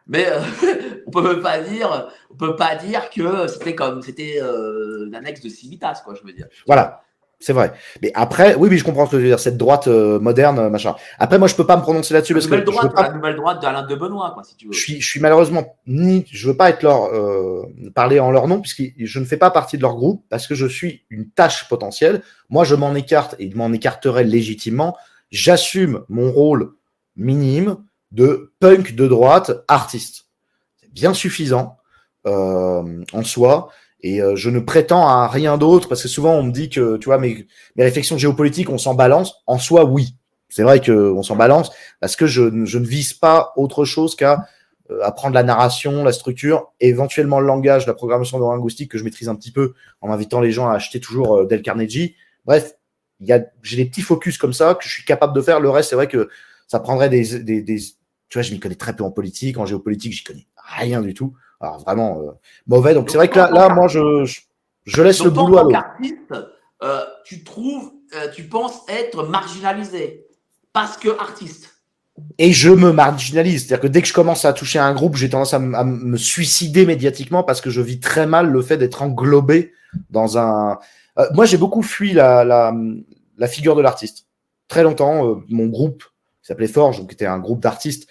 Mais 0.10 0.27
euh, 0.27 0.41
on 1.07 1.11
peut 1.11 1.40
pas 1.40 1.61
dire, 1.61 2.10
on 2.30 2.36
peut 2.36 2.56
pas 2.56 2.76
dire 2.76 3.10
que 3.10 3.48
c'était 3.48 3.76
comme 3.76 4.02
c'était 4.02 4.40
euh, 4.41 5.07
l'annexe 5.10 5.41
de 5.41 5.49
Civitas, 5.49 6.02
quoi. 6.03 6.15
Je 6.15 6.27
veux 6.27 6.34
dire. 6.34 6.48
Voilà. 6.68 7.03
C'est 7.41 7.53
vrai. 7.53 7.72
Mais 8.02 8.11
après, 8.15 8.56
oui, 8.56 8.68
oui, 8.69 8.77
je 8.77 8.84
comprends 8.84 9.06
ce 9.06 9.11
que 9.11 9.15
tu 9.15 9.22
veux 9.22 9.30
dire, 9.30 9.40
cette 9.40 9.56
droite 9.56 9.88
euh, 9.88 10.19
moderne, 10.19 10.68
machin. 10.68 10.95
Après, 11.19 11.40
moi, 11.40 11.48
je 11.48 11.56
peux 11.56 11.65
pas 11.65 11.77
me 11.77 11.81
prononcer 11.81 12.14
là-dessus 12.14 12.34
parce 12.34 12.48
que. 12.48 12.56
Droite, 12.56 12.91
La 12.98 13.14
nouvelle 13.14 13.38
droite 13.38 13.61
d'Alain 13.61 13.88
de 13.88 13.95
Benoît, 13.95 14.31
quoi, 14.34 14.44
si 14.44 14.57
tu 14.57 14.68
veux. 14.68 14.73
Je 14.73 14.80
suis, 14.80 14.99
je 14.99 15.07
suis 15.07 15.22
malheureusement 15.22 15.77
ni, 15.88 16.26
je 16.30 16.49
veux 16.49 16.57
pas 16.57 16.69
être 16.69 16.84
leur, 16.84 17.06
euh, 17.06 17.64
parler 17.95 18.19
en 18.19 18.30
leur 18.31 18.49
nom 18.49 18.60
puisque 18.60 18.84
je 18.98 19.19
ne 19.19 19.26
fais 19.26 19.38
pas 19.38 19.52
partie 19.52 19.77
de 19.77 19.81
leur 19.84 19.95
groupe 19.95 20.26
parce 20.30 20.48
que 20.48 20.56
je 20.56 20.65
suis 20.65 21.06
une 21.10 21.30
tâche 21.30 21.69
potentielle. 21.69 22.23
Moi, 22.49 22.65
je 22.65 22.76
m'en 22.76 22.94
écarte 22.94 23.36
et 23.40 23.49
m'en 23.56 23.72
écarterai 23.72 24.26
légitimement. 24.26 24.98
J'assume 25.31 26.03
mon 26.10 26.31
rôle 26.34 26.73
minime 27.15 27.77
de 28.11 28.53
punk 28.60 28.95
de 28.95 29.07
droite 29.07 29.52
artiste. 29.68 30.26
C'est 30.81 30.91
bien 30.91 31.14
suffisant 31.14 31.77
euh, 32.26 33.03
en 33.14 33.23
soi. 33.23 33.69
Et 34.02 34.22
euh, 34.22 34.36
je 34.36 34.49
ne 34.49 34.60
prétends 34.60 35.07
à 35.07 35.27
rien 35.27 35.57
d'autre 35.57 35.90
parce 35.90 36.02
que 36.02 36.07
souvent 36.07 36.34
on 36.34 36.44
me 36.44 36.52
dit 36.52 36.69
que, 36.69 36.98
tu 36.98 37.06
vois, 37.06 37.18
mes, 37.18 37.48
mes 37.76 37.84
réflexions 37.84 38.18
géopolitiques, 38.18 38.69
on 38.69 38.77
s'en 38.77 38.94
balance. 38.94 39.44
En 39.45 39.57
soi, 39.57 39.86
oui. 39.86 40.15
C'est 40.48 40.64
vrai 40.64 40.81
qu'on 40.81 41.22
s'en 41.22 41.36
balance 41.36 41.72
parce 41.99 42.15
que 42.15 42.26
je, 42.26 42.65
je, 42.65 42.77
ne 42.80 42.86
vise 42.86 43.14
pas 43.14 43.53
autre 43.56 43.86
chose 43.86 44.15
qu'à 44.15 44.45
euh, 44.90 44.99
apprendre 45.03 45.36
la 45.36 45.44
narration, 45.44 46.03
la 46.03 46.11
structure, 46.11 46.73
éventuellement 46.80 47.40
le 47.40 47.45
langage, 47.45 47.86
la 47.86 47.94
programmation 47.94 48.40
linguistique 48.40 48.91
que 48.91 48.98
je 48.98 49.03
maîtrise 49.03 49.30
un 49.30 49.36
petit 49.36 49.52
peu 49.52 49.73
en 50.02 50.11
invitant 50.11 50.40
les 50.40 50.52
gens 50.52 50.68
à 50.68 50.73
acheter 50.73 50.99
toujours 50.99 51.38
euh, 51.38 51.45
Del 51.45 51.61
Carnegie. 51.61 52.15
Bref, 52.45 52.73
il 53.19 53.27
y 53.27 53.34
a, 53.34 53.41
j'ai 53.61 53.77
des 53.77 53.86
petits 53.86 54.02
focus 54.02 54.40
comme 54.40 54.53
ça 54.53 54.73
que 54.73 54.84
je 54.84 54.90
suis 54.90 55.06
capable 55.06 55.36
de 55.36 55.41
faire. 55.41 55.60
Le 55.60 55.69
reste, 55.69 55.91
c'est 55.91 55.95
vrai 55.95 56.07
que 56.07 56.30
ça 56.68 56.80
prendrait 56.80 57.10
des, 57.10 57.40
des, 57.40 57.61
des 57.61 57.80
tu 58.30 58.38
vois, 58.38 58.43
je 58.43 58.51
m'y 58.53 58.60
connais 58.60 58.76
très 58.76 58.95
peu 58.95 59.03
en 59.03 59.11
politique, 59.11 59.57
en 59.57 59.65
géopolitique, 59.65 60.14
j'y 60.14 60.23
connais 60.23 60.47
rien 60.77 61.01
du 61.01 61.14
tout. 61.14 61.34
Alors 61.60 61.80
vraiment 61.80 62.22
euh, 62.22 62.31
mauvais. 62.68 62.93
Donc 62.93 63.10
c'est 63.10 63.18
vrai 63.18 63.27
que 63.27 63.38
là, 63.38 63.49
là 63.51 63.69
moi, 63.69 63.88
je, 63.88 64.23
je, 64.85 65.01
laisse 65.01 65.23
le 65.23 65.30
boulot 65.30 65.57
à 65.57 65.64
l'autre. 65.64 66.53
Euh, 66.81 67.03
tu 67.26 67.43
trouves, 67.43 67.91
euh, 68.15 68.30
tu 68.34 68.43
penses 68.43 68.81
être 68.88 69.23
marginalisé 69.23 70.27
parce 70.72 70.97
que 70.97 71.10
artiste. 71.19 71.76
Et 72.38 72.53
je 72.53 72.69
me 72.69 72.91
marginalise. 72.91 73.65
C'est-à-dire 73.65 73.81
que 73.81 73.88
dès 73.88 74.01
que 74.01 74.07
je 74.07 74.14
commence 74.14 74.45
à 74.45 74.53
toucher 74.53 74.80
un 74.80 74.93
groupe, 74.93 75.15
j'ai 75.15 75.30
tendance 75.30 75.53
à, 75.53 75.60
me 75.60 76.18
suicider 76.18 76.85
médiatiquement 76.85 77.43
parce 77.43 77.61
que 77.61 77.69
je 77.69 77.81
vis 77.81 77.99
très 77.99 78.27
mal 78.27 78.49
le 78.49 78.61
fait 78.61 78.77
d'être 78.77 79.01
englobé 79.01 79.73
dans 80.10 80.38
un. 80.38 80.77
moi, 81.34 81.45
j'ai 81.45 81.57
beaucoup 81.57 81.81
fui 81.81 82.14
la, 82.14 82.43
la, 82.43 82.73
la 83.38 83.47
figure 83.47 83.76
de 83.76 83.81
l'artiste. 83.81 84.27
Très 84.68 84.84
longtemps, 84.84 85.41
mon 85.47 85.68
groupe 85.68 86.03
qui 86.41 86.47
s'appelait 86.47 86.68
Forge, 86.68 86.99
donc 86.99 87.10
qui 87.10 87.15
était 87.15 87.26
un 87.26 87.39
groupe 87.39 87.61
d'artistes, 87.61 88.07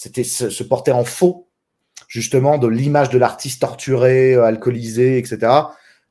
c'était 0.00 0.24
se, 0.24 0.62
porter 0.62 0.92
en 0.92 1.04
faux 1.04 1.46
justement 2.08 2.56
de 2.56 2.66
l'image 2.66 3.10
de 3.10 3.18
l'artiste 3.18 3.60
torturé, 3.60 4.34
euh, 4.34 4.44
alcoolisé, 4.44 5.18
etc. 5.18 5.52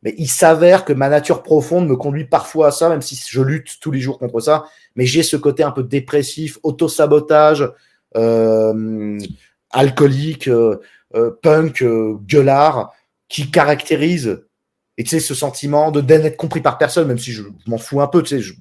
Mais 0.04 0.14
il 0.20 0.28
s'avère 0.28 0.86
que 0.86 0.94
ma 0.94 1.10
nature 1.10 1.42
profonde 1.42 1.88
me 1.88 1.96
conduit 1.96 2.26
parfois 2.26 2.68
à 2.68 2.72
ça, 2.72 2.88
même 2.88 3.02
si 3.02 3.20
je 3.28 3.42
lutte 3.42 3.80
tous 3.82 3.90
les 3.90 4.00
jours 4.00 4.20
contre 4.20 4.42
ça. 4.42 4.66
Mais 4.96 5.08
j'ai 5.08 5.24
ce 5.24 5.38
côté 5.38 5.64
un 5.64 5.72
peu 5.72 5.82
dépressif, 5.82 6.60
autosabotage, 6.62 7.68
euh, 8.16 9.18
alcoolique, 9.72 10.50
euh, 10.50 10.80
punk, 11.42 11.84
gueulard, 12.28 12.94
qui 13.28 13.50
caractérise, 13.50 14.46
et 15.00 15.04
tu 15.04 15.10
sais, 15.10 15.20
ce 15.20 15.34
sentiment 15.34 15.90
de 15.90 16.02
d'être 16.02 16.38
compris 16.38 16.62
par 16.62 16.78
personne, 16.78 17.08
même 17.08 17.18
si 17.18 17.32
je, 17.32 17.42
m'en 17.66 17.80
fous 17.80 18.02
un 18.02 18.08
peu, 18.08 18.22
tu 18.22 18.38
sais, 18.38 18.40
je, 18.40 18.54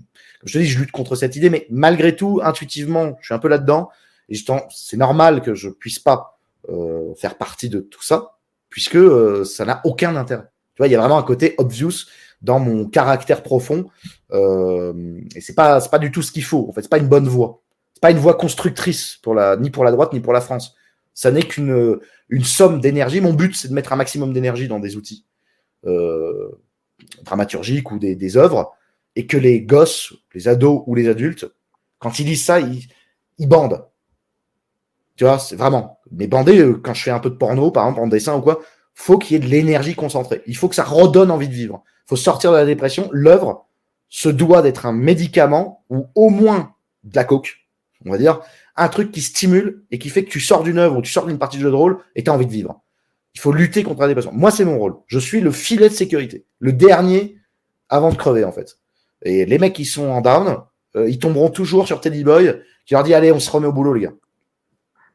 je 0.44 0.52
te 0.54 0.58
dis, 0.58 0.66
je 0.66 0.78
lutte 0.78 0.90
contre 0.90 1.16
cette 1.16 1.36
idée, 1.36 1.50
mais 1.50 1.66
malgré 1.68 2.16
tout, 2.16 2.40
intuitivement, 2.42 3.18
je 3.20 3.26
suis 3.26 3.34
un 3.34 3.38
peu 3.38 3.48
là-dedans, 3.48 3.90
et 4.28 4.36
c'est 4.70 4.96
normal 4.96 5.42
que 5.42 5.54
je 5.54 5.68
puisse 5.68 5.98
pas 5.98 6.38
euh, 6.68 7.14
faire 7.14 7.36
partie 7.38 7.68
de 7.68 7.80
tout 7.80 8.02
ça, 8.02 8.38
puisque 8.68 8.96
euh, 8.96 9.44
ça 9.44 9.64
n'a 9.64 9.80
aucun 9.84 10.16
intérêt. 10.16 10.44
Tu 10.74 10.80
vois, 10.80 10.88
il 10.88 10.92
y 10.92 10.96
a 10.96 11.00
vraiment 11.00 11.18
un 11.18 11.22
côté 11.22 11.54
obvious 11.58 12.06
dans 12.42 12.60
mon 12.60 12.86
caractère 12.86 13.42
profond, 13.42 13.90
euh, 14.32 15.20
et 15.34 15.40
c'est 15.40 15.54
pas 15.54 15.80
c'est 15.80 15.90
pas 15.90 15.98
du 15.98 16.10
tout 16.10 16.22
ce 16.22 16.30
qu'il 16.30 16.44
faut. 16.44 16.66
En 16.68 16.72
fait, 16.72 16.82
c'est 16.82 16.90
pas 16.90 16.98
une 16.98 17.08
bonne 17.08 17.28
voie. 17.28 17.62
C'est 17.94 18.02
pas 18.02 18.10
une 18.10 18.18
voie 18.18 18.34
constructrice 18.34 19.18
pour 19.22 19.34
la 19.34 19.56
ni 19.56 19.70
pour 19.70 19.84
la 19.84 19.90
droite 19.90 20.12
ni 20.12 20.20
pour 20.20 20.32
la 20.32 20.40
France. 20.40 20.74
Ça 21.14 21.32
n'est 21.32 21.42
qu'une 21.42 21.98
une 22.28 22.44
somme 22.44 22.80
d'énergie. 22.80 23.20
Mon 23.20 23.32
but, 23.32 23.56
c'est 23.56 23.68
de 23.68 23.74
mettre 23.74 23.92
un 23.92 23.96
maximum 23.96 24.32
d'énergie 24.32 24.68
dans 24.68 24.78
des 24.78 24.96
outils 24.96 25.24
euh, 25.86 26.50
dramaturgiques 27.22 27.90
ou 27.90 27.98
des, 27.98 28.14
des 28.14 28.36
œuvres, 28.36 28.74
et 29.16 29.26
que 29.26 29.36
les 29.36 29.62
gosses, 29.62 30.12
les 30.34 30.48
ados 30.48 30.82
ou 30.86 30.94
les 30.94 31.08
adultes, 31.08 31.46
quand 31.98 32.18
ils 32.18 32.26
lisent 32.26 32.44
ça, 32.44 32.60
ils, 32.60 32.86
ils 33.38 33.48
bandent. 33.48 33.84
Tu 35.18 35.24
vois, 35.24 35.40
c'est 35.40 35.56
vraiment. 35.56 35.98
Mais 36.12 36.28
bander, 36.28 36.60
euh, 36.60 36.80
quand 36.80 36.94
je 36.94 37.02
fais 37.02 37.10
un 37.10 37.18
peu 37.18 37.28
de 37.28 37.34
porno, 37.34 37.72
par 37.72 37.84
exemple, 37.84 38.00
en 38.00 38.06
dessin 38.06 38.36
ou 38.36 38.40
quoi, 38.40 38.60
faut 38.94 39.18
qu'il 39.18 39.32
y 39.32 39.36
ait 39.36 39.44
de 39.44 39.50
l'énergie 39.50 39.96
concentrée. 39.96 40.42
Il 40.46 40.56
faut 40.56 40.68
que 40.68 40.76
ça 40.76 40.84
redonne 40.84 41.32
envie 41.32 41.48
de 41.48 41.54
vivre. 41.54 41.82
Il 42.06 42.10
faut 42.10 42.16
sortir 42.16 42.52
de 42.52 42.56
la 42.56 42.64
dépression. 42.64 43.08
L'œuvre 43.12 43.66
se 44.08 44.28
doit 44.28 44.62
d'être 44.62 44.86
un 44.86 44.92
médicament 44.92 45.84
ou 45.90 46.06
au 46.14 46.30
moins 46.30 46.72
de 47.02 47.16
la 47.16 47.24
coke, 47.24 47.66
on 48.06 48.12
va 48.12 48.18
dire, 48.18 48.40
un 48.76 48.88
truc 48.88 49.10
qui 49.10 49.20
stimule 49.20 49.82
et 49.90 49.98
qui 49.98 50.08
fait 50.08 50.24
que 50.24 50.30
tu 50.30 50.38
sors 50.38 50.62
d'une 50.62 50.78
œuvre 50.78 50.96
ou 50.96 51.02
tu 51.02 51.10
sors 51.10 51.26
d'une 51.26 51.38
partie 51.38 51.58
de 51.58 51.62
jeu 51.62 51.70
de 51.70 51.74
rôle 51.74 51.98
et 52.14 52.22
tu 52.22 52.30
as 52.30 52.34
envie 52.34 52.46
de 52.46 52.52
vivre. 52.52 52.80
Il 53.34 53.40
faut 53.40 53.52
lutter 53.52 53.82
contre 53.82 54.02
la 54.02 54.08
dépression. 54.08 54.30
Moi, 54.32 54.52
c'est 54.52 54.64
mon 54.64 54.78
rôle. 54.78 54.94
Je 55.08 55.18
suis 55.18 55.40
le 55.40 55.50
filet 55.50 55.88
de 55.88 55.94
sécurité. 55.94 56.44
Le 56.60 56.72
dernier 56.72 57.36
avant 57.88 58.10
de 58.10 58.16
crever, 58.16 58.44
en 58.44 58.52
fait. 58.52 58.78
Et 59.22 59.46
les 59.46 59.58
mecs 59.58 59.74
qui 59.74 59.84
sont 59.84 60.06
en 60.06 60.20
down, 60.20 60.58
euh, 60.94 61.08
ils 61.10 61.18
tomberont 61.18 61.50
toujours 61.50 61.88
sur 61.88 62.00
Teddy 62.00 62.22
Boy 62.22 62.62
qui 62.86 62.94
leur 62.94 63.02
dit 63.02 63.14
Allez, 63.14 63.32
on 63.32 63.40
se 63.40 63.50
remet 63.50 63.66
au 63.66 63.72
boulot, 63.72 63.94
les 63.94 64.02
gars. 64.02 64.12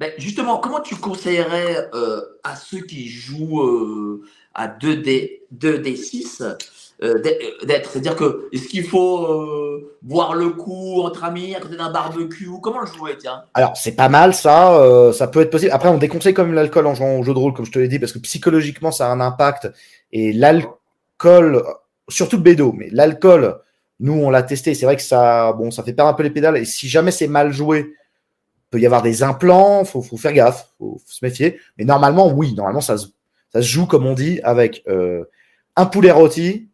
Ben, 0.04 0.12
justement, 0.18 0.58
comment 0.58 0.82
tu 0.82 0.98
conseillerais 0.98 1.88
euh, 1.94 2.20
à 2.44 2.58
ceux 2.58 2.82
qui 2.82 3.08
jouent 3.08 3.62
euh, 3.62 4.22
à 4.54 4.68
2D, 4.68 5.44
2D6 5.58 6.58
euh, 7.02 7.22
d'être? 7.64 7.90
C'est-à-dire 7.90 8.18
que 8.18 8.50
est-ce 8.52 8.68
qu'il 8.68 8.84
faut 8.84 9.82
boire 10.02 10.36
le 10.36 10.50
coup 10.50 11.04
entre 11.04 11.24
amis 11.24 11.56
à 11.56 11.62
côté 11.62 11.78
d'un 11.78 11.90
barbecue? 11.90 12.50
Comment 12.62 12.82
le 12.82 12.88
jouer 12.88 13.16
tiens? 13.18 13.46
Alors 13.54 13.78
c'est 13.78 13.96
pas 13.96 14.10
mal 14.10 14.34
ça, 14.34 14.78
ça 15.14 15.28
peut 15.28 15.40
être 15.40 15.52
possible. 15.52 15.72
Après 15.72 15.88
on 15.88 15.98
déconseille 15.98 16.34
quand 16.34 16.44
même 16.44 16.54
l'alcool 16.54 16.86
en 16.86 16.96
jouant 16.96 17.18
au 17.18 17.24
jeu 17.24 17.34
de 17.34 17.40
rôle 17.40 17.54
comme 17.54 17.66
je 17.66 17.72
te 17.72 17.80
l'ai 17.80 17.88
dit 17.88 17.98
parce 18.00 18.12
que 18.12 18.20
psychologiquement 18.20 18.92
ça 18.92 19.08
a 19.08 19.10
un 19.10 19.22
impact. 19.22 19.72
Et 20.12 20.34
l'alcool, 20.34 21.64
surtout 22.10 22.36
le 22.36 22.44
bédo, 22.44 22.74
mais 22.74 22.90
l'alcool, 22.92 23.58
nous 24.02 24.22
on 24.22 24.30
l'a 24.30 24.44
testé, 24.44 24.74
c'est 24.74 24.86
vrai 24.86 24.98
que 24.98 25.02
ça, 25.02 25.54
bon, 25.54 25.72
ça 25.72 25.82
fait 25.82 25.94
perdre 25.94 26.12
un 26.12 26.14
peu 26.14 26.24
les 26.24 26.30
pédales. 26.30 26.58
Et 26.58 26.66
si 26.66 26.90
jamais 26.90 27.12
c'est 27.12 27.28
mal 27.28 27.54
joué 27.54 27.94
peut 28.74 28.80
y 28.80 28.88
avoir 28.88 29.04
des 29.04 29.22
implants, 29.22 29.86
faut, 29.86 30.02
faut 30.02 30.18
faire 30.18 30.34
gaffe, 30.34 30.74
faut, 30.80 30.98
faut 30.98 31.14
se 31.14 31.24
méfier. 31.24 31.60
Mais 31.78 31.86
normalement, 31.86 32.34
oui, 32.34 32.56
normalement, 32.56 32.82
ça 32.82 32.98
se, 32.98 33.06
ça 33.52 33.62
se 33.62 33.68
joue, 33.68 33.86
comme 33.86 34.08
on 34.08 34.16
dit, 34.16 34.42
avec 34.42 34.82
euh, 34.88 35.26
un 35.76 35.86
poulet 35.86 36.10
rôti, 36.10 36.70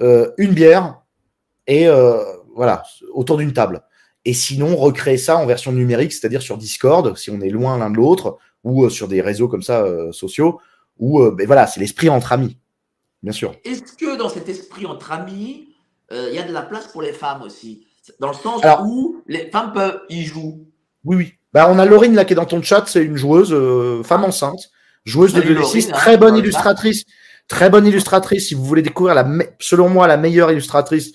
euh, 0.00 0.32
une 0.36 0.52
bière 0.52 1.00
et 1.68 1.86
euh, 1.86 2.24
voilà, 2.56 2.82
autour 3.12 3.36
d'une 3.36 3.52
table. 3.52 3.82
Et 4.24 4.34
sinon, 4.34 4.74
recréer 4.74 5.16
ça 5.16 5.36
en 5.36 5.46
version 5.46 5.70
numérique, 5.70 6.12
c'est-à-dire 6.12 6.42
sur 6.42 6.58
Discord, 6.58 7.16
si 7.16 7.30
on 7.30 7.40
est 7.40 7.50
loin 7.50 7.78
l'un 7.78 7.90
de 7.90 7.96
l'autre, 7.96 8.38
ou 8.64 8.90
sur 8.90 9.06
des 9.06 9.20
réseaux 9.20 9.46
comme 9.46 9.62
ça 9.62 9.86
sociaux, 10.10 10.58
où 10.98 11.22
ben 11.30 11.46
voilà, 11.46 11.68
c'est 11.68 11.78
l'esprit 11.78 12.08
entre 12.08 12.32
amis, 12.32 12.56
bien 13.22 13.32
sûr. 13.32 13.54
Est-ce 13.64 13.92
que 13.92 14.16
dans 14.16 14.30
cet 14.30 14.48
esprit 14.48 14.86
entre 14.86 15.12
amis, 15.12 15.68
il 16.10 16.32
y 16.32 16.38
a 16.38 16.42
de 16.42 16.52
la 16.52 16.62
place 16.62 16.86
pour 16.86 17.02
les 17.02 17.12
femmes 17.12 17.42
aussi? 17.42 17.86
Dans 18.18 18.28
le 18.28 18.34
sens 18.34 18.62
où 18.84 19.22
les 19.26 19.50
femmes 19.50 19.72
peuvent 19.72 20.00
y 20.08 20.24
jouer. 20.24 20.54
Oui, 21.04 21.16
oui. 21.16 21.34
Bah, 21.52 21.68
on 21.70 21.78
a 21.78 21.84
Laurine 21.84 22.14
là 22.14 22.24
qui 22.24 22.32
est 22.32 22.36
dans 22.36 22.46
ton 22.46 22.62
chat, 22.62 22.84
c'est 22.86 23.04
une 23.04 23.16
joueuse, 23.16 23.52
euh, 23.52 24.02
femme 24.02 24.24
enceinte, 24.24 24.70
joueuse 25.04 25.32
de 25.32 25.62
6 25.62 25.88
très 25.88 26.16
bonne 26.16 26.36
illustratrice. 26.36 27.04
Très 27.46 27.68
bonne 27.68 27.86
illustratrice. 27.86 28.48
Si 28.48 28.54
vous 28.54 28.64
voulez 28.64 28.82
découvrir 28.82 29.14
la, 29.14 29.26
selon 29.60 29.88
moi, 29.88 30.06
la 30.06 30.16
meilleure 30.16 30.50
illustratrice 30.50 31.12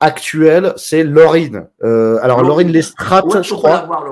actuelle, 0.00 0.72
c'est 0.76 1.04
Laurine. 1.04 1.68
Euh, 1.84 2.18
alors, 2.22 2.42
Laurine 2.42 2.72
Lestrade, 2.72 3.24
je 3.42 3.54
crois. 3.54 3.82
Voir, 3.82 4.04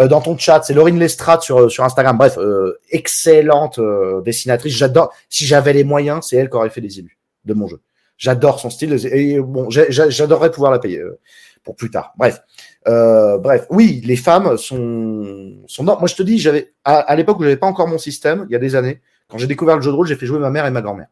euh, 0.00 0.08
dans 0.08 0.20
ton 0.20 0.36
chat, 0.38 0.62
c'est 0.62 0.74
Laurine 0.74 0.98
Lestrade 0.98 1.42
sur, 1.42 1.70
sur 1.70 1.84
Instagram. 1.84 2.16
Bref, 2.16 2.38
euh, 2.38 2.78
excellente 2.90 3.78
euh, 3.78 4.20
dessinatrice. 4.22 4.74
J'adore. 4.74 5.12
Si 5.28 5.44
j'avais 5.44 5.72
les 5.72 5.84
moyens, 5.84 6.26
c'est 6.28 6.36
elle 6.36 6.48
qui 6.48 6.56
aurait 6.56 6.70
fait 6.70 6.80
les 6.80 6.98
élus 6.98 7.18
de 7.44 7.54
mon 7.54 7.66
jeu. 7.66 7.80
J'adore 8.16 8.60
son 8.60 8.70
style 8.70 8.96
et 9.12 9.40
bon, 9.40 9.68
j'adorerais 9.68 10.50
pouvoir 10.50 10.70
la 10.70 10.78
payer 10.78 11.00
euh, 11.00 11.18
pour 11.64 11.74
plus 11.74 11.90
tard. 11.90 12.12
Bref, 12.16 12.40
euh, 12.86 13.38
bref, 13.38 13.66
oui, 13.70 14.00
les 14.04 14.16
femmes 14.16 14.56
sont 14.56 15.64
sont. 15.66 15.82
Moi, 15.82 16.06
je 16.06 16.14
te 16.14 16.22
dis, 16.22 16.38
j'avais 16.38 16.72
à, 16.84 17.14
l'époque 17.16 17.40
où 17.40 17.42
j'avais 17.42 17.56
pas 17.56 17.66
encore 17.66 17.88
mon 17.88 17.98
système, 17.98 18.46
il 18.48 18.52
y 18.52 18.56
a 18.56 18.60
des 18.60 18.76
années, 18.76 19.00
quand 19.28 19.38
j'ai 19.38 19.46
découvert 19.46 19.76
le 19.76 19.82
jeu 19.82 19.90
de 19.90 19.96
rôle, 19.96 20.06
j'ai 20.06 20.16
fait 20.16 20.26
jouer 20.26 20.38
ma 20.38 20.50
mère 20.50 20.66
et 20.66 20.70
ma 20.70 20.82
grand-mère. 20.82 21.08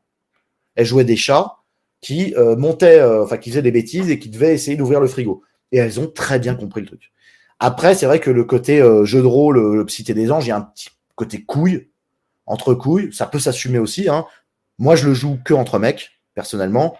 Elles 0.76 0.86
jouaient 0.86 1.04
des 1.04 1.16
chats 1.16 1.56
qui 2.00 2.34
euh, 2.36 2.54
montaient, 2.56 3.02
enfin 3.02 3.38
qui 3.38 3.50
faisaient 3.50 3.62
des 3.62 3.72
bêtises 3.72 4.08
et 4.10 4.18
qui 4.18 4.28
devaient 4.28 4.54
essayer 4.54 4.76
d'ouvrir 4.76 5.00
le 5.00 5.08
frigo. 5.08 5.42
Et 5.72 5.78
elles 5.78 5.98
ont 5.98 6.06
très 6.06 6.38
bien 6.38 6.54
compris 6.54 6.80
le 6.80 6.86
truc. 6.86 7.12
Après, 7.58 7.94
c'est 7.94 8.06
vrai 8.06 8.20
que 8.20 8.30
le 8.30 8.44
côté 8.44 8.78
jeu 9.04 9.20
de 9.20 9.26
rôle, 9.26 9.76
le 9.76 9.88
Cité 9.88 10.14
des 10.14 10.30
Anges, 10.30 10.46
il 10.46 10.48
y 10.48 10.52
a 10.52 10.56
un 10.56 10.62
petit 10.62 10.90
côté 11.16 11.42
couille, 11.42 11.90
entre 12.46 12.74
couilles, 12.74 13.12
ça 13.12 13.26
peut 13.26 13.38
s'assumer 13.38 13.78
aussi. 13.78 14.08
Hein. 14.08 14.26
Moi, 14.78 14.96
je 14.96 15.06
le 15.06 15.14
joue 15.14 15.38
que 15.44 15.54
entre 15.54 15.78
mecs 15.78 16.19
personnellement. 16.40 16.96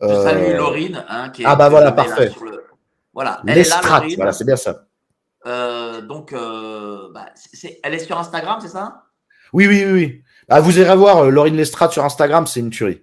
Je 0.00 0.06
salue 0.06 0.52
euh, 0.52 0.56
Laurine, 0.56 1.04
hein, 1.08 1.30
qui 1.30 1.42
est 1.42 1.46
Ah 1.46 1.56
bah 1.56 1.68
voilà, 1.68 1.90
parfait. 1.90 2.30
Voilà, 3.12 3.40
elle 3.46 3.58
est 3.58 3.68
là, 3.68 3.80
voilà, 4.16 4.32
c'est 4.32 4.44
bien 4.44 4.56
ça. 4.56 4.86
Euh, 5.46 6.00
donc, 6.00 6.32
euh, 6.32 7.08
bah, 7.12 7.26
elle 7.82 7.94
est 7.94 7.98
sur 7.98 8.18
Instagram, 8.18 8.58
c'est 8.60 8.68
ça? 8.68 9.02
Oui, 9.52 9.66
oui, 9.66 9.84
oui. 9.84 9.92
oui. 9.92 10.22
Bah, 10.48 10.60
vous 10.60 10.78
irez 10.78 10.96
voir 10.96 11.30
Laurine 11.30 11.56
Lestrade 11.56 11.90
sur 11.90 12.04
Instagram, 12.04 12.46
c'est 12.46 12.60
une 12.60 12.70
tuerie. 12.70 13.02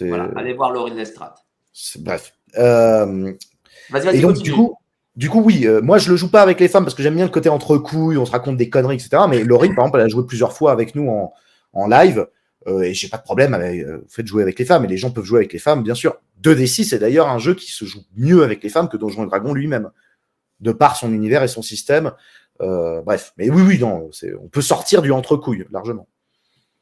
Voilà, 0.00 0.28
allez 0.36 0.52
voir 0.54 0.72
Laurine 0.72 0.96
Lestrade. 0.96 1.34
Bref. 2.00 2.34
vas-y, 2.54 3.36
vas-y, 3.90 4.20
donc, 4.20 4.38
du 4.38 4.52
coup, 4.52 4.76
du 5.16 5.30
coup, 5.30 5.40
oui, 5.40 5.66
moi 5.82 5.98
je 5.98 6.10
le 6.10 6.16
joue 6.16 6.30
pas 6.30 6.42
avec 6.42 6.60
les 6.60 6.68
femmes 6.68 6.84
parce 6.84 6.94
que 6.94 7.02
j'aime 7.02 7.14
bien 7.14 7.24
le 7.24 7.30
côté 7.30 7.48
entre 7.48 7.78
couilles, 7.78 8.18
on 8.18 8.26
se 8.26 8.32
raconte 8.32 8.56
des 8.56 8.68
conneries, 8.68 8.96
etc. 8.96 9.22
Mais 9.28 9.44
Laurine, 9.44 9.74
par 9.74 9.84
exemple, 9.84 10.00
elle 10.00 10.06
a 10.06 10.08
joué 10.08 10.26
plusieurs 10.26 10.52
fois 10.52 10.72
avec 10.72 10.94
nous 10.94 11.08
en, 11.08 11.32
en 11.72 11.86
live. 11.86 12.26
Euh, 12.66 12.82
et 12.82 12.94
j'ai 12.94 13.08
pas 13.08 13.18
de 13.18 13.22
problème 13.22 13.54
avec 13.54 13.82
le 13.82 13.88
euh, 13.88 14.04
fait 14.08 14.22
de 14.22 14.28
jouer 14.28 14.42
avec 14.42 14.58
les 14.58 14.64
femmes. 14.64 14.84
Et 14.84 14.88
les 14.88 14.96
gens 14.96 15.10
peuvent 15.10 15.24
jouer 15.24 15.40
avec 15.40 15.52
les 15.52 15.58
femmes, 15.58 15.82
bien 15.82 15.94
sûr. 15.94 16.16
2D6 16.42 16.84
c'est 16.84 16.98
d'ailleurs 16.98 17.28
un 17.28 17.38
jeu 17.38 17.54
qui 17.54 17.70
se 17.70 17.84
joue 17.84 18.02
mieux 18.16 18.42
avec 18.42 18.62
les 18.62 18.68
femmes 18.68 18.88
que 18.88 18.96
Donjons 18.96 19.24
et 19.24 19.26
Dragons 19.26 19.54
lui-même, 19.54 19.90
de 20.60 20.72
par 20.72 20.96
son 20.96 21.12
univers 21.12 21.42
et 21.42 21.48
son 21.48 21.62
système. 21.62 22.12
Euh, 22.60 23.02
bref, 23.02 23.32
mais 23.36 23.50
oui, 23.50 23.62
oui, 23.66 23.78
non, 23.78 24.10
on 24.40 24.48
peut 24.48 24.62
sortir 24.62 25.02
du 25.02 25.10
entre-couilles 25.10 25.66
largement. 25.70 26.06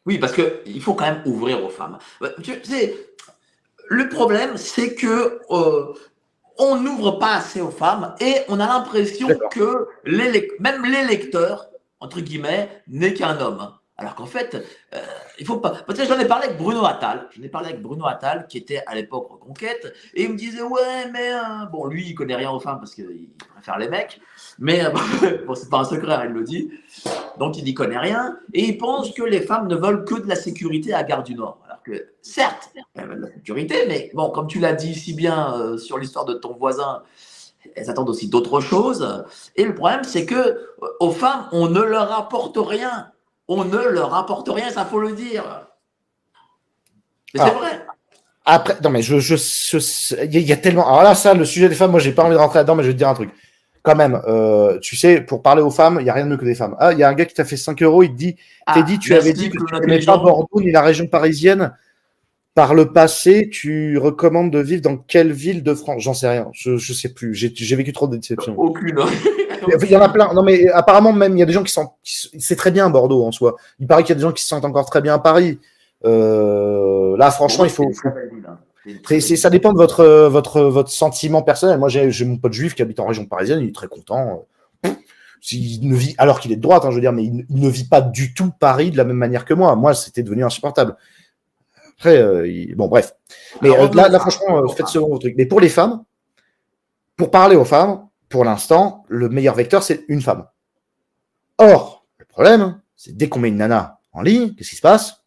Oui, 0.04 0.18
parce 0.18 0.32
qu'il 0.32 0.82
faut 0.82 0.94
quand 0.94 1.04
même 1.04 1.22
ouvrir 1.26 1.64
aux 1.64 1.68
femmes. 1.68 1.98
Tu 2.42 2.52
sais, 2.64 2.94
le 3.88 4.08
problème, 4.08 4.56
c'est 4.56 4.94
que 4.94 5.40
on 6.58 6.80
n'ouvre 6.80 7.12
pas 7.12 7.36
assez 7.36 7.60
aux 7.60 7.70
femmes 7.70 8.14
et 8.20 8.36
on 8.48 8.60
a 8.60 8.66
l'impression 8.66 9.28
que 9.50 9.86
les, 10.04 10.50
même 10.58 10.84
les 10.84 11.04
lecteurs, 11.04 11.70
entre 12.00 12.20
guillemets, 12.20 12.82
n'est 12.88 13.14
qu'un 13.14 13.40
homme. 13.40 13.70
Alors 13.98 14.14
qu'en 14.14 14.26
fait, 14.26 14.56
euh, 14.94 14.98
il 15.38 15.46
faut 15.46 15.58
pas. 15.58 15.70
Parce 15.86 15.98
que 15.98 16.06
j'en 16.06 16.18
ai 16.18 16.26
parlé 16.26 16.46
avec 16.46 16.58
Bruno 16.58 16.84
Attal. 16.84 17.28
J'en 17.30 17.42
ai 17.42 17.48
parlé 17.48 17.68
avec 17.68 17.82
Bruno 17.82 18.06
Attal, 18.06 18.46
qui 18.48 18.56
était 18.56 18.82
à 18.86 18.94
l'époque 18.94 19.30
Reconquête, 19.30 19.92
et 20.14 20.24
il 20.24 20.32
me 20.32 20.36
disait 20.36 20.62
Ouais, 20.62 21.10
mais. 21.12 21.32
Euh, 21.32 21.66
bon, 21.70 21.86
lui, 21.86 22.08
il 22.08 22.14
connaît 22.14 22.34
rien 22.34 22.50
aux 22.50 22.58
femmes 22.58 22.78
parce 22.78 22.94
qu'il 22.94 23.28
préfère 23.52 23.78
les 23.78 23.88
mecs. 23.88 24.20
Mais 24.58 24.82
euh, 24.84 24.90
bon, 25.46 25.54
c'est 25.54 25.68
pas 25.68 25.80
un 25.80 25.84
secret, 25.84 26.14
hein, 26.14 26.22
il 26.24 26.32
le 26.32 26.42
dit. 26.42 26.70
Donc, 27.38 27.58
il 27.58 27.64
n'y 27.64 27.74
connaît 27.74 27.98
rien. 27.98 28.38
Et 28.54 28.64
il 28.64 28.78
pense 28.78 29.12
que 29.12 29.22
les 29.22 29.42
femmes 29.42 29.68
ne 29.68 29.76
veulent 29.76 30.04
que 30.04 30.14
de 30.14 30.26
la 30.26 30.36
sécurité 30.36 30.94
à 30.94 31.04
Gare 31.04 31.22
du 31.22 31.34
Nord. 31.34 31.60
Alors 31.66 31.82
que, 31.82 32.12
certes, 32.22 32.70
elles 32.94 33.06
veulent 33.06 33.20
de 33.20 33.26
la 33.26 33.32
sécurité, 33.34 33.84
mais 33.86 34.10
bon, 34.14 34.30
comme 34.30 34.46
tu 34.46 34.58
l'as 34.58 34.72
dit 34.72 34.94
si 34.94 35.12
bien 35.12 35.76
sur 35.76 35.98
l'histoire 35.98 36.24
de 36.24 36.34
ton 36.34 36.54
voisin, 36.54 37.02
elles 37.76 37.90
attendent 37.90 38.08
aussi 38.10 38.28
d'autres 38.28 38.60
choses. 38.60 39.24
Et 39.54 39.64
le 39.64 39.74
problème, 39.74 40.02
c'est 40.02 40.24
que 40.24 40.60
aux 40.98 41.10
femmes, 41.10 41.48
on 41.52 41.68
ne 41.68 41.82
leur 41.82 42.10
apporte 42.12 42.56
rien 42.58 43.12
on 43.48 43.64
ne 43.64 43.88
leur 43.88 44.14
apporte 44.14 44.48
rien, 44.48 44.70
ça 44.70 44.84
faut 44.84 45.00
le 45.00 45.12
dire. 45.12 45.66
Mais 47.34 47.40
c'est 47.40 47.50
vrai. 47.50 47.86
Après, 48.44 48.76
non, 48.82 48.90
mais 48.90 49.02
je, 49.02 49.18
je, 49.20 49.36
il 50.24 50.40
y, 50.40 50.52
a 50.52 50.56
tellement. 50.56 50.86
Alors 50.86 51.04
là, 51.04 51.14
ça, 51.14 51.34
le 51.34 51.44
sujet 51.44 51.68
des 51.68 51.76
femmes, 51.76 51.92
moi, 51.92 52.00
j'ai 52.00 52.12
pas 52.12 52.24
envie 52.24 52.34
de 52.34 52.38
rentrer 52.38 52.58
là-dedans, 52.58 52.74
mais 52.74 52.82
je 52.82 52.88
vais 52.88 52.94
te 52.94 52.98
dire 52.98 53.08
un 53.08 53.14
truc. 53.14 53.30
Quand 53.82 53.94
même, 53.94 54.20
euh, 54.26 54.78
tu 54.80 54.96
sais, 54.96 55.20
pour 55.20 55.42
parler 55.42 55.62
aux 55.62 55.70
femmes, 55.70 55.98
il 56.00 56.06
y 56.06 56.10
a 56.10 56.12
rien 56.12 56.24
de 56.24 56.30
mieux 56.30 56.36
que 56.36 56.44
des 56.44 56.54
femmes. 56.54 56.76
Ah, 56.78 56.92
il 56.92 56.98
y 56.98 57.04
a 57.04 57.08
un 57.08 57.14
gars 57.14 57.24
qui 57.24 57.34
t'a 57.34 57.44
fait 57.44 57.56
5 57.56 57.80
euros, 57.82 58.02
il 58.02 58.10
te 58.10 58.16
dit, 58.16 58.36
ah, 58.66 58.82
dit, 58.82 58.98
tu 58.98 59.14
avais 59.14 59.32
dit 59.32 59.50
que 59.50 59.58
tu 59.58 59.74
n'aimais 59.80 60.04
pas 60.04 60.16
Bordeaux 60.16 60.60
ni 60.60 60.72
la 60.72 60.82
région 60.82 61.06
parisienne. 61.06 61.72
Par 62.54 62.74
le 62.74 62.92
passé, 62.92 63.48
tu 63.50 63.96
recommandes 63.96 64.50
de 64.50 64.58
vivre 64.58 64.82
dans 64.82 64.96
quelle 64.96 65.32
ville 65.32 65.62
de 65.62 65.74
France? 65.74 66.02
J'en 66.02 66.12
sais 66.12 66.28
rien. 66.28 66.48
Je, 66.52 66.76
je 66.76 66.92
sais 66.92 67.14
plus. 67.14 67.34
J'ai 67.34 67.76
vécu 67.76 67.92
trop 67.92 68.08
de 68.08 68.16
déceptions. 68.16 68.54
Aucune. 68.58 69.00
Il 69.82 69.90
y 69.90 69.96
en 69.96 70.00
a 70.00 70.08
plein. 70.08 70.32
Non, 70.34 70.42
mais 70.42 70.68
apparemment, 70.68 71.12
même, 71.12 71.36
il 71.36 71.40
y 71.40 71.42
a 71.42 71.46
des 71.46 71.52
gens 71.52 71.62
qui 71.62 71.72
sont. 71.72 71.90
C'est 72.02 72.56
très 72.56 72.70
bien 72.70 72.90
Bordeaux 72.90 73.24
en 73.24 73.32
soi. 73.32 73.56
Il 73.78 73.86
paraît 73.86 74.02
qu'il 74.02 74.10
y 74.10 74.12
a 74.12 74.16
des 74.16 74.22
gens 74.22 74.32
qui 74.32 74.42
se 74.42 74.48
sentent 74.48 74.64
encore 74.64 74.86
très 74.86 75.00
bien 75.00 75.14
à 75.14 75.18
Paris. 75.18 75.58
Euh, 76.04 77.16
là, 77.16 77.30
franchement, 77.30 77.64
il 77.64 77.70
faut. 77.70 77.90
Hein. 78.04 79.20
ça 79.20 79.50
dépend 79.50 79.72
de 79.72 79.78
votre, 79.78 80.04
votre, 80.28 80.62
votre 80.62 80.90
sentiment 80.90 81.42
personnel. 81.42 81.78
Moi, 81.78 81.88
j'ai 81.88 82.24
mon 82.24 82.36
pote 82.36 82.52
juif 82.52 82.74
qui 82.74 82.82
habite 82.82 83.00
en 83.00 83.06
région 83.06 83.26
parisienne, 83.26 83.60
il 83.60 83.68
est 83.68 83.74
très 83.74 83.88
content. 83.88 84.46
Il 85.50 85.88
ne 85.88 85.96
vit, 85.96 86.14
alors 86.18 86.38
qu'il 86.38 86.52
est 86.52 86.56
de 86.56 86.60
droite, 86.60 86.84
hein, 86.84 86.90
je 86.90 86.94
veux 86.94 87.00
dire, 87.00 87.12
mais 87.12 87.24
il, 87.24 87.44
ne 87.48 87.68
vit 87.68 87.88
pas 87.88 88.00
du 88.00 88.32
tout 88.32 88.52
Paris 88.60 88.92
de 88.92 88.96
la 88.96 89.04
même 89.04 89.16
manière 89.16 89.44
que 89.44 89.54
moi. 89.54 89.74
Moi, 89.74 89.92
c'était 89.92 90.22
devenu 90.22 90.44
insupportable. 90.44 90.96
Après, 91.98 92.16
euh, 92.16 92.66
bon, 92.76 92.86
bref. 92.86 93.14
Mais 93.60 93.70
euh, 93.70 93.88
là, 93.92 94.08
là, 94.08 94.20
franchement, 94.20 94.68
faites 94.68 94.86
ce 94.86 94.98
truc. 95.18 95.34
Mais 95.36 95.46
pour 95.46 95.60
les 95.60 95.68
femmes, 95.68 96.04
pour 97.16 97.30
parler 97.30 97.56
aux 97.56 97.64
femmes, 97.64 98.06
pour 98.32 98.44
l'instant, 98.44 99.04
le 99.08 99.28
meilleur 99.28 99.54
vecteur, 99.54 99.82
c'est 99.82 100.04
une 100.08 100.22
femme. 100.22 100.46
Or, 101.58 102.06
le 102.18 102.24
problème, 102.24 102.80
c'est 102.96 103.16
dès 103.16 103.28
qu'on 103.28 103.38
met 103.38 103.50
une 103.50 103.58
nana 103.58 104.00
en 104.12 104.22
ligne, 104.22 104.54
qu'est-ce 104.54 104.70
qui 104.70 104.76
se 104.76 104.80
passe? 104.80 105.22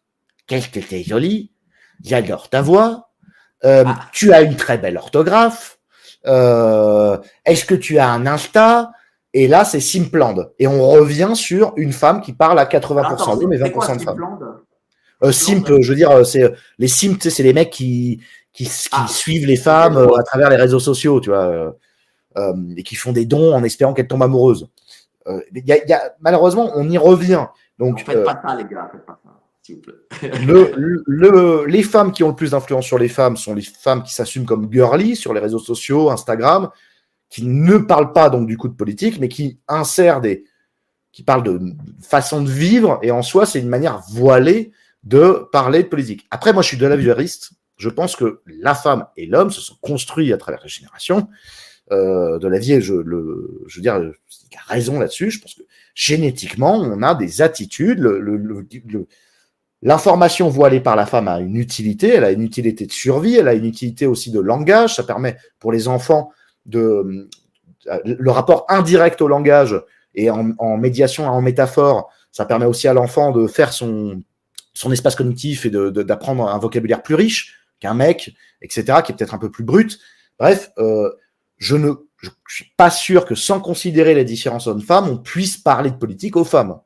Qu'est-ce 0.46 0.68
que 0.68 0.80
t'es 0.80 1.02
jolie 1.02 1.52
J'adore 2.04 2.50
ta 2.50 2.60
voix. 2.60 3.10
Euh, 3.64 3.84
ah. 3.86 4.00
Tu 4.12 4.32
as 4.32 4.42
une 4.42 4.56
très 4.56 4.76
belle 4.76 4.96
orthographe. 4.98 5.78
Euh, 6.26 7.16
est-ce 7.44 7.64
que 7.64 7.76
tu 7.76 7.98
as 7.98 8.10
un 8.10 8.26
Insta? 8.26 8.90
Et 9.32 9.46
là, 9.46 9.64
c'est 9.64 9.80
Simpland. 9.80 10.50
Et 10.58 10.66
on 10.66 10.90
revient 10.90 11.32
sur 11.34 11.72
une 11.76 11.92
femme 11.92 12.20
qui 12.20 12.32
parle 12.32 12.58
à 12.58 12.64
80% 12.64 13.40
d'hommes 13.40 13.52
et 13.52 13.58
20% 13.58 13.98
de 13.98 14.02
femmes. 14.02 14.38
Euh, 15.22 15.32
simp, 15.32 15.66
je 15.80 15.88
veux 15.88 15.96
dire, 15.96 16.26
c'est 16.26 16.52
les 16.78 16.88
simp, 16.88 17.22
c'est 17.22 17.42
les 17.42 17.52
mecs 17.52 17.70
qui 17.70 18.20
qui, 18.52 18.70
ah. 18.90 19.06
suivent 19.08 19.46
les 19.46 19.56
femmes 19.56 19.96
à 20.18 20.22
travers 20.22 20.50
les 20.50 20.56
réseaux 20.56 20.80
sociaux, 20.80 21.20
tu 21.20 21.30
vois. 21.30 21.76
Euh, 22.38 22.52
et 22.76 22.82
qui 22.82 22.96
font 22.96 23.12
des 23.12 23.24
dons 23.24 23.54
en 23.54 23.64
espérant 23.64 23.94
qu'elle 23.94 24.08
tombe 24.08 24.22
amoureuse. 24.22 24.68
Euh, 25.26 25.40
y 25.54 25.72
a, 25.72 25.86
y 25.86 25.92
a, 25.94 26.14
malheureusement, 26.20 26.70
on 26.74 26.88
y 26.90 26.98
revient. 26.98 27.46
Donc, 27.78 28.04
faites 28.04 28.24
pas 28.24 28.38
ça, 28.46 28.54
les 28.54 28.64
gars, 28.64 28.90
faites 28.92 29.06
pas 29.06 29.18
ça. 29.24 29.30
Le, 30.46 31.02
le, 31.06 31.64
les 31.66 31.82
femmes 31.82 32.12
qui 32.12 32.22
ont 32.22 32.28
le 32.28 32.34
plus 32.34 32.50
d'influence 32.50 32.84
sur 32.84 32.98
les 32.98 33.08
femmes 33.08 33.36
sont 33.36 33.54
les 33.54 33.62
femmes 33.62 34.02
qui 34.02 34.14
s'assument 34.14 34.44
comme 34.44 34.70
girly 34.70 35.16
sur 35.16 35.32
les 35.34 35.40
réseaux 35.40 35.58
sociaux, 35.58 36.10
Instagram, 36.10 36.68
qui 37.30 37.44
ne 37.44 37.78
parlent 37.78 38.12
pas 38.12 38.30
donc 38.30 38.46
du 38.46 38.56
coup 38.56 38.68
de 38.68 38.74
politique, 38.74 39.18
mais 39.18 39.28
qui 39.28 39.58
insèrent 39.66 40.20
des, 40.20 40.44
qui 41.10 41.22
parlent 41.22 41.42
de 41.42 41.58
façon 42.02 42.42
de 42.42 42.50
vivre, 42.50 42.98
et 43.02 43.10
en 43.10 43.22
soi, 43.22 43.46
c'est 43.46 43.60
une 43.60 43.68
manière 43.68 44.02
voilée 44.10 44.72
de 45.02 45.48
parler 45.50 45.84
de 45.84 45.88
politique. 45.88 46.26
Après, 46.30 46.52
moi, 46.52 46.62
je 46.62 46.68
suis 46.68 46.76
de 46.76 46.86
la 46.86 46.98
juriste. 47.00 47.52
Je 47.76 47.88
pense 47.88 48.14
que 48.14 48.42
la 48.46 48.74
femme 48.74 49.06
et 49.16 49.26
l'homme 49.26 49.50
se 49.50 49.60
sont 49.60 49.76
construits 49.80 50.32
à 50.32 50.36
travers 50.36 50.60
les 50.62 50.68
générations. 50.68 51.28
Euh, 51.92 52.40
de 52.40 52.48
la 52.48 52.58
vie. 52.58 52.80
je, 52.80 52.94
le, 52.94 53.62
je 53.68 53.76
veux 53.76 53.82
dire, 53.82 53.96
il 53.96 54.56
a 54.56 54.60
raison 54.66 54.98
là-dessus. 54.98 55.30
Je 55.30 55.40
pense 55.40 55.54
que 55.54 55.62
génétiquement, 55.94 56.74
on 56.74 57.02
a 57.02 57.14
des 57.14 57.42
attitudes. 57.42 58.00
L'information 59.82 60.48
voilée 60.48 60.80
par 60.80 60.96
la 60.96 61.06
femme 61.06 61.28
a 61.28 61.38
une 61.40 61.56
utilité. 61.56 62.08
Elle 62.08 62.24
a 62.24 62.32
une 62.32 62.42
utilité 62.42 62.86
de 62.86 62.92
survie. 62.92 63.36
Elle 63.36 63.48
a 63.48 63.54
une 63.54 63.64
utilité 63.66 64.06
aussi 64.06 64.32
de 64.32 64.40
langage. 64.40 64.96
Ça 64.96 65.04
permet 65.04 65.36
pour 65.60 65.70
les 65.70 65.86
enfants 65.86 66.32
de 66.64 67.28
le 68.04 68.30
rapport 68.32 68.66
indirect 68.68 69.20
au 69.22 69.28
langage 69.28 69.80
et 70.16 70.30
en, 70.30 70.52
en 70.58 70.76
médiation, 70.76 71.28
en 71.28 71.40
métaphore, 71.40 72.10
ça 72.32 72.46
permet 72.46 72.66
aussi 72.66 72.88
à 72.88 72.94
l'enfant 72.94 73.30
de 73.30 73.46
faire 73.46 73.72
son, 73.72 74.22
son 74.74 74.90
espace 74.90 75.14
cognitif 75.14 75.66
et 75.66 75.70
d'apprendre 75.70 76.48
un 76.48 76.58
vocabulaire 76.58 77.02
plus 77.02 77.14
riche 77.14 77.54
qu'un 77.80 77.94
mec, 77.94 78.34
etc., 78.62 78.98
qui 79.04 79.12
est 79.12 79.14
peut-être 79.14 79.34
un 79.34 79.38
peu 79.38 79.50
plus 79.50 79.64
brut. 79.64 79.98
Bref, 80.38 80.70
euh, 80.78 81.10
je 81.58 81.76
ne 81.76 81.92
je 82.46 82.54
suis 82.54 82.72
pas 82.76 82.90
sûr 82.90 83.24
que 83.24 83.34
sans 83.34 83.60
considérer 83.60 84.14
les 84.14 84.24
différences 84.24 84.66
hommes-femmes, 84.66 85.08
on 85.08 85.18
puisse 85.18 85.56
parler 85.56 85.90
de 85.90 85.96
politique 85.96 86.36
aux 86.36 86.44
femmes. 86.44 86.78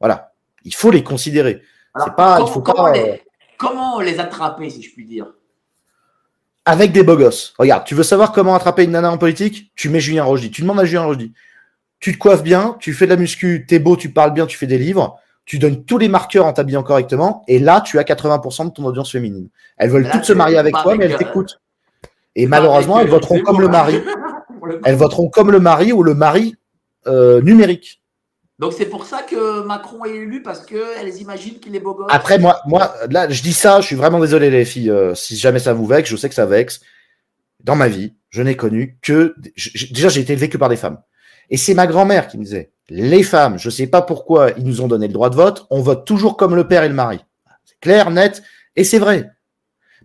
Voilà. 0.00 0.32
Il 0.64 0.74
faut 0.74 0.90
les 0.90 1.02
considérer. 1.02 1.62
pas, 1.94 2.36
comment, 2.36 2.46
il 2.46 2.52
faut 2.52 2.60
comment, 2.60 2.84
pas, 2.84 2.92
les, 2.92 3.00
euh, 3.00 3.16
comment 3.56 4.00
les 4.00 4.20
attraper, 4.20 4.70
si 4.70 4.82
je 4.82 4.92
puis 4.92 5.06
dire? 5.06 5.26
Avec 6.64 6.92
des 6.92 7.02
beaux 7.02 7.16
gosses. 7.16 7.54
Regarde, 7.58 7.84
tu 7.84 7.94
veux 7.94 8.02
savoir 8.02 8.32
comment 8.32 8.54
attraper 8.54 8.84
une 8.84 8.92
nana 8.92 9.10
en 9.10 9.18
politique? 9.18 9.72
Tu 9.74 9.88
mets 9.88 10.00
Julien 10.00 10.24
Rochdy. 10.24 10.50
Tu 10.50 10.62
demandes 10.62 10.80
à 10.80 10.84
Julien 10.84 11.04
Rochdy. 11.04 11.32
Tu 11.98 12.12
te 12.12 12.18
coiffes 12.18 12.42
bien, 12.42 12.76
tu 12.80 12.92
fais 12.92 13.06
de 13.06 13.10
la 13.10 13.16
muscu, 13.16 13.64
t'es 13.68 13.78
beau, 13.78 13.96
tu 13.96 14.10
parles 14.12 14.32
bien, 14.32 14.46
tu 14.46 14.58
fais 14.58 14.66
des 14.66 14.78
livres. 14.78 15.18
tu 15.44 15.58
donnes 15.58 15.84
tous 15.84 15.98
les 15.98 16.08
marqueurs 16.08 16.46
en 16.46 16.52
t'habillant 16.52 16.82
correctement, 16.82 17.44
et 17.48 17.58
là, 17.58 17.80
tu 17.80 17.98
as 17.98 18.02
80% 18.02 18.66
de 18.66 18.70
ton 18.70 18.84
audience 18.84 19.10
féminine. 19.10 19.48
Elles 19.76 19.90
veulent 19.90 20.04
Là, 20.04 20.10
toutes 20.10 20.24
se 20.24 20.32
marier 20.32 20.56
avec 20.56 20.74
toi, 20.82 20.96
mais 20.96 21.06
elles 21.06 21.14
euh, 21.14 21.18
t'écoutent. 21.18 21.61
Et 22.34 22.46
malheureusement, 22.46 23.00
elles 23.00 23.08
voteront 23.08 23.40
comme 23.42 23.60
le 23.60 23.68
mari. 23.68 24.00
Elles 24.84 24.94
voteront 24.94 25.28
comme 25.28 25.50
le 25.50 25.58
mari 25.58 25.92
ou 25.92 26.04
le 26.04 26.14
mari 26.14 26.54
euh, 27.08 27.40
numérique. 27.42 28.00
Donc 28.60 28.72
c'est 28.72 28.86
pour 28.86 29.06
ça 29.06 29.22
que 29.22 29.64
Macron 29.64 30.04
est 30.04 30.14
élu 30.14 30.40
parce 30.40 30.64
qu'elles 30.64 31.16
imaginent 31.20 31.58
qu'il 31.58 31.74
est 31.74 31.80
beau 31.80 31.94
gosse. 31.94 32.06
Après, 32.10 32.38
moi, 32.38 32.60
moi, 32.66 32.94
là, 33.10 33.28
je 33.28 33.42
dis 33.42 33.52
ça, 33.52 33.80
je 33.80 33.86
suis 33.86 33.96
vraiment 33.96 34.20
désolé, 34.20 34.50
les 34.50 34.64
filles. 34.64 34.90
euh, 34.90 35.16
si 35.16 35.36
jamais 35.36 35.58
ça 35.58 35.72
vous 35.72 35.84
vexe, 35.84 36.08
je 36.08 36.16
sais 36.16 36.28
que 36.28 36.34
ça 36.34 36.46
vexe. 36.46 36.80
Dans 37.58 37.74
ma 37.74 37.88
vie, 37.88 38.14
je 38.30 38.40
n'ai 38.40 38.56
connu 38.56 38.98
que. 39.02 39.34
Déjà, 39.90 40.08
j'ai 40.08 40.20
été 40.20 40.34
élevé 40.34 40.48
que 40.48 40.58
par 40.58 40.68
des 40.68 40.76
femmes. 40.76 41.00
Et 41.50 41.56
c'est 41.56 41.74
ma 41.74 41.88
grand-mère 41.88 42.28
qui 42.28 42.38
me 42.38 42.44
disait 42.44 42.72
les 42.88 43.22
femmes, 43.22 43.58
je 43.58 43.70
sais 43.70 43.86
pas 43.86 44.02
pourquoi 44.02 44.50
ils 44.56 44.64
nous 44.64 44.80
ont 44.80 44.88
donné 44.88 45.06
le 45.06 45.12
droit 45.12 45.30
de 45.30 45.36
vote, 45.36 45.66
on 45.70 45.80
vote 45.80 46.06
toujours 46.06 46.36
comme 46.36 46.54
le 46.54 46.68
père 46.68 46.84
et 46.84 46.88
le 46.88 46.94
mari. 46.94 47.20
C'est 47.64 47.80
clair, 47.80 48.10
net, 48.10 48.42
et 48.76 48.84
c'est 48.84 48.98
vrai. 48.98 49.30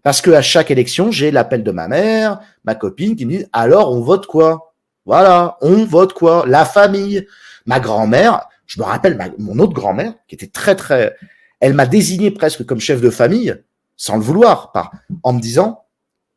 Parce 0.08 0.22
que 0.22 0.32
à 0.32 0.42
chaque 0.42 0.72
élection, 0.72 1.12
j'ai 1.12 1.32
l'appel 1.32 1.66
de 1.66 1.72
ma 1.72 1.90
mère, 1.90 2.40
ma 2.64 2.76
copine 2.76 3.18
qui 3.18 3.26
me 3.26 3.40
dit 3.40 3.46
alors 3.52 3.92
on 3.92 4.00
vote 4.00 4.26
quoi? 4.26 4.74
Voilà, 5.06 5.58
on 5.60 5.84
vote 5.84 6.14
quoi? 6.14 6.46
La 6.48 6.64
famille. 6.64 7.28
Ma 7.66 7.82
grand-mère, 7.82 8.48
je 8.68 8.80
me 8.80 8.86
rappelle 8.86 9.20
mon 9.38 9.60
autre 9.60 9.74
grand-mère 9.74 10.14
qui 10.30 10.36
était 10.36 10.48
très 10.48 10.78
très 10.78 11.14
elle 11.60 11.74
m'a 11.74 11.86
désigné 11.86 12.32
presque 12.32 12.66
comme 12.66 12.80
chef 12.80 13.02
de 13.02 13.10
famille, 13.10 13.62
sans 13.98 14.16
le 14.16 14.24
vouloir, 14.24 14.72
par, 14.72 14.94
en 15.24 15.34
me 15.34 15.42
disant, 15.42 15.84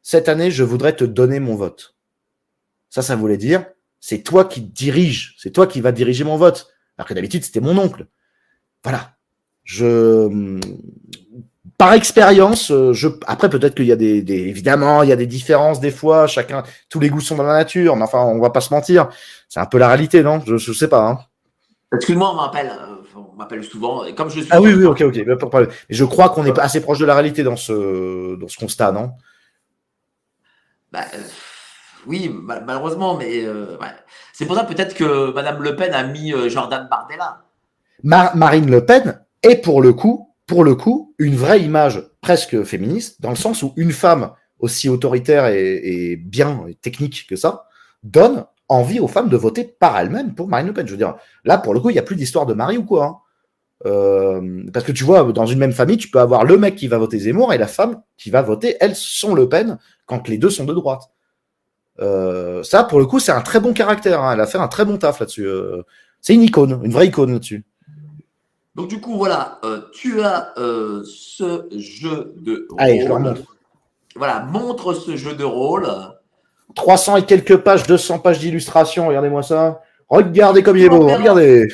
cette 0.02 0.28
année, 0.28 0.50
je 0.50 0.64
voudrais 0.64 0.96
te 0.96 1.04
donner 1.04 1.38
mon 1.38 1.54
vote. 1.54 1.94
Ça, 2.88 3.02
ça 3.02 3.14
voulait 3.14 3.36
dire, 3.36 3.66
c'est 4.00 4.24
toi 4.24 4.46
qui 4.46 4.62
dirige, 4.62 5.36
c'est 5.38 5.52
toi 5.52 5.68
qui 5.68 5.80
va 5.80 5.92
diriger 5.92 6.24
mon 6.24 6.38
vote. 6.38 6.74
Alors 6.98 7.06
que 7.06 7.14
d'habitude, 7.14 7.44
c'était 7.44 7.60
mon 7.60 7.78
oncle. 7.78 8.08
Voilà. 8.82 9.12
Je, 9.62 10.58
par 11.80 11.94
expérience, 11.94 12.70
euh, 12.70 12.92
je, 12.92 13.08
après, 13.26 13.48
peut-être 13.48 13.74
qu'il 13.74 13.86
y 13.86 13.92
a 13.92 13.96
des, 13.96 14.20
des, 14.20 14.34
évidemment, 14.34 15.02
il 15.02 15.08
y 15.08 15.12
a 15.12 15.16
des 15.16 15.26
différences 15.26 15.80
des 15.80 15.90
fois, 15.90 16.26
chacun, 16.26 16.62
tous 16.90 17.00
les 17.00 17.08
goûts 17.08 17.22
sont 17.22 17.36
dans 17.36 17.42
la 17.42 17.54
nature, 17.54 17.96
mais 17.96 18.02
enfin, 18.02 18.18
on 18.18 18.38
va 18.38 18.50
pas 18.50 18.60
se 18.60 18.74
mentir. 18.74 19.08
C'est 19.48 19.60
un 19.60 19.64
peu 19.64 19.78
la 19.78 19.88
réalité, 19.88 20.22
non? 20.22 20.42
Je, 20.46 20.58
je 20.58 20.72
sais 20.74 20.88
pas, 20.88 21.08
hein. 21.08 21.20
Excuse-moi, 21.94 22.32
on 22.32 22.36
m'appelle, 22.36 22.70
euh, 22.70 22.96
on 23.16 23.34
m'appelle 23.34 23.64
souvent. 23.64 24.02
Comme 24.14 24.28
je 24.28 24.40
suis. 24.40 24.50
Ah 24.50 24.60
oui, 24.60 24.74
oui, 24.74 24.84
ok, 24.84 25.00
ok. 25.00 25.22
Mais 25.26 25.66
je 25.88 26.04
crois 26.04 26.28
qu'on 26.28 26.44
est 26.44 26.52
pas 26.52 26.64
assez 26.64 26.82
proche 26.82 26.98
de 26.98 27.06
la 27.06 27.14
réalité 27.14 27.42
dans 27.42 27.56
ce, 27.56 28.36
dans 28.36 28.48
ce 28.48 28.58
constat, 28.58 28.92
non? 28.92 29.12
Bah, 30.92 31.06
euh, 31.14 31.18
oui, 32.06 32.28
mal- 32.28 32.62
malheureusement, 32.66 33.16
mais 33.16 33.46
euh, 33.46 33.78
ouais. 33.80 33.88
c'est 34.34 34.44
pour 34.44 34.54
ça 34.54 34.64
peut-être 34.64 34.94
que 34.94 35.32
Madame 35.32 35.62
Le 35.62 35.74
Pen 35.76 35.94
a 35.94 36.02
mis 36.02 36.34
Jordan 36.50 36.86
Bardella. 36.90 37.40
Ma- 38.02 38.34
Marine 38.34 38.70
Le 38.70 38.84
Pen 38.84 39.22
est 39.42 39.56
pour 39.56 39.80
le 39.80 39.94
coup, 39.94 40.29
pour 40.50 40.64
le 40.64 40.74
coup, 40.74 41.14
une 41.18 41.36
vraie 41.36 41.60
image 41.62 42.02
presque 42.20 42.64
féministe, 42.64 43.22
dans 43.22 43.30
le 43.30 43.36
sens 43.36 43.62
où 43.62 43.72
une 43.76 43.92
femme 43.92 44.32
aussi 44.58 44.88
autoritaire 44.88 45.46
et, 45.46 46.16
bien 46.16 46.66
technique 46.82 47.28
que 47.28 47.36
ça 47.36 47.66
donne 48.02 48.44
envie 48.66 48.98
aux 48.98 49.06
femmes 49.06 49.28
de 49.28 49.36
voter 49.36 49.62
par 49.62 49.96
elles-mêmes 49.96 50.34
pour 50.34 50.48
Marine 50.48 50.66
Le 50.66 50.72
Pen. 50.72 50.84
Je 50.88 50.90
veux 50.90 50.96
dire, 50.96 51.14
là, 51.44 51.56
pour 51.56 51.72
le 51.72 51.78
coup, 51.78 51.90
il 51.90 51.92
n'y 51.92 52.00
a 52.00 52.02
plus 52.02 52.16
d'histoire 52.16 52.46
de 52.46 52.54
mari 52.54 52.78
ou 52.78 52.82
quoi. 52.84 53.04
hein. 53.04 53.16
Euh, 53.86 54.64
parce 54.72 54.84
que 54.84 54.90
tu 54.90 55.04
vois, 55.04 55.30
dans 55.32 55.46
une 55.46 55.60
même 55.60 55.70
famille, 55.70 55.98
tu 55.98 56.10
peux 56.10 56.18
avoir 56.18 56.44
le 56.44 56.58
mec 56.58 56.74
qui 56.74 56.88
va 56.88 56.98
voter 56.98 57.20
Zemmour 57.20 57.52
et 57.54 57.58
la 57.58 57.68
femme 57.68 58.02
qui 58.16 58.30
va 58.30 58.42
voter, 58.42 58.76
elle, 58.80 58.96
son 58.96 59.36
Le 59.36 59.48
Pen, 59.48 59.78
quand 60.06 60.26
les 60.26 60.36
deux 60.36 60.50
sont 60.50 60.64
de 60.64 60.74
droite. 60.74 61.02
Euh, 62.00 62.64
ça, 62.64 62.82
pour 62.82 62.98
le 62.98 63.06
coup, 63.06 63.20
c'est 63.20 63.30
un 63.30 63.40
très 63.40 63.60
bon 63.60 63.72
caractère. 63.72 64.20
hein. 64.20 64.32
Elle 64.34 64.40
a 64.40 64.48
fait 64.48 64.58
un 64.58 64.66
très 64.66 64.84
bon 64.84 64.98
taf 64.98 65.20
là-dessus. 65.20 65.46
Euh, 65.46 65.82
c'est 66.20 66.34
une 66.34 66.42
icône, 66.42 66.80
une 66.82 66.90
vraie 66.90 67.06
icône 67.06 67.34
là-dessus. 67.34 67.64
Donc 68.80 68.88
du 68.88 68.98
coup, 68.98 69.18
voilà, 69.18 69.58
euh, 69.62 69.82
tu 69.92 70.22
as 70.22 70.54
euh, 70.56 71.02
ce 71.04 71.66
jeu 71.76 72.32
de 72.38 72.66
rôle. 72.70 72.80
Allez, 72.80 73.02
je 73.02 73.08
leur 73.08 73.20
montre. 73.20 73.42
Voilà, 74.16 74.40
montre 74.40 74.94
ce 74.94 75.16
jeu 75.16 75.34
de 75.34 75.44
rôle. 75.44 75.86
300 76.76 77.16
et 77.18 77.26
quelques 77.26 77.58
pages, 77.58 77.82
200 77.86 78.20
pages 78.20 78.38
d'illustration, 78.38 79.08
regardez-moi 79.08 79.42
ça. 79.42 79.82
Regardez 80.08 80.62
comme 80.62 80.78
il 80.78 80.84
est 80.84 80.88
beau, 80.88 81.08
regardez. 81.08 81.68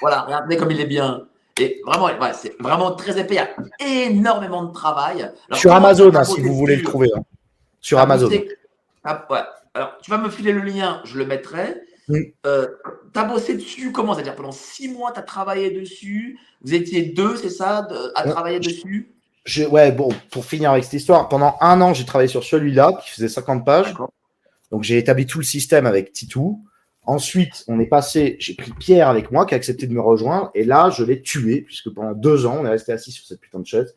Voilà, 0.00 0.22
regardez 0.22 0.56
comme 0.56 0.70
il 0.70 0.80
est 0.80 0.86
bien. 0.86 1.20
Et 1.60 1.82
vraiment, 1.86 2.06
ouais, 2.06 2.32
c'est 2.32 2.54
vraiment 2.60 2.92
très 2.92 3.20
épais. 3.20 3.34
Il 3.80 3.86
y 3.86 4.04
a 4.04 4.06
énormément 4.06 4.64
de 4.64 4.72
travail. 4.72 5.20
Alors, 5.20 5.58
Sur 5.60 5.74
Amazon, 5.74 6.14
hein, 6.14 6.24
si 6.24 6.40
vous 6.40 6.54
voulez 6.54 6.76
le 6.76 6.82
trouver. 6.82 7.10
hein. 7.14 7.20
Sur 7.82 7.98
Ah, 7.98 8.02
Amazon. 8.04 8.30
ah, 9.04 9.26
ouais. 9.28 9.38
Alors, 9.74 9.98
tu 10.02 10.10
vas 10.10 10.16
me 10.16 10.30
filer 10.30 10.52
le 10.52 10.62
lien, 10.62 11.02
je 11.04 11.18
le 11.18 11.26
mettrai. 11.26 11.76
Oui. 12.08 12.34
Euh, 12.46 12.66
tu 13.12 13.20
as 13.20 13.24
bossé 13.24 13.54
dessus 13.54 13.92
comment 13.92 14.14
C'est-à-dire 14.14 14.34
pendant 14.34 14.52
six 14.52 14.88
mois, 14.88 15.12
tu 15.12 15.18
as 15.20 15.22
travaillé 15.22 15.70
dessus. 15.70 16.38
Vous 16.62 16.74
étiez 16.74 17.02
deux, 17.02 17.36
c'est 17.36 17.50
ça, 17.50 17.82
de- 17.82 18.12
à 18.14 18.24
Ouais. 18.26 18.30
travailler 18.32 18.60
dessus? 18.60 19.12
Je- 19.44 19.64
ouais, 19.64 19.92
bon, 19.92 20.08
pour 20.30 20.44
finir 20.44 20.70
avec 20.72 20.84
cette 20.84 20.94
histoire, 20.94 21.28
pendant 21.28 21.56
un 21.60 21.80
an, 21.80 21.94
j'ai 21.94 22.04
travaillé 22.04 22.28
sur 22.28 22.44
celui-là, 22.44 22.92
qui 23.02 23.10
faisait 23.10 23.28
50 23.28 23.64
pages. 23.64 23.94
Donc, 24.70 24.82
j'ai 24.82 24.98
établi 24.98 25.24
tout 25.26 25.38
le 25.38 25.44
système 25.44 25.86
avec 25.86 26.12
Titou. 26.12 26.64
Ensuite, 27.04 27.64
on 27.68 27.80
est 27.80 27.86
passé, 27.86 28.36
j'ai 28.38 28.52
pris 28.54 28.72
Pierre 28.72 29.08
avec 29.08 29.30
moi, 29.30 29.46
qui 29.46 29.54
a 29.54 29.56
accepté 29.56 29.86
de 29.86 29.94
me 29.94 30.00
rejoindre. 30.00 30.50
Et 30.54 30.64
là, 30.64 30.90
je 30.90 31.02
l'ai 31.04 31.22
tué, 31.22 31.62
puisque 31.62 31.88
pendant 31.94 32.12
deux 32.12 32.44
ans, 32.44 32.58
on 32.60 32.66
est 32.66 32.70
resté 32.70 32.92
assis 32.92 33.12
sur 33.12 33.24
cette 33.24 33.40
putain 33.40 33.60
de 33.60 33.66
chaise, 33.66 33.94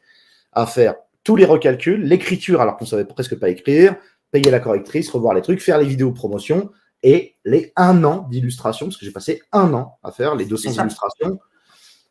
à 0.54 0.66
faire 0.66 0.96
tous 1.26 1.36
les 1.36 1.44
recalculs, 1.46 2.02
l'écriture, 2.02 2.62
alors 2.62 2.78
qu'on 2.78 2.86
savait 2.86 3.04
presque 3.04 3.38
pas 3.38 3.50
écrire, 3.50 3.96
payer 4.32 4.50
la 4.50 4.62
correctrice, 4.62 5.10
revoir 5.10 5.34
les 5.34 5.42
trucs, 5.42 5.60
faire 5.62 5.78
les 5.78 5.86
vidéos 5.86 6.14
promotion 6.14 6.72
et 7.04 7.36
les 7.46 7.74
un 7.76 8.04
an 8.04 8.28
d'illustration, 8.30 8.88
parce 8.88 8.98
que 8.98 9.06
j'ai 9.06 9.12
passé 9.12 9.42
un 9.52 9.74
an 9.74 9.98
à 10.04 10.12
faire 10.12 10.36
les 10.36 10.46
200 10.46 10.70
Et 10.70 10.74
ça- 10.74 10.82
illustrations. 10.84 11.40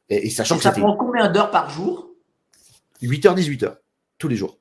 Et, 0.09 0.27
et 0.27 0.31
sachant 0.31 0.57
Et 0.57 0.59
que 0.59 0.65
ça 0.65 0.73
prend 0.73 0.97
combien 0.97 1.29
d'heures 1.31 1.51
par 1.51 1.71
jour? 1.71 2.09
8h, 3.03 3.35
18h, 3.37 3.77
tous 4.19 4.29
les 4.29 4.37
jours. 4.37 4.59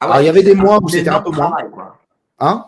Ah 0.00 0.06
Alors, 0.06 0.20
il 0.20 0.24
y 0.26 0.28
avait 0.28 0.42
des 0.42 0.54
mois 0.54 0.78
où 0.82 0.88
c'était 0.88 1.08
un 1.08 1.22
peu 1.22 1.30
moins. 1.30 1.52
quoi. 1.72 1.98
Hein? 2.40 2.66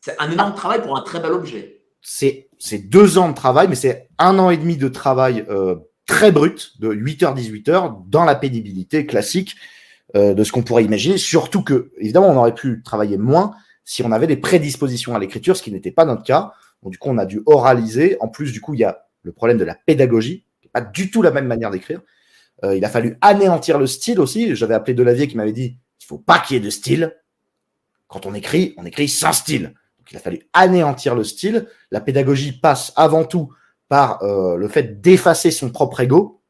C'est 0.00 0.18
un 0.18 0.30
énorme 0.30 0.54
travail 0.54 0.82
pour 0.82 0.96
un 0.96 1.02
très 1.02 1.20
bel 1.20 1.32
objet. 1.32 1.82
c'est 2.00 2.48
c'est 2.58 2.78
deux 2.78 3.18
ans 3.18 3.28
de 3.28 3.34
travail, 3.34 3.68
mais 3.68 3.74
c'est 3.74 4.08
un 4.18 4.38
an 4.38 4.48
et 4.48 4.56
demi 4.56 4.78
de 4.78 4.88
travail 4.88 5.44
euh, 5.50 5.76
très 6.06 6.32
brut, 6.32 6.80
de 6.80 6.88
8h, 6.88 7.34
18h, 7.36 8.08
dans 8.08 8.24
la 8.24 8.34
pénibilité 8.34 9.04
classique 9.04 9.56
euh, 10.14 10.32
de 10.32 10.42
ce 10.42 10.52
qu'on 10.52 10.62
pourrait 10.62 10.84
imaginer. 10.84 11.18
Surtout 11.18 11.62
que, 11.62 11.92
évidemment, 11.98 12.28
on 12.30 12.36
aurait 12.38 12.54
pu 12.54 12.82
travailler 12.82 13.18
moins 13.18 13.54
si 13.86 14.02
on 14.02 14.10
avait 14.10 14.26
des 14.26 14.36
prédispositions 14.36 15.14
à 15.14 15.18
l'écriture, 15.18 15.56
ce 15.56 15.62
qui 15.62 15.72
n'était 15.72 15.92
pas 15.92 16.04
notre 16.04 16.24
cas. 16.24 16.52
Du 16.82 16.98
coup, 16.98 17.08
on 17.08 17.18
a 17.18 17.24
dû 17.24 17.40
oraliser. 17.46 18.16
En 18.20 18.28
plus, 18.28 18.52
du 18.52 18.60
coup, 18.60 18.74
il 18.74 18.80
y 18.80 18.84
a 18.84 19.06
le 19.22 19.32
problème 19.32 19.58
de 19.58 19.64
la 19.64 19.76
pédagogie, 19.76 20.44
qui 20.60 20.66
n'est 20.66 20.72
pas 20.72 20.80
du 20.80 21.10
tout 21.10 21.22
la 21.22 21.30
même 21.30 21.46
manière 21.46 21.70
d'écrire. 21.70 22.00
Euh, 22.64 22.76
il 22.76 22.84
a 22.84 22.88
fallu 22.88 23.16
anéantir 23.20 23.78
le 23.78 23.86
style 23.86 24.18
aussi. 24.20 24.56
J'avais 24.56 24.74
appelé 24.74 24.92
Delavier 24.92 25.28
qui 25.28 25.36
m'avait 25.36 25.52
dit 25.52 25.78
il 26.00 26.04
faut 26.04 26.18
pas 26.18 26.40
qu'il 26.40 26.56
y 26.56 26.58
ait 26.58 26.62
de 26.62 26.70
style. 26.70 27.16
Quand 28.08 28.26
on 28.26 28.34
écrit, 28.34 28.74
on 28.76 28.84
écrit 28.84 29.08
sans 29.08 29.32
style. 29.32 29.74
Donc, 29.98 30.10
il 30.10 30.16
a 30.16 30.20
fallu 30.20 30.40
anéantir 30.52 31.14
le 31.14 31.22
style. 31.22 31.68
La 31.92 32.00
pédagogie 32.00 32.52
passe 32.52 32.92
avant 32.96 33.24
tout 33.24 33.52
par 33.88 34.20
euh, 34.24 34.56
le 34.56 34.66
fait 34.66 35.00
d'effacer 35.00 35.52
son 35.52 35.70
propre 35.70 36.00
ego 36.00 36.40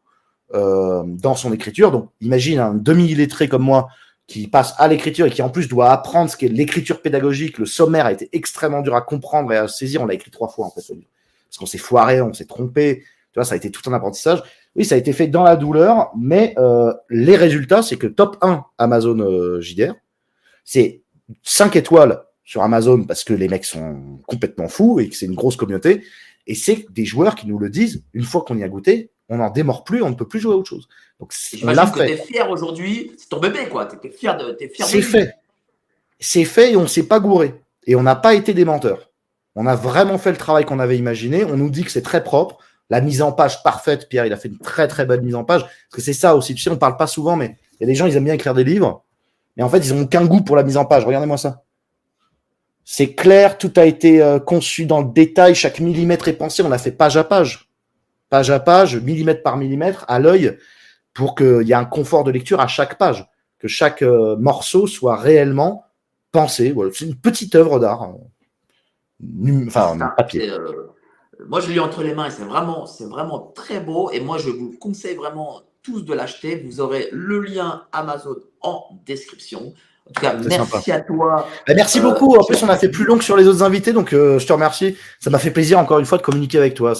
euh, 0.55 1.03
dans 1.05 1.35
son 1.35 1.53
écriture. 1.53 1.91
Donc, 1.93 2.11
imagine 2.23 2.61
un 2.61 2.73
demi-illettré 2.73 3.49
comme 3.49 3.63
moi 3.63 3.89
qui 4.27 4.49
passe 4.49 4.75
à 4.79 4.89
l'écriture 4.89 5.27
et 5.27 5.31
qui 5.31 5.43
en 5.43 5.51
plus 5.51 5.69
doit 5.69 5.91
apprendre 5.91 6.31
ce 6.31 6.37
qu'est 6.37 6.49
l'écriture 6.49 7.01
pédagogique. 7.01 7.59
Le 7.59 7.67
sommaire 7.67 8.07
a 8.07 8.13
été 8.13 8.29
extrêmement 8.33 8.83
dur 8.83 8.95
à 8.97 9.03
comprendre 9.03 9.53
et 9.53 9.57
à 9.57 9.69
saisir. 9.69 10.03
On 10.03 10.07
l'a 10.07 10.15
écrit 10.15 10.31
trois 10.31 10.49
fois 10.49 10.67
en 10.67 10.71
fait, 10.71 10.83
parce 10.87 11.59
qu'on 11.59 11.67
s'est 11.67 11.79
foiré, 11.79 12.21
on 12.21 12.33
s'est 12.33 12.47
trompé. 12.47 13.05
Tu 13.33 13.39
vois, 13.39 13.45
ça 13.45 13.55
a 13.55 13.57
été 13.57 13.71
tout 13.71 13.89
un 13.89 13.93
apprentissage. 13.93 14.43
Oui, 14.75 14.85
ça 14.85 14.95
a 14.95 14.99
été 14.99 15.13
fait 15.13 15.29
dans 15.29 15.45
la 15.45 15.57
douleur, 15.57 16.11
mais 16.19 16.55
euh, 16.59 16.93
les 17.09 17.37
résultats, 17.37 17.83
c'est 17.83 17.97
que 17.97 18.07
top 18.07 18.37
1 18.43 18.65
Amazon 18.79 19.19
euh, 19.21 19.61
JDR, 19.61 19.95
c'est 20.65 21.03
5 21.43 21.77
étoiles 21.77 22.23
sur 22.45 22.63
Amazon 22.63 23.05
parce 23.05 23.25
que 23.25 23.33
les 23.33 23.49
mecs 23.49 23.65
sont 23.65 24.21
complètement 24.27 24.69
fous 24.69 25.01
et 25.01 25.09
que 25.09 25.17
c'est 25.17 25.27
une 25.27 25.35
grosse 25.35 25.57
communauté. 25.57 26.03
Et 26.47 26.55
c'est 26.55 26.87
des 26.91 27.05
joueurs 27.05 27.35
qui 27.35 27.47
nous 27.47 27.59
le 27.59 27.71
disent, 27.71 28.05
une 28.13 28.25
fois 28.25 28.43
qu'on 28.43 28.57
y 28.57 28.63
a 28.63 28.69
goûté, 28.69 29.11
on 29.29 29.39
n'en 29.39 29.51
démord 29.51 29.85
plus, 29.85 30.03
on 30.03 30.11
ne 30.11 30.15
peut 30.15 30.29
plus 30.29 30.41
jouer 30.41 30.55
à 30.55 30.57
autre 30.57 30.69
chose. 30.69 30.89
Donc, 31.19 31.33
l'a 31.33 31.59
J'imagine 31.59 31.93
que 31.93 32.01
es 32.01 32.17
fier 32.17 32.51
aujourd'hui. 32.51 33.13
C'est 33.19 33.29
ton 33.29 33.41
bébé, 33.41 33.69
quoi. 33.69 33.87
Tu 33.87 33.97
es 34.07 34.11
fier 34.11 34.37
de, 34.37 34.53
t'es 34.53 34.69
fier 34.69 34.87
de 34.87 34.91
C'est 34.91 35.03
fait. 35.03 35.35
C'est 36.19 36.45
fait 36.45 36.73
et 36.73 36.77
on 36.77 36.87
s'est 36.87 37.05
pas 37.05 37.21
gouré. 37.21 37.55
Et 37.87 37.97
on 37.97 38.03
n'a 38.03 38.17
pas 38.17 38.35
été 38.35 38.55
des 38.55 38.65
menteurs. 38.65 39.11
On 39.55 39.67
a 39.67 39.75
vraiment 39.75 40.19
fait 40.19 40.31
le 40.31 40.37
travail 40.37 40.65
qu'on 40.65 40.79
avait 40.79 40.99
imaginé. 40.99 41.45
On 41.45 41.57
nous 41.57 41.71
dit 41.71 41.85
que 41.85 41.91
c'est 41.91 42.03
très 42.03 42.23
propre. 42.23 42.59
La 42.89 43.01
mise 43.01 43.23
en 43.23 43.33
page 43.33 43.63
parfaite, 43.63 44.09
Pierre, 44.09 44.27
il 44.27 44.33
a 44.33 44.37
fait 44.37 44.49
une 44.49 44.59
très 44.59 44.87
très 44.87 45.07
bonne 45.07 45.23
mise 45.23 45.35
en 45.35 45.45
page. 45.45 45.63
Parce 45.63 45.75
que 45.93 46.01
c'est 46.01 46.13
ça 46.13 46.37
aussi. 46.37 46.55
Tu 46.55 46.63
sais, 46.63 46.71
on 46.71 46.77
parle 46.77 46.97
pas 46.97 47.07
souvent, 47.07 47.37
mais 47.37 47.57
il 47.73 47.81
y 47.81 47.85
a 47.85 47.87
des 47.87 47.95
gens, 47.95 48.07
ils 48.07 48.17
aiment 48.17 48.25
bien 48.25 48.35
écrire 48.35 48.55
des 48.55 48.65
livres. 48.65 49.03
Mais 49.57 49.63
en 49.63 49.69
fait, 49.69 49.79
ils 49.79 49.93
ont 49.95 50.03
aucun 50.03 50.25
goût 50.25 50.43
pour 50.43 50.57
la 50.57 50.63
mise 50.63 50.77
en 50.77 50.85
page. 50.85 51.05
Regardez-moi 51.05 51.39
ça. 51.39 51.63
C'est 52.85 53.15
clair, 53.15 53.59
tout 53.59 53.73
a 53.77 53.85
été 53.85 54.23
euh, 54.23 54.39
conçu 54.39 54.87
dans 54.87 55.01
le 55.01 55.09
détail. 55.09 55.55
Chaque 55.57 55.81
millimètre 55.81 56.29
est 56.29 56.35
pensé. 56.35 56.63
On 56.63 56.71
a 56.71 56.79
fait 56.79 56.93
page 56.93 57.17
à 57.17 57.25
page. 57.25 57.66
Page 58.29 58.51
à 58.51 58.61
page, 58.61 58.97
millimètre 58.97 59.43
par 59.43 59.57
millimètre, 59.57 60.05
à 60.09 60.19
l'œil, 60.19 60.59
pour 61.15 61.35
qu'il 61.35 61.63
y 61.63 61.73
ait 61.73 61.75
un 61.75 61.85
confort 61.85 62.25
de 62.25 62.31
lecture 62.31 62.61
à 62.61 62.67
chaque 62.67 62.99
page. 62.99 63.27
Que 63.59 63.69
chaque 63.69 64.03
euh, 64.03 64.37
morceau 64.37 64.87
soit 64.87 65.17
réellement 65.17 65.85
pensé. 66.33 66.73
Voilà. 66.73 66.91
C'est 66.93 67.07
une 67.07 67.15
petite 67.17 67.55
œuvre 67.55 67.79
d'art. 67.79 68.03
euh, 68.03 69.65
Enfin, 69.67 69.97
papier. 70.17 70.51
euh, 70.51 70.89
moi, 71.49 71.61
je 71.61 71.71
l'ai 71.71 71.79
entre 71.79 72.03
les 72.03 72.15
mains 72.15 72.27
et 72.27 72.31
c'est 72.31 72.45
vraiment, 72.45 72.85
c'est 72.87 73.07
vraiment 73.07 73.53
très 73.55 73.81
beau. 73.81 74.11
Et 74.11 74.21
moi, 74.21 74.39
je 74.39 74.51
vous 74.51 74.73
conseille 74.79 75.17
vraiment 75.17 75.63
tous 75.83 76.03
de 76.03 76.13
l'acheter. 76.13 76.57
Vous 76.57 76.81
aurez 76.81 77.09
le 77.13 77.41
lien 77.41 77.85
Amazon 77.93 78.37
en 78.61 78.85
description. 79.07 79.73
En 80.09 80.13
tout 80.13 80.23
cas, 80.23 80.35
merci 80.49 80.93
à 80.93 81.01
toi. 81.01 81.49
Bah, 81.67 81.75
merci 81.75 82.01
beaucoup. 82.01 82.37
En 82.37 82.45
plus, 82.45 82.63
on 82.63 82.69
a 82.69 82.77
fait 82.77 82.89
plus 82.89 83.05
long 83.05 83.19
que 83.19 83.25
sur 83.25 83.37
les 83.37 83.47
autres 83.49 83.63
invités, 83.63 83.93
donc 83.93 84.11
je 84.13 84.45
te 84.47 84.53
remercie. 84.53 84.97
Ça 85.21 85.31
m'a 85.31 85.39
fait 85.39 85.51
plaisir 85.51 85.79
encore 85.79 85.99
une 85.99 86.07
fois 86.07 86.19
de 86.19 86.23
communiquer 86.23 86.59
avec 86.59 86.75
toi, 86.75 86.95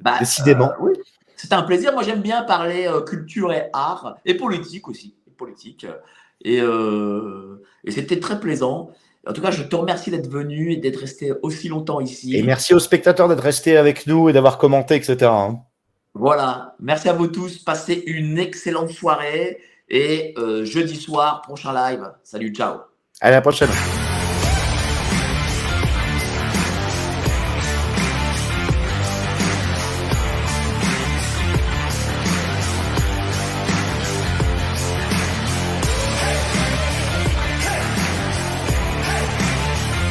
bah, 0.00 0.16
décidément. 0.18 0.72
oui. 0.80 0.92
C'était 1.36 1.54
un 1.54 1.62
plaisir. 1.62 1.92
Moi, 1.94 2.02
j'aime 2.02 2.20
bien 2.20 2.42
parler 2.42 2.86
culture 3.06 3.52
et 3.52 3.70
art 3.72 4.16
et 4.26 4.34
politique 4.34 4.88
aussi. 4.88 5.14
Et 5.26 5.30
politique. 5.30 5.86
Et, 6.44 6.58
et 6.58 7.90
c'était 7.90 8.20
très 8.20 8.38
plaisant. 8.38 8.90
En 9.26 9.32
tout 9.32 9.42
cas, 9.42 9.50
je 9.50 9.62
te 9.62 9.76
remercie 9.76 10.10
d'être 10.10 10.30
venu 10.30 10.72
et 10.72 10.76
d'être 10.76 10.98
resté 11.00 11.32
aussi 11.42 11.68
longtemps 11.68 12.00
ici. 12.00 12.36
Et 12.36 12.42
merci 12.42 12.72
aux 12.72 12.78
spectateurs 12.78 13.28
d'être 13.28 13.42
restés 13.42 13.76
avec 13.76 14.06
nous 14.06 14.28
et 14.28 14.32
d'avoir 14.32 14.56
commenté, 14.56 14.94
etc. 14.94 15.16
Hein. 15.24 15.60
Voilà. 16.14 16.74
Merci 16.80 17.08
à 17.08 17.12
vous 17.12 17.26
tous. 17.26 17.58
Passez 17.58 18.02
une 18.06 18.38
excellente 18.38 18.90
soirée. 18.90 19.58
Et 19.90 20.34
euh, 20.38 20.64
jeudi 20.64 20.96
soir, 20.96 21.42
prochain 21.42 21.72
live. 21.72 22.12
Salut, 22.22 22.54
ciao. 22.54 22.78
À 23.20 23.30
la 23.30 23.40
prochaine. 23.40 23.68